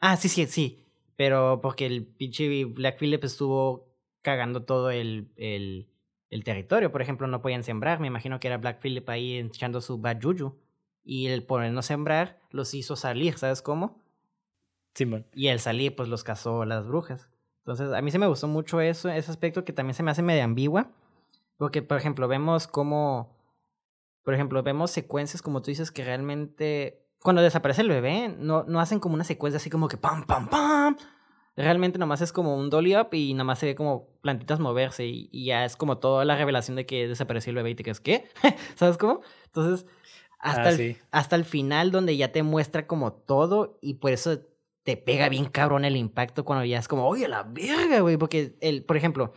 Ah, 0.00 0.16
sí, 0.16 0.28
sí, 0.28 0.46
sí. 0.46 0.84
Pero 1.16 1.60
porque 1.62 1.86
el 1.86 2.06
pinche 2.06 2.64
Black 2.64 2.98
Phillip 2.98 3.22
estuvo 3.24 3.88
cagando 4.22 4.64
todo 4.64 4.90
el, 4.90 5.32
el, 5.36 5.88
el, 6.30 6.44
territorio. 6.44 6.92
Por 6.92 7.02
ejemplo, 7.02 7.26
no 7.26 7.42
podían 7.42 7.64
sembrar. 7.64 8.00
Me 8.00 8.06
imagino 8.06 8.40
que 8.40 8.48
era 8.48 8.58
Black 8.58 8.80
Phillip 8.80 9.08
ahí 9.08 9.38
echando 9.38 9.80
su 9.80 9.98
bad 9.98 10.20
juju. 10.20 10.58
Y 11.04 11.28
el 11.28 11.42
por 11.42 11.62
no 11.62 11.82
sembrar 11.82 12.40
los 12.50 12.74
hizo 12.74 12.96
salir, 12.96 13.38
¿sabes 13.38 13.62
cómo? 13.62 14.02
Simón. 14.94 15.26
y 15.34 15.48
el 15.48 15.60
salir, 15.60 15.94
pues 15.94 16.08
los 16.08 16.24
cazó 16.24 16.64
las 16.64 16.86
brujas. 16.86 17.28
Entonces, 17.64 17.92
a 17.92 18.02
mí 18.02 18.10
se 18.10 18.18
me 18.18 18.26
gustó 18.26 18.48
mucho 18.48 18.80
eso, 18.80 19.08
ese 19.08 19.30
aspecto 19.30 19.64
que 19.64 19.72
también 19.72 19.94
se 19.94 20.02
me 20.02 20.10
hace 20.10 20.22
medio 20.22 20.44
ambigua. 20.44 20.90
Porque, 21.56 21.82
por 21.82 21.98
ejemplo, 21.98 22.26
vemos 22.26 22.66
cómo 22.66 23.40
por 24.22 24.34
ejemplo, 24.34 24.62
vemos 24.62 24.90
secuencias, 24.90 25.42
como 25.42 25.62
tú 25.62 25.70
dices, 25.70 25.90
que 25.90 26.04
realmente 26.04 27.02
cuando 27.22 27.42
desaparece 27.42 27.82
el 27.82 27.88
bebé, 27.88 28.28
no, 28.28 28.64
no 28.64 28.80
hacen 28.80 29.00
como 29.00 29.14
una 29.14 29.24
secuencia 29.24 29.56
así 29.56 29.70
como 29.70 29.88
que 29.88 29.96
pam, 29.96 30.24
pam, 30.26 30.48
pam. 30.48 30.96
Realmente 31.56 31.98
nomás 31.98 32.20
es 32.20 32.32
como 32.32 32.56
un 32.56 32.70
dolly 32.70 32.96
up 32.96 33.08
y 33.12 33.34
nomás 33.34 33.58
se 33.58 33.66
ve 33.66 33.74
como 33.74 34.08
plantitas 34.22 34.60
moverse 34.60 35.04
y, 35.04 35.44
ya 35.44 35.64
es 35.64 35.76
como 35.76 35.98
toda 35.98 36.24
la 36.24 36.36
revelación 36.36 36.76
de 36.76 36.86
que 36.86 37.08
desapareció 37.08 37.50
el 37.50 37.56
bebé 37.56 37.70
y 37.70 37.74
te 37.74 37.82
quedas, 37.82 38.00
¿qué? 38.00 38.28
¿Sabes 38.76 38.96
cómo? 38.96 39.20
Entonces, 39.46 39.86
hasta, 40.38 40.68
ah, 40.68 40.70
el, 40.70 40.96
hasta 41.10 41.36
el 41.36 41.44
final 41.44 41.90
donde 41.90 42.16
ya 42.16 42.32
te 42.32 42.42
muestra 42.42 42.86
como 42.86 43.12
todo 43.12 43.78
y 43.82 43.94
por 43.94 44.12
eso 44.12 44.40
te 44.90 44.96
pega 44.96 45.28
bien 45.28 45.44
cabrón 45.44 45.84
el 45.84 45.96
impacto 45.96 46.44
cuando 46.44 46.64
ya 46.64 46.80
es 46.80 46.88
como, 46.88 47.06
oye, 47.06 47.28
la 47.28 47.44
verga, 47.44 48.00
güey, 48.00 48.16
porque, 48.16 48.56
el, 48.60 48.82
por 48.82 48.96
ejemplo, 48.96 49.32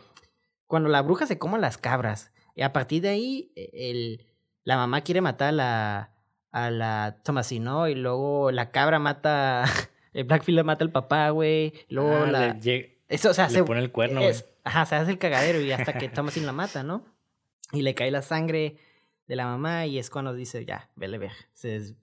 cuando 0.66 0.88
la 0.88 1.00
bruja 1.00 1.26
se 1.26 1.38
come 1.38 1.60
las 1.60 1.78
cabras 1.78 2.32
y 2.56 2.62
a 2.62 2.72
partir 2.72 3.02
de 3.02 3.10
ahí, 3.10 3.52
e, 3.54 3.70
el 3.72 4.26
la 4.64 4.76
mamá 4.76 5.02
quiere 5.02 5.20
matar 5.20 5.50
a 5.50 5.52
la, 5.52 6.10
a 6.50 6.70
la 6.72 7.20
Tomasino 7.22 7.86
y 7.86 7.94
luego 7.94 8.50
la 8.50 8.72
cabra 8.72 8.98
mata, 8.98 9.62
el 10.12 10.24
Blackfield 10.24 10.64
mata 10.64 10.82
al 10.82 10.90
papá, 10.90 11.30
güey, 11.30 11.72
luego 11.88 12.24
ah, 12.24 12.26
la... 12.26 12.58
Eso, 13.06 13.30
o 13.30 13.34
sea, 13.34 13.48
se 13.48 13.62
pone 13.62 13.78
el 13.78 13.92
cuerno, 13.92 14.22
güey. 14.22 14.34
Ajá, 14.64 14.86
se 14.86 14.96
hace 14.96 15.12
el 15.12 15.18
cagadero 15.18 15.60
y 15.60 15.70
hasta 15.70 15.92
que 15.92 16.08
Thomasin 16.08 16.46
la 16.46 16.52
mata, 16.52 16.82
¿no? 16.82 17.04
Y 17.70 17.82
le 17.82 17.94
cae 17.94 18.10
la 18.10 18.22
sangre 18.22 18.78
de 19.28 19.36
la 19.36 19.44
mamá 19.44 19.86
y 19.86 20.00
es 20.00 20.10
cuando 20.10 20.34
dice, 20.34 20.64
ya, 20.64 20.90
vele 20.96 21.18
ver. 21.18 21.30
Se, 21.52 21.94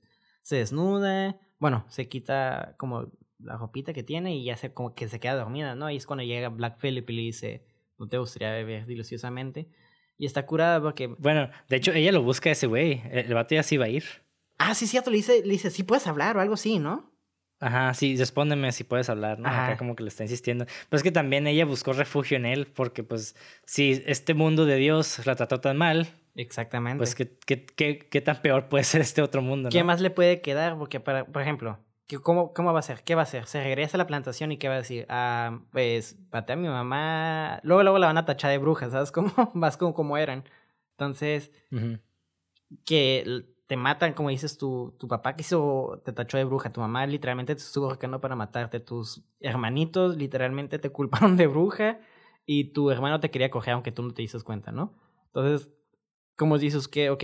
se 0.41 0.55
desnuda, 0.55 1.37
bueno, 1.59 1.83
se 1.89 2.07
quita 2.07 2.75
como 2.77 3.11
la 3.43 3.57
ropita 3.57 3.93
que 3.93 4.03
tiene 4.03 4.35
y 4.35 4.45
ya 4.45 4.57
se 4.57 4.73
como 4.73 4.93
que 4.95 5.07
se 5.07 5.19
queda 5.19 5.35
dormida, 5.35 5.75
¿no? 5.75 5.89
Y 5.89 5.97
es 5.97 6.05
cuando 6.05 6.23
llega 6.23 6.49
Black 6.49 6.79
Phillip 6.79 7.09
y 7.09 7.13
le 7.13 7.21
dice, 7.21 7.65
no 7.97 8.07
te 8.07 8.17
gustaría 8.17 8.51
beber 8.51 8.85
deliciosamente. 8.85 9.67
Y 10.17 10.25
está 10.25 10.45
curada 10.45 10.81
porque... 10.81 11.07
Bueno, 11.07 11.49
de 11.67 11.75
hecho 11.75 11.93
ella 11.93 12.11
lo 12.11 12.21
busca 12.21 12.49
a 12.49 12.53
ese 12.53 12.67
güey, 12.67 13.01
el 13.11 13.33
vato 13.33 13.55
ya 13.55 13.63
se 13.63 13.75
iba 13.75 13.85
a 13.85 13.89
ir. 13.89 14.03
Ah, 14.57 14.75
sí, 14.75 14.85
cierto, 14.85 15.09
le 15.09 15.17
dice, 15.17 15.41
le 15.43 15.51
dice, 15.51 15.71
sí 15.71 15.83
puedes 15.83 16.05
hablar 16.05 16.37
o 16.37 16.41
algo 16.41 16.53
así, 16.53 16.77
¿no? 16.77 17.11
Ajá, 17.59 17.93
sí, 17.93 18.17
respóndeme 18.17 18.71
si 18.71 18.83
puedes 18.83 19.07
hablar, 19.09 19.37
¿no? 19.37 19.47
Acá 19.47 19.77
como 19.77 19.95
que 19.95 20.01
le 20.01 20.09
está 20.09 20.23
insistiendo. 20.23 20.65
Pero 20.65 20.97
es 20.97 21.03
que 21.03 21.11
también 21.11 21.45
ella 21.45 21.63
buscó 21.63 21.93
refugio 21.93 22.37
en 22.37 22.47
él, 22.47 22.65
porque 22.65 23.03
pues 23.03 23.35
si 23.65 24.01
este 24.07 24.33
mundo 24.33 24.65
de 24.65 24.77
Dios 24.77 25.23
la 25.27 25.35
trató 25.35 25.61
tan 25.61 25.77
mal. 25.77 26.07
Exactamente. 26.33 26.97
Pues 26.97 27.13
qué, 27.13 27.37
qué, 27.45 27.65
qué, 27.65 27.99
qué 27.99 28.21
tan 28.21 28.41
peor 28.41 28.67
puede 28.67 28.83
ser 28.83 29.01
este 29.01 29.21
otro 29.21 29.43
mundo, 29.43 29.69
¿no? 29.69 29.71
¿Qué 29.71 29.83
más 29.83 30.01
le 30.01 30.09
puede 30.09 30.41
quedar? 30.41 30.75
Porque, 30.75 30.99
para, 30.99 31.25
por 31.25 31.43
ejemplo, 31.43 31.77
¿cómo, 32.17 32.53
¿cómo 32.53 32.73
va 32.73 32.79
a 32.79 32.83
ser? 32.83 33.03
¿Qué 33.03 33.15
va 33.15 33.21
a 33.21 33.23
hacer? 33.23 33.45
Se 33.45 33.63
regresa 33.63 33.97
a 33.97 33.99
la 33.99 34.07
plantación 34.07 34.51
y 34.51 34.57
¿qué 34.57 34.67
va 34.67 34.75
a 34.75 34.77
decir? 34.77 35.05
Ah, 35.09 35.61
pues, 35.71 36.17
pate 36.29 36.53
a 36.53 36.55
mi 36.55 36.67
mamá. 36.67 37.59
Luego, 37.63 37.83
luego 37.83 37.99
la 37.99 38.07
van 38.07 38.17
a 38.17 38.25
tachar 38.25 38.51
de 38.51 38.57
bruja, 38.57 38.89
¿sabes 38.89 39.11
cómo? 39.13 39.31
Vas 39.53 39.77
como, 39.77 39.93
como 39.93 40.17
eran. 40.17 40.43
Entonces, 40.91 41.51
que 42.85 43.45
te 43.67 43.77
matan, 43.77 44.13
como 44.13 44.29
dices, 44.29 44.57
tu, 44.57 44.95
tu 44.99 45.07
papá 45.07 45.35
quiso, 45.35 46.01
te 46.03 46.11
tachó 46.11 46.37
de 46.37 46.43
bruja, 46.43 46.71
tu 46.71 46.81
mamá 46.81 47.05
literalmente 47.07 47.55
te 47.55 47.61
estuvo 47.61 47.87
buscando 47.87 48.19
para 48.19 48.35
matarte, 48.35 48.79
tus 48.79 49.23
hermanitos 49.39 50.17
literalmente 50.17 50.77
te 50.79 50.89
culparon 50.89 51.37
de 51.37 51.47
bruja 51.47 51.99
y 52.45 52.73
tu 52.73 52.91
hermano 52.91 53.19
te 53.19 53.31
quería 53.31 53.49
coger 53.49 53.73
aunque 53.73 53.91
tú 53.91 54.03
no 54.03 54.13
te 54.13 54.21
dices 54.21 54.43
cuenta, 54.43 54.71
¿no? 54.71 54.93
Entonces, 55.27 55.69
como 56.35 56.57
dices 56.57 56.87
que, 56.87 57.09
ok, 57.09 57.23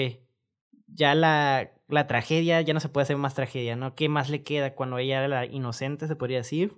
ya 0.88 1.16
la, 1.16 1.72
la 1.88 2.08
tragedia, 2.08 2.62
ya 2.62 2.74
no 2.74 2.80
se 2.80 2.90
puede 2.90 3.04
hacer 3.04 3.18
más 3.18 3.36
tragedia, 3.36 3.76
¿no? 3.76 3.96
¿Qué 3.96 4.10
más 4.10 4.30
le 4.30 4.44
queda 4.44 4.76
cuando 4.76 4.98
ella 4.98 5.20
era 5.20 5.28
la 5.28 5.46
inocente, 5.46 6.08
se 6.08 6.16
podría 6.16 6.38
decir? 6.40 6.78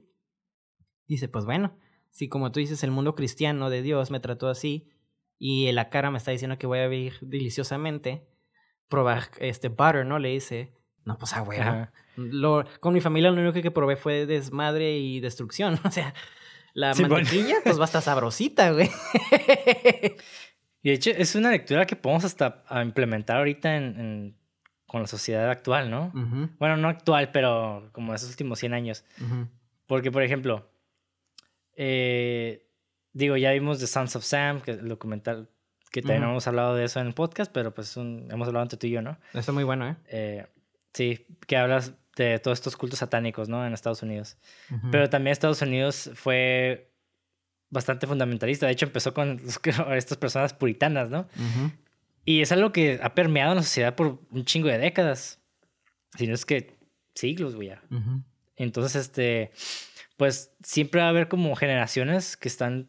Dice, 1.08 1.28
pues 1.28 1.46
bueno, 1.46 1.76
si 2.12 2.30
como 2.30 2.52
tú 2.52 2.60
dices, 2.60 2.84
el 2.84 2.92
mundo 2.92 3.16
cristiano 3.16 3.70
de 3.70 3.82
Dios 3.82 4.12
me 4.12 4.20
trató 4.20 4.48
así 4.48 4.90
y 5.40 5.72
la 5.72 5.90
cara 5.90 6.12
me 6.12 6.18
está 6.18 6.32
diciendo 6.32 6.58
que 6.58 6.68
voy 6.68 6.80
a 6.80 6.88
vivir 6.88 7.14
deliciosamente, 7.22 8.28
probar 8.88 9.24
este 9.40 9.70
butter, 9.70 10.06
¿no? 10.06 10.20
Le 10.20 10.30
dice, 10.30 10.74
no, 11.06 11.18
pues 11.18 11.34
a 11.34 11.42
huevo. 11.42 11.88
Lo, 12.16 12.66
con 12.80 12.94
mi 12.94 13.02
familia 13.02 13.32
lo 13.32 13.42
único 13.42 13.62
que 13.62 13.72
probé 13.72 13.96
fue 13.96 14.26
desmadre 14.26 14.98
y 14.98 15.20
destrucción. 15.20 15.80
O 15.86 15.92
sea, 15.92 16.14
la 16.74 16.94
mantequilla, 16.94 17.56
pues 17.64 17.80
va 17.80 17.84
a 17.84 17.86
estar 17.86 18.02
sabrosita, 18.02 18.72
güey. 18.72 18.90
y 20.84 20.90
de 20.90 20.94
hecho, 20.94 21.10
es 21.10 21.34
una 21.36 21.50
lectura 21.50 21.86
que 21.86 21.96
podemos 21.96 22.26
hasta 22.26 22.64
implementar 22.84 23.38
ahorita 23.38 23.76
en, 23.76 24.38
con 24.90 25.02
la 25.02 25.08
sociedad 25.08 25.50
actual, 25.50 25.90
¿no? 25.90 26.12
Bueno, 26.58 26.76
no 26.76 26.90
actual, 26.90 27.32
pero 27.32 27.90
como 27.94 28.14
esos 28.14 28.30
últimos 28.30 28.60
100 28.60 28.74
años. 28.74 29.06
Porque, 29.88 30.12
por 30.12 30.24
ejemplo, 30.24 30.70
eh, 31.78 32.68
digo, 33.14 33.38
ya 33.38 33.52
vimos 33.52 33.80
The 33.80 33.88
Sons 33.88 34.16
of 34.16 34.26
Sam, 34.26 34.62
que 34.62 34.72
el 34.72 34.90
documental 34.90 35.48
que 35.92 36.02
también 36.02 36.24
hemos 36.24 36.48
hablado 36.48 36.76
de 36.76 36.86
eso 36.86 37.00
en 37.00 37.08
el 37.08 37.14
podcast, 37.14 37.52
pero 37.52 37.74
pues 37.74 37.96
hemos 37.98 38.48
hablado 38.48 38.64
entre 38.64 38.78
tú 38.78 38.88
y 38.88 38.92
yo, 38.92 39.02
¿no? 39.02 39.18
Está 39.34 39.52
muy 39.52 39.64
bueno, 39.64 39.90
¿eh? 39.90 39.96
¿eh? 40.08 40.48
Sí, 40.94 41.26
que 41.48 41.58
hablas 41.58 41.94
de 42.16 42.38
todos 42.40 42.60
estos 42.60 42.76
cultos 42.76 43.00
satánicos, 43.00 43.50
¿no? 43.50 43.66
En 43.66 43.74
Estados 43.74 44.04
Unidos. 44.04 44.38
Pero 44.92 45.10
también 45.10 45.32
Estados 45.32 45.62
Unidos 45.62 46.12
fue 46.16 46.92
bastante 47.70 48.08
fundamentalista. 48.08 48.66
De 48.66 48.74
hecho, 48.74 48.86
empezó 48.86 49.14
con 49.14 49.40
estas 49.92 50.18
personas 50.18 50.54
puritanas, 50.54 51.10
¿no? 51.10 51.28
Y 52.30 52.44
es 52.44 52.52
algo 52.52 52.72
que 52.72 53.00
ha 53.02 53.16
permeado 53.16 53.54
en 53.54 53.56
la 53.56 53.64
sociedad 53.64 53.96
por 53.96 54.22
un 54.30 54.46
chingo 54.46 54.68
de 54.68 54.78
décadas. 54.78 55.42
Si 56.16 56.28
no 56.28 56.36
es 56.36 56.46
que 56.46 56.78
siglos, 57.16 57.56
güey. 57.56 57.72
Entonces, 58.56 59.08
este, 59.08 59.50
pues 60.16 60.56
siempre 60.64 61.02
va 61.02 61.08
a 61.08 61.10
haber 61.10 61.28
como 61.28 61.56
generaciones 61.56 62.38
que 62.38 62.48
están 62.48 62.88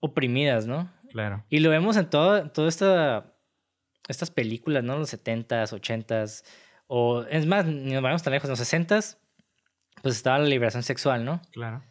oprimidas, 0.00 0.66
¿no? 0.66 0.92
Claro. 1.08 1.46
Y 1.48 1.60
lo 1.60 1.70
vemos 1.70 1.96
en 1.96 2.10
todo, 2.10 2.50
toda 2.50 2.68
esta, 2.68 3.34
estas 4.06 4.30
películas, 4.30 4.84
¿no? 4.84 4.98
Los 4.98 5.14
70s, 5.14 5.72
80s, 5.72 6.44
o 6.88 7.22
es 7.22 7.46
más, 7.46 7.64
ni 7.64 7.94
nos 7.94 8.02
vamos 8.02 8.22
tan 8.22 8.34
lejos, 8.34 8.50
en 8.50 8.50
los 8.50 8.60
60s, 8.60 9.16
pues 10.02 10.14
estaba 10.14 10.40
la 10.40 10.44
liberación 10.44 10.82
sexual, 10.82 11.24
¿no? 11.24 11.40
Claro. 11.52 11.82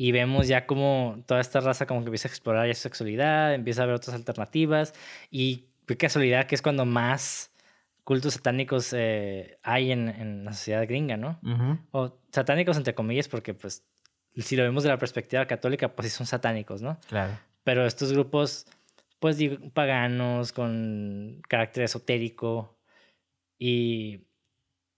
Y 0.00 0.12
vemos 0.12 0.46
ya 0.46 0.64
como 0.64 1.24
toda 1.26 1.40
esta 1.40 1.58
raza 1.58 1.84
como 1.84 2.00
que 2.00 2.06
empieza 2.06 2.28
a 2.28 2.30
explorar 2.30 2.68
ya 2.68 2.74
su 2.74 2.82
sexualidad, 2.82 3.52
empieza 3.52 3.82
a 3.82 3.86
ver 3.86 3.96
otras 3.96 4.14
alternativas, 4.14 4.94
y 5.28 5.64
qué 5.86 5.96
casualidad 5.96 6.46
que 6.46 6.54
es 6.54 6.62
cuando 6.62 6.86
más 6.86 7.50
cultos 8.04 8.34
satánicos 8.34 8.92
eh, 8.96 9.58
hay 9.64 9.90
en, 9.90 10.08
en, 10.08 10.44
la 10.44 10.52
sociedad 10.52 10.86
gringa, 10.86 11.16
¿no? 11.16 11.40
O 11.90 12.16
satánicos 12.30 12.76
entre 12.76 12.94
comillas, 12.94 13.26
porque 13.26 13.54
pues 13.54 13.84
si 14.36 14.54
lo 14.54 14.62
vemos 14.62 14.84
de 14.84 14.88
la 14.88 14.98
perspectiva 14.98 15.46
católica, 15.46 15.94
pues 15.96 16.12
sí 16.12 16.16
son 16.16 16.26
satánicos, 16.26 16.80
¿no? 16.80 16.96
Claro. 17.08 17.36
Pero 17.64 17.84
estos 17.84 18.12
grupos, 18.12 18.66
pues 19.18 19.36
digo, 19.36 19.56
paganos, 19.74 20.52
con 20.52 21.42
carácter 21.48 21.82
esotérico, 21.82 22.78
y 23.58 24.28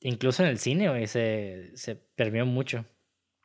incluso 0.00 0.42
en 0.42 0.50
el 0.50 0.58
cine, 0.58 1.06
se, 1.06 1.72
se 1.74 1.96
permeó 1.96 2.44
mucho. 2.44 2.84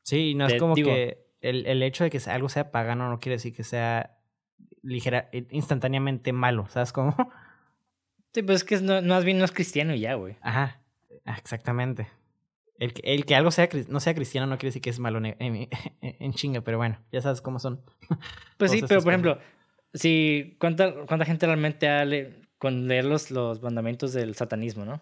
Sí, 0.03 0.35
no 0.35 0.47
es 0.47 0.59
como 0.59 0.75
que 0.75 1.24
el, 1.49 1.65
el, 1.65 1.83
hecho 1.83 2.03
de 2.03 2.09
que 2.09 2.19
algo 2.27 2.49
sea 2.49 2.71
pagano 2.71 3.09
no 3.09 3.19
quiere 3.19 3.35
decir 3.35 3.53
que 3.53 3.63
sea 3.63 4.17
ligera, 4.81 5.29
instantáneamente 5.51 6.33
malo, 6.33 6.67
¿sabes 6.69 6.91
cómo? 6.91 7.15
Sí, 8.33 8.41
pues 8.41 8.57
es 8.57 8.63
que 8.65 8.81
no, 8.81 9.01
más 9.01 9.23
bien 9.23 9.37
no 9.37 9.45
es 9.45 9.53
cristiano 9.53 9.95
ya, 9.95 10.15
güey. 10.15 10.35
Ajá, 10.41 10.81
exactamente. 11.37 12.09
El, 12.77 12.93
el, 13.05 13.25
que 13.25 13.33
algo 13.33 13.49
sea, 13.49 13.69
no 13.87 14.01
sea 14.01 14.13
cristiano 14.13 14.45
no 14.45 14.57
quiere 14.57 14.71
decir 14.71 14.81
que 14.81 14.89
es 14.89 14.99
malo 14.99 15.19
en, 15.23 15.69
en, 16.01 16.33
chinga, 16.33 16.59
pero 16.59 16.77
bueno, 16.77 16.99
ya 17.13 17.21
sabes 17.21 17.39
cómo 17.39 17.59
son. 17.59 17.81
Pues 18.57 18.71
sí, 18.71 18.83
pero 18.85 19.01
por 19.01 19.13
ejemplo, 19.13 19.39
si 19.93 20.57
¿cuánta, 20.59 20.93
cuánta 21.05 21.23
gente 21.23 21.45
realmente 21.45 21.87
ha 21.87 22.05
con 22.57 22.89
leer 22.89 23.05
los, 23.05 23.31
los 23.31 23.61
mandamientos 23.61 24.11
del 24.11 24.35
satanismo, 24.35 24.83
¿no? 24.83 24.99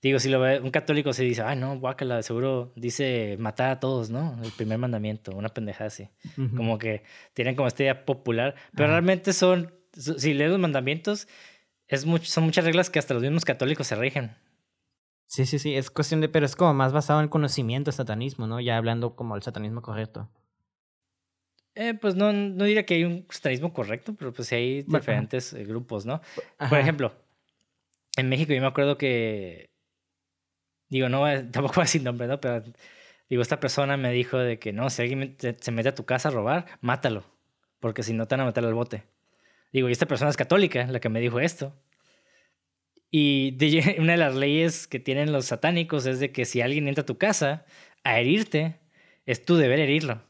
Digo, 0.00 0.20
si 0.20 0.28
lo 0.28 0.38
ve 0.38 0.60
un 0.60 0.70
católico 0.70 1.12
se 1.12 1.24
dice, 1.24 1.42
ay, 1.42 1.56
no, 1.56 1.78
guácala, 1.78 2.22
seguro 2.22 2.72
dice 2.76 3.36
matar 3.40 3.70
a 3.70 3.80
todos, 3.80 4.10
¿no? 4.10 4.38
El 4.44 4.52
primer 4.52 4.78
mandamiento, 4.78 5.32
una 5.32 5.48
pendejada 5.48 5.88
así. 5.88 6.08
Como 6.56 6.78
que 6.78 7.02
tienen 7.34 7.56
como 7.56 7.66
esta 7.66 7.82
idea 7.82 8.04
popular, 8.04 8.54
pero 8.76 8.90
realmente 8.90 9.32
son, 9.32 9.74
si 9.92 10.34
lees 10.34 10.50
los 10.50 10.60
mandamientos, 10.60 11.26
es 11.88 12.06
mucho, 12.06 12.26
son 12.26 12.44
muchas 12.44 12.64
reglas 12.64 12.90
que 12.90 13.00
hasta 13.00 13.14
los 13.14 13.24
mismos 13.24 13.44
católicos 13.44 13.88
se 13.88 13.96
rigen. 13.96 14.36
Sí, 15.26 15.46
sí, 15.46 15.58
sí, 15.58 15.74
es 15.74 15.90
cuestión 15.90 16.20
de, 16.20 16.28
pero 16.28 16.46
es 16.46 16.54
como 16.54 16.72
más 16.74 16.92
basado 16.92 17.18
en 17.18 17.24
el 17.24 17.30
conocimiento 17.30 17.90
del 17.90 17.96
satanismo, 17.96 18.46
¿no? 18.46 18.60
Ya 18.60 18.76
hablando 18.76 19.16
como 19.16 19.34
el 19.34 19.42
satanismo 19.42 19.82
correcto. 19.82 20.30
Eh, 21.74 21.94
pues 21.94 22.14
no, 22.14 22.32
no 22.32 22.64
diría 22.64 22.86
que 22.86 22.94
hay 22.94 23.04
un 23.04 23.26
satanismo 23.30 23.72
correcto, 23.72 24.14
pero 24.16 24.32
pues 24.32 24.52
hay 24.52 24.82
diferentes 24.82 25.52
eh, 25.52 25.64
grupos, 25.64 26.06
¿no? 26.06 26.20
Por 26.68 26.78
ejemplo, 26.78 27.12
en 28.16 28.28
México 28.28 28.52
yo 28.52 28.60
me 28.60 28.66
acuerdo 28.66 28.96
que, 28.96 29.70
digo, 30.88 31.08
no, 31.08 31.22
tampoco 31.50 31.76
voy 31.76 31.82
a 31.82 31.84
decir 31.84 32.02
nombre, 32.02 32.26
¿no? 32.26 32.40
Pero 32.40 32.62
digo, 33.28 33.42
esta 33.42 33.60
persona 33.60 33.96
me 33.96 34.12
dijo 34.12 34.38
de 34.38 34.58
que 34.58 34.72
no, 34.72 34.90
si 34.90 35.02
alguien 35.02 35.36
se 35.38 35.70
mete 35.70 35.90
a 35.90 35.94
tu 35.94 36.04
casa 36.04 36.28
a 36.28 36.32
robar, 36.32 36.66
mátalo, 36.80 37.24
porque 37.80 38.02
si 38.02 38.12
no 38.12 38.26
te 38.26 38.34
van 38.34 38.42
a 38.42 38.46
meter 38.46 38.64
al 38.64 38.74
bote. 38.74 39.04
Digo, 39.72 39.88
y 39.88 39.92
esta 39.92 40.06
persona 40.06 40.30
es 40.30 40.36
católica, 40.36 40.86
la 40.86 41.00
que 41.00 41.08
me 41.08 41.20
dijo 41.20 41.40
esto. 41.40 41.74
Y 43.10 43.56
una 43.98 44.12
de 44.12 44.18
las 44.18 44.34
leyes 44.34 44.86
que 44.86 44.98
tienen 44.98 45.32
los 45.32 45.46
satánicos 45.46 46.06
es 46.06 46.20
de 46.20 46.32
que 46.32 46.44
si 46.44 46.60
alguien 46.60 46.88
entra 46.88 47.02
a 47.02 47.06
tu 47.06 47.18
casa 47.18 47.64
a 48.04 48.18
herirte, 48.18 48.78
es 49.26 49.44
tu 49.44 49.56
deber 49.56 49.80
herirlo. 49.80 50.22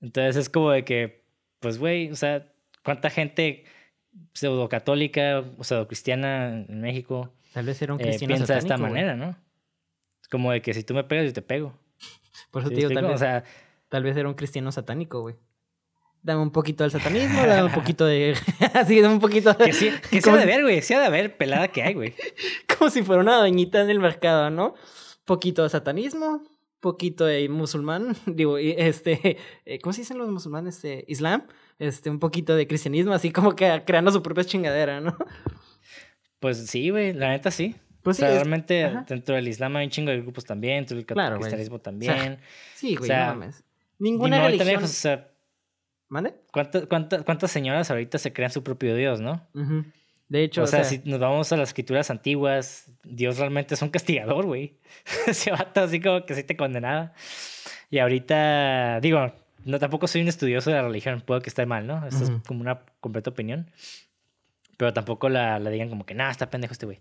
Entonces 0.00 0.36
es 0.36 0.48
como 0.48 0.70
de 0.70 0.84
que, 0.84 1.24
pues, 1.60 1.78
güey, 1.78 2.10
o 2.10 2.16
sea, 2.16 2.52
¿cuánta 2.82 3.10
gente 3.10 3.64
pseudo 4.32 4.68
católica 4.68 5.44
o 5.58 5.64
pseudo 5.64 5.86
cristiana 5.86 6.64
en 6.68 6.80
México 6.80 7.34
Tal 7.56 7.64
vez 7.64 7.80
era 7.80 7.94
un 7.94 8.00
eh, 8.02 8.18
piensa 8.18 8.52
de 8.52 8.58
esta 8.58 8.76
manera, 8.76 9.16
¿no? 9.16 9.34
Es 10.20 10.28
como 10.28 10.52
de 10.52 10.60
que 10.60 10.74
si 10.74 10.84
tú 10.84 10.92
me 10.92 11.04
pegas, 11.04 11.24
yo 11.24 11.32
te 11.32 11.40
pego. 11.40 11.72
Por 12.50 12.60
eso, 12.60 12.70
tío, 12.70 12.90
tal 12.90 13.06
vez, 13.06 13.14
o 13.14 13.16
sea, 13.16 13.44
tal 13.88 14.02
vez 14.02 14.14
era 14.14 14.28
un 14.28 14.34
cristiano 14.34 14.70
satánico, 14.72 15.22
güey 15.22 15.36
dame 16.22 16.42
un 16.42 16.50
poquito 16.50 16.84
del 16.84 16.90
satanismo, 16.90 17.46
dame 17.46 17.64
un 17.64 17.72
poquito 17.74 18.04
de. 18.04 18.36
Así, 18.74 19.00
dame 19.00 19.14
un 19.14 19.20
poquito 19.20 19.54
de. 19.54 19.64
Que 19.64 19.72
sí, 19.72 19.90
que 20.10 20.18
ha 20.28 20.36
de 20.36 20.42
haber, 20.42 20.64
güey. 20.64 20.82
Sí 20.82 20.92
ha 20.92 21.00
de 21.00 21.06
haber 21.06 21.38
pelada 21.38 21.68
que 21.68 21.82
hay, 21.82 21.94
güey. 21.94 22.14
Como 22.76 22.90
si 22.90 23.02
fuera 23.02 23.22
una 23.22 23.36
doñita 23.36 23.80
en 23.80 23.88
el 23.88 24.00
mercado, 24.00 24.50
¿no? 24.50 24.74
Poquito 25.24 25.62
de 25.62 25.70
satanismo, 25.70 26.42
poquito 26.80 27.24
de 27.24 27.48
musulmán, 27.48 28.16
digo, 28.26 28.58
este, 28.58 29.38
eh, 29.64 29.78
¿cómo 29.80 29.94
se 29.94 30.02
dicen 30.02 30.18
los 30.18 30.28
musulmanes? 30.28 30.76
Este, 30.76 31.06
Islam, 31.08 31.46
este, 31.78 32.10
un 32.10 32.18
poquito 32.18 32.54
de 32.54 32.66
cristianismo, 32.66 33.14
así 33.14 33.32
como 33.32 33.56
que 33.56 33.82
creando 33.86 34.12
su 34.12 34.22
propia 34.22 34.44
chingadera, 34.44 35.00
¿no? 35.00 35.16
Pues 36.40 36.66
sí, 36.66 36.90
güey, 36.90 37.12
la 37.12 37.30
neta 37.30 37.50
sí. 37.50 37.76
Pues 38.02 38.18
sí, 38.18 38.22
realmente 38.22 38.92
dentro 39.08 39.34
del 39.34 39.48
Islam 39.48 39.76
hay 39.76 39.86
un 39.86 39.90
chingo 39.90 40.10
de 40.12 40.20
grupos 40.20 40.44
también, 40.44 40.84
dentro 40.84 40.96
del 40.96 41.06
cristianismo 41.38 41.80
también. 41.80 42.38
sí, 42.74 42.94
güey, 42.94 43.10
no 43.10 43.16
mames. 43.16 43.64
Ninguna 43.98 44.46
religión... 44.46 44.84
o 44.84 44.86
sea, 44.86 45.28
¿Mande? 46.08 46.34
¿Cuántas, 46.52 46.86
cuántas, 46.86 47.24
cuántas 47.24 47.50
señoras 47.50 47.90
ahorita 47.90 48.18
se 48.18 48.32
crean 48.32 48.50
su 48.50 48.62
propio 48.62 48.94
Dios, 48.94 49.20
no? 49.20 49.44
De 50.28 50.42
hecho, 50.42 50.62
o 50.62 50.66
sea, 50.66 50.84
si 50.84 51.00
nos 51.04 51.20
vamos 51.20 51.52
a 51.52 51.56
las 51.56 51.70
escrituras 51.70 52.10
antiguas, 52.10 52.90
Dios 53.04 53.38
realmente 53.38 53.74
es 53.74 53.82
un 53.82 53.90
castigador, 53.90 54.44
güey. 54.44 54.76
Se 55.32 55.52
va 55.52 55.70
así 55.74 56.00
como 56.00 56.24
que 56.26 56.34
sí 56.34 56.42
te 56.42 56.56
condenaba. 56.56 57.12
Y 57.90 57.98
ahorita, 57.98 59.00
digo, 59.00 59.32
no 59.64 59.78
tampoco 59.78 60.08
soy 60.08 60.22
un 60.22 60.28
estudioso 60.28 60.70
de 60.70 60.76
la 60.76 60.82
religión, 60.82 61.22
puedo 61.24 61.40
que 61.40 61.48
esté 61.48 61.64
mal, 61.64 61.86
¿no? 61.86 62.04
Esto 62.06 62.24
es 62.24 62.30
como 62.46 62.60
una 62.60 62.80
completa 63.00 63.30
opinión. 63.30 63.70
Pero 64.76 64.92
tampoco 64.92 65.28
la, 65.28 65.58
la 65.58 65.70
digan 65.70 65.88
como 65.88 66.04
que, 66.04 66.14
nada, 66.14 66.30
está 66.30 66.50
pendejo 66.50 66.72
este 66.72 66.86
güey. 66.86 67.00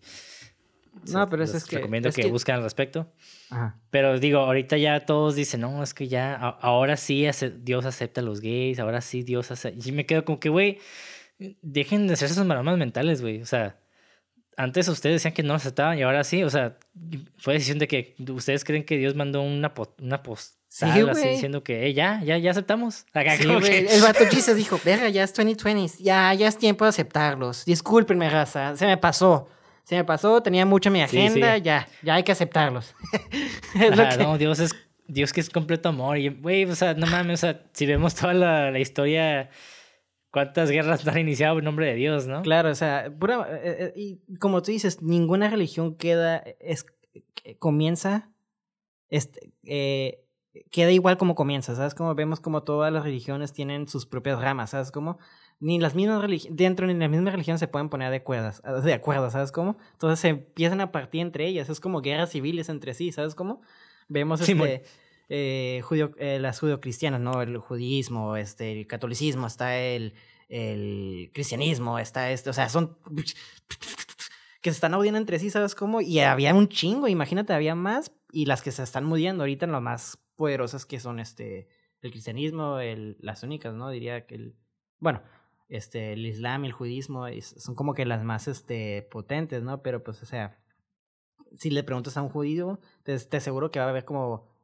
No, 1.11 1.29
pero 1.29 1.43
eso 1.43 1.57
es 1.57 1.65
que. 1.65 1.77
Recomiendo 1.77 2.09
que, 2.11 2.27
busquen 2.27 2.55
al 2.55 2.63
respecto. 2.63 3.11
Ajá. 3.49 3.77
Pero 3.89 4.19
digo, 4.19 4.39
ahorita 4.39 4.77
ya 4.77 5.01
todos 5.01 5.35
dicen, 5.35 5.61
no, 5.61 5.83
es 5.83 5.93
que 5.93 6.07
ya, 6.07 6.35
ahora 6.35 6.97
sí 6.97 7.27
Dios 7.59 7.85
acepta 7.85 8.21
a 8.21 8.23
los 8.23 8.39
gays, 8.41 8.79
ahora 8.79 9.01
sí 9.01 9.23
Dios 9.23 9.51
acepta. 9.51 9.87
Y 9.87 9.91
me 9.91 10.05
quedo 10.05 10.23
como 10.23 10.39
que, 10.39 10.49
güey, 10.49 10.79
dejen 11.61 12.07
de 12.07 12.13
hacer 12.13 12.31
esos 12.31 12.45
maramas 12.45 12.77
mentales, 12.77 13.21
güey. 13.21 13.41
O 13.41 13.45
sea, 13.45 13.77
antes 14.57 14.87
ustedes 14.87 15.15
decían 15.15 15.33
que 15.33 15.43
no 15.43 15.53
aceptaban 15.53 15.97
y 15.97 16.03
ahora 16.03 16.23
sí, 16.23 16.43
o 16.43 16.49
sea, 16.49 16.77
fue 17.37 17.53
decisión 17.53 17.79
de 17.79 17.87
que 17.87 18.15
ustedes 18.29 18.63
creen 18.63 18.83
que 18.83 18.97
Dios 18.97 19.15
mandó 19.15 19.41
una, 19.41 19.73
una 19.99 20.23
post 20.23 20.55
Sí, 20.75 20.83
así 20.83 21.29
diciendo 21.29 21.63
que 21.63 21.93
ya, 21.93 22.21
ya, 22.21 22.37
ya 22.37 22.51
aceptamos. 22.51 23.05
El 23.13 24.01
vato 24.01 24.25
Jesus 24.29 24.57
dijo, 24.57 24.77
verga, 24.83 25.07
ya 25.07 25.23
es 25.23 25.33
2020, 25.33 26.03
ya, 26.03 26.33
ya 26.33 26.49
es 26.49 26.57
tiempo 26.57 26.83
de 26.83 26.89
aceptarlos. 26.89 27.63
Discúlpenme, 27.63 28.29
raza, 28.29 28.75
se 28.75 28.85
me 28.85 28.97
pasó. 28.97 29.47
Se 29.85 29.95
me 29.95 30.03
pasó, 30.03 30.43
tenía 30.43 30.65
mucha 30.65 30.89
mi 30.89 31.01
agenda, 31.01 31.57
ya, 31.59 31.87
ya 32.01 32.15
hay 32.15 32.23
que 32.23 32.33
aceptarlos. 32.33 32.93
No, 34.19 34.37
Dios 34.37 34.59
es, 34.59 34.75
Dios 35.07 35.31
que 35.31 35.39
es 35.39 35.49
completo 35.49 35.87
amor. 35.87 36.17
Y, 36.17 36.27
güey, 36.27 36.65
o 36.65 36.75
sea, 36.75 36.93
no 36.93 37.07
mames, 37.07 37.39
o 37.39 37.47
sea, 37.47 37.61
si 37.71 37.85
vemos 37.85 38.13
toda 38.13 38.33
la, 38.33 38.69
la 38.69 38.79
historia, 38.79 39.49
cuántas 40.35 40.69
guerras 40.69 41.07
han 41.07 41.17
iniciado 41.17 41.59
en 41.59 41.63
nombre 41.63 41.85
de 41.85 41.95
Dios, 41.95 42.27
¿no? 42.27 42.41
Claro, 42.41 42.69
o 42.69 42.75
sea, 42.75 43.09
pura, 43.17 43.47
eh, 43.51 43.77
eh, 43.79 43.93
y 43.95 44.37
como 44.37 44.61
tú 44.61 44.71
dices, 44.71 45.01
ninguna 45.01 45.49
religión 45.49 45.95
queda, 45.95 46.43
es, 46.59 46.85
comienza, 47.57 48.29
este, 49.07 49.53
eh, 49.63 50.25
queda 50.71 50.91
igual 50.91 51.17
como 51.17 51.35
comienza, 51.35 51.73
¿sabes? 51.73 51.95
Como 51.95 52.13
vemos 52.15 52.41
como 52.41 52.63
todas 52.63 52.91
las 52.91 53.05
religiones 53.05 53.53
tienen 53.53 53.87
sus 53.87 54.05
propias 54.05 54.41
ramas, 54.41 54.71
¿sabes? 54.71 54.91
Como 54.91 55.19
ni 55.61 55.79
las 55.79 55.95
mismas 55.95 56.21
religiones, 56.21 56.57
dentro 56.57 56.85
ni 56.85 56.95
las 56.95 57.09
mismas 57.09 57.31
religiones 57.31 57.61
se 57.61 57.69
pueden 57.69 57.87
poner 57.87 58.09
de 58.09 58.17
acuerdo, 58.17 58.51
de 58.81 58.93
acuerdo, 58.93 59.29
¿sabes 59.29 59.53
cómo? 59.53 59.77
Entonces 59.93 60.19
se 60.19 60.27
empiezan 60.27 60.81
a 60.81 60.91
partir 60.91 61.21
entre 61.21 61.47
ellas, 61.47 61.69
es 61.69 61.79
como 61.79 62.01
guerras 62.01 62.31
civiles 62.31 62.67
entre 62.67 62.93
sí, 62.93 63.13
¿sabes 63.13 63.35
cómo? 63.35 63.61
Vemos 64.09 64.41
este, 64.41 64.83
eh, 65.29 65.81
eh, 66.17 66.39
las 66.39 66.59
judio-cristianas, 66.59 67.19
¿no? 67.19 67.41
El 67.41 67.57
judísmo, 67.57 68.37
este, 68.37 68.71
el 68.71 68.87
catolicismo, 68.87 69.47
está 69.47 69.77
el, 69.77 70.13
el 70.49 71.31
cristianismo, 71.33 71.99
está 71.99 72.31
este, 72.31 72.49
o 72.49 72.53
sea, 72.53 72.69
son 72.69 72.97
que 74.61 74.71
se 74.71 74.75
están 74.75 74.93
audiendo 74.93 75.19
entre 75.19 75.39
sí, 75.39 75.49
¿sabes 75.49 75.75
cómo? 75.75 76.01
Y 76.01 76.19
había 76.19 76.53
un 76.53 76.69
chingo, 76.69 77.07
imagínate, 77.07 77.53
había 77.53 77.75
más, 77.75 78.11
y 78.31 78.45
las 78.45 78.61
que 78.61 78.71
se 78.71 78.83
están 78.83 79.05
muriendo 79.05 79.43
ahorita 79.43 79.67
lo 79.67 79.81
más 79.81 80.19
poderosas 80.35 80.85
que 80.85 80.99
son 80.99 81.19
este 81.19 81.67
el 82.01 82.11
cristianismo, 82.11 82.79
el, 82.79 83.17
las 83.19 83.41
únicas, 83.41 83.73
¿no? 83.73 83.89
Diría 83.89 84.27
que 84.27 84.35
el 84.35 84.55
bueno, 84.99 85.23
este 85.69 86.13
el 86.13 86.25
islam, 86.25 86.65
el 86.65 86.71
judismo 86.71 87.25
son 87.41 87.75
como 87.75 87.93
que 87.93 88.05
las 88.05 88.23
más 88.23 88.47
este 88.47 89.07
potentes, 89.11 89.63
¿no? 89.63 89.81
Pero 89.81 90.03
pues 90.03 90.21
o 90.21 90.25
sea, 90.25 90.59
si 91.55 91.71
le 91.71 91.83
preguntas 91.83 92.17
a 92.17 92.21
un 92.21 92.29
judío, 92.29 92.79
te, 93.03 93.17
te 93.19 93.37
aseguro 93.37 93.71
que 93.71 93.79
va 93.79 93.85
a 93.85 93.89
haber 93.89 94.05
como 94.05 94.54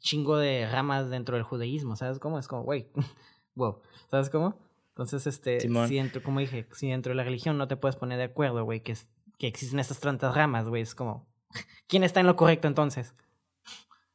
chingo 0.00 0.36
de 0.36 0.68
ramas 0.70 1.10
dentro 1.10 1.36
del 1.36 1.44
judaísmo, 1.44 1.96
¿sabes 1.96 2.18
cómo? 2.18 2.38
Es 2.38 2.48
como, 2.48 2.62
güey, 2.62 2.88
wow, 3.54 3.80
¿sabes 4.10 4.30
cómo? 4.30 4.58
Entonces, 4.90 5.26
este, 5.26 5.60
si 5.60 5.94
dentro, 5.94 6.22
como 6.22 6.40
dije, 6.40 6.66
si 6.72 6.88
dentro 6.90 7.10
de 7.10 7.16
la 7.16 7.24
religión 7.24 7.56
no 7.56 7.68
te 7.68 7.76
puedes 7.76 7.96
poner 7.96 8.18
de 8.18 8.24
acuerdo, 8.24 8.64
güey, 8.64 8.80
que, 8.80 8.96
que 9.38 9.46
existen 9.46 9.78
estas 9.78 10.00
tantas 10.00 10.34
ramas, 10.34 10.68
güey, 10.68 10.82
es 10.82 10.94
como, 10.94 11.28
¿quién 11.86 12.02
está 12.02 12.20
en 12.20 12.26
lo 12.26 12.36
correcto 12.36 12.66
entonces? 12.66 13.14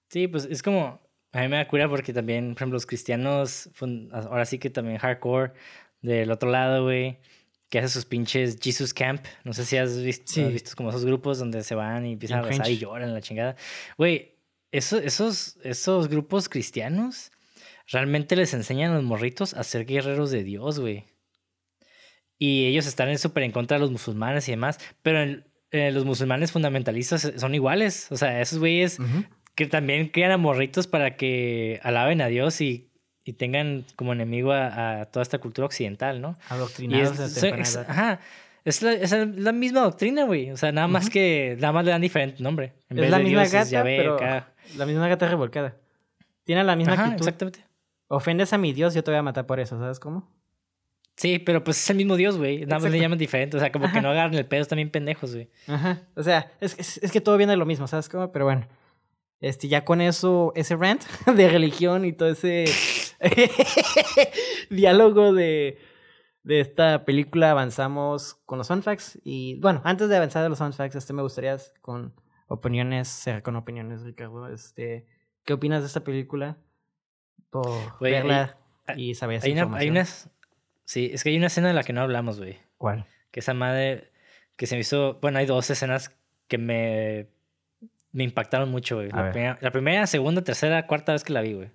Sí, 0.10 0.28
pues 0.28 0.46
es 0.46 0.62
como, 0.62 1.02
a 1.32 1.42
mí 1.42 1.48
me 1.48 1.56
da 1.56 1.68
cura 1.68 1.90
porque 1.90 2.14
también, 2.14 2.50
por 2.50 2.58
ejemplo, 2.58 2.76
los 2.76 2.86
cristianos, 2.86 3.70
ahora 4.12 4.46
sí 4.46 4.60
que 4.60 4.70
también 4.70 4.98
hardcore, 4.98 5.54
del 6.02 6.30
otro 6.32 6.50
lado, 6.50 6.84
güey, 6.84 7.20
que 7.70 7.80
hace 7.80 7.88
sus 7.88 8.06
pinches 8.06 8.60
Jesus 8.62 8.94
Camp. 8.94 9.26
No 9.44 9.54
sé 9.54 9.66
si 9.66 9.78
has 9.78 10.00
visto, 10.00 10.48
visto 10.50 10.76
como 10.76 10.90
esos 10.90 11.06
grupos 11.06 11.40
donde 11.40 11.64
se 11.64 11.74
van 11.74 12.06
y 12.06 12.14
empiezan 12.14 12.40
a 12.40 12.42
rezar 12.44 12.70
y 12.70 12.78
lloran 12.78 13.14
la 13.14 13.22
chingada. 13.22 13.56
Güey, 13.98 14.33
eso, 14.74 14.98
esos, 14.98 15.58
esos 15.64 16.10
grupos 16.10 16.50
cristianos 16.50 17.32
realmente 17.88 18.36
les 18.36 18.54
enseñan 18.54 18.92
a 18.92 18.96
los 18.96 19.04
morritos 19.04 19.54
a 19.54 19.64
ser 19.64 19.86
guerreros 19.86 20.32
de 20.32 20.44
Dios, 20.44 20.80
güey. 20.80 21.06
Y 22.40 22.66
ellos 22.66 22.88
están 22.88 23.16
súper 23.20 23.44
en 23.44 23.52
contra 23.52 23.78
de 23.78 23.82
los 23.82 23.92
musulmanes 23.92 24.48
y 24.48 24.52
demás, 24.52 24.80
pero 25.04 25.42
los 25.72 26.06
musulmanes 26.06 26.52
fundamentalistas 26.52 27.34
son 27.38 27.54
iguales. 27.54 28.12
O 28.12 28.18
sea, 28.18 28.42
esos 28.42 28.60
güeyes 28.60 28.98
que 29.56 29.68
también 29.68 30.10
crean 30.10 30.32
a 30.32 30.38
morritos 30.38 30.88
para 30.88 31.16
que 31.16 31.80
alaben 31.84 32.22
a 32.22 32.28
Dios 32.28 32.60
y, 32.60 32.90
y 33.24 33.34
tengan 33.34 33.86
como 33.96 34.12
enemigo 34.14 34.52
a, 34.54 35.06
toda 35.12 35.22
esta 35.22 35.38
cultura 35.38 35.68
occidental, 35.68 36.20
¿no? 36.20 36.36
Adoctrinados 36.50 37.20
es, 37.20 37.78
Ajá. 37.78 38.20
Es 38.66 38.82
la, 38.82 38.94
es 38.94 39.12
la 39.12 39.52
misma 39.52 39.82
doctrina, 39.82 40.24
güey. 40.24 40.52
O 40.52 40.58
sea, 40.58 40.72
nada 40.72 40.88
más 40.88 41.10
que 41.10 41.58
nada 41.60 41.74
más 41.74 41.86
le 41.86 41.92
dan 41.92 42.02
diferente 42.02 42.42
nombre. 42.42 42.74
es 42.90 43.10
la 43.10 43.20
misma 43.20 43.46
gata, 43.46 43.84
pero 43.84 44.18
la 44.78 44.86
misma 44.86 45.08
gata 45.08 45.28
revolcada. 45.28 45.76
Tiene 46.46 46.64
la 46.64 46.76
misma 46.76 46.94
Ajá, 46.94 47.16
exactamente. 47.16 47.66
Ofendes 48.08 48.54
a 48.54 48.58
mi 48.58 48.74
Dios, 48.74 48.94
yo 48.94 49.04
te 49.04 49.12
voy 49.12 49.18
a 49.18 49.24
matar 49.24 49.46
por 49.46 49.60
eso, 49.60 49.78
¿sabes 49.80 50.00
cómo? 50.00 50.30
Sí, 51.16 51.40
pero 51.40 51.64
pues 51.64 51.78
es 51.78 51.90
el 51.90 51.98
mismo 51.98 52.16
Dios, 52.16 52.38
güey. 52.38 52.66
Nada 52.66 52.80
más 52.80 52.92
le 52.92 53.00
llaman 53.00 53.18
diferente. 53.18 53.58
O 53.58 53.60
sea, 53.60 53.72
como 53.72 53.92
que 53.92 54.02
no 54.02 54.10
agarran 54.10 54.34
el 54.34 54.46
pedo, 54.46 54.62
están 54.62 54.78
bien 54.78 54.90
pendejos, 54.90 55.34
güey. 55.34 55.50
Ajá. 55.68 56.02
O 56.16 56.24
sea, 56.24 56.52
es, 56.60 56.78
es, 56.80 56.98
es, 56.98 57.12
que 57.12 57.22
todo 57.22 57.38
viene 57.38 57.52
de 57.52 57.58
lo 57.58 57.66
mismo, 57.66 57.88
¿sabes 57.88 58.10
cómo? 58.10 58.32
Pero 58.32 58.46
bueno. 58.46 58.68
Este, 59.40 59.68
ya 59.68 59.84
con 59.84 60.00
eso, 60.00 60.54
ese 60.56 60.78
rant 60.78 61.04
de 61.36 61.50
religión 61.50 62.06
y 62.06 62.14
todo 62.14 62.30
ese 62.30 62.66
diálogo 64.70 65.34
de, 65.34 65.78
de 66.44 66.60
esta 66.60 67.06
película, 67.06 67.52
avanzamos 67.52 68.36
con 68.46 68.58
los 68.58 68.68
fun 68.68 68.84
facts. 68.84 69.20
Y 69.24 69.60
bueno, 69.60 69.82
antes 69.84 70.10
de 70.10 70.18
avanzar 70.18 70.44
de 70.44 70.50
los 70.50 70.58
fun 70.58 70.74
facts, 70.74 70.96
este, 70.96 71.14
me 71.14 71.22
gustaría 71.22 71.58
con 71.82 72.14
opiniones, 72.48 73.08
ser 73.08 73.42
con 73.44 73.56
opiniones, 73.56 74.04
Ricardo. 74.04 74.48
Este, 74.48 75.08
¿Qué 75.44 75.54
opinas 75.54 75.82
de 75.82 75.88
esta 75.88 76.04
película? 76.04 76.58
Por 77.50 78.00
verla 78.00 78.58
y 78.96 79.16
saber 79.16 79.40
hay, 79.44 79.52
una, 79.54 79.78
hay 79.78 79.90
unas, 79.90 80.30
Sí, 80.86 81.12
es 81.14 81.24
que 81.24 81.30
hay 81.30 81.38
una 81.38 81.48
escena 81.48 81.70
de 81.70 81.74
la 81.74 81.84
que 81.84 81.94
no 81.94 82.02
hablamos, 82.02 82.40
güey. 82.40 82.60
¿Cuál? 82.78 83.06
Que 83.32 83.40
esa 83.40 83.54
madre 83.54 84.12
que 84.56 84.68
se 84.68 84.76
me 84.76 84.82
hizo. 84.82 85.20
Bueno, 85.22 85.40
hay 85.40 85.46
dos 85.46 85.70
escenas 85.70 86.16
que 86.48 86.58
me 86.58 87.30
me 88.14 88.24
impactaron 88.24 88.70
mucho, 88.70 88.96
güey. 88.96 89.10
La 89.10 89.32
primera, 89.32 89.58
la 89.60 89.72
primera, 89.72 90.08
segunda, 90.08 90.44
tercera, 90.44 90.86
cuarta 90.88 91.14
vez 91.14 91.24
que 91.24 91.34
la 91.34 91.42
vi, 91.42 91.54
güey. 91.54 91.72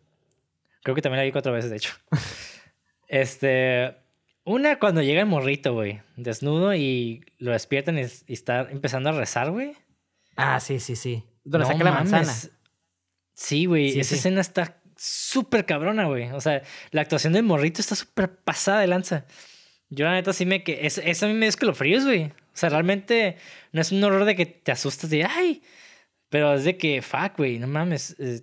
Creo 0.82 0.94
que 0.94 1.02
también 1.02 1.18
la 1.18 1.24
vi 1.24 1.32
cuatro 1.32 1.52
veces, 1.52 1.70
de 1.70 1.76
hecho. 1.76 1.94
este. 3.08 3.96
Una 4.48 4.78
cuando 4.78 5.02
llega 5.02 5.20
el 5.20 5.26
morrito, 5.26 5.74
güey, 5.74 6.00
desnudo 6.16 6.74
y 6.74 7.22
lo 7.38 7.52
despiertan 7.52 7.98
y, 7.98 8.06
está 8.32 8.66
empezando 8.70 9.10
a 9.10 9.12
rezar, 9.12 9.50
güey. 9.50 9.74
Ah, 10.36 10.58
sí, 10.58 10.80
sí, 10.80 10.96
sí. 10.96 11.22
Donde 11.44 11.66
saca 11.66 11.84
la 11.84 11.92
manzana. 11.92 12.32
Sí, 13.34 13.66
güey. 13.66 14.00
esa 14.00 14.14
escena 14.14 14.40
está 14.40 14.80
súper 14.96 15.66
cabrona, 15.66 16.06
güey. 16.06 16.30
O 16.30 16.40
sea, 16.40 16.62
la 16.92 17.02
actuación 17.02 17.34
del 17.34 17.42
morrito 17.42 17.82
está 17.82 17.94
súper 17.94 18.36
pasada 18.38 18.80
de 18.80 18.86
lanza. 18.86 19.26
Yo, 19.90 20.06
la 20.06 20.14
neta, 20.14 20.32
sí 20.32 20.46
me 20.46 20.64
que. 20.64 20.86
Eso 20.86 21.26
a 21.26 21.28
mí 21.28 21.34
me 21.34 21.46
escalofríos, 21.46 22.06
güey. 22.06 22.24
O 22.24 22.54
sea, 22.54 22.70
realmente 22.70 23.36
no 23.72 23.82
es 23.82 23.92
un 23.92 24.02
horror 24.02 24.24
de 24.24 24.34
que 24.34 24.46
te 24.46 24.72
asustas 24.72 25.10
de, 25.10 25.24
ay, 25.24 25.62
pero 26.30 26.54
es 26.54 26.64
de 26.64 26.78
que, 26.78 27.02
fuck, 27.02 27.36
güey, 27.36 27.58
no 27.58 27.66
mames. 27.66 28.16
Eh, 28.18 28.40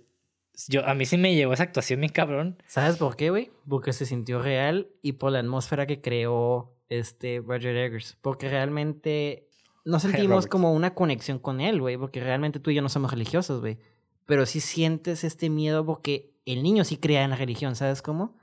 yo, 0.68 0.86
a 0.86 0.94
mí 0.94 1.04
sí 1.04 1.16
me 1.16 1.34
llegó 1.34 1.52
esa 1.52 1.64
actuación 1.64 2.00
bien 2.00 2.12
cabrón. 2.12 2.62
¿Sabes 2.66 2.96
por 2.96 3.16
qué, 3.16 3.30
güey? 3.30 3.50
Porque 3.68 3.92
se 3.92 4.06
sintió 4.06 4.40
real 4.40 4.88
y 5.02 5.12
por 5.12 5.32
la 5.32 5.40
atmósfera 5.40 5.86
que 5.86 6.00
creó 6.00 6.74
este 6.88 7.42
Roger 7.44 7.76
Eggers. 7.76 8.16
Porque 8.22 8.48
realmente 8.48 9.48
no 9.84 10.00
sentimos 10.00 10.46
como 10.46 10.72
una 10.72 10.94
conexión 10.94 11.38
con 11.38 11.60
él, 11.60 11.80
güey. 11.80 11.96
Porque 11.96 12.20
realmente 12.20 12.60
tú 12.60 12.70
y 12.70 12.74
yo 12.74 12.82
no 12.82 12.88
somos 12.88 13.10
religiosos, 13.10 13.60
güey. 13.60 13.78
Pero 14.24 14.46
sí 14.46 14.60
sientes 14.60 15.24
este 15.24 15.50
miedo 15.50 15.84
porque 15.84 16.34
el 16.46 16.62
niño 16.62 16.84
sí 16.84 16.96
crea 16.96 17.24
en 17.24 17.30
la 17.30 17.36
religión, 17.36 17.76
¿sabes 17.76 18.02
cómo? 18.02 18.36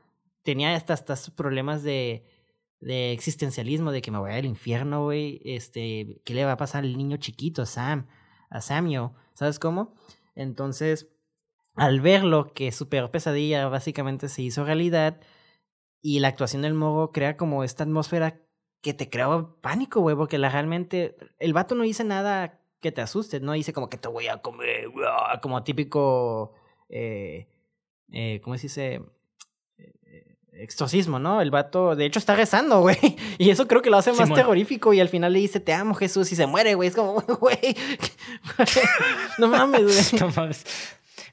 Tenía 0.43 0.75
hasta 0.75 0.93
estos 0.93 1.29
problemas 1.29 1.83
de, 1.83 2.25
de 2.79 3.11
existencialismo, 3.11 3.91
de 3.91 4.01
que 4.01 4.11
me 4.11 4.19
voy 4.19 4.31
al 4.31 4.45
infierno, 4.45 5.03
güey. 5.05 5.41
Este, 5.45 6.21
¿qué 6.25 6.33
le 6.33 6.45
va 6.45 6.53
a 6.53 6.57
pasar 6.57 6.83
al 6.83 6.95
niño 6.97 7.17
chiquito, 7.17 7.65
Sam? 7.65 8.07
A 8.49 8.61
Samuel. 8.61 9.09
¿Sabes 9.33 9.57
cómo? 9.57 9.95
Entonces, 10.35 11.09
al 11.75 12.01
verlo, 12.01 12.53
que 12.53 12.71
su 12.71 12.89
peor 12.89 13.11
pesadilla 13.11 13.67
básicamente 13.67 14.29
se 14.29 14.41
hizo 14.41 14.63
realidad, 14.65 15.19
y 16.01 16.19
la 16.19 16.27
actuación 16.27 16.61
del 16.63 16.73
mogo 16.73 17.11
crea 17.11 17.37
como 17.37 17.63
esta 17.63 17.83
atmósfera 17.83 18.41
que 18.81 18.93
te 18.93 19.09
crea 19.09 19.47
pánico, 19.61 20.01
güey, 20.01 20.15
porque 20.15 20.37
la, 20.37 20.49
realmente 20.49 21.15
el 21.39 21.53
vato 21.53 21.75
no 21.75 21.83
dice 21.83 22.03
nada 22.03 22.59
que 22.81 22.91
te 22.91 23.01
asuste, 23.01 23.39
no 23.39 23.53
dice 23.53 23.71
como 23.71 23.89
que 23.89 23.97
te 23.97 24.09
voy 24.09 24.27
a 24.27 24.37
comer, 24.41 24.89
como 25.41 25.63
típico, 25.63 26.53
eh, 26.89 27.47
eh, 28.11 28.41
¿cómo 28.43 28.57
se 28.57 28.63
dice? 28.63 29.01
Eh, 29.77 30.37
exorcismo, 30.51 31.17
¿no? 31.17 31.41
El 31.41 31.49
vato, 31.49 31.95
de 31.95 32.05
hecho, 32.05 32.19
está 32.19 32.35
rezando, 32.35 32.81
güey. 32.81 32.97
Y 33.37 33.49
eso 33.49 33.67
creo 33.67 33.81
que 33.81 33.89
lo 33.89 33.97
hace 33.97 34.13
más 34.13 34.31
terrorífico. 34.33 34.93
Y 34.93 34.99
al 34.99 35.09
final 35.09 35.33
le 35.33 35.39
dice, 35.39 35.59
te 35.59 35.73
amo, 35.73 35.95
Jesús, 35.95 36.31
y 36.31 36.35
se 36.35 36.45
muere, 36.45 36.75
güey. 36.75 36.89
Es 36.89 36.95
como, 36.95 37.21
güey. 37.39 37.75
no 39.37 39.47
mames, 39.47 39.83
güey. 39.83 40.21
No 40.21 40.29
mames. 40.35 40.65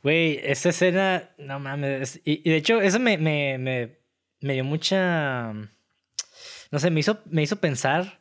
Güey, 0.02 0.40
esa 0.42 0.70
escena, 0.70 1.30
no 1.38 1.58
mames. 1.60 2.20
Y, 2.24 2.48
de 2.48 2.56
hecho, 2.56 2.80
eso 2.80 2.98
me, 2.98 3.18
me, 3.18 3.58
me, 3.58 3.98
me, 4.40 4.54
dio 4.54 4.64
mucha. 4.64 5.52
No 5.52 6.78
sé, 6.78 6.90
me 6.90 7.00
hizo, 7.00 7.20
me 7.26 7.42
hizo 7.42 7.56
pensar. 7.56 8.20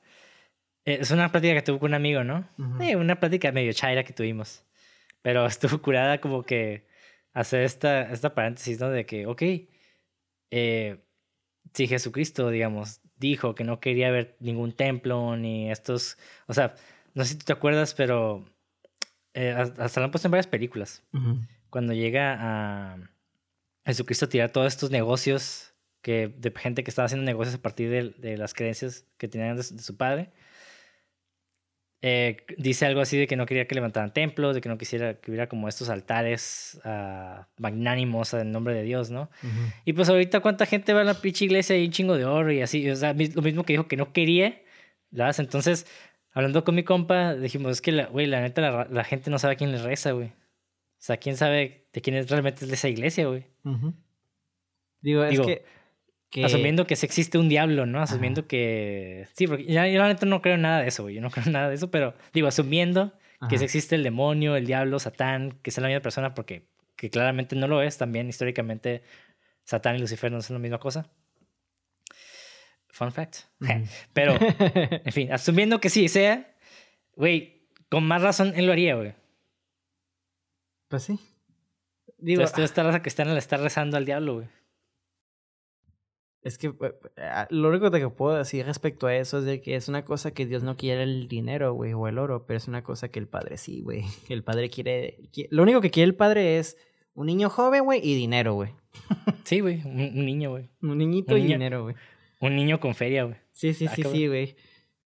Eh, 0.86 0.98
es 1.02 1.12
una 1.12 1.32
plática 1.32 1.54
que 1.54 1.62
tuve 1.62 1.80
con 1.80 1.92
un 1.92 1.96
amigo, 1.96 2.24
¿no? 2.24 2.50
Eh, 2.82 2.96
una 2.96 3.20
plática 3.20 3.52
medio 3.52 3.72
chaira 3.74 4.04
que 4.04 4.14
tuvimos. 4.14 4.66
Pero 5.22 5.46
estuvo 5.48 5.82
curada 5.82 6.20
como 6.20 6.44
que 6.44 6.88
hacer 7.34 7.64
esta, 7.64 8.12
esta 8.12 8.34
paréntesis, 8.36 8.80
¿no? 8.80 8.90
De 8.90 9.06
que, 9.06 9.26
ok, 9.26 9.44
eh, 10.52 10.98
si 11.74 11.88
Jesucristo, 11.88 12.50
digamos, 12.50 13.02
dijo 13.18 13.56
que 13.56 13.64
no 13.64 13.80
quería 13.80 14.12
ver 14.12 14.36
ningún 14.40 14.74
templo 14.74 15.36
ni 15.38 15.72
estos, 15.72 16.18
o 16.48 16.54
sea, 16.54 16.76
no 17.14 17.24
sé 17.24 17.32
si 17.32 17.38
tú 17.38 17.46
te 17.46 17.54
acuerdas, 17.54 17.94
pero 17.94 18.46
eh, 19.34 19.52
hasta 19.52 20.00
lo 20.00 20.06
han 20.06 20.12
puesto 20.12 20.28
en 20.28 20.32
varias 20.32 20.48
películas. 20.48 21.04
Cuando 21.70 21.94
llega 21.94 22.38
a 22.40 22.98
Jesucristo 23.86 24.26
a 24.26 24.30
tirar 24.30 24.52
todos 24.52 24.68
estos 24.68 24.92
negocios 24.92 25.74
que, 26.02 26.28
de 26.28 26.52
gente 26.52 26.84
que 26.84 26.90
estaba 26.90 27.06
haciendo 27.06 27.26
negocios 27.26 27.56
a 27.56 27.62
partir 27.62 27.90
de, 27.90 28.10
de 28.18 28.38
las 28.38 28.54
creencias 28.54 29.06
que 29.18 29.28
tenían 29.28 29.58
de 29.58 29.64
su 29.64 29.98
padre, 29.98 30.32
eh, 32.02 32.38
dice 32.58 32.86
algo 32.86 33.02
así 33.02 33.18
de 33.18 33.28
que 33.28 33.36
no 33.36 33.46
quería 33.46 33.68
que 33.68 33.76
levantaran 33.76 34.14
templos, 34.14 34.56
de 34.56 34.62
que 34.62 34.70
no 34.70 34.78
quisiera 34.78 35.16
que 35.16 35.32
hubiera 35.32 35.50
como 35.50 35.68
estos 35.68 35.90
altares 35.90 36.80
uh, 36.86 37.44
magnánimos 37.58 38.34
en 38.34 38.54
nombre 38.54 38.74
de 38.74 38.84
Dios, 38.84 39.12
¿no? 39.12 39.30
Y 39.84 39.92
pues 39.92 40.08
ahorita 40.08 40.40
cuánta 40.40 40.66
gente 40.66 40.94
va 40.94 41.02
a 41.02 41.04
la 41.04 41.16
pinche 41.16 41.44
iglesia 41.44 41.78
y 41.78 41.86
un 41.86 41.92
chingo 41.92 42.18
de 42.18 42.24
oro 42.24 42.54
y 42.54 42.62
así, 42.62 42.90
o 42.90 42.96
sea, 42.96 43.14
lo 43.14 43.42
mismo 43.42 43.64
que 43.66 43.74
dijo 43.74 43.90
que 43.90 43.98
no 43.98 44.14
quería, 44.14 44.62
¿verdad? 45.12 45.36
Entonces, 45.40 45.88
hablando 46.32 46.64
con 46.64 46.76
mi 46.76 46.84
compa, 46.84 47.36
dijimos, 47.36 47.74
es 47.74 47.82
que, 47.82 47.92
la, 47.92 48.06
güey, 48.06 48.28
la 48.28 48.40
neta, 48.40 48.88
la, 48.90 49.04
gente 49.04 49.30
no 49.30 49.38
sabe 49.38 49.56
a 49.56 49.58
quién 49.58 49.74
le 49.74 49.80
reza, 49.80 50.12
güey. 50.12 50.32
O 51.00 51.02
sea, 51.02 51.18
¿quién 51.18 51.38
sabe 51.38 51.88
de 51.94 52.02
quién 52.02 52.16
es 52.18 52.30
realmente 52.30 52.66
esa 52.66 52.90
iglesia, 52.90 53.28
güey? 53.28 53.46
Digo, 55.02 55.24
es 55.24 55.40
que 55.40 55.64
Asumiendo 56.44 56.86
que 56.86 56.96
sí 56.96 57.06
existe 57.06 57.38
un 57.38 57.50
diablo, 57.50 57.86
¿no? 57.86 58.02
Asumiendo 58.02 58.48
que... 58.48 59.28
Sí, 59.34 59.48
porque 59.48 59.64
yo, 59.64 59.86
yo, 59.86 60.00
la 60.00 60.08
neta 60.08 60.28
no 60.28 60.42
creo 60.42 60.56
en 60.56 60.62
nada 60.62 60.82
de 60.82 60.88
eso, 60.88 61.04
güey. 61.04 61.16
Yo 61.16 61.22
no 61.22 61.32
creo 61.32 61.48
en 61.48 61.54
nada 61.54 61.70
de 61.70 61.76
eso, 61.76 61.90
pero 61.90 62.14
digo, 62.34 62.48
asumiendo 62.48 63.14
que 63.50 63.58
sí 63.58 63.64
existe 63.64 63.96
el 63.96 64.04
demonio, 64.04 64.56
el 64.56 64.68
diablo, 64.68 65.00
Satán, 65.00 65.58
que 65.64 65.72
es 65.72 65.78
la 65.78 65.88
misma 65.88 66.02
persona, 66.02 66.36
porque 66.36 66.68
que 66.96 67.10
claramente 67.10 67.56
no 67.56 67.68
lo 67.68 67.82
es, 67.82 67.98
también 67.98 68.28
históricamente 68.28 69.02
Satán 69.64 69.96
y 69.96 70.00
Lucifer 70.00 70.32
no 70.32 70.42
son 70.42 70.56
la 70.56 70.60
misma 70.60 70.80
cosa. 70.80 71.10
Fun 72.90 73.12
fact. 73.12 73.38
Pero, 74.14 74.38
en 74.40 75.12
fin, 75.12 75.32
asumiendo 75.32 75.80
que 75.80 75.90
sí 75.90 76.10
sea, 76.10 76.54
güey, 77.16 77.64
con 77.90 78.06
más 78.06 78.22
razón 78.22 78.54
él 78.56 78.66
lo 78.66 78.74
haría, 78.74 78.96
güey. 78.96 79.14
Pues 80.90 81.04
sí. 81.04 81.20
Digo, 82.18 82.42
Entonces, 82.42 82.66
esta 82.66 82.84
raza 82.84 83.02
que 83.02 83.10
están 83.10 83.32
le 83.34 83.40
está 83.40 83.58
rezando 83.58 83.96
al 83.96 84.06
diablo, 84.06 84.36
güey. 84.36 84.48
Es 86.42 86.58
que 86.58 86.74
ah, 87.18 87.48
lo 87.50 87.70
único 87.70 87.92
que 87.92 88.10
puedo 88.10 88.38
decir 88.38 88.66
respecto 88.66 89.08
a 89.08 89.16
eso 89.16 89.40
es 89.40 89.46
de 89.46 89.62
que 89.62 89.76
es 89.76 89.90
una 89.90 90.06
cosa 90.06 90.32
que 90.32 90.46
Dios 90.46 90.64
no 90.64 90.78
quiere 90.78 91.04
el 91.04 91.28
dinero, 91.28 91.74
güey, 91.74 91.94
o 91.94 92.08
el 92.08 92.18
oro, 92.18 92.46
pero 92.46 92.58
es 92.58 92.68
una 92.68 92.82
cosa 92.82 93.10
que 93.10 93.20
el 93.20 93.28
padre 93.28 93.58
sí, 93.58 93.82
güey. 93.82 94.04
El 94.30 94.44
padre 94.44 94.70
quiere, 94.70 95.30
Lo 95.50 95.64
único 95.64 95.82
que 95.82 95.92
quiere 95.92 96.08
el 96.08 96.16
padre 96.16 96.58
es 96.58 96.78
un 97.14 97.28
niño 97.28 97.50
joven, 97.50 97.84
güey, 97.84 98.00
y 98.04 98.16
dinero, 98.16 98.54
güey. 98.54 98.72
Sí, 99.44 99.62
güey, 99.62 99.82
un, 99.84 100.26
niño, 100.26 100.52
güey. 100.52 100.70
Un 100.82 101.00
niñito 101.00 101.36
y 101.36 101.44
dinero, 101.44 101.82
güey. 101.84 101.96
Un 102.40 102.56
niño 102.56 102.80
con 102.80 102.94
feria, 102.94 103.24
güey. 103.24 103.38
Sí, 103.52 103.74
sí, 103.74 103.88
sí, 103.88 104.04
sí, 104.04 104.28
güey. 104.28 104.56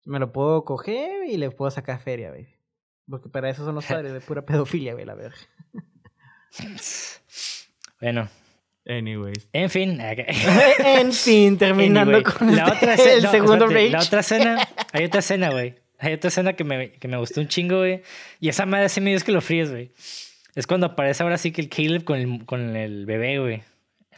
Me 0.04 0.18
lo 0.18 0.32
puedo 0.32 0.66
coger 0.66 1.30
y 1.30 1.38
le 1.38 1.52
puedo 1.52 1.70
sacar 1.70 2.00
feria, 2.00 2.32
güey. 2.32 2.48
Porque 3.12 3.30
para 3.30 3.50
eso 3.50 3.64
son 3.64 3.76
los 3.76 3.86
padres 3.88 4.14
de 4.14 4.22
pura 4.22 4.44
pedofilia, 4.44 4.94
güey, 4.94 5.06
la 5.06 5.14
verdad. 5.14 5.38
bueno, 8.02 8.30
Anyways. 8.88 9.50
En 9.54 9.70
fin. 9.70 10.00
en 10.80 11.14
fin, 11.14 11.58
terminando 11.58 12.24
con 12.24 12.56
la 12.56 12.68
otra 12.68 12.96
el 12.96 13.28
segundo 13.28 13.68
La 13.68 14.02
otra 14.02 14.22
escena, 14.22 14.68
hay 14.92 15.06
otra 15.06 15.20
escena, 15.20 15.52
güey. 15.52 15.76
Hay 16.00 16.14
otra 16.14 16.30
escena 16.30 16.54
que 16.54 16.64
me, 16.64 16.94
que 16.94 17.08
me 17.08 17.18
gustó 17.18 17.42
un 17.42 17.48
chingo, 17.48 17.78
güey. 17.78 18.02
Y 18.40 18.50
esa 18.50 18.66
madre 18.66 18.90
sí 18.90 19.00
me 19.02 19.12
dio 19.12 19.20
que 19.20 19.32
lo 19.32 19.42
fríes, 19.42 19.70
güey. 19.70 19.92
Es 20.56 20.66
cuando 20.66 20.88
aparece 20.88 21.22
ahora 21.22 21.38
sí 21.38 21.52
que 21.52 21.62
el 21.62 21.70
Caleb 21.70 22.04
con 22.04 22.18
el, 22.18 22.46
con 22.46 22.76
el 22.76 23.06
bebé, 23.06 23.40
güey. 23.40 23.64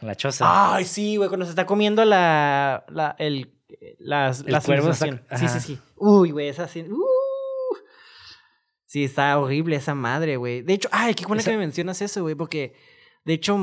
En 0.00 0.08
la 0.08 0.14
choza. 0.14 0.74
Ay, 0.76 0.86
sí, 0.86 1.16
güey. 1.16 1.28
Cuando 1.28 1.44
se 1.44 1.50
está 1.50 1.66
comiendo 1.66 2.04
la. 2.06 2.84
la 2.88 3.14
el, 3.18 3.52
las, 3.98 4.40
el 4.40 4.52
las 4.52 4.64
cuervos. 4.64 4.96
Sí, 4.96 5.48
sí, 5.48 5.60
sí. 5.60 5.78
Uy, 5.96 6.30
güey, 6.30 6.48
esa 6.48 6.64
así. 6.64 6.80
Uh. 6.80 7.23
Sí, 8.94 9.02
está 9.02 9.36
horrible 9.40 9.74
esa 9.74 9.96
madre, 9.96 10.36
güey. 10.36 10.62
De 10.62 10.72
hecho, 10.72 10.88
ay, 10.92 11.14
qué 11.14 11.26
bueno 11.26 11.42
que 11.42 11.50
me 11.50 11.58
mencionas 11.58 12.00
eso, 12.00 12.22
güey. 12.22 12.36
Porque, 12.36 12.76
de 13.24 13.32
hecho, 13.32 13.58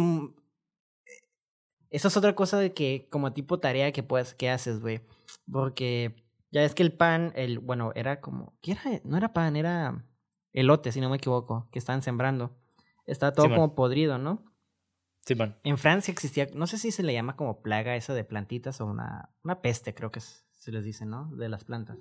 eso 1.90 2.08
es 2.10 2.18
otra 2.18 2.36
cosa 2.36 2.60
de 2.60 2.74
que, 2.74 3.08
como 3.10 3.32
tipo 3.32 3.58
tarea 3.58 3.94
que 3.94 4.04
puedes, 4.04 4.34
que 4.34 4.50
haces, 4.50 4.82
güey. 4.82 5.00
Porque 5.50 6.26
ya 6.52 6.66
es 6.66 6.76
que 6.76 6.84
el 6.84 6.92
pan, 6.92 7.32
el, 7.38 7.60
bueno, 7.60 7.94
era 7.96 8.20
como, 8.20 8.58
¿qué 8.62 8.74
era? 8.74 8.84
No 9.06 9.16
era 9.16 9.32
pan, 9.32 9.56
era 9.56 10.06
elote, 10.52 10.92
si 10.92 11.00
no 11.00 11.10
me 11.10 11.16
equivoco, 11.16 11.70
que 11.72 11.80
estaban 11.80 12.02
sembrando. 12.02 12.60
Estaba 13.06 13.32
todo 13.32 13.48
como 13.48 13.74
podrido, 13.74 14.18
¿no? 14.18 14.44
Sí, 15.26 15.36
man. 15.36 15.58
En 15.64 15.78
Francia 15.78 16.12
existía, 16.12 16.50
no 16.54 16.68
sé 16.68 16.78
si 16.78 16.92
se 16.92 17.04
le 17.04 17.14
llama 17.14 17.38
como 17.38 17.62
plaga 17.62 17.96
esa 17.96 18.14
de 18.14 18.26
plantitas 18.26 18.82
o 18.82 18.86
una, 18.86 19.30
una 19.46 19.62
peste, 19.62 19.94
creo 19.94 20.12
que 20.12 20.20
se 20.20 20.72
les 20.74 20.84
dice, 20.84 21.06
¿no? 21.06 21.34
De 21.38 21.48
las 21.48 21.64
plantas. 21.64 21.98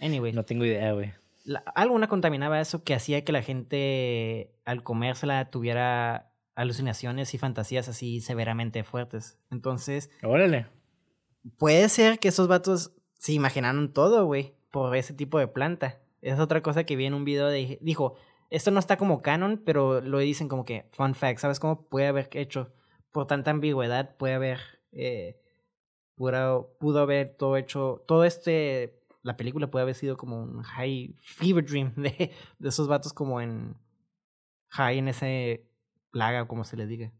Anyway. 0.00 0.32
No 0.32 0.46
tengo 0.46 0.64
idea, 0.64 0.94
güey. 0.94 1.12
Alguna 1.74 2.08
contaminaba 2.08 2.60
eso 2.60 2.82
que 2.82 2.94
hacía 2.94 3.24
que 3.24 3.32
la 3.32 3.42
gente 3.42 4.54
al 4.64 4.82
comérsela 4.82 5.50
tuviera 5.50 6.32
alucinaciones 6.56 7.34
y 7.34 7.38
fantasías 7.38 7.88
así 7.88 8.20
severamente 8.20 8.82
fuertes. 8.82 9.38
Entonces. 9.50 10.10
Órale. 10.22 10.66
Puede 11.58 11.88
ser 11.88 12.18
que 12.18 12.28
esos 12.28 12.48
vatos 12.48 12.92
se 13.18 13.32
imaginaron 13.32 13.92
todo, 13.92 14.24
güey, 14.26 14.54
por 14.72 14.96
ese 14.96 15.14
tipo 15.14 15.38
de 15.38 15.46
planta. 15.46 16.00
Es 16.20 16.40
otra 16.40 16.62
cosa 16.62 16.84
que 16.84 16.96
vi 16.96 17.06
en 17.06 17.14
un 17.14 17.24
video 17.24 17.46
de. 17.48 17.78
Dijo, 17.80 18.16
esto 18.50 18.70
no 18.70 18.80
está 18.80 18.96
como 18.96 19.22
canon, 19.22 19.62
pero 19.64 20.00
lo 20.00 20.18
dicen 20.18 20.48
como 20.48 20.64
que, 20.64 20.88
fun 20.92 21.14
fact, 21.14 21.38
¿sabes 21.38 21.60
cómo 21.60 21.88
puede 21.88 22.08
haber 22.08 22.28
hecho? 22.32 22.72
Por 23.12 23.26
tanta 23.26 23.50
ambigüedad, 23.50 24.16
puede 24.16 24.34
haber. 24.34 24.60
Eh, 24.92 25.40
pudo, 26.16 26.76
pudo 26.80 27.00
haber 27.00 27.28
todo 27.28 27.56
hecho. 27.56 28.02
Todo 28.06 28.24
este. 28.24 28.98
La 29.26 29.36
película 29.36 29.70
puede 29.70 29.82
haber 29.82 29.94
sido 29.96 30.16
como 30.16 30.40
un 30.42 30.62
high 30.62 31.14
fever 31.18 31.64
dream 31.64 31.92
de, 31.96 32.30
de 32.58 32.68
esos 32.68 32.86
vatos 32.88 33.12
como 33.12 33.40
en. 33.40 33.74
High 34.68 34.98
en 34.98 35.08
ese 35.08 35.66
plaga, 36.10 36.46
como 36.46 36.64
se 36.64 36.76
le 36.76 36.86
diga. 36.86 37.12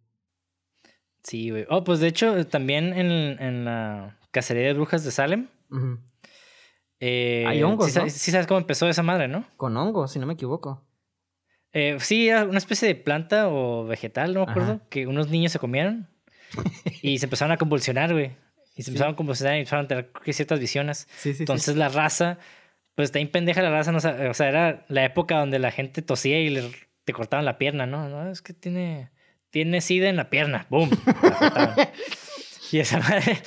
Sí, 1.23 1.51
güey. 1.51 1.67
Oh, 1.69 1.83
pues 1.85 2.01
de 2.01 2.07
hecho, 2.09 2.47
también 2.47 2.93
en, 2.93 3.41
en 3.43 3.65
la 3.65 4.19
cacería 4.31 4.67
de 4.67 4.75
brujas 4.75 5.05
de 5.05 5.11
Salem. 5.11 5.49
eh, 7.01 7.45
Hay 7.47 7.63
hongos. 7.63 7.91
Sí, 7.93 8.11
sí, 8.11 8.31
sabes 8.31 8.47
cómo 8.47 8.59
empezó 8.61 8.89
esa 8.89 9.03
madre, 9.03 9.29
¿no? 9.29 9.45
Con 9.57 9.77
hongos, 9.77 10.13
si 10.13 10.19
no 10.19 10.27
me 10.27 10.35
equivoco. 10.35 10.85
Eh, 11.73 11.97
sí, 12.01 12.29
era 12.29 12.45
una 12.45 12.59
especie 12.59 12.89
de 12.89 12.95
planta 12.95 13.49
o 13.49 13.85
vegetal, 13.85 14.33
no 14.35 14.45
me 14.47 14.51
acuerdo, 14.51 14.81
que 14.89 15.07
unos 15.07 15.29
niños 15.29 15.53
se 15.53 15.59
comieron 15.59 16.09
y 17.03 17.19
se 17.19 17.27
empezaron 17.27 17.53
a 17.53 17.59
convulsionar, 17.59 18.13
güey. 18.13 18.37
Y 18.77 18.83
se 18.83 18.91
empezaron 18.91 19.15
a 19.15 19.17
convulsionar 19.17 19.57
y 19.57 19.61
empezaron 19.61 19.87
a 19.87 19.89
tener 19.89 20.11
ciertas 20.33 20.61
visiones. 20.61 21.09
Entonces 21.25 21.77
la 21.77 21.89
raza, 21.89 22.39
pues 22.95 23.11
está 23.11 23.33
pendeja 23.33 23.63
la 23.63 23.71
raza, 23.71 23.91
no, 23.91 23.99
o 23.99 24.35
sea, 24.35 24.49
era 24.49 24.85
la 24.89 25.05
época 25.05 25.39
donde 25.39 25.59
la 25.59 25.71
gente 25.71 26.03
tosía 26.03 26.39
y 26.41 26.51
le 26.51 26.71
te 27.07 27.13
cortaban 27.13 27.45
la 27.45 27.57
pierna, 27.57 27.87
¿no? 27.87 28.09
No, 28.09 28.31
es 28.31 28.43
que 28.43 28.53
tiene, 28.53 29.11
tiene 29.51 29.81
sida 29.81 30.09
en 30.09 30.17
la 30.17 30.29
pierna. 30.29 30.67
¡Boom! 30.69 30.91
y 32.73 32.81
esa 32.81 32.99
madre. 32.99 33.39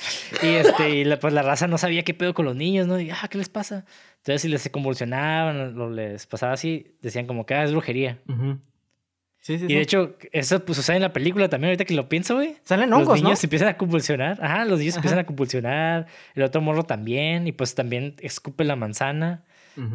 Y, 0.42 0.46
este, 0.46 0.90
y 0.90 1.04
la, 1.04 1.18
pues 1.18 1.34
la 1.34 1.42
raza 1.42 1.66
no 1.66 1.76
sabía 1.76 2.02
qué 2.02 2.14
pedo 2.14 2.32
con 2.32 2.46
los 2.46 2.56
niños, 2.56 2.86
¿no? 2.86 2.98
Y, 2.98 3.10
ah, 3.10 3.28
¿qué 3.30 3.36
les 3.36 3.50
pasa? 3.50 3.84
Entonces, 4.16 4.40
si 4.40 4.48
les 4.48 4.62
se 4.62 4.70
convulsionaban 4.70 5.78
o 5.78 5.90
les 5.90 6.26
pasaba 6.26 6.54
así, 6.54 6.96
decían 7.02 7.26
como 7.26 7.44
que 7.44 7.52
ah, 7.52 7.64
es 7.64 7.70
brujería. 7.70 8.18
Sí, 9.40 9.58
sí, 9.58 9.64
y 9.68 9.74
de 9.74 9.80
hecho, 9.80 10.16
eso 10.32 10.62
pues 10.64 10.76
sucede 10.76 10.96
en 10.96 11.02
la 11.02 11.14
película 11.14 11.48
también, 11.48 11.70
ahorita 11.70 11.86
que 11.86 11.94
lo 11.94 12.10
pienso, 12.10 12.34
güey. 12.34 12.56
Salen 12.62 12.92
hongos, 12.92 13.08
Los 13.08 13.22
niños 13.22 13.38
se 13.38 13.46
empiezan 13.46 13.68
a 13.68 13.76
convulsionar. 13.78 14.38
Ajá, 14.42 14.66
los 14.66 14.78
niños 14.78 14.94
se 14.94 14.98
empiezan 14.98 15.18
a 15.18 15.24
convulsionar. 15.24 16.06
El 16.34 16.42
otro 16.42 16.60
morro 16.60 16.82
también. 16.82 17.46
Y 17.46 17.52
pues 17.52 17.74
también 17.74 18.16
escupe 18.20 18.64
la 18.64 18.76
manzana, 18.76 19.44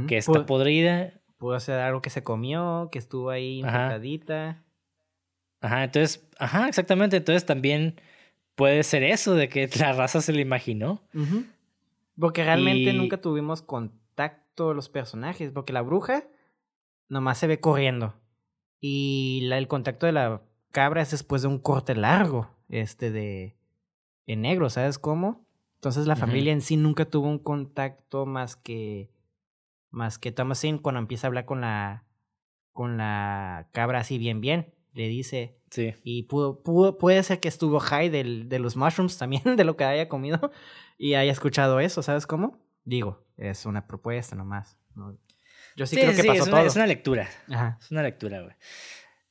que 0.08 0.18
está 0.18 0.46
podrida. 0.48 1.14
Pudo 1.38 1.60
ser 1.60 1.80
algo 1.80 2.02
que 2.02 2.10
se 2.10 2.24
comió, 2.24 2.90
que 2.92 2.98
estuvo 2.98 3.30
ahí 3.30 3.60
infectadita. 3.60 4.64
Ajá. 5.62 5.84
entonces, 5.84 6.28
ajá, 6.40 6.68
exactamente. 6.68 7.18
Entonces 7.18 7.46
también 7.46 8.02
puede 8.56 8.82
ser 8.82 9.04
eso 9.04 9.36
de 9.36 9.48
que 9.48 9.70
la 9.80 9.94
raza 9.94 10.22
se 10.22 10.34
le 10.34 10.42
imaginó. 10.42 11.04
Porque 12.20 12.44
realmente 12.44 12.94
nunca 12.94 13.18
tuvimos 13.18 13.62
contacto 13.62 14.74
los 14.74 14.90
personajes, 14.90 15.52
porque 15.52 15.74
la 15.74 15.82
bruja 15.82 16.24
nomás 17.10 17.38
se 17.38 17.46
ve 17.46 17.60
corriendo. 17.60 18.16
Y 18.80 19.48
el 19.52 19.68
contacto 19.68 20.06
de 20.06 20.12
la 20.12 20.42
cabra 20.72 21.02
es 21.02 21.12
después 21.12 21.42
de 21.42 21.48
un 21.48 21.60
corte 21.60 21.96
largo, 21.96 22.50
este 22.70 23.12
de 23.12 23.56
en 24.28 24.42
negro, 24.42 24.70
¿sabes 24.70 25.00
cómo? 25.00 25.46
Entonces 25.76 26.08
la 26.08 26.16
familia 26.16 26.52
en 26.52 26.62
sí 26.62 26.78
nunca 26.78 27.06
tuvo 27.06 27.28
un 27.28 27.40
contacto 27.40 28.26
más 28.26 28.56
que 28.56 29.12
más 29.92 30.18
que 30.18 30.32
Thomasin 30.32 30.80
cuando 30.80 31.00
empieza 31.00 31.28
a 31.28 31.30
hablar 31.30 31.46
con 31.46 31.62
la 31.62 32.04
con 32.74 32.98
la 32.98 33.70
cabra 33.72 34.00
así 34.00 34.18
bien 34.18 34.42
bien, 34.42 34.74
le 34.94 35.08
dice. 35.08 35.60
Sí. 35.70 35.94
Y 36.04 36.24
pudo, 36.24 36.64
pudo, 36.64 36.98
puede 36.98 37.22
ser 37.24 37.40
que 37.40 37.48
estuvo 37.48 37.80
high 37.80 38.10
del, 38.10 38.50
de 38.50 38.60
los 38.60 38.76
mushrooms 38.76 39.18
también, 39.18 39.44
de 39.56 39.64
lo 39.64 39.78
que 39.78 39.84
haya 39.84 40.10
comido, 40.10 40.52
y 40.98 41.14
haya 41.14 41.32
escuchado 41.32 41.80
eso, 41.80 42.02
¿sabes 42.02 42.26
cómo? 42.26 42.60
Digo, 42.84 43.24
es 43.38 43.66
una 43.66 43.88
propuesta 43.88 44.36
nomás. 44.36 44.78
Yo 45.76 45.86
sí, 45.86 45.98
creo 45.98 46.16
que 46.16 46.24
pasó 46.24 46.44
es 46.44 46.50
todo. 46.50 46.66
Es 46.66 46.76
una 46.76 46.88
lectura. 46.88 47.30
Ajá. 47.50 47.78
Es 47.82 47.92
una 47.92 48.04
lectura, 48.04 48.42
güey. 48.42 48.56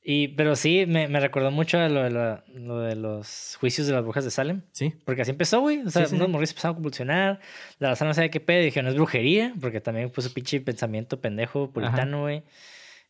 Y, 0.07 0.29
pero 0.29 0.55
sí, 0.55 0.85
me, 0.87 1.09
me 1.09 1.19
recordó 1.19 1.51
mucho 1.51 1.79
a 1.79 1.89
lo 1.89 2.03
de, 2.03 2.11
lo, 2.11 2.81
de 2.81 2.95
los 2.95 3.57
juicios 3.59 3.87
de 3.87 3.95
las 3.95 4.03
brujas 4.03 4.23
de 4.23 4.31
Salem. 4.31 4.61
Sí. 4.73 4.95
Porque 5.07 5.23
así 5.23 5.31
empezó, 5.31 5.61
güey. 5.61 5.81
O 5.81 5.91
sea, 5.91 6.07
unos 6.12 6.29
morris 6.29 6.51
empezaron 6.51 6.75
a 6.75 6.77
convulsionar. 6.77 7.41
La 7.79 7.89
razón 7.89 8.09
no 8.09 8.15
sabía 8.15 8.31
qué 8.31 8.41
pedo. 8.41 8.61
Y 8.61 8.66
dije, 8.66 8.83
no 8.83 8.91
es 8.91 8.97
brujería. 8.97 9.55
Porque 9.59 9.81
también 9.81 10.11
puso 10.11 10.31
pinche 10.35 10.61
pensamiento 10.61 11.23
pendejo 11.23 11.71
puritano, 11.71 12.21
güey. 12.21 12.43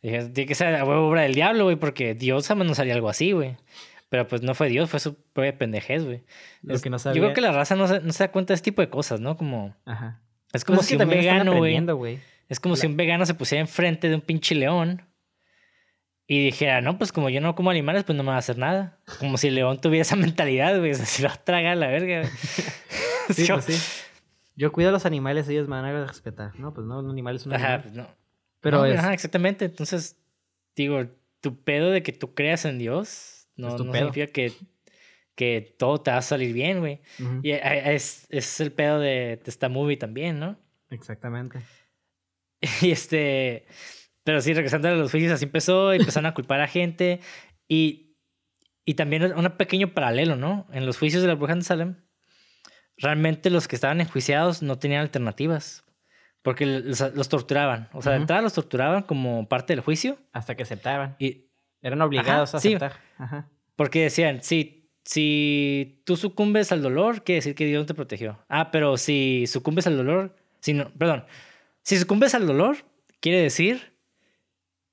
Dije, 0.03 0.27
tiene 0.27 0.47
que 0.47 0.55
ser 0.55 0.81
obra 0.83 1.23
del 1.23 1.35
diablo, 1.35 1.65
güey. 1.65 1.75
Porque 1.75 2.15
Dios 2.15 2.47
jamás 2.47 2.69
nos 2.69 2.79
haría 2.79 2.95
algo 2.95 3.09
así, 3.09 3.33
güey. 3.33 3.57
Pero 4.09 4.29
pues 4.29 4.43
no 4.43 4.55
fue 4.55 4.69
Dios, 4.69 4.89
fue 4.89 5.01
su 5.01 5.17
propia 5.17 5.59
pendejez, 5.59 6.05
güey. 6.05 6.23
Lo 6.63 6.79
que 6.79 6.91
no 6.91 7.01
sabía. 7.01 7.17
Yo 7.17 7.23
creo 7.25 7.35
que 7.35 7.41
la 7.41 7.51
raza 7.51 7.75
no 7.75 7.89
se, 7.89 8.01
no 8.03 8.13
se 8.13 8.23
da 8.23 8.31
cuenta 8.31 8.53
de 8.53 8.57
este 8.57 8.71
tipo 8.71 8.83
de 8.83 8.89
cosas, 8.89 9.19
¿no? 9.19 9.37
Como. 9.37 9.75
Ajá. 9.85 10.21
Es 10.53 10.65
como 10.65 10.77
pues 10.77 10.87
si 10.87 10.95
un 10.95 11.09
vegano, 11.09 11.57
güey. 11.57 12.21
Es 12.49 12.61
como 12.61 12.77
si 12.77 12.87
un 12.87 12.97
vegano 12.97 13.27
se 13.27 13.35
pusiera 13.35 13.61
enfrente 13.61 14.09
de 14.09 14.15
un 14.15 14.21
pinche 14.21 14.55
león 14.55 15.03
y 16.27 16.45
dijera, 16.45 16.81
no, 16.81 16.97
pues 16.97 17.13
como 17.13 17.29
yo 17.29 17.41
no 17.41 17.55
como 17.55 17.71
animales, 17.71 18.05
pues 18.05 18.17
no 18.17 18.23
me 18.23 18.31
va 18.31 18.37
a 18.37 18.39
hacer 18.39 18.57
nada. 18.57 18.99
Como 19.19 19.37
si 19.37 19.49
el 19.49 19.57
león 19.57 19.81
tuviera 19.81 20.03
esa 20.03 20.17
mentalidad, 20.17 20.79
güey. 20.79 20.93
O 20.93 20.95
sea, 20.97 21.07
se 21.07 21.23
lo 21.23 21.29
va 21.29 21.59
a 21.71 21.75
la 21.75 21.87
verga, 21.89 22.21
güey. 22.21 22.33
sí, 23.31 23.45
yo, 23.47 23.55
pues 23.55 23.65
sí. 23.67 24.03
Yo 24.57 24.73
cuido 24.73 24.91
a 24.91 24.93
los 24.93 25.05
animales, 25.05 25.49
ellos 25.49 25.69
me 25.69 25.77
van 25.77 25.85
a 25.85 26.07
respetar. 26.07 26.59
No, 26.59 26.73
pues 26.73 26.87
no, 26.87 27.01
un 27.01 27.11
animal 27.11 27.37
es 27.37 27.47
un 27.47 27.55
animal. 27.55 27.73
Ajá, 27.73 27.83
pues 27.83 27.95
no. 27.95 28.07
Pero 28.61 28.85
es... 28.85 28.99
Ajá, 28.99 29.13
exactamente. 29.13 29.65
Entonces, 29.65 30.17
digo, 30.77 31.05
tu 31.41 31.63
pedo 31.63 31.91
de 31.91 32.03
que 32.03 32.13
tú 32.13 32.35
creas 32.35 32.65
en 32.65 32.79
Dios 32.79 33.49
no, 33.57 33.77
no 33.77 33.93
significa 33.93 34.27
que, 34.29 34.53
que 35.35 35.75
todo 35.79 36.01
te 36.01 36.11
va 36.11 36.19
a 36.19 36.23
salir 36.23 36.55
bien, 36.55 36.81
güey. 36.81 37.01
Y 37.43 37.51
es, 37.51 38.27
es 38.31 38.61
el 38.61 38.73
pedo 38.73 39.01
de, 39.01 39.41
de 39.43 39.51
esta 39.51 39.69
movie 39.69 39.97
también, 39.97 40.39
¿no? 40.39 40.57
Exactamente. 40.91 41.61
Y 42.83 42.91
este... 42.91 43.67
Pero 44.25 44.41
sí, 44.41 44.55
regresando 44.55 44.89
a 44.89 44.93
los 44.93 45.11
juicios, 45.11 45.33
así 45.33 45.45
empezó, 45.45 45.93
empezaron 45.93 46.27
a 46.27 46.35
culpar 46.35 46.61
a 46.61 46.67
gente. 46.67 47.21
Y, 47.69 48.17
y 48.85 48.95
también 48.95 49.33
un 49.37 49.51
pequeño 49.53 49.93
paralelo, 49.93 50.37
¿no? 50.37 50.67
En 50.73 50.87
los 50.87 50.99
juicios 50.99 51.23
de 51.23 51.29
la 51.29 51.35
bruja 51.35 51.55
de 51.55 51.63
Salem, 51.63 51.97
realmente 52.97 53.51
los 53.51 53.69
que 53.69 53.77
estaban 53.77 54.01
enjuiciados 54.01 54.63
no 54.63 54.79
tenían 54.79 55.03
alternativas. 55.03 55.85
Porque 56.43 56.67
los, 56.67 57.29
torturaban. 57.31 57.89
O 57.95 58.03
sea, 58.03 58.13
de 58.13 58.19
entrada 58.19 58.43
los 58.43 58.53
torturaban 58.53 59.03
como 59.03 59.49
parte 59.49 59.73
del 59.73 59.81
juicio. 59.81 60.19
Hasta 60.33 60.55
que 60.55 60.65
aceptaban. 60.65 61.17
Y 61.19 61.51
eran 61.81 62.03
obligados 62.03 62.53
a 62.53 62.59
aceptar. 62.59 62.93
Ajá. 63.17 63.49
Porque 63.77 64.03
decían, 64.03 64.43
si, 64.43 64.91
si 65.05 66.03
tú 66.05 66.17
sucumbes 66.17 66.71
al 66.71 66.83
dolor, 66.83 67.25
quiere 67.25 67.39
decir 67.39 67.55
que 67.55 67.65
Dios 67.65 67.83
no 67.83 67.87
te 67.87 67.95
protegió. 67.95 68.45
Ah, 68.51 68.71
pero 68.71 68.99
si 68.99 69.47
sucumbes 69.47 69.87
al 69.87 69.97
dolor, 69.97 70.37
si 70.61 70.75
no, 70.75 70.93
perdón, 70.93 71.25
si 71.85 71.99
sucumbes 71.99 72.35
al 72.35 72.47
dolor, 72.47 72.79
quiere 73.21 73.41
decir 73.41 73.97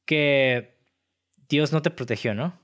que 0.05 0.77
Dios 1.49 1.71
no 1.71 1.81
te 1.81 1.89
protegió, 1.89 2.35
¿no? 2.35 2.59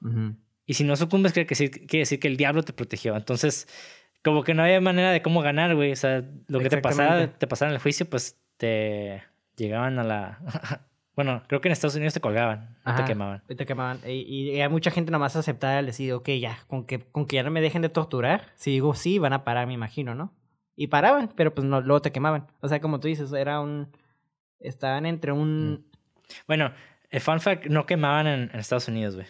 Y 0.66 0.74
si 0.74 0.84
no 0.84 0.96
sucumbes, 0.96 1.32
quiere 1.34 1.48
decir, 1.48 1.72
quiere 1.72 2.00
decir 2.00 2.20
que 2.20 2.28
el 2.28 2.38
diablo 2.38 2.62
te 2.62 2.74
protegió. 2.74 3.16
Entonces, 3.16 3.68
como 4.24 4.44
que 4.44 4.54
no 4.54 4.64
había 4.64 4.82
manera 4.82 5.12
de 5.12 5.22
cómo 5.22 5.42
ganar, 5.42 5.74
güey. 5.76 5.94
O 5.94 5.96
sea, 5.96 6.24
lo 6.48 6.60
que 6.60 6.70
te 6.70 6.78
pasaba, 6.80 7.28
te 7.28 7.48
pasaba 7.48 7.72
en 7.72 7.76
el 7.76 7.82
juicio, 7.82 8.10
pues 8.10 8.38
te 8.58 9.24
llegaban 9.56 9.98
a 9.98 10.04
la... 10.04 10.40
bueno, 11.16 11.44
creo 11.48 11.62
que 11.62 11.70
en 11.70 11.72
Estados 11.72 11.96
Unidos 11.96 12.14
te 12.14 12.20
colgaban, 12.20 12.78
te 12.98 13.06
quemaban. 13.06 13.44
Te 13.48 13.66
quemaban. 13.66 14.00
Y, 14.06 14.52
y, 14.52 14.62
hay 14.62 14.70
mucha 14.70 14.92
gente 14.92 15.12
nomás 15.12 15.38
aceptada 15.38 15.80
al 15.80 15.86
decir, 15.86 16.12
ok, 16.12 16.30
ya, 16.32 16.60
con 16.68 16.86
que, 16.86 17.00
con 17.00 17.26
que 17.26 17.38
ya 17.38 17.44
no 17.44 17.52
me 17.52 17.62
dejen 17.62 17.82
de 17.82 17.90
torturar. 17.90 18.52
Si 18.56 18.72
digo 18.72 18.94
sí, 18.94 19.20
van 19.20 19.32
a 19.34 19.46
parar, 19.46 19.68
me 19.68 19.74
imagino, 19.74 20.16
¿no? 20.16 20.34
Y 20.76 20.88
paraban, 20.88 21.32
pero 21.36 21.56
pues 21.56 21.66
no, 21.66 21.80
luego 21.80 22.02
te 22.02 22.12
quemaban. 22.12 22.48
O 22.60 22.68
sea, 22.68 22.82
como 22.82 23.00
tú 23.00 23.08
dices, 23.08 23.32
era 23.32 23.62
un... 23.62 23.88
Estaban 24.60 25.06
entre 25.06 25.32
un... 25.32 25.86
Bueno, 26.48 26.74
el 27.10 27.22
fun 27.22 27.40
fact, 27.40 27.68
no 27.68 27.86
quemaban 27.86 28.28
en, 28.28 28.50
Estados 28.54 28.88
Unidos, 28.88 29.16
güey. 29.16 29.28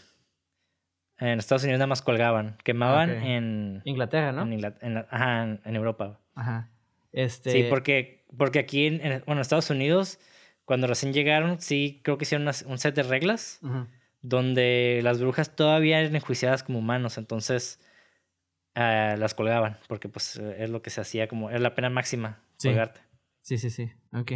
En 1.20 1.40
Estados 1.40 1.64
Unidos 1.64 1.80
nada 1.80 1.88
más 1.88 2.02
colgaban. 2.02 2.58
Quemaban 2.64 3.10
en... 3.10 3.82
Inglaterra, 3.86 4.32
¿no? 4.32 4.44
En, 4.44 4.98
ajá, 5.10 5.60
en, 5.64 5.76
Europa. 5.76 6.20
Ajá. 6.36 6.70
Este... 7.12 7.52
Sí, 7.52 7.66
porque, 7.70 8.26
porque 8.38 8.60
aquí 8.60 8.88
en, 8.88 9.24
bueno, 9.26 9.42
Estados 9.42 9.70
Unidos, 9.70 10.20
cuando 10.66 10.88
recién 10.88 11.14
llegaron, 11.14 11.60
sí 11.60 12.02
creo 12.04 12.18
que 12.18 12.24
hicieron 12.24 12.48
un 12.48 12.78
set 12.78 12.96
de 12.96 13.04
reglas 13.04 13.60
donde 14.22 15.02
las 15.04 15.20
brujas 15.20 15.56
todavía 15.56 16.00
eran 16.00 16.16
enjuiciadas 16.16 16.64
como 16.64 16.80
humanos, 16.80 17.18
entonces 17.18 17.80
eh, 18.76 19.16
las 19.18 19.34
colgaban, 19.34 19.78
porque 19.88 20.10
pues 20.10 20.38
es 20.38 20.70
lo 20.70 20.82
que 20.82 20.90
se 20.90 21.02
hacía 21.02 21.28
como, 21.28 21.50
es 21.50 21.62
la 21.62 21.76
pena 21.76 21.90
máxima, 21.90 22.44
colgarte. 22.62 23.02
Sí, 23.42 23.58
sí, 23.58 23.70
sí, 23.70 23.92
ok. 24.12 24.32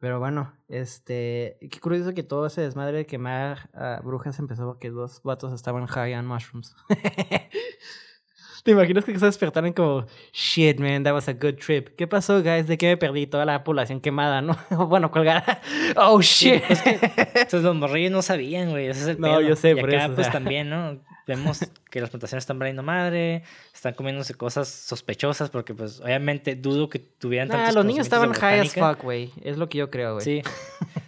Pero 0.00 0.18
bueno, 0.18 0.54
este, 0.68 1.58
qué 1.60 1.78
curioso 1.78 2.14
que 2.14 2.22
todo 2.22 2.46
ese 2.46 2.62
desmadre 2.62 2.96
de 2.96 3.06
quemar 3.06 3.68
a 3.74 4.00
brujas 4.02 4.38
empezó 4.38 4.64
porque 4.64 4.88
dos 4.88 5.20
vatos 5.22 5.52
estaban 5.52 5.86
high 5.86 6.14
on 6.14 6.26
mushrooms. 6.26 6.74
¿Te 8.64 8.72
imaginas 8.72 9.04
que 9.04 9.18
se 9.18 9.26
despertaron 9.26 9.72
como, 9.72 10.06
shit, 10.32 10.78
man, 10.80 11.02
that 11.02 11.12
was 11.12 11.28
a 11.28 11.34
good 11.34 11.56
trip? 11.56 11.96
¿Qué 11.96 12.06
pasó, 12.06 12.42
guys? 12.42 12.66
¿De 12.66 12.76
qué 12.76 12.88
me 12.88 12.96
perdí? 12.96 13.26
Toda 13.26 13.44
la 13.44 13.62
población 13.62 14.00
quemada, 14.00 14.42
¿no? 14.42 14.56
bueno, 14.88 15.10
colgada. 15.10 15.60
Oh, 15.96 16.20
shit. 16.20 16.62
entonces 16.68 17.62
los 17.62 17.76
morrillos 17.76 18.12
no 18.12 18.22
sabían, 18.22 18.70
güey. 18.70 18.88
Ese 18.88 19.02
es 19.02 19.06
el 19.08 19.20
No, 19.20 19.40
yo 19.40 19.54
sé, 19.56 19.72
y 19.72 19.78
acá, 19.78 20.10
pues 20.14 20.30
también, 20.30 20.70
¿no? 20.70 21.00
Vemos 21.26 21.60
que 21.90 22.00
las 22.00 22.10
plantaciones 22.10 22.42
están 22.42 22.58
valiendo 22.58 22.82
madre, 22.82 23.42
están 23.74 23.94
comiéndose 23.94 24.34
cosas 24.34 24.68
sospechosas, 24.68 25.50
porque, 25.50 25.74
pues, 25.74 26.00
obviamente 26.00 26.56
dudo 26.56 26.88
que 26.88 26.98
tuvieran 26.98 27.48
nah, 27.48 27.72
los 27.72 27.84
niños 27.84 28.06
estaban 28.06 28.32
high 28.32 28.60
as 28.60 28.74
fuck, 28.74 29.02
güey. 29.02 29.32
Es 29.42 29.56
lo 29.56 29.68
que 29.68 29.78
yo 29.78 29.90
creo, 29.90 30.14
güey. 30.14 30.24
Sí. 30.24 30.42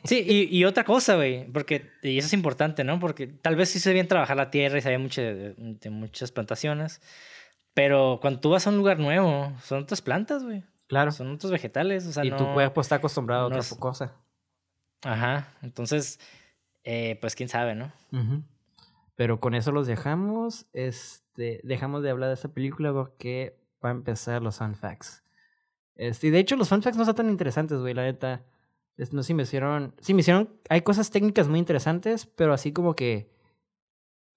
Sí, 0.05 0.25
y, 0.27 0.57
y 0.57 0.65
otra 0.65 0.85
cosa, 0.85 1.15
güey, 1.15 1.47
porque, 1.53 1.91
y 2.03 2.19
eso 2.19 2.27
es 2.27 2.33
importante, 2.33 2.83
¿no? 2.83 2.99
Porque 2.99 3.29
tal 3.29 3.55
vez 3.55 3.71
sí 3.71 3.79
se 3.79 3.93
bien 3.93 4.09
trabajar 4.09 4.37
la 4.37 4.51
tierra 4.51 4.79
y 4.79 4.83
sabía 4.83 4.99
mucho 4.99 5.21
de, 5.21 5.55
de 5.57 5.91
muchas 5.91 6.33
plantaciones. 6.33 7.01
Pero 7.75 8.19
cuando 8.21 8.41
tú 8.41 8.51
vas 8.51 8.67
a 8.67 8.71
un 8.71 8.77
lugar 8.77 8.99
nuevo, 8.99 9.53
son 9.63 9.83
otras 9.83 10.03
plantas, 10.03 10.45
güey. 10.45 10.65
Claro. 10.89 11.11
Son 11.11 11.33
otros 11.33 11.51
vegetales. 11.51 12.07
O 12.07 12.13
sea, 12.13 12.25
y 12.25 12.31
tu 12.31 12.53
cuerpo 12.53 12.81
está 12.81 12.97
acostumbrado 12.97 13.45
a 13.45 13.47
otra 13.47 13.63
cosa. 13.79 14.13
Ajá. 15.03 15.49
Entonces, 15.63 16.21
eh, 16.85 17.17
pues 17.21 17.35
quién 17.35 17.49
sabe, 17.49 17.75
¿no? 17.75 17.93
Pero 19.15 19.41
con 19.41 19.55
eso 19.55 19.73
los 19.73 19.87
dejamos. 19.87 20.67
Este, 20.73 21.61
dejamos 21.65 22.03
de 22.03 22.11
hablar 22.11 22.29
de 22.29 22.35
esta 22.35 22.53
película 22.53 22.93
porque 22.93 23.59
va 23.85 23.91
a 23.91 23.93
empezar 23.93 24.43
los 24.43 24.59
fun 24.59 24.75
facts. 24.75 25.23
Este, 25.95 26.29
y 26.29 26.31
de 26.31 26.39
hecho, 26.39 26.57
los 26.57 26.69
fun 26.69 26.83
facts 26.83 26.97
no 26.97 27.05
son 27.05 27.15
tan 27.15 27.31
interesantes, 27.31 27.79
güey, 27.79 27.95
la 27.95 28.05
neta. 28.05 28.45
no 29.13 29.23
sí 29.23 29.35
me 29.35 29.43
hicieron. 29.43 29.95
Sí, 30.01 30.15
me 30.15 30.21
hicieron. 30.21 30.51
Hay 30.69 30.83
cosas 30.83 31.11
técnicas 31.11 31.49
muy 31.49 31.59
interesantes, 31.59 32.27
pero 32.27 32.53
así 32.53 32.73
como 32.73 32.95
que. 32.95 33.31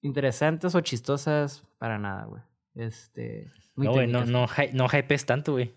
Interesantes 0.02 0.76
o 0.76 0.81
chistosas 0.81 1.64
para 1.80 1.97
nada, 1.97 2.26
güey. 2.26 2.41
Este. 2.76 3.52
no, 3.76 3.93
güey, 3.93 4.07
no, 4.07 4.26
no, 4.26 4.45
no 4.73 4.88
hypes 4.89 5.26
tanto, 5.26 5.53
güey. 5.53 5.73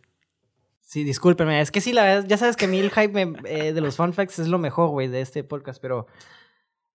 Sí, 0.89 1.05
discúlpeme. 1.05 1.61
Es 1.61 1.71
que 1.71 1.83
sí, 1.83 1.93
la 1.93 2.03
verdad, 2.03 2.25
ya 2.27 2.39
sabes 2.39 2.57
que 2.57 2.65
a 2.65 2.69
mí 2.69 2.79
el 2.79 2.91
hype 2.91 3.35
eh, 3.45 3.75
de 3.75 3.81
los 3.83 3.97
fun 3.97 4.15
facts 4.15 4.39
es 4.39 4.49
lo 4.49 4.59
mejor, 4.59 4.89
güey, 4.89 5.09
de 5.09 5.21
este 5.21 5.45
podcast, 5.45 5.83
pero 5.83 6.07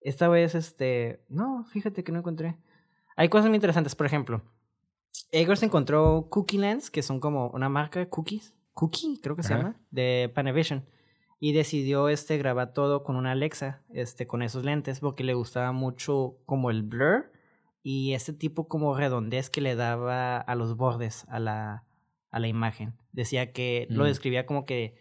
esta 0.04 0.28
vez, 0.28 0.56
este. 0.56 1.24
No, 1.30 1.66
fíjate 1.66 2.04
que 2.04 2.12
no 2.12 2.20
encontré. 2.20 2.58
Hay 3.16 3.30
cosas 3.30 3.48
muy 3.48 3.56
interesantes, 3.56 3.96
por 3.96 4.06
ejemplo. 4.06 4.42
Eggers 5.32 5.64
encontró 5.64 6.28
Cookie 6.30 6.58
Lens, 6.58 6.92
que 6.92 7.02
son 7.02 7.20
como 7.20 7.50
una 7.50 7.70
marca 7.70 8.00
de 8.00 8.10
cookies. 8.10 8.54
Cookie, 8.74 9.20
creo 9.22 9.36
que 9.36 9.44
se 9.44 9.56
llama, 9.56 9.80
de 9.92 10.32
Panavision. 10.34 10.86
Y 11.40 11.54
decidió 11.54 12.10
este 12.10 12.38
grabar 12.38 12.74
todo 12.74 13.04
con 13.04 13.16
una 13.16 13.32
Alexa, 13.32 13.82
este, 13.90 14.26
con 14.26 14.42
esos 14.42 14.64
lentes, 14.64 15.00
porque 15.00 15.24
le 15.24 15.34
gustaba 15.34 15.72
mucho 15.72 16.38
como 16.46 16.72
el 16.72 16.84
blur 16.84 17.32
y 17.84 18.14
ese 18.14 18.34
tipo 18.34 18.68
como 18.68 18.96
redondez 18.96 19.50
que 19.50 19.62
le 19.62 19.76
daba 19.76 20.38
a 20.38 20.56
los 20.56 20.78
bordes 20.78 21.26
a 21.28 21.40
la, 21.40 21.84
a 22.32 22.40
la 22.40 22.48
imagen. 22.48 22.96
Decía 23.12 23.52
que 23.52 23.88
lo 23.90 24.06
mm. 24.06 24.08
describía 24.08 24.46
como 24.46 24.66
que, 24.66 24.96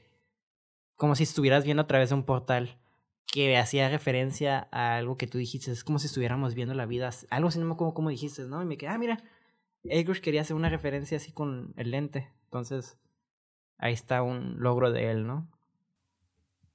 como 0.97 1.15
si 1.15 1.23
estuvieras 1.23 1.65
viendo 1.65 1.83
a 1.85 1.87
través 1.87 2.11
de 2.11 2.17
un 2.17 2.25
portal 2.25 2.79
que 3.27 3.57
hacía 3.57 3.89
referencia 3.89 4.69
a 4.71 4.97
algo 4.97 5.17
que 5.17 5.27
tú 5.27 5.39
dijiste, 5.39 5.71
es 5.71 5.85
como 5.85 5.99
si 5.99 6.07
estuviéramos 6.07 6.55
viendo 6.55 6.75
la 6.75 6.87
vida, 6.87 7.11
algo 7.31 7.49
así, 7.49 7.59
no 7.59 7.67
me 7.67 7.73
acuerdo 7.73 7.95
cómo 7.95 8.11
dijiste, 8.11 8.43
¿no? 8.45 8.63
Y 8.63 8.67
me 8.67 8.77
quedé, 8.77 8.91
ah, 8.91 8.99
mira, 8.99 9.23
Eggers 9.85 10.21
quería 10.21 10.43
hacer 10.43 10.57
una 10.57 10.69
referencia 10.69 11.17
así 11.17 11.33
con 11.33 11.73
el 11.77 11.91
lente, 11.91 12.31
entonces 12.45 12.99
ahí 13.79 13.93
está 13.93 14.23
un 14.23 14.57
logro 14.61 14.93
de 14.93 15.11
él, 15.11 15.27
¿no? 15.27 15.49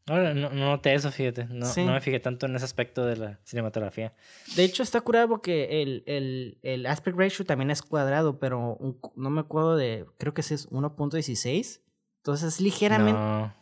No, 0.07 0.33
no 0.33 0.49
noté 0.49 0.93
eso, 0.93 1.11
fíjate. 1.11 1.45
No, 1.45 1.67
no, 1.75 1.93
me 1.93 1.99
fijé 1.99 2.21
tanto 2.21 2.45
en 2.45 2.55
ese 2.55 2.63
aspecto 2.63 3.05
de 3.05 3.17
la 3.17 3.39
cinematografía. 3.43 4.13
De 4.55 4.63
hecho, 4.63 4.81
está 4.81 5.01
curado 5.01 5.27
porque 5.27 5.81
el, 5.81 6.03
el, 6.05 6.59
el 6.61 6.85
aspect 6.85 7.17
ratio 7.17 7.43
también 7.43 7.71
es 7.71 7.81
cuadrado, 7.81 8.39
pero 8.39 8.77
no 9.15 9.29
me 9.29 9.41
acuerdo 9.41 9.75
de. 9.75 10.05
Creo 10.17 10.33
que 10.33 10.41
ese 10.41 10.55
es 10.55 10.69
1.16. 10.69 11.81
Entonces, 12.17 12.53
es 12.53 12.61
ligeramente. 12.61 13.19
No. 13.19 13.53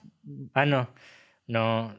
Ah, 0.54 0.66
no. 0.68 0.88
No. 1.48 1.96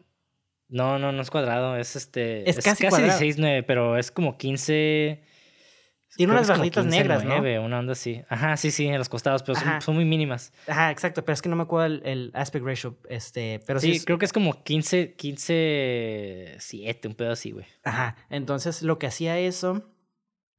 No, 0.68 0.98
no, 0.98 1.12
no 1.12 1.22
es 1.22 1.30
cuadrado. 1.30 1.76
Es 1.76 1.96
este. 1.96 2.48
Es, 2.48 2.56
casi, 2.60 2.84
casi 2.84 3.02
16.9, 3.02 3.64
pero 3.66 3.96
es 3.96 4.10
como 4.10 4.36
15. 4.36 5.22
Tiene 6.16 6.32
unas 6.32 6.48
barritas 6.48 6.86
negras, 6.86 7.24
9, 7.24 7.56
¿no? 7.56 7.64
Una 7.64 7.78
onda 7.78 7.92
así. 7.92 8.22
Ajá, 8.28 8.56
sí, 8.56 8.70
sí, 8.70 8.86
en 8.86 8.96
los 8.96 9.08
costados, 9.08 9.42
pero 9.42 9.58
son, 9.80 9.94
muy 9.94 10.04
mínimas. 10.06 10.52
Ajá, 10.66 10.90
exacto, 10.90 11.24
pero 11.24 11.34
es 11.34 11.42
que 11.42 11.48
no 11.48 11.56
me 11.56 11.64
acuerdo 11.64 12.00
el, 12.02 12.30
aspect 12.34 12.64
ratio, 12.64 12.96
este, 13.10 13.60
pero 13.66 13.80
sí. 13.80 13.98
sí 13.98 14.04
creo 14.04 14.18
que 14.18 14.24
es 14.24 14.32
como 14.32 14.62
15, 14.62 15.14
15, 15.14 16.56
7, 16.58 17.08
un 17.08 17.14
pedo 17.14 17.32
así, 17.32 17.50
güey. 17.50 17.66
Ajá, 17.84 18.16
entonces 18.30 18.82
lo 18.82 18.98
que 18.98 19.06
hacía 19.06 19.38
eso, 19.38 19.90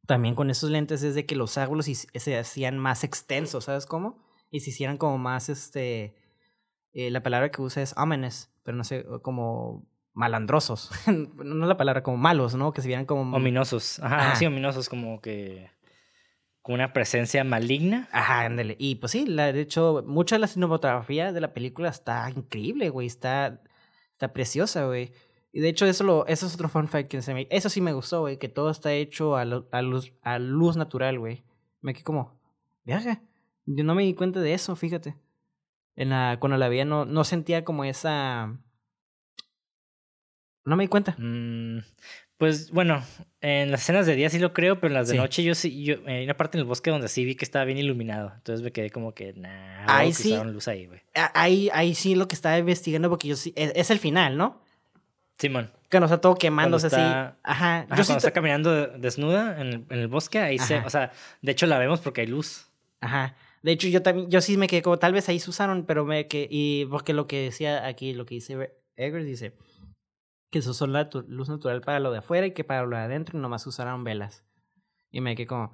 también 0.06 0.36
con 0.36 0.52
esos 0.52 0.70
lentes, 0.70 1.02
es 1.02 1.16
de 1.16 1.26
que 1.26 1.36
los 1.36 1.58
árboles 1.58 2.08
se 2.14 2.38
hacían 2.38 2.78
más 2.78 3.04
extensos, 3.04 3.64
¿sabes 3.64 3.88
cómo? 3.88 4.24
Y 4.52 4.60
se 4.60 4.70
hicieran 4.70 4.98
como 4.98 5.18
más, 5.18 5.50
este, 5.50 6.14
eh, 6.94 7.10
la 7.10 7.24
palabra 7.24 7.50
que 7.50 7.64
usa 7.64 7.82
es 7.82 7.96
ominous, 7.98 8.50
pero 8.62 8.78
no 8.78 8.84
sé, 8.84 9.06
como 9.24 9.88
malandrosos. 10.18 10.90
no 11.08 11.64
es 11.64 11.70
la 11.70 11.78
palabra, 11.78 12.02
como 12.02 12.18
malos, 12.18 12.56
¿no? 12.56 12.74
Que 12.74 12.82
se 12.82 12.88
vieran 12.88 13.06
como... 13.06 13.38
Ominosos. 13.38 14.00
Ajá, 14.00 14.36
sí, 14.36 14.48
ominosos, 14.48 14.90
como 14.90 15.22
que... 15.22 15.70
Con 16.64 16.76
una 16.76 16.92
presencia 16.92 17.44
maligna. 17.44 18.10
Ajá, 18.12 18.42
ándale. 18.42 18.76
Y 18.80 18.96
pues 18.96 19.12
sí, 19.12 19.28
la, 19.28 19.54
de 19.54 19.62
hecho, 19.62 20.04
mucha 20.08 20.36
de 20.36 20.40
la 20.40 20.48
cinematografía 20.48 21.32
de 21.32 21.40
la 21.40 21.54
película 21.54 21.90
está 21.90 22.30
increíble, 22.32 22.90
güey. 22.90 23.06
Está, 23.06 23.62
está 24.12 24.34
preciosa, 24.34 24.86
güey. 24.86 25.14
Y 25.54 25.62
de 25.62 25.70
hecho, 25.70 25.86
eso, 25.86 26.04
lo, 26.04 26.26
eso 26.26 26.48
es 26.48 26.56
otro 26.56 26.68
fun 26.68 26.88
fact 26.88 27.10
que 27.10 27.22
se 27.22 27.36
me... 27.36 27.48
Eso 27.52 27.70
sí 27.70 27.80
me 27.80 27.94
gustó, 27.94 28.22
güey, 28.22 28.38
que 28.38 28.50
todo 28.50 28.72
está 28.72 28.92
hecho 28.94 29.38
a, 29.38 29.42
a, 29.42 29.82
luz, 29.84 30.14
a 30.24 30.40
luz 30.40 30.78
natural, 30.78 31.20
güey. 31.20 31.44
Me 31.82 31.94
quedé 31.94 32.04
como... 32.04 32.42
Viaja. 32.84 33.22
Yo 33.68 33.84
no 33.84 33.94
me 33.94 34.02
di 34.02 34.16
cuenta 34.16 34.40
de 34.40 34.54
eso, 34.54 34.76
fíjate. 34.76 35.16
En 35.96 36.10
la, 36.10 36.38
cuando 36.40 36.58
la 36.58 36.70
veía 36.70 36.86
no, 36.86 37.06
no 37.06 37.24
sentía 37.24 37.64
como 37.64 37.84
esa 37.84 38.58
no 40.68 40.76
me 40.76 40.84
di 40.84 40.88
cuenta. 40.88 41.16
Mm, 41.18 41.80
pues 42.38 42.72
bueno, 42.72 43.02
en 43.42 43.72
las 43.72 43.82
escenas 43.82 44.06
de 44.06 44.16
día 44.16 44.30
sí 44.30 44.38
lo 44.38 44.54
creo, 44.54 44.80
pero 44.80 44.90
en 44.90 44.94
las 44.96 45.08
de 45.08 45.18
noche 45.18 45.44
yo 45.44 45.56
sí, 45.56 45.84
yo, 45.84 45.96
hay 46.06 46.26
una 46.26 46.36
parte 46.36 46.58
en 46.58 46.62
el 46.62 46.66
bosque 46.66 46.92
donde 46.92 47.08
sí 47.08 47.26
vi 47.26 47.36
que 47.36 47.46
estaba 47.46 47.66
bien 47.66 47.78
iluminado. 47.78 48.34
Entonces 48.36 48.64
me 48.64 48.72
quedé 48.72 48.90
como 48.90 49.14
que, 49.14 49.34
nah, 49.34 49.86
ahí 49.88 50.14
sí. 50.14 50.36
luz 50.46 50.68
ahí, 50.68 50.86
güey. 50.86 51.02
Ahí, 51.34 51.70
ahí 51.74 51.96
sí 51.96 52.16
lo 52.16 52.28
que 52.28 52.36
estaba 52.36 52.58
investigando, 52.58 53.10
porque 53.10 53.30
yo 53.30 53.36
sí, 53.36 53.54
es, 53.56 53.90
el 53.90 54.00
final, 54.00 54.38
¿no? 54.38 54.62
Simón. 55.38 55.72
Que 55.90 56.00
nos 56.00 56.12
está 56.12 56.20
todo 56.20 56.36
quemándose 56.36 56.88
así. 56.88 57.36
Ajá. 57.44 57.84
yo 57.84 57.96
cuando 57.96 58.18
está 58.18 58.32
caminando 58.32 58.88
desnuda 58.88 59.62
en 59.62 59.68
el, 59.68 59.86
en 59.90 60.00
el 60.00 60.08
bosque, 60.08 60.40
ahí 60.40 60.60
se, 60.60 60.80
o 60.80 60.90
sea, 60.90 61.12
de 61.42 61.52
hecho 61.52 61.66
la 61.66 61.80
vemos 61.80 62.02
porque 62.02 62.22
hay 62.22 62.28
luz. 62.28 62.68
Ajá. 63.00 63.36
De 63.64 63.72
hecho, 63.72 63.88
yo 63.88 64.02
también, 64.02 64.30
yo 64.30 64.42
sí 64.42 64.58
me 64.58 64.68
quedé 64.68 64.82
como, 64.82 65.00
tal 65.00 65.14
vez 65.14 65.30
ahí 65.30 65.40
se 65.40 65.50
usaron, 65.50 65.86
pero 65.86 66.06
me 66.06 66.28
que 66.28 66.48
y 66.50 66.86
porque 66.86 67.14
lo 67.14 67.26
que 67.26 67.42
decía 67.42 67.86
aquí, 67.86 68.14
lo 68.14 68.26
que 68.26 68.36
dice 68.36 68.74
Eggers, 68.98 69.26
dice, 69.26 69.54
que 70.50 70.60
eso 70.60 70.74
son 70.74 70.94
la 70.94 71.10
luz 71.28 71.50
natural 71.50 71.82
para 71.82 72.00
lo 72.00 72.12
de 72.12 72.20
afuera 72.20 72.48
y 72.48 72.52
que 72.52 72.64
para 72.64 72.86
lo 72.86 72.96
de 72.96 73.04
adentro 73.04 73.40
nomás 73.40 73.68
usaron 73.68 74.04
velas. 74.04 74.46
Y 75.12 75.22
me 75.22 75.36
quedé 75.36 75.48
como, 75.48 75.74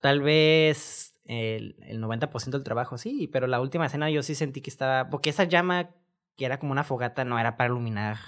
tal 0.00 0.20
vez 0.20 1.18
el, 1.24 1.76
el 1.82 2.02
90% 2.02 2.50
del 2.50 2.64
trabajo 2.64 2.98
sí, 2.98 3.28
pero 3.28 3.46
la 3.46 3.60
última 3.60 3.86
escena 3.86 4.10
yo 4.10 4.22
sí 4.22 4.34
sentí 4.34 4.60
que 4.60 4.70
estaba, 4.70 5.10
porque 5.10 5.30
esa 5.30 5.44
llama 5.44 5.90
que 6.36 6.44
era 6.44 6.58
como 6.58 6.72
una 6.72 6.84
fogata 6.84 7.24
no 7.24 7.38
era 7.38 7.56
para 7.56 7.68
iluminar 7.68 8.18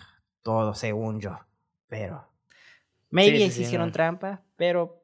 todo, 0.42 0.74
según 0.74 1.20
yo, 1.20 1.38
pero... 1.86 2.26
Maybe 3.12 3.50
sí, 3.50 3.62
hicieron 3.62 3.90
trampa, 3.90 4.44
pero 4.54 5.02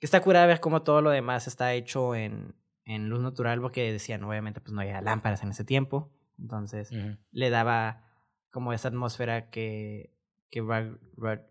está 0.00 0.22
curada 0.22 0.46
ver 0.46 0.60
cómo 0.60 0.82
todo 0.82 1.02
lo 1.02 1.10
demás 1.10 1.46
está 1.46 1.74
hecho 1.74 2.14
en, 2.14 2.54
en 2.86 3.10
luz 3.10 3.20
natural, 3.20 3.60
porque 3.60 3.92
decían, 3.92 4.24
obviamente, 4.24 4.60
pues 4.60 4.72
no 4.72 4.80
había 4.80 5.02
lámparas 5.02 5.42
en 5.42 5.50
ese 5.50 5.64
tiempo, 5.64 6.10
entonces 6.38 6.90
le 7.30 7.50
daba 7.50 8.07
como 8.50 8.72
esa 8.72 8.88
atmósfera 8.88 9.50
que, 9.50 10.10
que 10.50 10.64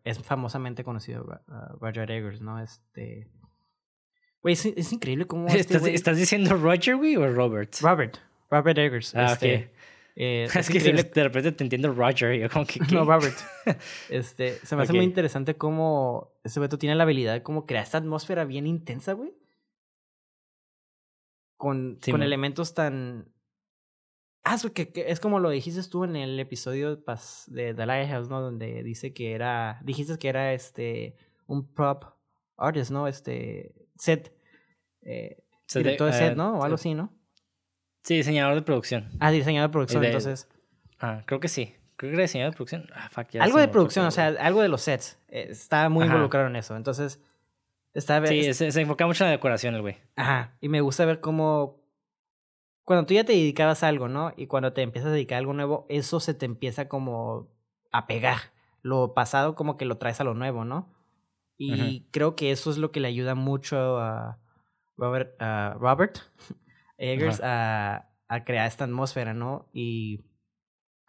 es 0.04 0.20
famosamente 0.20 0.84
conocido 0.84 1.24
uh, 1.24 1.78
Roger 1.80 2.10
Eggers, 2.12 2.42
¿no? 2.42 2.60
Este... 2.60 3.28
Güey, 4.42 4.54
es, 4.54 4.94
increíble 4.94 5.26
cómo... 5.26 5.48
Este 5.50 5.94
¿Estás, 5.94 6.18
diciendo 6.18 6.56
Roger, 6.56 6.96
güey, 6.96 7.16
o 7.16 7.28
Robert? 7.34 7.76
Robert. 7.82 8.18
Robert 8.50 8.78
Eggers. 8.78 9.16
Ah, 9.16 9.34
este, 9.34 9.72
eh, 10.16 10.48
es, 10.56 10.70
que 10.70 10.80
de 10.80 11.24
repente 11.24 11.52
te 11.52 11.64
entiendo 11.64 11.94
Roger 11.94 12.40
yo 12.40 12.50
como 12.50 12.66
que... 12.66 12.80
No, 12.92 13.06
Robert. 13.06 13.38
este, 14.10 14.54
se 14.66 14.76
me 14.76 14.84
hace 14.84 14.94
muy 14.94 15.06
interesante 15.06 15.56
cómo 15.56 16.34
ese 16.44 16.60
Beto 16.60 16.78
tiene 16.78 16.96
la 16.96 17.04
habilidad 17.04 17.34
de 17.34 17.44
cómo 17.44 17.66
crear 17.66 17.84
esta 17.84 18.00
atmósfera 18.00 18.46
bien 18.46 18.66
intensa, 18.66 19.14
güey. 19.14 19.34
Con, 21.58 22.00
con 22.12 22.22
elementos 22.22 22.76
tan 22.76 23.32
Ah, 24.50 24.58
que, 24.74 24.94
que, 24.94 25.12
es 25.12 25.20
como 25.20 25.40
lo 25.40 25.50
dijiste 25.50 25.82
tú 25.90 26.06
en 26.06 26.16
el 26.16 26.40
episodio 26.40 26.96
de 26.96 27.74
The 27.74 27.86
Lighthouse, 27.86 28.30
¿no? 28.30 28.40
Donde 28.40 28.82
dice 28.82 29.14
que 29.14 29.34
era, 29.34 29.82
dijiste 29.84 30.18
que 30.18 30.30
era 30.30 30.54
este, 30.54 31.18
un 31.48 31.68
prop 31.74 32.06
artist, 32.56 32.92
¿no? 32.92 33.10
Este, 33.10 33.76
set, 33.98 34.34
eh, 35.02 35.44
director 35.74 36.08
de 36.08 36.14
set, 36.14 36.32
eh, 36.32 36.36
¿no? 36.36 36.60
O 36.60 36.64
algo 36.64 36.76
así, 36.76 36.94
¿no? 36.94 37.12
Sí, 38.04 38.16
diseñador 38.16 38.56
de 38.56 38.62
producción. 38.62 39.10
Ah, 39.20 39.32
diseñador 39.32 39.70
de 39.70 39.74
producción, 39.74 40.06
entonces. 40.06 40.48
Ah, 40.98 41.24
creo 41.26 41.42
que 41.42 41.50
sí. 41.50 41.76
Creo 41.98 42.12
que 42.12 42.16
era 42.16 42.22
diseñador 42.22 42.54
de 42.54 42.56
producción. 42.56 42.88
Ah, 42.96 43.10
fuck, 43.10 43.36
algo 43.42 43.60
de 43.60 43.68
producción, 43.68 44.06
o 44.06 44.12
sea, 44.12 44.28
algo 44.28 44.62
de 44.62 44.70
los 44.70 44.82
sets. 44.82 45.20
Eh, 45.28 45.48
está 45.50 45.90
muy 45.90 46.06
involucrado 46.06 46.48
en 46.48 46.56
eso. 46.56 46.78
Entonces, 46.78 47.20
está... 47.94 48.26
Sí, 48.26 48.54
se, 48.54 48.72
se 48.72 48.82
enfoca 48.82 49.06
mucho 49.06 49.26
en 49.26 49.28
la 49.28 49.32
decoración 49.32 49.76
el 49.76 49.82
güey. 49.82 49.98
Ajá. 50.16 50.56
Y 50.62 50.70
me 50.70 50.80
gusta 50.80 51.04
ver 51.04 51.20
cómo 51.20 51.82
cuando 52.88 53.06
tú 53.06 53.16
ya 53.16 53.26
te 53.26 53.34
dedicabas 53.34 53.84
a 53.84 53.90
algo, 53.90 54.08
¿no? 54.08 54.32
Y 54.38 54.48
cuando 54.48 54.72
te 54.72 54.82
empiezas 54.82 55.10
a 55.10 55.14
dedicar 55.14 55.36
a 55.36 55.40
algo 55.40 55.52
nuevo, 55.52 55.86
eso 55.90 56.22
se 56.22 56.34
te 56.34 56.46
empieza 56.46 56.88
como 56.88 57.50
a 57.92 58.08
pegar. 58.08 58.38
Lo 58.82 59.14
pasado 59.14 59.56
como 59.56 59.76
que 59.76 59.84
lo 59.84 59.98
traes 59.98 60.22
a 60.22 60.24
lo 60.24 60.34
nuevo, 60.34 60.64
¿no? 60.64 60.96
Y 61.58 62.08
creo 62.12 62.38
que 62.38 62.50
eso 62.50 62.72
es 62.72 62.78
lo 62.78 62.94
que 62.94 63.02
le 63.02 63.10
ayuda 63.10 63.36
mucho 63.36 63.98
a 63.98 64.40
Robert, 64.96 65.36
Robert 65.78 66.20
Eggers 66.98 67.42
a, 67.44 68.10
a, 68.30 68.46
crear 68.46 68.66
esta 68.66 68.86
atmósfera, 68.86 69.34
¿no? 69.34 69.68
Y, 69.74 70.24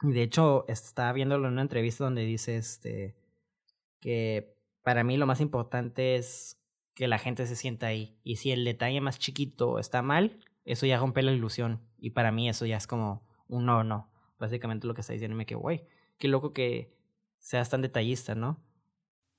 de 0.02 0.22
hecho 0.24 0.64
estaba 0.66 1.12
viéndolo 1.12 1.46
en 1.46 1.52
una 1.52 1.62
entrevista 1.62 2.02
donde 2.02 2.24
dice 2.24 2.56
este 2.56 3.16
que 4.00 4.56
para 4.82 5.04
mí 5.04 5.16
lo 5.16 5.26
más 5.26 5.40
importante 5.40 6.16
es 6.16 6.60
que 6.96 7.06
la 7.06 7.18
gente 7.18 7.46
se 7.46 7.54
sienta 7.54 7.86
ahí. 7.86 8.18
Y 8.24 8.36
si 8.36 8.50
el 8.50 8.64
detalle 8.64 9.00
más 9.00 9.20
chiquito 9.20 9.78
está 9.78 10.02
mal, 10.02 10.40
eso 10.72 10.86
ya 10.86 10.98
rompe 10.98 11.22
la 11.22 11.32
ilusión. 11.32 11.80
Y 11.98 12.10
para 12.10 12.30
mí 12.30 12.48
eso 12.48 12.66
ya 12.66 12.76
es 12.76 12.86
como 12.86 13.26
un 13.48 13.66
no, 13.66 13.84
no. 13.84 14.10
Básicamente 14.38 14.86
lo 14.86 14.94
que 14.94 15.00
está 15.00 15.12
diciendo 15.12 15.36
me 15.36 15.46
que, 15.46 15.54
güey, 15.54 15.84
qué 16.18 16.28
loco 16.28 16.52
que 16.52 16.92
seas 17.38 17.70
tan 17.70 17.82
detallista, 17.82 18.34
¿no? 18.34 18.62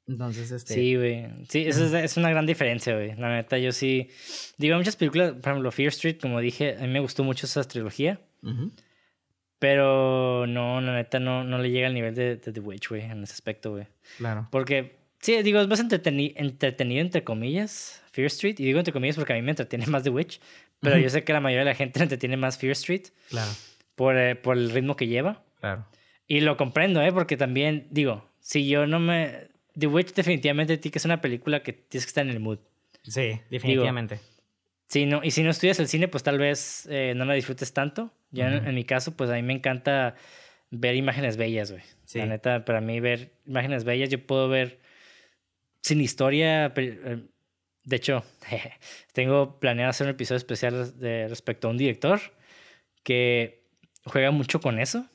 Entonces, 0.07 0.51
este... 0.51 0.73
Sí, 0.73 0.95
güey. 0.95 1.27
Sí, 1.47 1.68
eso 1.68 1.85
es, 1.85 1.93
es, 1.93 2.18
una 2.18 2.31
gran 2.31 2.47
diferencia, 2.47 2.95
güey. 2.95 3.15
La 3.15 3.30
neta, 3.30 3.60
yo 3.60 3.72
sí... 3.72 4.10
Digo, 4.57 4.76
muchas 4.76 4.95
películas, 4.95 5.34
por 5.34 5.51
ejemplo, 5.51 5.72
Fear 5.72 5.89
Street, 5.89 6.18
como 6.19 6.39
dije, 6.39 6.76
a 6.77 6.81
mí 6.81 6.88
me 6.88 6.99
gustó 6.99 7.23
mucho 7.23 7.45
esa 7.45 7.64
trilogía. 7.64 8.19
Pero 9.60 10.47
no, 10.47 10.81
la 10.81 10.95
neta, 10.95 11.19
no, 11.19 11.43
no 11.43 11.60
le 11.60 11.69
llega 11.69 11.88
al 11.88 11.93
nivel 11.93 12.15
de, 12.15 12.38
The 12.38 12.60
Witch, 12.60 12.89
güey, 12.89 13.03
en 13.03 13.22
ese 13.23 13.34
aspecto, 13.34 13.72
güey. 13.72 13.85
Claro. 14.18 14.47
Porque, 14.51 14.95
sí, 15.19 15.43
digo, 15.43 15.60
es 15.60 15.68
más 15.68 15.80
entretenido, 15.80 16.34
entre 17.01 17.23
comillas, 17.23 18.01
Fear 18.11 18.27
Street. 18.27 18.56
Y 18.60 18.65
digo 18.65 18.80
entre 18.80 18.93
comillas 18.93 19.15
porque 19.15 19.34
a 19.34 19.35
mí 19.35 19.43
me 19.43 19.51
entretiene 19.51 19.85
más 19.88 20.03
The 20.03 20.10
Witch. 20.10 20.39
Pero 20.81 20.97
yo 20.97 21.10
sé 21.10 21.23
que 21.23 21.34
la 21.34 21.41
mayoría 21.41 21.65
de 21.65 21.72
la 21.72 21.76
gente 21.76 22.06
tiene 22.18 22.38
más 22.38 22.57
Fear 22.57 22.72
Street. 22.72 23.07
Claro. 23.30 23.51
Por, 23.95 24.18
eh, 24.18 24.35
por 24.35 24.57
el 24.57 24.72
ritmo 24.72 24.95
que 24.95 25.07
lleva. 25.07 25.43
Claro. 25.60 25.85
Y 26.27 26.41
lo 26.41 26.57
comprendo, 26.57 27.01
¿eh? 27.01 27.11
Porque 27.11 27.38
también, 27.38 27.88
digo, 27.89 28.30
si 28.39 28.68
yo 28.68 28.88
no 28.88 28.99
me... 28.99 29.49
The 29.77 29.88
Witch 29.88 30.14
definitivamente 30.14 30.77
ti 30.77 30.89
que 30.89 30.97
es 30.97 31.06
una 31.06 31.22
película 31.22 31.64
que 31.64 31.73
tienes 31.73 32.06
que 32.06 32.10
estar 32.10 32.26
en 32.26 32.31
el 32.31 32.39
mood. 32.39 32.60
Sí, 33.03 33.39
definitivamente. 33.49 34.19
si 34.88 35.06
no, 35.06 35.22
y 35.23 35.31
si 35.31 35.41
no 35.41 35.51
estudias 35.51 35.80
el 35.80 35.88
cine, 35.88 36.07
pues 36.07 36.23
tal 36.23 36.38
vez 36.38 36.85
eh, 36.89 37.14
no 37.15 37.26
la 37.26 37.34
disfrutes 37.34 37.73
tanto. 37.73 38.11
Ya 38.31 38.57
en, 38.57 38.76
mi 38.76 38.84
caso, 38.84 39.15
pues 39.15 39.30
a 39.30 39.34
mí 39.34 39.41
me 39.41 39.53
encanta 39.53 40.15
ver 40.69 40.95
imágenes 40.95 41.38
bellas, 41.38 41.72
güey. 41.72 41.84
Sí. 42.06 42.19
La 42.19 42.26
neta, 42.26 42.65
para 42.65 42.81
mí 42.81 42.99
ver 42.99 43.31
imágenes 43.45 43.85
bellas, 43.85 44.10
yo 44.10 44.23
puedo 44.23 44.49
ver 44.49 44.80
sin 45.81 46.01
historia 46.01 46.73
eh, 46.76 47.23
de 47.90 47.95
hecho, 47.95 48.24
tengo 49.14 49.60
planeado 49.60 49.90
hacer 49.90 50.06
un 50.06 50.11
episodio 50.11 50.38
especial 50.38 50.98
de, 50.99 51.28
respecto 51.28 51.68
a 51.68 51.72
un 51.72 51.78
director 51.78 52.20
que 53.03 53.66
juega 54.06 54.32
mucho 54.32 54.61
con 54.61 54.80
eso. 54.80 55.07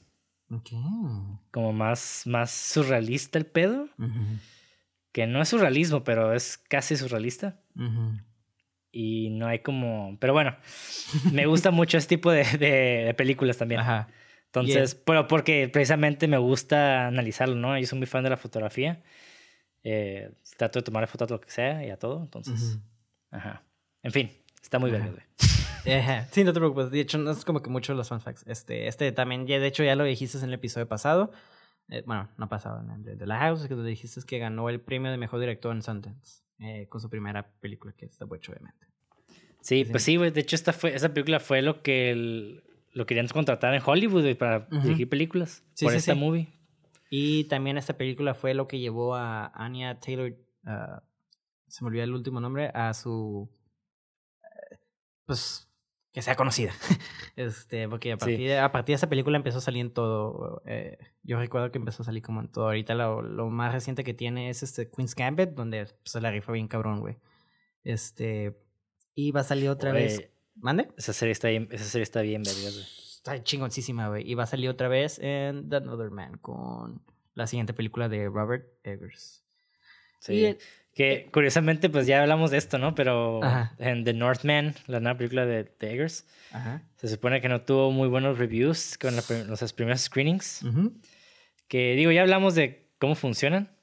Como 1.50 1.72
más, 1.72 2.24
más 2.26 2.50
surrealista 2.50 3.38
el 3.38 3.46
pedo. 3.46 3.88
Que 5.12 5.26
no 5.26 5.40
es 5.40 5.48
surrealismo, 5.48 6.02
pero 6.02 6.34
es 6.34 6.58
casi 6.58 6.96
surrealista. 6.96 7.60
Y 8.90 9.30
no 9.30 9.46
hay 9.46 9.60
como... 9.60 10.16
Pero 10.20 10.32
bueno, 10.32 10.56
me 11.32 11.46
gusta 11.46 11.70
mucho 11.72 11.96
este 11.96 12.16
tipo 12.16 12.30
de, 12.30 12.44
de, 12.58 13.14
películas 13.14 13.56
también. 13.56 13.80
Entonces, 14.46 14.96
pero 14.96 15.28
porque 15.28 15.68
precisamente 15.68 16.26
me 16.28 16.38
gusta 16.38 17.06
analizarlo, 17.06 17.54
¿no? 17.54 17.78
Yo 17.78 17.86
soy 17.86 17.98
muy 17.98 18.06
fan 18.06 18.24
de 18.24 18.30
la 18.30 18.36
fotografía. 18.36 19.02
Eh, 19.84 20.32
trato 20.56 20.78
de 20.78 20.82
tomar 20.82 21.06
fotos 21.06 21.30
a 21.30 21.34
lo 21.34 21.40
que 21.40 21.50
sea 21.50 21.84
y 21.86 21.90
a 21.90 21.98
todo, 21.98 22.22
entonces. 22.22 22.78
Ajá. 23.30 23.62
En 24.02 24.12
fin, 24.12 24.30
está 24.62 24.78
muy 24.78 24.90
bien, 24.90 25.12
güey. 25.12 25.22
Sí, 26.32 26.44
no 26.44 26.54
te 26.54 26.60
preocupes. 26.60 26.90
De 26.90 27.00
hecho, 27.00 27.18
no 27.18 27.30
es 27.30 27.44
como 27.44 27.60
que 27.60 27.68
muchos 27.68 27.94
los 27.94 28.08
fun 28.08 28.18
facts. 28.18 28.42
Este, 28.46 28.88
este 28.88 29.12
también, 29.12 29.46
ya, 29.46 29.58
de 29.58 29.66
hecho, 29.66 29.84
ya 29.84 29.94
lo 29.94 30.04
dijiste 30.04 30.38
en 30.38 30.44
el 30.44 30.54
episodio 30.54 30.88
pasado. 30.88 31.30
Eh, 31.90 32.02
bueno, 32.06 32.30
no 32.38 32.48
pasado, 32.48 32.80
en 32.80 32.90
el 32.90 33.18
de, 33.18 33.26
la 33.26 33.38
House, 33.38 33.68
que 33.68 33.74
tú 33.74 33.84
dijiste 33.84 34.18
que 34.26 34.38
ganó 34.38 34.70
el 34.70 34.80
premio 34.80 35.10
de 35.10 35.18
mejor 35.18 35.40
director 35.40 35.76
en 35.76 35.82
Sundance 35.82 36.42
eh, 36.58 36.86
con 36.88 37.02
su 37.02 37.10
primera 37.10 37.50
película, 37.60 37.92
que 37.92 38.06
es 38.06 38.16
The 38.16 38.24
Witch, 38.24 38.48
obviamente. 38.48 38.86
Sí, 39.60 39.84
pues 39.84 40.02
sí, 40.02 40.16
güey. 40.16 40.30
De 40.30 40.40
hecho, 40.40 40.56
esta, 40.56 40.72
fue, 40.72 40.94
esa 40.94 41.12
película 41.12 41.40
fue 41.40 41.60
lo 41.60 41.82
que 41.82 42.62
lo 42.92 43.06
querían 43.06 43.28
contratar 43.28 43.74
en 43.74 43.82
Hollywood 43.84 44.36
para 44.36 44.60
dirigir 44.70 45.08
películas 45.08 45.62
por 45.80 45.94
esta 45.94 46.14
movie. 46.14 46.48
Y 47.16 47.44
también 47.44 47.78
esta 47.78 47.96
película 47.96 48.34
fue 48.34 48.54
lo 48.54 48.66
que 48.66 48.80
llevó 48.80 49.14
a 49.14 49.46
Anya 49.54 50.00
Taylor, 50.00 50.32
uh, 50.64 51.00
se 51.68 51.84
me 51.84 51.88
olvidó 51.88 52.02
el 52.02 52.12
último 52.12 52.40
nombre, 52.40 52.72
a 52.74 52.92
su. 52.92 53.48
Uh, 53.48 54.76
pues 55.24 55.70
que 56.12 56.22
sea 56.22 56.34
conocida. 56.34 56.72
este, 57.36 57.88
porque 57.88 58.10
a 58.10 58.16
partir, 58.16 58.48
de, 58.48 58.58
a 58.58 58.72
partir 58.72 58.94
de 58.94 58.96
esa 58.96 59.08
película 59.08 59.36
empezó 59.36 59.58
a 59.58 59.60
salir 59.60 59.82
en 59.82 59.92
todo. 59.92 60.60
Eh, 60.66 60.98
yo 61.22 61.38
recuerdo 61.38 61.70
que 61.70 61.78
empezó 61.78 62.02
a 62.02 62.06
salir 62.06 62.20
como 62.20 62.40
en 62.40 62.48
todo. 62.48 62.64
Ahorita 62.64 62.96
lo, 62.96 63.22
lo 63.22 63.48
más 63.48 63.72
reciente 63.72 64.02
que 64.02 64.12
tiene 64.12 64.50
es 64.50 64.64
este 64.64 64.90
Queen's 64.90 65.14
Gambit, 65.14 65.50
donde 65.50 65.84
pues, 65.84 65.94
se 66.06 66.20
la 66.20 66.32
rifa 66.32 66.50
bien 66.50 66.66
cabrón, 66.66 66.98
güey. 66.98 67.16
Este. 67.84 68.58
Y 69.14 69.30
va 69.30 69.42
a 69.42 69.44
salir 69.44 69.68
otra 69.68 69.92
vez. 69.92 70.32
¿Mande? 70.56 70.88
Esa 70.96 71.12
serie 71.12 71.30
está 71.30 71.46
bien, 71.46 71.68
esa 71.70 71.84
serie 71.84 72.02
está 72.02 72.22
bien, 72.22 72.42
güey. 72.42 73.03
Está 73.24 73.42
chingoncísima, 73.42 74.08
güey. 74.08 74.30
Y 74.30 74.34
va 74.34 74.42
a 74.42 74.46
salir 74.46 74.68
otra 74.68 74.88
vez 74.88 75.18
en 75.18 75.70
The 75.70 75.76
Other 75.76 76.10
Man 76.10 76.36
con 76.36 77.00
la 77.32 77.46
siguiente 77.46 77.72
película 77.72 78.10
de 78.10 78.28
Robert 78.28 78.66
Eggers. 78.84 79.42
Sí. 80.20 80.58
Que 80.92 81.30
curiosamente, 81.32 81.88
pues 81.88 82.06
ya 82.06 82.20
hablamos 82.20 82.50
de 82.50 82.58
esto, 82.58 82.76
¿no? 82.76 82.94
Pero 82.94 83.40
en 83.78 84.04
The 84.04 84.12
Northman, 84.12 84.74
la 84.88 85.00
nueva 85.00 85.16
película 85.16 85.46
de, 85.46 85.72
Eggers, 85.80 86.26
se 86.96 87.08
supone 87.08 87.40
que 87.40 87.48
no 87.48 87.62
tuvo 87.62 87.90
muy 87.92 88.08
buenos 88.08 88.36
reviews 88.36 88.98
con 88.98 89.16
los 89.16 89.72
primeros 89.72 90.02
screenings. 90.02 90.60
Que 91.66 91.94
digo, 91.94 92.12
ya 92.12 92.20
hablamos 92.20 92.54
de 92.54 92.90
cómo 92.98 93.14
funcionan 93.14 93.74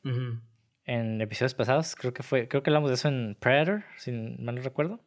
en 0.85 1.19
episodios 1.19 1.55
pasados. 1.55 1.95
Creo 1.95 2.13
que 2.13 2.21
fue, 2.21 2.47
creo 2.47 2.61
que 2.61 2.69
hablamos 2.69 2.91
de 2.91 2.93
eso 2.93 3.07
en 3.07 3.35
Predator, 3.39 3.85
si 3.97 4.11
mal 4.11 4.53
no 4.53 4.61
recuerdo. 4.61 5.03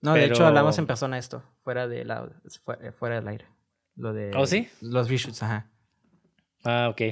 No, 0.00 0.14
de 0.14 0.26
hecho 0.26 0.46
hablamos 0.46 0.78
en 0.78 0.86
persona 0.86 1.18
esto, 1.18 1.42
fuera 1.62 1.88
de 1.88 2.04
la, 2.04 2.30
fuera 2.94 3.16
del 3.16 3.28
aire. 3.28 3.46
Lo 3.96 4.12
de 4.12 4.30
¿Oh, 4.36 4.46
sí? 4.46 4.68
Los 4.80 5.08
reshoots, 5.10 5.42
ajá. 5.42 5.70
Ah, 6.64 6.88
ok. 6.90 7.02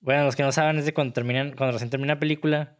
Bueno, 0.00 0.24
los 0.24 0.34
que 0.34 0.42
no 0.42 0.50
saben 0.50 0.78
es 0.78 0.86
de 0.86 0.94
cuando 0.94 1.12
terminan, 1.12 1.52
cuando 1.52 1.72
recién 1.72 1.90
termina 1.90 2.14
la 2.14 2.20
película, 2.20 2.78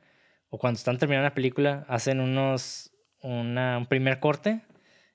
o 0.48 0.58
cuando 0.58 0.78
están 0.78 0.98
terminando 0.98 1.28
la 1.28 1.34
película, 1.34 1.84
hacen 1.88 2.20
unos, 2.20 2.92
una, 3.22 3.78
un 3.78 3.86
primer 3.86 4.20
corte 4.20 4.62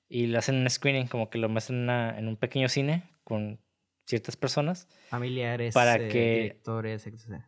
y 0.08 0.26
le 0.26 0.38
hacen 0.38 0.56
un 0.56 0.70
screening, 0.70 1.08
como 1.08 1.28
que 1.30 1.38
lo 1.38 1.48
muestran 1.48 1.88
en, 2.16 2.28
un 2.28 2.36
pequeño 2.36 2.68
cine 2.68 3.10
con 3.24 3.60
ciertas 4.06 4.36
personas. 4.36 4.88
Familiares, 5.08 5.74
para 5.74 5.96
eh, 5.96 6.08
que... 6.08 6.34
directores, 6.42 7.06
etc. 7.06 7.42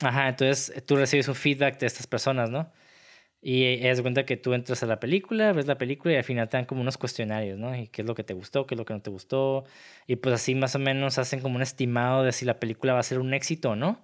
Ajá, 0.00 0.28
entonces 0.28 0.84
tú 0.84 0.96
recibes 0.96 1.28
un 1.28 1.36
feedback 1.36 1.78
de 1.78 1.86
estas 1.86 2.06
personas, 2.06 2.50
¿no? 2.50 2.72
Y 3.42 3.78
te 3.80 3.88
das 3.88 4.02
cuenta 4.02 4.26
que 4.26 4.36
tú 4.36 4.52
entras 4.52 4.82
a 4.82 4.86
la 4.86 5.00
película, 5.00 5.52
ves 5.52 5.66
la 5.66 5.78
película 5.78 6.12
y 6.12 6.16
al 6.16 6.24
final 6.24 6.48
te 6.48 6.58
dan 6.58 6.66
como 6.66 6.82
unos 6.82 6.98
cuestionarios, 6.98 7.58
¿no? 7.58 7.74
Y 7.74 7.88
qué 7.88 8.02
es 8.02 8.08
lo 8.08 8.14
que 8.14 8.22
te 8.22 8.34
gustó, 8.34 8.66
qué 8.66 8.74
es 8.74 8.78
lo 8.78 8.84
que 8.84 8.92
no 8.92 9.00
te 9.00 9.10
gustó. 9.10 9.64
Y 10.06 10.16
pues 10.16 10.34
así 10.34 10.54
más 10.54 10.74
o 10.74 10.78
menos 10.78 11.16
hacen 11.18 11.40
como 11.40 11.56
un 11.56 11.62
estimado 11.62 12.22
de 12.22 12.32
si 12.32 12.44
la 12.44 12.60
película 12.60 12.92
va 12.92 13.00
a 13.00 13.02
ser 13.02 13.18
un 13.18 13.32
éxito 13.32 13.70
o 13.70 13.76
no. 13.76 14.02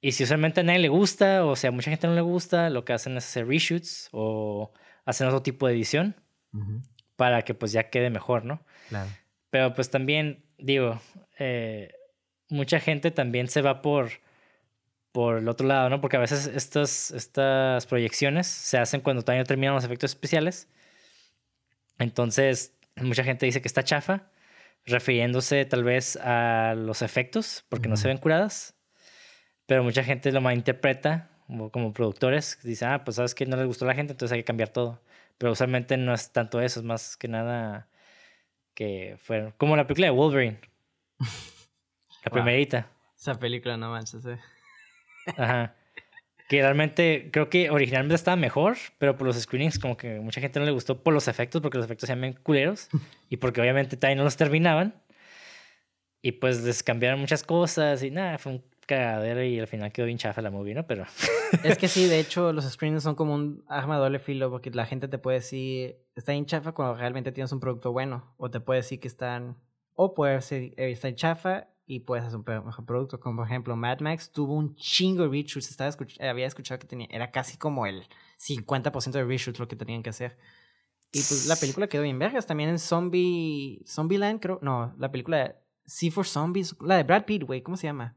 Y 0.00 0.12
si 0.12 0.24
usualmente 0.24 0.60
a 0.60 0.62
nadie 0.64 0.80
le 0.80 0.88
gusta, 0.88 1.44
o 1.44 1.56
sea, 1.56 1.68
a 1.68 1.72
mucha 1.72 1.90
gente 1.90 2.06
no 2.06 2.14
le 2.14 2.20
gusta, 2.22 2.70
lo 2.70 2.84
que 2.84 2.94
hacen 2.94 3.16
es 3.16 3.24
hacer 3.24 3.46
reshoots 3.46 4.08
o 4.12 4.72
hacen 5.04 5.26
otro 5.26 5.42
tipo 5.42 5.66
de 5.66 5.74
edición 5.74 6.16
para 7.16 7.42
que 7.42 7.54
pues 7.54 7.72
ya 7.72 7.90
quede 7.90 8.10
mejor, 8.10 8.44
¿no? 8.44 8.62
Claro. 8.88 9.10
Pero 9.50 9.74
pues 9.74 9.90
también, 9.90 10.44
digo, 10.58 11.00
eh, 11.38 11.92
mucha 12.48 12.80
gente 12.80 13.10
también 13.10 13.48
se 13.48 13.62
va 13.62 13.82
por, 13.82 14.10
por 15.14 15.38
el 15.38 15.48
otro 15.48 15.66
lado, 15.66 15.88
¿no? 15.88 16.02
Porque 16.02 16.18
a 16.18 16.20
veces 16.20 16.48
estas, 16.48 17.10
estas 17.12 17.86
proyecciones 17.86 18.46
se 18.46 18.76
hacen 18.76 19.00
cuando 19.00 19.22
todavía 19.22 19.42
no 19.44 19.46
terminan 19.46 19.74
los 19.74 19.84
efectos 19.84 20.10
especiales. 20.10 20.68
Entonces, 21.98 22.74
mucha 22.96 23.24
gente 23.24 23.46
dice 23.46 23.62
que 23.62 23.68
está 23.68 23.82
chafa, 23.84 24.30
refiriéndose 24.84 25.64
tal 25.64 25.84
vez 25.84 26.16
a 26.16 26.74
los 26.76 27.00
efectos, 27.00 27.64
porque 27.70 27.88
no 27.88 27.96
se 27.96 28.08
ven 28.08 28.18
curadas 28.18 28.74
pero 29.66 29.82
mucha 29.82 30.04
gente 30.04 30.32
lo 30.32 30.40
malinterpreta 30.40 31.30
como, 31.46 31.70
como 31.70 31.92
productores. 31.92 32.58
Dice, 32.62 32.84
ah, 32.86 33.04
pues 33.04 33.16
sabes 33.16 33.34
que 33.34 33.46
no 33.46 33.56
les 33.56 33.66
gustó 33.66 33.84
a 33.84 33.88
la 33.88 33.94
gente, 33.94 34.12
entonces 34.12 34.34
hay 34.34 34.40
que 34.40 34.44
cambiar 34.44 34.68
todo. 34.70 35.00
Pero 35.38 35.52
usualmente 35.52 35.96
no 35.96 36.14
es 36.14 36.32
tanto 36.32 36.60
eso, 36.60 36.80
es 36.80 36.86
más 36.86 37.16
que 37.16 37.28
nada 37.28 37.88
que 38.74 39.16
fueron. 39.18 39.52
Como 39.52 39.76
la 39.76 39.86
película 39.86 40.06
de 40.06 40.10
Wolverine. 40.12 40.60
la 42.24 42.30
primerita. 42.30 42.88
Esa 43.16 43.38
película 43.38 43.76
no 43.76 43.90
manches, 43.90 44.24
eh. 44.26 44.38
Ajá. 45.36 45.74
Que 46.48 46.60
realmente 46.60 47.30
creo 47.32 47.48
que 47.48 47.70
originalmente 47.70 48.14
estaba 48.14 48.36
mejor, 48.36 48.76
pero 48.98 49.16
por 49.16 49.26
los 49.26 49.40
screenings 49.40 49.78
como 49.78 49.96
que 49.96 50.20
mucha 50.20 50.40
gente 50.40 50.58
no 50.58 50.66
le 50.66 50.72
gustó 50.72 51.02
por 51.02 51.14
los 51.14 51.26
efectos, 51.26 51.62
porque 51.62 51.78
los 51.78 51.86
efectos 51.86 52.06
se 52.06 52.14
llaman 52.14 52.34
culeros 52.42 52.88
y 53.30 53.38
porque 53.38 53.60
obviamente 53.60 53.96
también 53.96 54.18
no 54.18 54.24
los 54.24 54.36
terminaban. 54.36 54.94
Y 56.22 56.32
pues 56.32 56.62
les 56.62 56.82
cambiaron 56.82 57.20
muchas 57.20 57.42
cosas 57.42 58.02
y 58.02 58.10
nada, 58.10 58.38
fue 58.38 58.52
un 58.52 58.64
cagadero 58.86 59.42
y 59.42 59.58
al 59.58 59.66
final 59.66 59.92
quedó 59.92 60.06
bien 60.06 60.18
chafa 60.18 60.42
la 60.42 60.50
movie, 60.50 60.74
¿no? 60.74 60.86
Pero... 60.86 61.04
es 61.64 61.76
que 61.76 61.88
sí, 61.88 62.06
de 62.06 62.18
hecho, 62.18 62.52
los 62.52 62.70
screenings 62.70 63.02
son 63.02 63.14
como 63.14 63.34
un 63.34 63.64
arma 63.68 63.98
doble 63.98 64.18
filo 64.18 64.50
porque 64.50 64.70
la 64.70 64.86
gente 64.86 65.08
te 65.08 65.18
puede 65.18 65.38
decir, 65.38 65.98
está 66.14 66.32
bien 66.32 66.46
chafa 66.46 66.72
cuando 66.72 66.96
realmente 66.96 67.32
tienes 67.32 67.52
un 67.52 67.60
producto 67.60 67.92
bueno. 67.92 68.34
O 68.36 68.50
te 68.50 68.60
puede 68.60 68.80
decir 68.80 69.00
que 69.00 69.08
están, 69.08 69.58
o 69.94 70.14
puede 70.14 70.34
decir, 70.36 70.74
está 70.76 71.08
en 71.08 71.16
chafa 71.16 71.68
y 71.86 72.00
puedes 72.00 72.24
hacer 72.24 72.38
un 72.38 72.44
mejor 72.64 72.86
producto. 72.86 73.20
Como 73.20 73.36
por 73.36 73.46
ejemplo, 73.46 73.76
Mad 73.76 74.00
Max 74.00 74.30
tuvo 74.32 74.54
un 74.54 74.74
chingo 74.76 75.24
de 75.24 75.28
reshoots. 75.28 75.70
Estaba 75.70 75.90
había 76.20 76.46
escuchado 76.46 76.78
que 76.78 76.86
tenía, 76.86 77.06
era 77.10 77.30
casi 77.30 77.58
como 77.58 77.86
el 77.86 78.04
50% 78.38 79.12
de 79.12 79.24
reshoots 79.24 79.58
lo 79.58 79.68
que 79.68 79.76
tenían 79.76 80.02
que 80.02 80.10
hacer. 80.10 80.36
Y 81.12 81.18
pues 81.18 81.46
la 81.46 81.56
película 81.56 81.86
quedó 81.86 82.02
bien 82.02 82.18
vergas. 82.18 82.46
También 82.46 82.70
en 82.70 82.78
Zombie, 82.78 83.82
Zombieland, 83.86 84.40
creo. 84.40 84.58
No, 84.62 84.94
la 84.98 85.12
película 85.12 85.56
C 85.86 86.10
for 86.10 86.26
Zombies, 86.26 86.74
la 86.80 86.96
de 86.96 87.04
Brad 87.04 87.24
Pitt, 87.24 87.44
güey, 87.44 87.62
¿cómo 87.62 87.76
se 87.76 87.86
llama? 87.86 88.16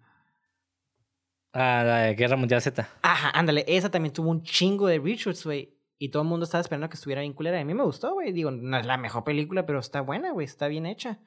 Ah, 1.54 1.84
la 1.86 2.14
Guerra 2.14 2.38
Mundial 2.38 2.62
Z. 2.62 2.88
Ajá, 3.02 3.32
ándale, 3.32 3.66
esa 3.68 3.90
también 3.90 4.14
tuvo 4.14 4.30
un 4.30 4.44
chingo 4.44 4.88
de 4.88 5.00
reshoots, 5.00 5.46
güey. 5.46 5.78
Y 6.00 6.10
todo 6.10 6.24
el 6.24 6.30
mundo 6.30 6.44
estaba 6.46 6.62
esperando 6.62 6.90
que 6.90 6.96
estuviera 6.96 7.22
bien 7.22 7.34
culera. 7.34 7.60
A 7.60 7.64
mí 7.64 7.74
me 7.74 7.84
gustó, 7.84 8.14
güey. 8.14 8.32
Digo, 8.32 8.52
no 8.52 8.78
es 8.78 8.86
la 8.86 8.98
mejor 8.98 9.24
película, 9.24 9.66
pero 9.66 9.80
está 9.80 10.02
buena, 10.02 10.32
güey. 10.32 10.46
Está 10.46 10.68
bien 10.68 10.86
hecha. 10.86 11.20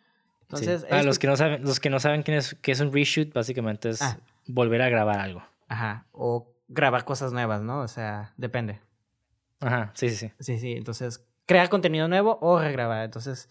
Entonces, 0.52 0.84
ah, 0.90 1.02
los 1.02 1.20
que 1.20 1.28
no 1.28 1.36
saben, 1.36 1.62
los 1.62 1.78
que 1.78 1.90
no 1.90 2.00
saben 2.00 2.24
qué 2.24 2.36
es, 2.36 2.56
qué 2.60 2.72
es 2.72 2.80
un 2.80 2.92
reshoot, 2.92 3.32
básicamente 3.32 3.90
es 3.90 4.02
ah. 4.02 4.18
volver 4.48 4.82
a 4.82 4.88
grabar 4.88 5.20
algo. 5.20 5.44
Ajá. 5.68 6.06
O 6.10 6.52
grabar 6.68 7.04
cosas 7.04 7.32
nuevas, 7.32 7.62
¿no? 7.62 7.80
O 7.82 7.88
sea, 7.88 8.32
depende. 8.36 8.80
Ajá, 9.60 9.92
sí, 9.94 10.10
sí, 10.10 10.16
sí. 10.16 10.32
Sí, 10.40 10.58
sí. 10.58 10.72
Entonces, 10.72 11.24
crear 11.46 11.68
contenido 11.68 12.08
nuevo 12.08 12.38
o 12.40 12.58
regrabar. 12.58 13.04
Entonces, 13.04 13.48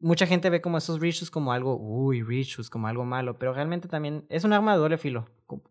mucha 0.00 0.26
gente 0.26 0.50
ve 0.50 0.60
como 0.60 0.78
esos 0.78 1.00
reshoots 1.00 1.30
como 1.30 1.52
algo, 1.52 1.76
uy, 1.76 2.22
reshoots, 2.22 2.68
como 2.68 2.88
algo 2.88 3.04
malo, 3.04 3.38
pero 3.38 3.52
realmente 3.52 3.86
también 3.86 4.24
es 4.28 4.42
un 4.42 4.52
arma 4.52 4.72
de 4.72 4.78
doble 4.78 4.98
filo, 4.98 5.28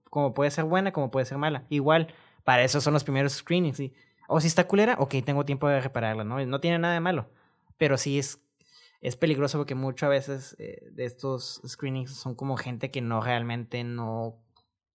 como 0.09 0.33
puede 0.33 0.51
ser 0.51 0.63
buena, 0.63 0.93
como 0.93 1.11
puede 1.11 1.25
ser 1.25 1.37
mala. 1.37 1.63
Igual, 1.69 2.13
para 2.45 2.63
eso 2.63 2.79
son 2.79 2.93
los 2.93 3.03
primeros 3.03 3.33
screenings, 3.33 3.75
¿sí? 3.75 3.93
O 4.27 4.39
si 4.39 4.47
está 4.47 4.65
culera, 4.67 4.95
ok, 4.99 5.15
tengo 5.25 5.45
tiempo 5.45 5.67
de 5.67 5.81
repararla, 5.81 6.23
¿no? 6.23 6.45
No 6.45 6.59
tiene 6.59 6.79
nada 6.79 6.93
de 6.93 6.99
malo, 6.99 7.29
pero 7.77 7.97
sí 7.97 8.19
es, 8.19 8.39
es 9.07 9.15
peligroso 9.15 9.57
porque 9.57 9.73
muchas 9.75 10.09
veces 10.09 10.55
eh, 10.59 10.89
de 10.91 11.05
estos 11.05 11.61
screenings 11.65 12.11
son 12.13 12.35
como 12.35 12.57
gente 12.57 12.91
que 12.91 13.01
no 13.01 13.21
realmente 13.21 13.83
no, 13.83 14.35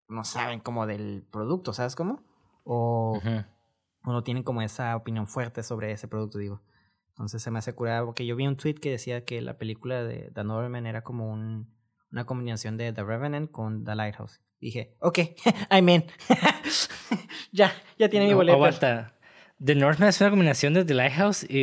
no 0.09 0.25
saben 0.25 0.61
como 0.61 0.87
del 0.87 1.25
producto, 1.31 1.73
¿sabes 1.73 1.97
cómo? 1.97 2.23
O, 2.65 3.19
o 4.05 4.13
no 4.13 4.23
tienen 4.23 4.43
como 4.43 4.61
esa 4.61 4.95
opinión 4.97 5.27
fuerte 5.27 5.63
sobre 5.63 5.93
ese 5.93 6.09
producto, 6.09 6.39
digo. 6.39 6.63
Entonces 7.09 7.43
se 7.43 7.51
me 7.51 7.59
hace 7.59 7.75
curado 7.75 8.07
porque 8.07 8.27
yo 8.27 8.37
vi 8.37 8.47
un 8.47 8.57
tweet 8.57 8.75
que 8.75 8.91
decía 8.91 9.25
que 9.25 9.41
la 9.41 9.57
película 9.57 10.03
de 10.03 10.31
The 10.35 10.45
Northman 10.45 10.87
era 10.87 11.03
como 11.03 11.31
un, 11.33 11.75
una 12.11 12.27
combinación 12.27 12.77
de 12.77 12.93
The 12.93 13.05
Revenant 13.05 13.51
con 13.51 13.85
The 13.85 13.95
Lighthouse. 13.95 14.41
dije, 14.61 14.95
ok, 15.01 15.19
I'm 15.71 15.89
in. 15.89 16.05
ya, 17.53 17.73
ya 17.99 18.09
tiene 18.11 18.27
mi 18.27 18.35
boleto. 18.35 18.57
aguanta. 18.57 19.15
¿The 19.59 19.75
Northman 19.75 20.11
es 20.11 20.21
una 20.21 20.31
combinación 20.31 20.75
de 20.75 20.85
The 20.85 20.95
Lighthouse 20.95 21.45
y, 21.45 21.63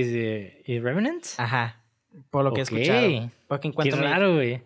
y 0.65 0.79
Revenant? 0.79 1.25
Ajá, 1.37 1.83
por 2.29 2.43
lo 2.43 2.53
que 2.53 2.61
he 2.61 2.63
escuchado. 2.63 3.31
Porque 3.47 3.71
Qué 3.71 3.91
raro, 3.91 4.35
güey. 4.35 4.61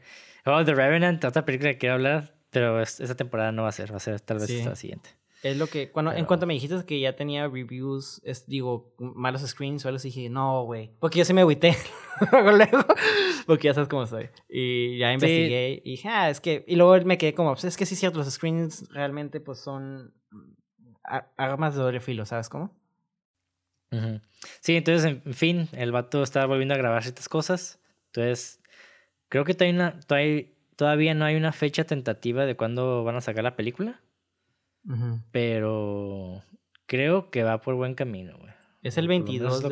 Oh, 0.45 0.63
The 0.63 0.73
Revenant, 0.73 1.23
otra 1.23 1.45
película 1.45 1.71
que 1.71 1.77
quiero 1.77 1.95
hablar, 1.95 2.35
pero 2.49 2.81
esta 2.81 3.15
temporada 3.15 3.51
no 3.51 3.63
va 3.63 3.69
a 3.69 3.71
ser, 3.71 3.91
va 3.91 3.97
a 3.97 4.01
ser 4.01 4.19
tal 4.19 4.39
vez 4.39 4.49
esta 4.49 4.75
siguiente. 4.75 5.09
Es 5.43 5.57
lo 5.57 5.67
que, 5.67 5.91
cuando, 5.91 6.13
en 6.13 6.23
cuanto 6.23 6.45
me 6.45 6.53
dijiste 6.53 6.85
que 6.85 7.01
ya 7.01 7.17
tenía 7.17 7.49
reviews, 7.49 8.21
es, 8.23 8.47
digo, 8.47 8.93
malos 8.97 9.41
screens 9.41 9.83
o 9.83 9.89
algo 9.89 9.99
dije, 10.01 10.29
no, 10.29 10.63
güey. 10.63 10.91
Porque 10.99 11.19
yo 11.19 11.25
sí 11.25 11.33
me 11.33 11.41
agüité 11.41 11.75
luego, 12.31 12.85
porque 13.45 13.67
ya 13.67 13.73
sabes 13.73 13.89
cómo 13.89 14.07
soy. 14.07 14.29
Y 14.47 14.97
ya 14.97 15.11
investigué 15.11 15.81
y 15.83 15.91
dije, 15.91 16.07
ah, 16.07 16.29
es 16.29 16.39
que, 16.39 16.63
y 16.65 16.77
luego 16.77 16.97
me 17.05 17.17
quedé 17.17 17.33
como, 17.33 17.51
pues 17.51 17.65
es 17.65 17.75
que 17.75 17.85
sí 17.85 17.95
es 17.95 17.99
cierto, 17.99 18.19
los 18.19 18.31
screens 18.31 18.89
realmente 18.89 19.41
pues 19.41 19.59
son 19.59 20.13
armas 21.35 21.75
de 21.75 21.81
doble 21.81 21.99
filo, 21.99 22.25
¿sabes 22.25 22.47
cómo? 22.47 22.73
Sí, 24.59 24.75
entonces, 24.75 25.21
en 25.25 25.33
fin, 25.33 25.69
el 25.73 25.91
vato 25.91 26.23
está 26.23 26.45
volviendo 26.45 26.73
a 26.73 26.77
grabar 26.77 27.03
ciertas 27.03 27.29
cosas. 27.29 27.79
Entonces, 28.07 28.61
creo 29.29 29.45
que 29.45 29.53
todavía, 29.53 29.99
todavía, 30.07 30.45
todavía 30.75 31.13
no 31.13 31.25
hay 31.25 31.35
una 31.35 31.51
fecha 31.51 31.83
tentativa 31.83 32.45
de 32.45 32.55
cuándo 32.55 33.03
van 33.03 33.15
a 33.15 33.21
sacar 33.21 33.43
la 33.43 33.55
película. 33.55 34.01
Pero 35.31 36.43
creo 36.87 37.29
que 37.29 37.43
va 37.43 37.61
por 37.61 37.75
buen 37.75 37.95
camino, 37.95 38.37
güey. 38.37 38.51
Es 38.81 38.97
el 38.97 39.07
22 39.07 39.63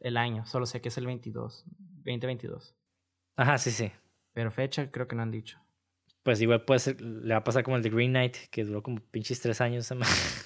del 0.00 0.16
año, 0.16 0.46
solo 0.46 0.64
sé 0.64 0.80
que 0.80 0.88
es 0.88 0.96
el 0.96 1.04
22, 1.04 1.64
2022. 2.04 2.74
Ajá, 3.36 3.58
sí, 3.58 3.70
sí. 3.70 3.92
Pero 4.32 4.50
fecha 4.50 4.90
creo 4.90 5.06
que 5.06 5.14
no 5.16 5.22
han 5.22 5.30
dicho. 5.30 5.58
Pues 6.22 6.40
igual 6.40 6.64
puede 6.64 6.80
ser, 6.80 7.00
le 7.00 7.34
va 7.34 7.40
a 7.40 7.44
pasar 7.44 7.62
como 7.62 7.76
el 7.76 7.82
de 7.82 7.90
Green 7.90 8.10
Knight, 8.10 8.36
que 8.50 8.64
duró 8.64 8.82
como 8.82 9.00
pinches 9.00 9.40
tres 9.40 9.60
años. 9.60 9.90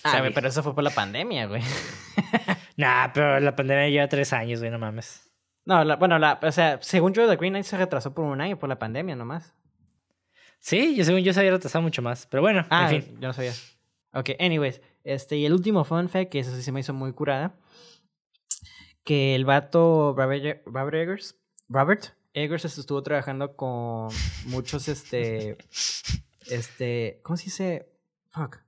ah, 0.05 0.22
pero 0.34 0.48
eso 0.48 0.62
fue 0.62 0.74
por 0.74 0.84
la 0.84 0.90
pandemia, 0.90 1.47
güey. 1.47 1.62
nah, 2.77 3.12
pero 3.12 3.40
la 3.40 3.55
pandemia 3.57 3.89
lleva 3.89 4.09
tres 4.09 4.32
años, 4.32 4.61
güey, 4.61 4.70
no 4.70 4.78
mames. 4.78 5.31
No, 5.65 5.97
bueno, 5.97 6.19
la, 6.19 6.40
o 6.43 6.53
sea, 6.53 6.78
según 6.82 7.12
yo, 7.12 7.28
The 7.28 7.36
Green 7.36 7.53
Knight 7.53 7.66
se 7.66 7.77
retrasó 7.77 8.12
por 8.15 8.24
un 8.24 8.40
año 8.40 8.59
por 8.59 8.69
la 8.69 8.78
pandemia 8.78 9.15
nomás. 9.15 9.55
Sí, 10.59 10.94
yo 10.97 11.05
según 11.05 11.23
yo 11.23 11.32
se 11.32 11.40
había 11.40 11.53
retrasado 11.53 11.82
mucho 11.82 12.03
más, 12.03 12.27
pero 12.27 12.40
bueno, 12.40 12.66
ah, 12.70 12.93
en 12.93 13.03
fin. 13.03 13.15
yo 13.20 13.28
no 13.28 13.32
sabía. 13.32 13.53
Ok, 14.12 14.31
anyways, 14.39 14.81
este, 15.05 15.36
y 15.36 15.47
el 15.47 15.53
último 15.53 15.85
fun 15.85 16.09
fact, 16.09 16.31
que 16.31 16.40
eso 16.40 16.55
sí 16.55 16.62
se 16.62 16.73
me 16.73 16.81
hizo 16.81 16.93
muy 16.93 17.12
curada, 17.12 17.55
que 19.05 19.35
el 19.35 19.44
vato 19.44 20.15
Robert, 20.16 20.62
Robert 20.66 20.94
Eggers, 20.94 21.40
Robert 21.69 22.15
Eggers 22.35 22.78
estuvo 22.78 23.03
trabajando 23.03 23.57
con 23.57 24.09
muchos, 24.47 24.89
este, 24.89 25.57
este, 26.47 27.20
¿cómo 27.23 27.36
se 27.36 27.44
dice? 27.44 27.89
Fuck. 28.31 28.59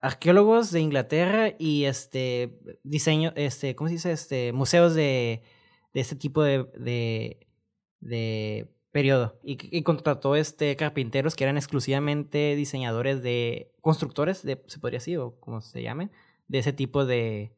Arqueólogos 0.00 0.70
de 0.70 0.80
Inglaterra 0.80 1.54
y 1.58 1.84
este 1.84 2.58
diseño, 2.82 3.32
este, 3.36 3.74
¿cómo 3.74 3.88
se 3.88 3.94
dice? 3.94 4.12
Este, 4.12 4.52
museos 4.52 4.94
de, 4.94 5.42
de 5.92 6.00
este 6.00 6.16
tipo 6.16 6.42
de, 6.42 6.64
de, 6.76 7.46
de 8.00 8.68
periodo. 8.92 9.38
Y, 9.42 9.82
contrató 9.82 10.36
este 10.36 10.74
carpinteros 10.76 11.36
que 11.36 11.44
eran 11.44 11.56
exclusivamente 11.56 12.54
diseñadores 12.56 13.22
de 13.22 13.72
constructores, 13.80 14.42
de, 14.42 14.62
se 14.66 14.78
podría 14.78 14.98
decir, 14.98 15.18
o 15.18 15.38
como 15.38 15.60
se 15.60 15.82
llamen, 15.82 16.10
de 16.48 16.58
ese 16.58 16.72
tipo 16.72 17.04
de, 17.04 17.54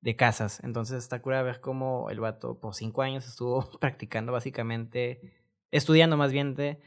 de 0.00 0.16
casas. 0.16 0.60
Entonces 0.64 0.98
está 0.98 1.20
cura 1.22 1.42
ver 1.42 1.60
cómo 1.60 2.10
el 2.10 2.20
vato 2.20 2.58
por 2.60 2.74
cinco 2.74 3.02
años 3.02 3.26
estuvo 3.26 3.70
practicando 3.80 4.32
básicamente, 4.32 5.20
estudiando 5.70 6.16
más 6.16 6.32
bien 6.32 6.54
de 6.54 6.80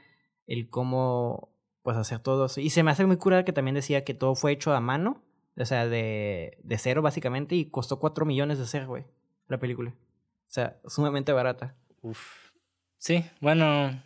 el 0.48 0.70
cómo 0.70 1.53
pues 1.90 1.98
hacer 1.98 2.20
todo 2.20 2.45
eso. 2.45 2.61
Y 2.61 2.70
se 2.70 2.84
me 2.84 2.91
hace 2.91 3.03
muy 3.07 3.18
cura 3.18 3.44
que 3.44 3.52
también 3.52 3.74
decía 3.74 4.03
que 4.03 4.14
todo 4.14 4.36
fue 4.36 4.52
hecho 4.52 4.76
a 4.76 4.80
mano, 4.80 5.24
o 5.57 5.66
sea, 5.66 5.88
de, 5.88 6.60
de 6.61 6.78
cero 6.78 7.02
básicamente, 7.02 7.56
y 7.56 7.66
costó 7.66 7.98
cuatro 7.98 8.28
millones 8.28 8.60
de 8.60 8.66
hacer, 8.66 8.86
güey, 8.86 9.06
la 9.48 9.57
película. 9.57 9.90
O 9.90 10.52
sea, 10.52 10.78
sumamente 10.86 11.32
barata. 11.32 11.76
Uf. 12.03 12.52
Sí, 12.99 13.26
bueno. 13.41 14.03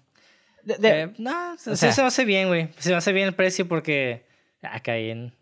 Eh, 0.66 1.14
no, 1.18 1.58
sí 1.58 1.76
se 1.76 2.02
hace 2.02 2.24
bien, 2.24 2.48
güey. 2.48 2.70
Se 2.78 2.96
hace 2.96 3.12
bien 3.12 3.28
el 3.28 3.36
precio 3.36 3.68
porque. 3.68 4.28
Acá 4.62 4.94
hay 4.94 5.10
en. 5.10 5.36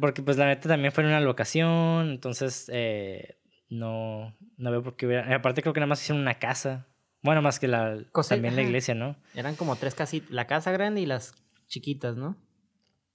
Porque, 0.00 0.22
pues, 0.22 0.36
la 0.36 0.46
neta 0.46 0.68
también 0.68 0.92
fue 0.92 1.02
en 1.02 1.08
una 1.08 1.20
locación. 1.20 2.08
Entonces, 2.12 2.70
eh, 2.72 3.36
no, 3.68 4.32
no 4.58 4.70
veo 4.70 4.84
por 4.84 4.94
qué 4.94 5.06
hubiera. 5.06 5.34
Aparte, 5.34 5.60
creo 5.60 5.72
que 5.72 5.80
nada 5.80 5.88
más 5.88 6.00
hicieron 6.02 6.22
una 6.22 6.38
casa. 6.38 6.86
Bueno, 7.22 7.42
más 7.42 7.58
que 7.58 7.68
la. 7.68 7.98
también 8.28 8.56
la 8.56 8.62
iglesia, 8.62 8.94
¿no? 8.94 9.16
Eran 9.34 9.56
como 9.56 9.76
tres 9.76 9.94
casitas. 9.94 10.30
La 10.30 10.46
casa 10.46 10.72
grande 10.72 11.00
y 11.00 11.06
las 11.06 11.34
chiquitas, 11.68 12.16
¿no? 12.16 12.36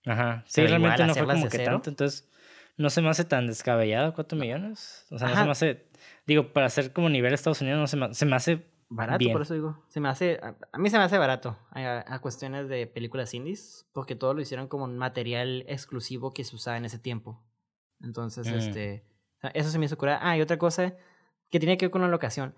Ajá. 0.06 0.44
Sí, 0.48 0.66
realmente 0.66 1.06
no 1.06 1.14
fue 1.14 1.26
como 1.28 1.50
que 1.50 1.60
tanto. 1.60 1.90
Entonces, 1.90 2.30
no 2.78 2.90
se 2.90 3.02
me 3.02 3.10
hace 3.10 3.26
tan 3.26 3.48
descabellado, 3.48 4.14
cuatro 4.14 4.38
millones. 4.38 5.06
O 5.12 5.18
sea, 5.18 5.28
no 5.30 5.36
se 5.36 5.44
me 5.44 5.52
hace. 5.52 5.88
Digo, 6.26 6.54
para 6.54 6.68
hacer 6.68 6.94
como 6.94 7.10
nivel 7.10 7.34
Estados 7.34 7.62
Unidos, 7.62 7.80
no 7.80 7.88
se 7.88 7.98
me, 7.98 8.14
se 8.14 8.26
me 8.26 8.36
hace 8.36 8.66
Barato, 8.90 9.26
por 9.34 9.42
eso 9.42 9.54
digo. 9.54 9.84
Se 9.90 10.00
me 10.00 10.08
hace, 10.08 10.40
a, 10.42 10.78
mí 10.78 10.90
se 10.90 10.98
me 10.98 11.04
hace 11.04 11.18
barato 11.18 11.58
a, 11.72 12.20
cuestiones 12.20 12.70
de 12.70 12.88
películas 12.88 13.34
indies, 13.34 13.86
porque 13.92 14.16
todo 14.16 14.34
lo 14.34 14.42
hicieron 14.42 14.68
como 14.68 14.86
un 14.86 14.98
material 14.98 15.66
exclusivo 15.68 16.34
que 16.34 16.46
se 16.46 16.56
usaba 16.56 16.78
en 16.78 16.86
ese 16.86 16.98
tiempo. 16.98 17.44
Entonces, 18.00 18.50
mm. 18.50 18.56
este, 18.56 19.06
eso 19.54 19.70
se 19.70 19.80
me 19.80 19.86
hizo 19.86 19.98
curar. 19.98 20.20
Ah, 20.22 20.38
y 20.38 20.42
otra 20.42 20.58
cosa 20.58 20.96
que 21.50 21.60
tiene 21.60 21.78
que 21.78 21.88
ver 21.88 21.92
con 21.92 22.02
la 22.02 22.08
locación. 22.08 22.56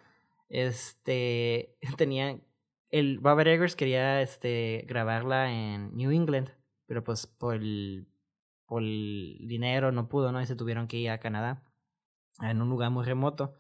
Este, 0.50 1.78
tenía, 1.98 2.40
el 2.90 3.20
Robert 3.22 3.50
Eggers 3.50 3.76
quería, 3.76 4.22
este, 4.22 4.86
grabarla 4.88 5.52
en 5.52 5.96
New 5.96 6.12
England, 6.12 6.52
pero 6.86 7.04
pues 7.04 7.28
por 7.28 7.56
el, 7.56 8.08
por 8.66 8.84
el 8.84 9.38
dinero 9.48 9.92
no 9.92 10.10
pudo, 10.10 10.32
¿no? 10.32 10.42
Y 10.42 10.46
se 10.46 10.56
tuvieron 10.56 10.88
que 10.88 10.98
ir 10.98 11.12
a 11.12 11.20
Canadá, 11.20 11.64
en 12.42 12.62
un 12.62 12.70
lugar 12.70 12.92
muy 12.92 13.06
remoto. 13.06 13.56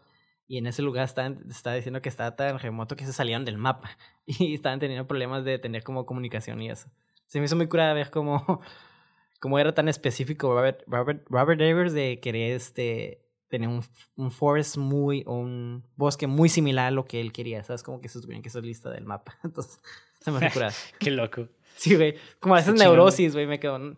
Y 0.48 0.57
en 0.57 0.66
ese 0.66 0.82
lugar 0.82 1.06
estaban, 1.06 1.45
estaba 1.48 1.76
diciendo 1.76 2.02
que 2.02 2.10
estaba 2.10 2.36
tan 2.36 2.57
remoto 2.57 2.95
que 2.95 3.06
se 3.06 3.14
salían 3.14 3.45
del 3.45 3.57
mapa. 3.57 3.91
Y 4.26 4.56
estaban 4.56 4.80
teniendo 4.80 5.07
problemas 5.07 5.44
de 5.44 5.60
tener 5.60 5.84
como 5.84 6.06
comunicación 6.06 6.61
y 6.61 6.70
eso. 6.70 6.90
Se 7.28 7.40
me 7.40 7.45
hizo 7.45 7.56
muy 7.56 7.68
curada 7.68 7.94
ver 7.94 8.10
cómo, 8.10 8.61
cómo 9.40 9.60
era 9.60 9.74
tan 9.74 9.88
específico 9.88 10.53
Robert, 10.53 10.84
Robert, 10.88 11.26
Robert 11.30 11.61
Evers 11.61 11.94
de 11.94 12.20
querer 12.20 12.53
este, 12.53 13.28
tener 13.50 13.68
un, 13.68 13.84
un 14.16 14.32
forest 14.32 14.78
muy, 14.78 15.24
o 15.26 15.34
un 15.34 15.84
bosque 15.96 16.28
muy 16.28 16.48
similar 16.48 16.88
a 16.88 16.92
lo 16.92 17.06
que 17.06 17.20
él 17.20 17.34
quería. 17.34 17.64
¿Sabes? 17.64 17.84
Como 17.84 18.00
que 18.00 18.08
se 18.08 18.22
tuvieron 18.22 18.42
que 18.42 18.50
ser 18.50 18.64
lista 18.64 18.90
del 18.90 19.06
mapa. 19.06 19.38
Entonces, 19.44 19.82
se 20.22 20.32
me 20.32 20.52
curada. 20.52 20.74
Qué 21.00 21.12
loco. 21.12 21.50
Sí, 21.76 21.96
güey. 21.96 22.16
Como 22.40 22.56
a 22.56 22.60
veces 22.60 22.76
neurosis, 22.76 23.34
güey. 23.34 23.48
Me 23.48 23.60
quedo. 23.60 23.98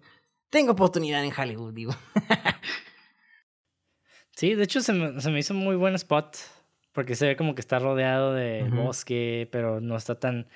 Tengo 0.49 0.72
oportunidad 0.72 1.23
en 1.23 1.32
Hollywood, 1.38 1.73
digo. 1.73 1.94
Sí, 4.34 4.56
de 4.56 4.64
hecho 4.64 4.82
se 4.82 4.94
me, 4.94 5.22
se 5.22 5.30
me, 5.30 5.38
hizo 5.38 5.53
muy 5.53 5.76
buen 5.76 5.94
spot. 5.94 6.36
Porque 6.94 7.14
se 7.14 7.28
ve 7.28 7.36
como 7.36 7.53
que 7.53 7.61
está 7.61 7.78
rodeado 7.78 8.34
de 8.34 8.64
bosque, 8.64 9.48
pero 9.52 9.80
no 9.80 9.95
está 9.95 10.19
tan, 10.19 10.48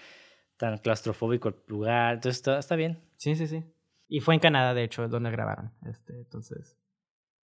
tan 0.57 0.79
claustrofóbico 0.79 1.49
el 1.49 1.55
lugar. 1.67 2.15
Entonces 2.15 2.37
está, 2.37 2.57
está 2.57 2.75
bien. 2.75 2.99
Sí, 3.17 3.35
sí, 3.35 3.45
sí. 3.45 3.63
Y 4.07 4.21
fue 4.21 4.33
en 4.33 4.39
Canadá, 4.39 4.73
de 4.73 4.83
hecho, 4.83 5.07
donde 5.07 5.29
grabaron. 5.29 5.71
Este, 5.85 6.13
entonces, 6.13 6.77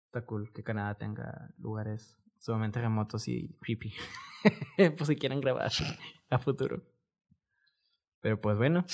está 0.08 0.26
cool 0.26 0.52
que 0.52 0.64
Canadá 0.64 0.96
tenga 0.96 1.52
lugares 1.60 2.18
sumamente 2.40 2.82
remotos 2.82 3.28
y 3.28 3.56
creepy. 3.62 3.94
pues 4.98 5.08
si 5.08 5.16
quieren 5.16 5.42
grabar 5.42 5.72
a 6.30 6.40
futuro. 6.40 6.82
Pero 8.22 8.42
pues 8.42 8.58
bueno, 8.58 8.86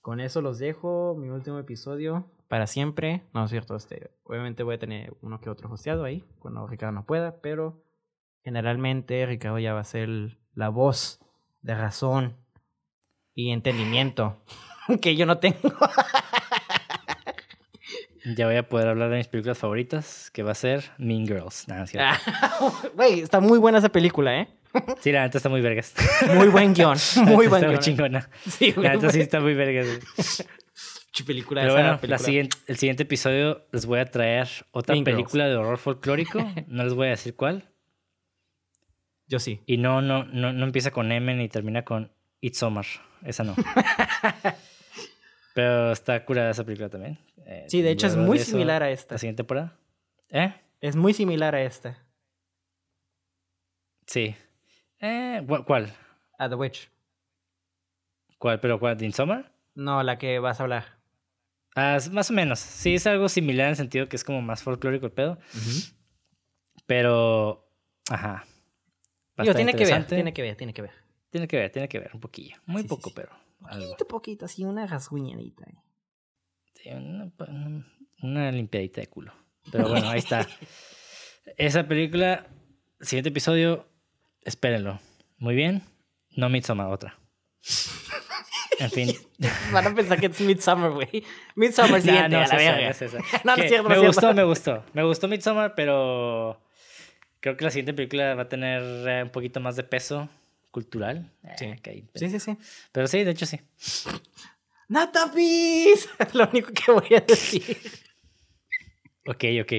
con 0.00 0.20
eso 0.20 0.42
los 0.42 0.58
dejo. 0.58 1.16
Mi 1.18 1.30
último 1.30 1.58
episodio 1.58 2.30
para 2.48 2.66
siempre. 2.66 3.22
No 3.32 3.44
es 3.44 3.50
cierto, 3.50 3.76
este, 3.76 4.10
obviamente 4.24 4.64
voy 4.64 4.74
a 4.74 4.78
tener 4.78 5.16
uno 5.22 5.40
que 5.40 5.48
otro 5.48 5.72
hosteado 5.72 6.04
ahí, 6.04 6.24
cuando 6.40 6.66
Ricardo 6.66 6.92
no 6.92 7.06
pueda, 7.06 7.40
pero 7.40 7.84
generalmente 8.42 9.24
Ricardo 9.24 9.60
ya 9.60 9.72
va 9.72 9.80
a 9.80 9.84
ser 9.84 10.38
la 10.54 10.68
voz 10.68 11.20
de 11.62 11.76
razón 11.76 12.36
y 13.34 13.52
entendimiento 13.52 14.42
que 15.00 15.14
yo 15.14 15.26
no 15.26 15.38
tengo. 15.38 15.70
Ya 18.24 18.46
voy 18.46 18.56
a 18.56 18.68
poder 18.68 18.88
hablar 18.88 19.10
de 19.10 19.16
mis 19.16 19.28
películas 19.28 19.58
favoritas, 19.58 20.30
que 20.32 20.42
va 20.42 20.52
a 20.52 20.54
ser 20.54 20.84
Mean 20.98 21.26
Girls. 21.26 21.66
Güey, 22.94 23.20
está 23.20 23.40
muy 23.40 23.58
buena 23.58 23.78
esa 23.78 23.88
película, 23.88 24.40
¿eh? 24.40 24.48
Sí, 25.00 25.10
la 25.10 25.22
neta 25.22 25.38
está 25.38 25.48
muy 25.48 25.60
vergas. 25.60 25.94
Muy 26.34 26.46
buen 26.46 26.74
guion. 26.74 26.96
Muy 27.24 27.48
buen 27.48 27.48
guion. 27.48 27.54
Está 27.54 27.66
muy 27.68 27.78
chingona. 27.78 28.30
Sí, 28.48 28.72
la 28.76 28.94
neta 28.94 29.10
sí 29.10 29.20
está 29.20 29.40
muy 29.40 29.54
vergas 29.54 29.88
película 31.24 31.62
Pero 31.62 31.74
bueno, 31.74 31.98
La 32.02 32.18
siguiente, 32.18 32.56
el 32.66 32.76
siguiente 32.76 33.02
episodio 33.04 33.66
les 33.72 33.86
voy 33.86 34.00
a 34.00 34.06
traer 34.06 34.48
otra 34.70 34.94
película 35.02 35.48
de 35.48 35.56
horror 35.56 35.78
folclórico. 35.78 36.38
no 36.66 36.84
les 36.84 36.94
voy 36.94 37.08
a 37.08 37.10
decir 37.10 37.34
cuál. 37.34 37.68
Yo 39.26 39.38
sí. 39.38 39.60
Y 39.66 39.76
no, 39.76 40.02
no, 40.02 40.24
no, 40.24 40.52
no 40.52 40.64
empieza 40.64 40.90
con 40.90 41.12
M 41.12 41.34
ni 41.34 41.48
termina 41.48 41.84
con 41.84 42.12
It's 42.40 42.58
Summer. 42.58 42.86
Esa 43.22 43.44
no. 43.44 43.54
Pero 45.54 45.92
está 45.92 46.24
curada 46.24 46.50
esa 46.50 46.64
película 46.64 46.88
también. 46.88 47.18
Eh, 47.50 47.66
sí, 47.66 47.82
de 47.82 47.90
hecho 47.90 48.06
es 48.06 48.16
muy 48.16 48.38
similar 48.38 48.84
a 48.84 48.90
esta. 48.90 49.16
¿La 49.16 49.18
siguiente 49.18 49.42
temporada? 49.42 49.76
¿Eh? 50.28 50.54
Es 50.80 50.94
muy 50.94 51.12
similar 51.12 51.56
a 51.56 51.62
esta. 51.62 51.98
Sí. 54.06 54.36
Eh, 55.00 55.44
¿Cuál? 55.66 55.92
A 56.38 56.48
The 56.48 56.54
Witch. 56.54 56.88
¿Cuál? 58.38 58.60
¿Pero 58.60 58.78
cuál? 58.78 59.02
¿In 59.02 59.12
Summer? 59.12 59.50
No, 59.74 60.04
la 60.04 60.16
que 60.16 60.38
vas 60.38 60.60
a 60.60 60.62
hablar. 60.62 61.00
Ah, 61.74 61.98
más 62.12 62.30
o 62.30 62.34
menos. 62.34 62.60
Sí, 62.60 62.94
es 62.94 63.06
algo 63.08 63.28
similar 63.28 63.66
en 63.66 63.70
el 63.70 63.76
sentido 63.76 64.08
que 64.08 64.14
es 64.14 64.22
como 64.22 64.40
más 64.42 64.62
folclórico 64.62 65.06
el 65.06 65.12
pedo. 65.12 65.38
Pero, 66.86 67.68
ajá. 68.08 68.46
tiene 69.36 69.74
que 69.74 69.86
ver, 69.86 70.06
tiene 70.06 70.32
que 70.32 70.42
ver, 70.42 70.56
tiene 70.56 70.72
que 70.72 70.82
ver. 70.82 70.92
Tiene 71.30 71.48
que 71.48 71.56
ver, 71.56 71.72
tiene 71.72 71.88
que 71.88 71.98
ver 71.98 72.10
un 72.14 72.20
poquito. 72.20 72.60
Muy 72.66 72.84
poco, 72.84 73.10
pero 73.12 73.30
algo. 73.64 73.90
Poquito, 73.90 74.06
poquito, 74.06 74.44
así 74.44 74.64
una 74.64 74.86
rasguñadita. 74.86 75.66
Este, 76.84 77.44
una, 78.22 78.52
limpiadita 78.52 79.00
de 79.00 79.06
culo. 79.08 79.32
Pero 79.70 79.88
bueno, 79.88 80.08
ahí 80.08 80.18
está. 80.18 80.46
Esa 81.56 81.86
película, 81.86 82.46
siguiente 83.00 83.30
episodio, 83.30 83.86
espérenlo. 84.42 85.00
Muy 85.38 85.54
bien. 85.54 85.82
No 86.36 86.48
Midsommar, 86.48 86.88
otra. 86.88 87.18
En 88.78 88.90
fin. 88.90 89.14
Van 89.72 89.86
a 89.86 89.94
pensar 89.94 90.18
que 90.18 90.26
es 90.26 90.40
Midsommar, 90.40 90.92
güey. 90.92 91.22
Midsommar 91.54 92.00
siguiente, 92.00 92.30
no, 92.30 92.38
no, 92.38 92.44
a 92.44 92.48
la 92.48 92.56
verga. 92.56 92.96
no, 93.44 93.56
no 93.56 93.62
es 93.62 93.68
cierto, 93.68 93.88
Me 93.90 93.98
gustó, 93.98 94.32
me 94.32 94.42
gustó. 94.42 94.84
Me 94.94 95.04
gustó 95.04 95.28
Midsommar, 95.28 95.74
pero 95.74 96.58
creo 97.40 97.58
que 97.58 97.64
la 97.64 97.70
siguiente 97.70 97.92
película 97.92 98.34
va 98.34 98.44
a 98.44 98.48
tener 98.48 98.82
eh, 99.06 99.22
un 99.24 99.28
poquito 99.28 99.60
más 99.60 99.76
de 99.76 99.82
peso 99.82 100.30
cultural. 100.70 101.30
Sí. 101.58 101.74
sí, 102.14 102.30
sí, 102.30 102.40
sí. 102.40 102.56
Pero 102.90 103.06
sí, 103.06 103.22
de 103.22 103.32
hecho 103.32 103.44
sí. 103.44 103.60
¡Natapis! 104.90 106.08
Es 106.18 106.34
lo 106.34 106.48
único 106.48 106.72
que 106.72 106.90
voy 106.90 107.14
a 107.16 107.20
decir. 107.20 107.78
Ok, 109.24 109.44
ok. 109.62 109.72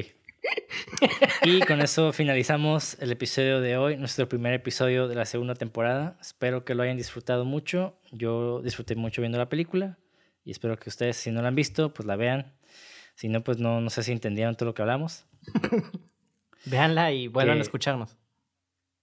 Y 1.44 1.60
con 1.62 1.82
eso 1.82 2.14
finalizamos 2.14 2.98
el 3.02 3.12
episodio 3.12 3.60
de 3.60 3.76
hoy, 3.76 3.98
nuestro 3.98 4.30
primer 4.30 4.54
episodio 4.54 5.10
de 5.10 5.16
la 5.16 5.26
segunda 5.26 5.54
temporada. 5.54 6.18
Espero 6.22 6.64
que 6.64 6.76
lo 6.76 6.84
hayan 6.84 6.96
disfrutado 6.96 7.44
mucho. 7.44 8.00
Yo 8.14 8.62
disfruté 8.62 8.96
mucho 8.96 9.22
viendo 9.22 9.38
la 9.38 9.50
película 9.50 10.00
y 10.46 10.52
espero 10.52 10.80
que 10.80 10.88
ustedes, 10.88 11.18
si 11.18 11.30
no 11.30 11.42
la 11.42 11.50
han 11.50 11.56
visto, 11.56 11.94
pues 11.94 12.08
la 12.08 12.16
vean. 12.16 12.54
Si 13.16 13.28
no, 13.28 13.44
pues 13.44 13.58
no, 13.58 13.82
no 13.82 13.90
sé 13.90 14.04
si 14.04 14.14
entendieron 14.14 14.56
todo 14.56 14.68
lo 14.68 14.74
que 14.74 14.82
hablamos. 14.82 15.26
Véanla 16.66 17.12
y 17.12 17.28
vuelvan 17.28 17.58
a 17.58 17.62
escucharnos. 17.62 18.16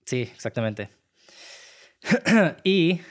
Sí, 0.06 0.22
exactamente. 0.22 0.88
y 2.64 3.02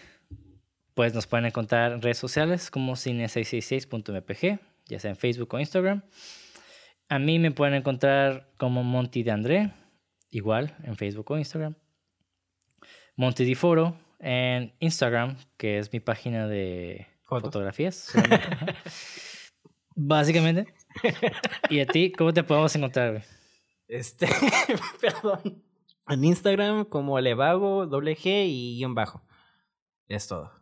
pues 0.98 1.14
nos 1.14 1.28
pueden 1.28 1.46
encontrar 1.46 1.92
en 1.92 2.02
redes 2.02 2.18
sociales 2.18 2.72
como 2.72 2.94
cine666.mpg, 2.94 4.60
ya 4.88 5.00
sea 5.00 5.12
en 5.12 5.16
Facebook 5.16 5.54
o 5.54 5.60
Instagram. 5.60 6.02
A 7.08 7.20
mí 7.20 7.38
me 7.38 7.52
pueden 7.52 7.76
encontrar 7.76 8.50
como 8.58 8.84
Monty 8.84 9.22
de 9.22 9.30
André, 9.30 9.74
igual 10.32 10.76
en 10.84 10.96
Facebook 10.96 11.30
o 11.30 11.38
Instagram. 11.38 11.76
Monty 13.16 13.46
de 13.46 13.54
Foro 13.54 13.96
en 14.18 14.74
Instagram, 14.80 15.38
que 15.56 15.78
es 15.78 15.94
mi 15.94 16.00
página 16.00 16.48
de 16.48 17.06
fotografías. 17.22 18.12
Básicamente. 19.96 20.74
¿Y 21.70 21.80
a 21.80 21.86
ti 21.86 22.12
cómo 22.12 22.34
te 22.34 22.44
podemos 22.44 22.76
encontrar? 22.76 23.24
Este, 23.88 24.28
perdón. 25.00 25.64
En 26.10 26.24
Instagram 26.24 26.86
como 26.86 27.20
Levago, 27.20 27.86
doble 27.86 28.18
G 28.18 28.48
y 28.48 28.78
guion 28.78 28.96
bajo. 28.96 29.22
Es 30.08 30.28
todo. 30.28 30.57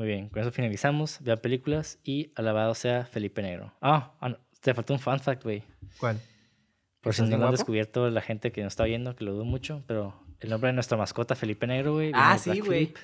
Muy 0.00 0.06
bien, 0.06 0.30
con 0.30 0.40
eso 0.40 0.50
finalizamos. 0.50 1.18
Vean 1.20 1.36
películas 1.40 1.98
y 2.02 2.32
alabado 2.34 2.74
sea 2.74 3.04
Felipe 3.04 3.42
Negro. 3.42 3.74
Ah, 3.82 4.14
ah 4.22 4.34
te 4.62 4.72
faltó 4.72 4.94
un 4.94 4.98
fun 4.98 5.20
fact, 5.20 5.42
güey. 5.42 5.62
¿Cuál? 5.98 6.18
Por 7.02 7.12
si 7.12 7.20
no 7.20 7.36
lo 7.36 7.44
han 7.44 7.50
descubierto 7.50 8.08
la 8.08 8.22
gente 8.22 8.50
que 8.50 8.62
nos 8.62 8.72
está 8.72 8.84
viendo, 8.84 9.14
que 9.14 9.24
lo 9.24 9.34
dudo 9.34 9.44
mucho, 9.44 9.84
pero 9.86 10.18
el 10.38 10.48
nombre 10.48 10.68
de 10.68 10.72
nuestra 10.72 10.96
mascota, 10.96 11.34
Felipe 11.34 11.66
Negro, 11.66 11.92
güey. 11.92 12.12
Ah, 12.14 12.38
sí, 12.38 12.60
güey. 12.60 12.94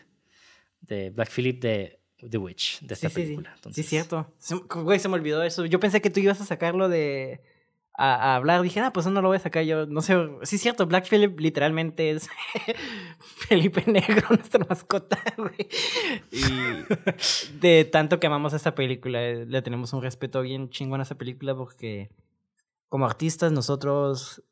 De 0.81 1.11
Black 1.11 1.29
Phillip 1.31 1.61
de 1.61 2.01
The 2.31 2.39
Witch, 2.39 2.81
de 2.81 2.95
esta 2.95 3.11
película. 3.11 3.55
Sí, 3.57 3.75
sí. 3.75 3.83
sí, 3.83 3.89
cierto. 3.91 4.33
Güey, 4.83 4.99
se 4.99 5.11
me 5.11 5.17
olvidó 5.17 5.43
eso. 5.43 5.67
Yo 5.67 5.79
pensé 5.79 6.01
que 6.01 6.09
tú 6.09 6.21
ibas 6.21 6.41
a 6.41 6.47
sacarlo 6.47 6.89
de 6.89 7.43
a, 7.99 8.37
hablar, 8.37 8.61
dije, 8.63 8.81
ah, 8.81 8.93
pues 8.93 9.07
no 9.07 9.23
lo 9.23 9.29
voy 9.29 9.37
a 9.37 9.41
sacar 9.41 9.65
yo. 9.65 9.87
No 9.87 10.03
sé, 10.03 10.15
sí 10.43 10.57
es 10.57 10.63
cierto, 10.63 10.87
Black 10.87 11.09
Phillip 11.09 11.39
literalmente 11.41 12.11
es 12.11 12.29
Felipe 13.49 13.85
Negro, 13.87 14.27
nuestra 14.31 14.65
mascota, 14.69 15.19
güey. 15.37 15.69
Y 16.31 17.59
de 17.59 17.85
tanto 17.85 18.21
que 18.21 18.27
amamos 18.27 18.53
esta 18.53 18.75
película, 18.75 19.21
le 19.21 19.63
tenemos 19.63 19.93
un 19.93 20.03
respeto 20.03 20.43
bien 20.43 20.69
chingón 20.69 21.01
a 21.01 21.05
esa 21.05 21.17
película 21.17 21.55
porque 21.55 22.11
como 22.89 23.07
artistas 23.07 23.53
nosotros 23.53 24.43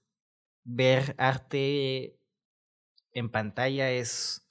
ver 0.65 1.15
arte 1.19 2.19
en 3.13 3.31
pantalla 3.31 3.91
es 3.91 4.49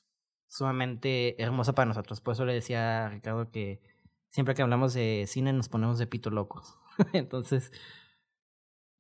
sumamente 0.47 1.41
hermoso 1.41 1.73
para 1.73 1.87
nosotros. 1.87 2.21
Por 2.21 2.33
eso 2.33 2.45
le 2.45 2.53
decía 2.53 3.05
a 3.05 3.09
Ricardo 3.09 3.49
que 3.49 3.81
siempre 4.29 4.53
que 4.53 4.61
hablamos 4.61 4.93
de 4.93 5.25
cine 5.27 5.51
nos 5.51 5.67
ponemos 5.67 5.97
de 5.97 6.05
pito 6.05 6.29
locos. 6.29 6.77
Entonces, 7.13 7.71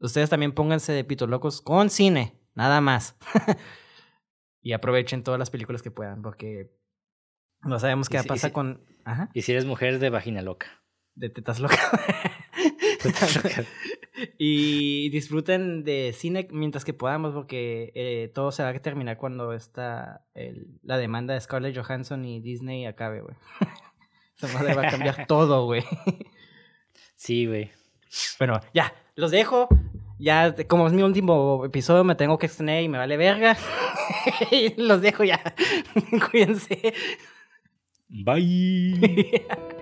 Ustedes 0.03 0.29
también 0.29 0.51
pónganse 0.51 0.91
de 0.91 1.05
pito 1.05 1.27
locos 1.27 1.61
con 1.61 1.89
cine, 1.89 2.37
nada 2.55 2.81
más. 2.81 3.15
y 4.61 4.73
aprovechen 4.73 5.23
todas 5.23 5.39
las 5.39 5.49
películas 5.49 5.81
que 5.81 5.91
puedan, 5.91 6.21
porque 6.21 6.75
no 7.61 7.79
sabemos 7.79 8.09
qué 8.09 8.21
pasa 8.21 8.51
con. 8.51 8.85
Y 9.33 9.43
si 9.43 9.53
eres 9.53 9.63
mujer 9.63 9.99
de 9.99 10.09
vagina 10.09 10.41
loca. 10.41 10.83
De 11.15 11.29
tetas 11.29 11.61
locas. 11.61 11.79
y 14.37 15.09
disfruten 15.09 15.85
de 15.85 16.11
cine 16.13 16.49
mientras 16.51 16.83
que 16.83 16.93
podamos, 16.93 17.33
porque 17.33 17.93
eh, 17.95 18.29
todo 18.35 18.51
se 18.51 18.61
va 18.61 18.69
a 18.69 18.79
terminar 18.79 19.15
cuando 19.15 19.53
está 19.53 20.25
la 20.81 20.97
demanda 20.97 21.33
de 21.33 21.39
Scarlett 21.39 21.77
Johansson 21.77 22.25
y 22.25 22.41
Disney 22.41 22.85
acabe, 22.85 23.21
güey. 23.21 23.37
Esa 24.35 24.49
madre 24.49 24.73
va 24.73 24.85
a 24.85 24.91
cambiar 24.91 25.27
todo, 25.27 25.63
güey. 25.63 25.85
Sí, 27.15 27.45
güey. 27.45 27.71
Bueno, 28.37 28.59
ya, 28.73 28.93
los 29.15 29.31
dejo. 29.31 29.69
Ya, 30.23 30.55
como 30.69 30.87
es 30.87 30.93
mi 30.93 31.03
último 31.03 31.65
episodio, 31.65 32.05
me 32.05 32.15
tengo 32.15 32.37
que 32.37 32.45
extener 32.45 32.81
y 32.81 32.87
me 32.87 32.97
vale 32.97 33.17
verga. 33.17 33.57
los 34.77 35.01
dejo 35.01 35.25
ya. 35.25 35.41
Cuídense. 36.31 36.93
Bye. 38.07 39.45